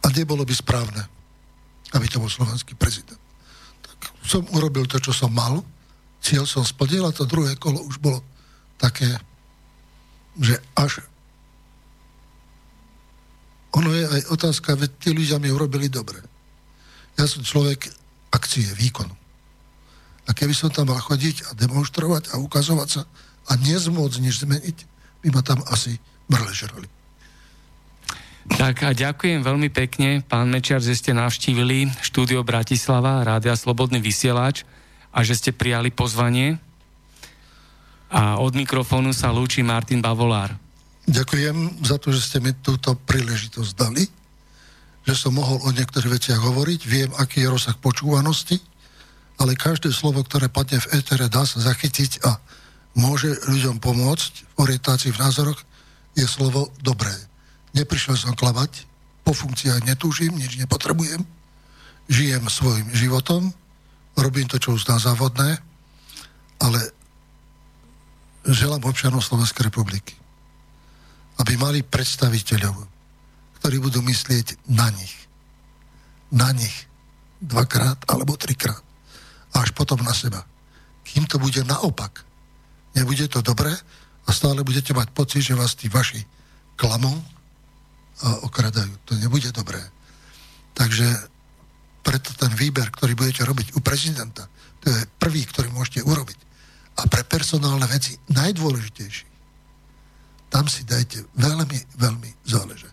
A 0.00 0.06
nebolo 0.14 0.46
by 0.46 0.54
správne, 0.54 1.02
aby 1.92 2.06
to 2.06 2.22
bol 2.22 2.30
slovenský 2.30 2.78
prezident. 2.78 3.18
Tak 3.82 3.98
som 4.22 4.46
urobil 4.54 4.86
to, 4.86 5.02
čo 5.02 5.10
som 5.10 5.34
mal 5.34 5.60
cieľ 6.20 6.44
som 6.44 6.62
splnil 6.62 7.08
a 7.08 7.16
to 7.16 7.24
druhé 7.24 7.56
kolo 7.56 7.80
už 7.80 7.96
bolo 7.98 8.20
také, 8.76 9.08
že 10.36 10.60
až 10.76 11.00
ono 13.70 13.90
je 13.94 14.04
aj 14.06 14.22
otázka, 14.34 14.74
veď 14.74 14.90
tí 14.98 15.08
ľudia 15.14 15.38
mi 15.38 15.50
urobili 15.50 15.86
dobre. 15.86 16.18
Ja 17.14 17.26
som 17.26 17.46
človek 17.46 17.86
akcie, 18.34 18.66
výkonu. 18.74 19.14
A 20.26 20.30
keby 20.30 20.54
som 20.54 20.70
tam 20.70 20.90
mal 20.90 21.02
chodiť 21.02 21.50
a 21.50 21.58
demonstrovať 21.58 22.34
a 22.34 22.38
ukazovať 22.38 22.88
sa 22.88 23.02
a 23.50 23.52
nezmôcť 23.58 24.22
nič 24.22 24.46
zmeniť, 24.46 24.76
by 25.26 25.28
ma 25.34 25.42
tam 25.42 25.62
asi 25.70 25.98
brležerali. 26.30 26.86
Tak 28.50 28.82
a 28.82 28.90
ďakujem 28.90 29.46
veľmi 29.46 29.70
pekne, 29.70 30.24
pán 30.26 30.50
Mečiar, 30.50 30.82
že 30.82 30.96
ste 30.96 31.14
navštívili 31.14 31.90
štúdio 32.02 32.42
Bratislava, 32.42 33.22
Rádia 33.22 33.54
Slobodný 33.54 34.02
vysielač 34.02 34.66
a 35.14 35.22
že 35.22 35.38
ste 35.38 35.50
prijali 35.54 35.94
pozvanie. 35.94 36.58
A 38.10 38.42
od 38.42 38.58
mikrofónu 38.58 39.14
sa 39.14 39.30
lúči 39.30 39.62
Martin 39.62 40.02
Bavolár. 40.02 40.69
Ďakujem 41.10 41.82
za 41.82 41.98
to, 41.98 42.14
že 42.14 42.22
ste 42.22 42.38
mi 42.38 42.54
túto 42.54 42.94
príležitosť 42.94 43.70
dali, 43.74 44.06
že 45.02 45.14
som 45.18 45.34
mohol 45.34 45.58
o 45.66 45.74
niektorých 45.74 46.06
veciach 46.06 46.38
hovoriť. 46.38 46.80
Viem, 46.86 47.10
aký 47.18 47.42
je 47.42 47.50
rozsah 47.50 47.74
počúvanosti, 47.74 48.62
ale 49.42 49.58
každé 49.58 49.90
slovo, 49.90 50.22
ktoré 50.22 50.46
padne 50.46 50.78
v 50.78 51.02
étere, 51.02 51.26
dá 51.26 51.42
sa 51.42 51.58
zachytiť 51.58 52.22
a 52.22 52.38
môže 52.94 53.26
ľuďom 53.50 53.82
pomôcť 53.82 54.32
v 54.38 54.54
orientácii 54.62 55.10
v 55.10 55.18
názoroch, 55.18 55.58
je 56.14 56.30
slovo 56.30 56.70
dobré. 56.78 57.10
Neprišiel 57.74 58.14
som 58.14 58.38
klavať, 58.38 58.86
po 59.26 59.34
funkciách 59.34 59.82
netúžim, 59.82 60.30
nič 60.38 60.62
nepotrebujem, 60.62 61.26
žijem 62.06 62.46
svojim 62.46 62.86
životom, 62.94 63.50
robím 64.14 64.46
to, 64.46 64.62
čo 64.62 64.78
uznám 64.78 65.02
závodné, 65.02 65.58
ale 66.62 66.80
želám 68.46 68.86
občanov 68.86 69.26
Slovenskej 69.26 69.70
republiky, 69.70 70.19
aby 71.40 71.56
mali 71.56 71.80
predstaviteľov, 71.80 72.76
ktorí 73.60 73.76
budú 73.80 74.04
myslieť 74.04 74.68
na 74.68 74.92
nich. 74.92 75.14
Na 76.28 76.52
nich. 76.52 76.86
Dvakrát 77.40 78.04
alebo 78.12 78.36
trikrát. 78.36 78.84
A 79.56 79.64
až 79.64 79.72
potom 79.72 79.98
na 80.04 80.12
seba. 80.12 80.44
Kým 81.02 81.24
to 81.26 81.40
bude 81.40 81.64
naopak, 81.64 82.22
nebude 82.94 83.26
to 83.26 83.40
dobré 83.40 83.72
a 84.26 84.30
stále 84.30 84.62
budete 84.62 84.92
mať 84.92 85.10
pocit, 85.10 85.42
že 85.42 85.58
vás 85.58 85.74
tí 85.74 85.88
vaši 85.88 86.22
klamú 86.76 87.10
a 88.20 88.44
okradajú. 88.44 88.92
To 89.08 89.16
nebude 89.16 89.48
dobré. 89.50 89.80
Takže 90.76 91.08
preto 92.04 92.36
ten 92.36 92.52
výber, 92.52 92.92
ktorý 92.92 93.16
budete 93.16 93.42
robiť 93.48 93.74
u 93.74 93.80
prezidenta, 93.80 94.46
to 94.80 94.92
je 94.92 95.00
prvý, 95.20 95.44
ktorý 95.44 95.72
môžete 95.72 96.04
urobiť. 96.04 96.38
A 97.00 97.08
pre 97.08 97.24
personálne 97.24 97.84
veci 97.88 98.16
najdôležitejší. 98.28 99.29
Tam 100.50 100.66
si 100.66 100.82
dajte 100.82 101.22
veľmi, 101.38 101.78
veľmi 101.96 102.30
záležať. 102.42 102.90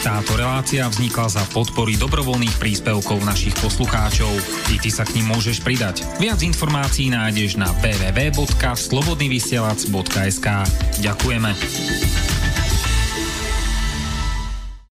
Táto 0.00 0.32
relácia 0.32 0.88
vznikla 0.88 1.28
za 1.28 1.44
podpory 1.52 2.00
dobrovoľných 2.00 2.56
príspevkov 2.56 3.20
našich 3.20 3.52
poslucháčov. 3.60 4.32
I 4.72 4.80
ty 4.80 4.88
sa 4.88 5.04
k 5.04 5.20
ním 5.20 5.36
môžeš 5.36 5.60
pridať. 5.60 6.08
Viac 6.16 6.40
informácií 6.40 7.12
nájdeš 7.12 7.60
na 7.60 7.68
www.slobodnyvysielac.sk 7.84 10.48
Ďakujeme. 11.04 11.52